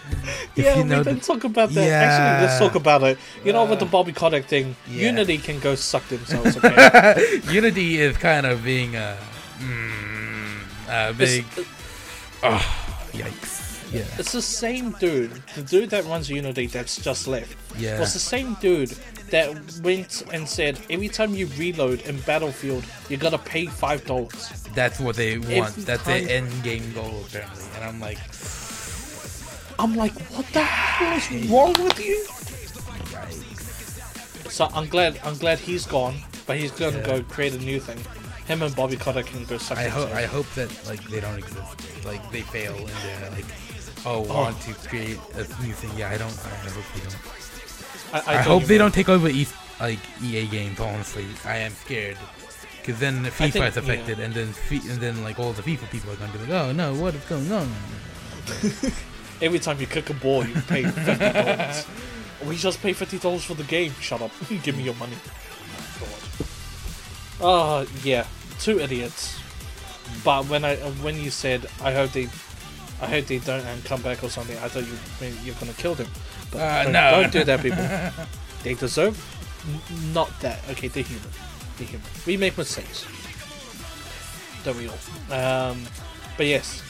If 0.56 0.66
yeah, 0.66 0.76
you 0.78 0.84
we 0.84 0.90
know 0.90 1.04
didn't 1.04 1.20
the- 1.22 1.26
talk 1.26 1.44
about 1.44 1.70
that. 1.72 1.88
Actually, 1.90 2.48
let's 2.48 2.60
talk 2.60 2.76
about 2.76 3.04
it. 3.04 3.18
You 3.46 3.54
know, 3.54 3.66
with 3.66 3.80
the 3.80 3.86
Bobby 3.86 4.12
Kotick 4.12 4.46
thing, 4.46 4.76
Yeah. 4.90 5.08
Unity 5.12 5.38
can 5.38 5.60
go 5.60 5.76
suck 5.76 6.08
themselves. 6.10 6.58
Okay, 6.64 7.42
Unity 7.52 8.00
is 8.02 8.18
kind 8.18 8.46
of 8.46 8.64
being 8.64 8.96
a, 8.96 9.18
mm, 9.60 10.62
a 10.90 11.14
big. 11.14 11.46
it's, 11.56 11.68
Oh, 12.44 12.60
yikes. 13.12 13.58
Yeah. 13.94 14.06
it's 14.20 14.32
the 14.34 14.42
same 14.42 14.92
dude, 15.00 15.32
the 15.56 15.64
dude 15.64 15.90
that 15.90 16.06
runs 16.06 16.30
Unity 16.30 16.68
that's 16.68 16.96
just 17.02 17.28
left. 17.28 17.56
Yeah. 17.78 18.00
was 18.00 18.14
the 18.14 18.20
same 18.20 18.56
dude 18.62 18.92
that 19.32 19.50
went 19.82 20.24
and 20.34 20.48
said 20.48 20.80
every 20.90 21.08
time 21.10 21.34
you 21.34 21.48
reload 21.58 22.02
in 22.02 22.20
Battlefield, 22.22 22.84
you 23.10 23.18
gotta 23.18 23.38
pay 23.40 23.66
five 23.66 24.06
dollars. 24.06 24.52
That's 24.76 25.00
what 25.00 25.16
they 25.16 25.38
want. 25.40 25.52
Every 25.52 25.84
That's 25.84 26.04
time- 26.04 26.26
their 26.26 26.38
end 26.38 26.64
game 26.64 26.94
goal, 26.94 27.24
apparently. 27.28 27.64
And 27.76 27.84
I'm 27.84 28.00
like, 28.00 28.20
I'm 29.80 29.96
like, 29.96 30.12
what 30.36 30.46
the 30.48 30.62
hell 30.62 31.18
is 31.18 31.50
wrong 31.50 31.74
with 31.82 31.98
you? 32.06 32.22
yikes. 33.14 34.52
So 34.52 34.68
I'm 34.74 34.88
glad 34.88 35.20
I'm 35.24 35.38
glad 35.38 35.58
he's 35.60 35.86
gone, 35.86 36.16
but 36.46 36.58
he's 36.58 36.72
gonna 36.72 36.98
Yeah. 36.98 37.06
go 37.06 37.24
create 37.24 37.54
a 37.54 37.60
new 37.60 37.80
thing. 37.80 38.00
Him 38.46 38.62
and 38.64 38.76
Bobby 38.76 38.98
Kotick 38.98 39.28
can 39.28 39.46
go 39.46 39.58
suck 39.58 39.78
I 39.78 39.88
hope. 39.88 40.10
I 40.12 40.26
hope 40.26 40.48
that 40.56 40.70
like 40.88 41.02
they 41.10 41.20
don't 41.22 41.38
exist. 41.38 42.06
Like 42.06 42.30
they 42.32 42.42
fail 42.42 42.76
and 42.76 42.88
they're 42.90 43.30
like, 43.32 43.46
oh, 44.06 44.26
oh. 44.30 44.34
want 44.34 44.60
to 44.62 44.74
create 44.90 45.18
a 45.36 45.44
new 45.64 45.74
thing. 45.74 45.92
Yeah, 45.96 46.10
I 46.10 46.18
don't. 46.18 46.38
I 46.46 46.70
hope 46.70 46.86
they 46.94 47.02
don't. 47.02 47.18
I, 48.12 48.18
I, 48.18 48.22
thought 48.22 48.46
hope 48.46 48.64
they 48.64 48.70
meant- 48.78 48.80
don't 48.80 48.94
take 48.94 49.10
over 49.10 49.30
E 49.30 49.48
like 49.80 50.00
EA 50.22 50.48
games. 50.48 50.80
Honestly, 50.80 51.26
I 51.46 51.58
am 51.58 51.72
scared. 51.72 52.18
Because 52.82 53.00
then 53.00 53.24
the 53.24 53.30
FIFA 53.30 53.52
think- 53.52 53.66
is 53.66 53.78
affected, 53.78 54.20
and 54.20 54.34
then 54.34 54.48
Fi- 54.52 54.82
and 54.92 55.00
then 55.00 55.24
like 55.24 55.40
all 55.40 55.54
the 55.54 55.62
FIFA 55.62 55.90
people 55.92 56.12
are 56.12 56.16
going 56.18 56.32
to 56.32 56.38
be 56.40 56.46
like, 56.52 56.64
"Oh 56.66 56.72
no, 56.74 56.96
what 56.96 57.14
is 57.16 57.24
going 57.26 57.52
on?" 57.52 57.72
Every 59.42 59.60
time 59.60 59.80
you 59.80 59.88
kick 59.88 60.10
a 60.10 60.14
ball, 60.14 60.46
you 60.46 60.54
pay 60.68 60.84
fifty 60.84 61.32
dollars. 61.32 61.86
we 62.46 62.56
just 62.58 62.82
pay 62.82 62.94
fifty 62.94 63.18
dollars 63.20 63.44
for 63.44 63.54
the 63.54 63.64
game. 63.64 63.94
Shut 64.02 64.22
up. 64.22 64.32
Give 64.64 64.76
me 64.78 64.84
your 64.84 64.96
money. 64.96 65.16
God. 66.00 66.48
Oh 67.42 67.88
yeah, 68.04 68.26
two 68.60 68.80
idiots. 68.80 69.40
But 70.24 70.46
when 70.48 70.66
I 70.66 70.76
when 71.04 71.16
you 71.20 71.30
said 71.30 71.68
I 71.82 71.94
hope 71.94 72.12
they, 72.12 72.28
I 73.02 73.08
hope 73.08 73.26
they 73.28 73.40
don't 73.40 73.64
and 73.66 73.84
come 73.86 74.02
back 74.02 74.24
or 74.24 74.30
something, 74.30 74.58
I 74.58 74.68
thought 74.68 74.84
you 74.86 75.34
you're 75.46 75.56
gonna 75.56 75.74
kill 75.74 75.96
them. 75.96 76.08
But 76.52 76.62
Uh, 76.62 76.84
don't, 76.84 76.94
no. 76.94 77.12
don't 77.22 77.32
do 77.32 77.44
that, 77.46 77.62
people. 77.62 78.26
they 78.64 78.74
deserve 78.74 79.16
n- 79.68 80.14
not 80.14 80.38
that. 80.42 80.60
Okay, 80.72 80.88
they're 80.90 81.04
human. 81.04 81.30
They're 81.78 81.88
human. 81.88 82.08
We 82.26 82.36
make 82.38 82.58
mistakes. 82.58 83.06
Don't 84.66 84.78
we 84.78 84.90
all? 84.90 84.98
Um, 85.32 85.84
but 86.36 86.46
yes, 86.48 86.82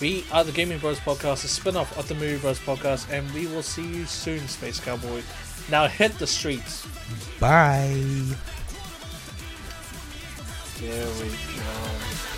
we 0.00 0.24
are 0.32 0.44
the 0.44 0.52
Gaming 0.52 0.78
Bros 0.78 0.98
podcast, 0.98 1.44
a 1.44 1.48
spin-off 1.48 1.96
of 1.98 2.08
the 2.08 2.14
Movie 2.14 2.38
Bros 2.38 2.58
podcast, 2.58 3.10
and 3.12 3.30
we 3.32 3.46
will 3.46 3.62
see 3.62 3.86
you 3.86 4.06
soon, 4.06 4.46
Space 4.48 4.80
Cowboy. 4.80 5.22
Now 5.70 5.86
hit 5.86 6.18
the 6.18 6.26
streets. 6.26 6.86
Bye. 7.38 8.02
There 10.80 11.06
we 11.20 11.28
go. 11.28 12.29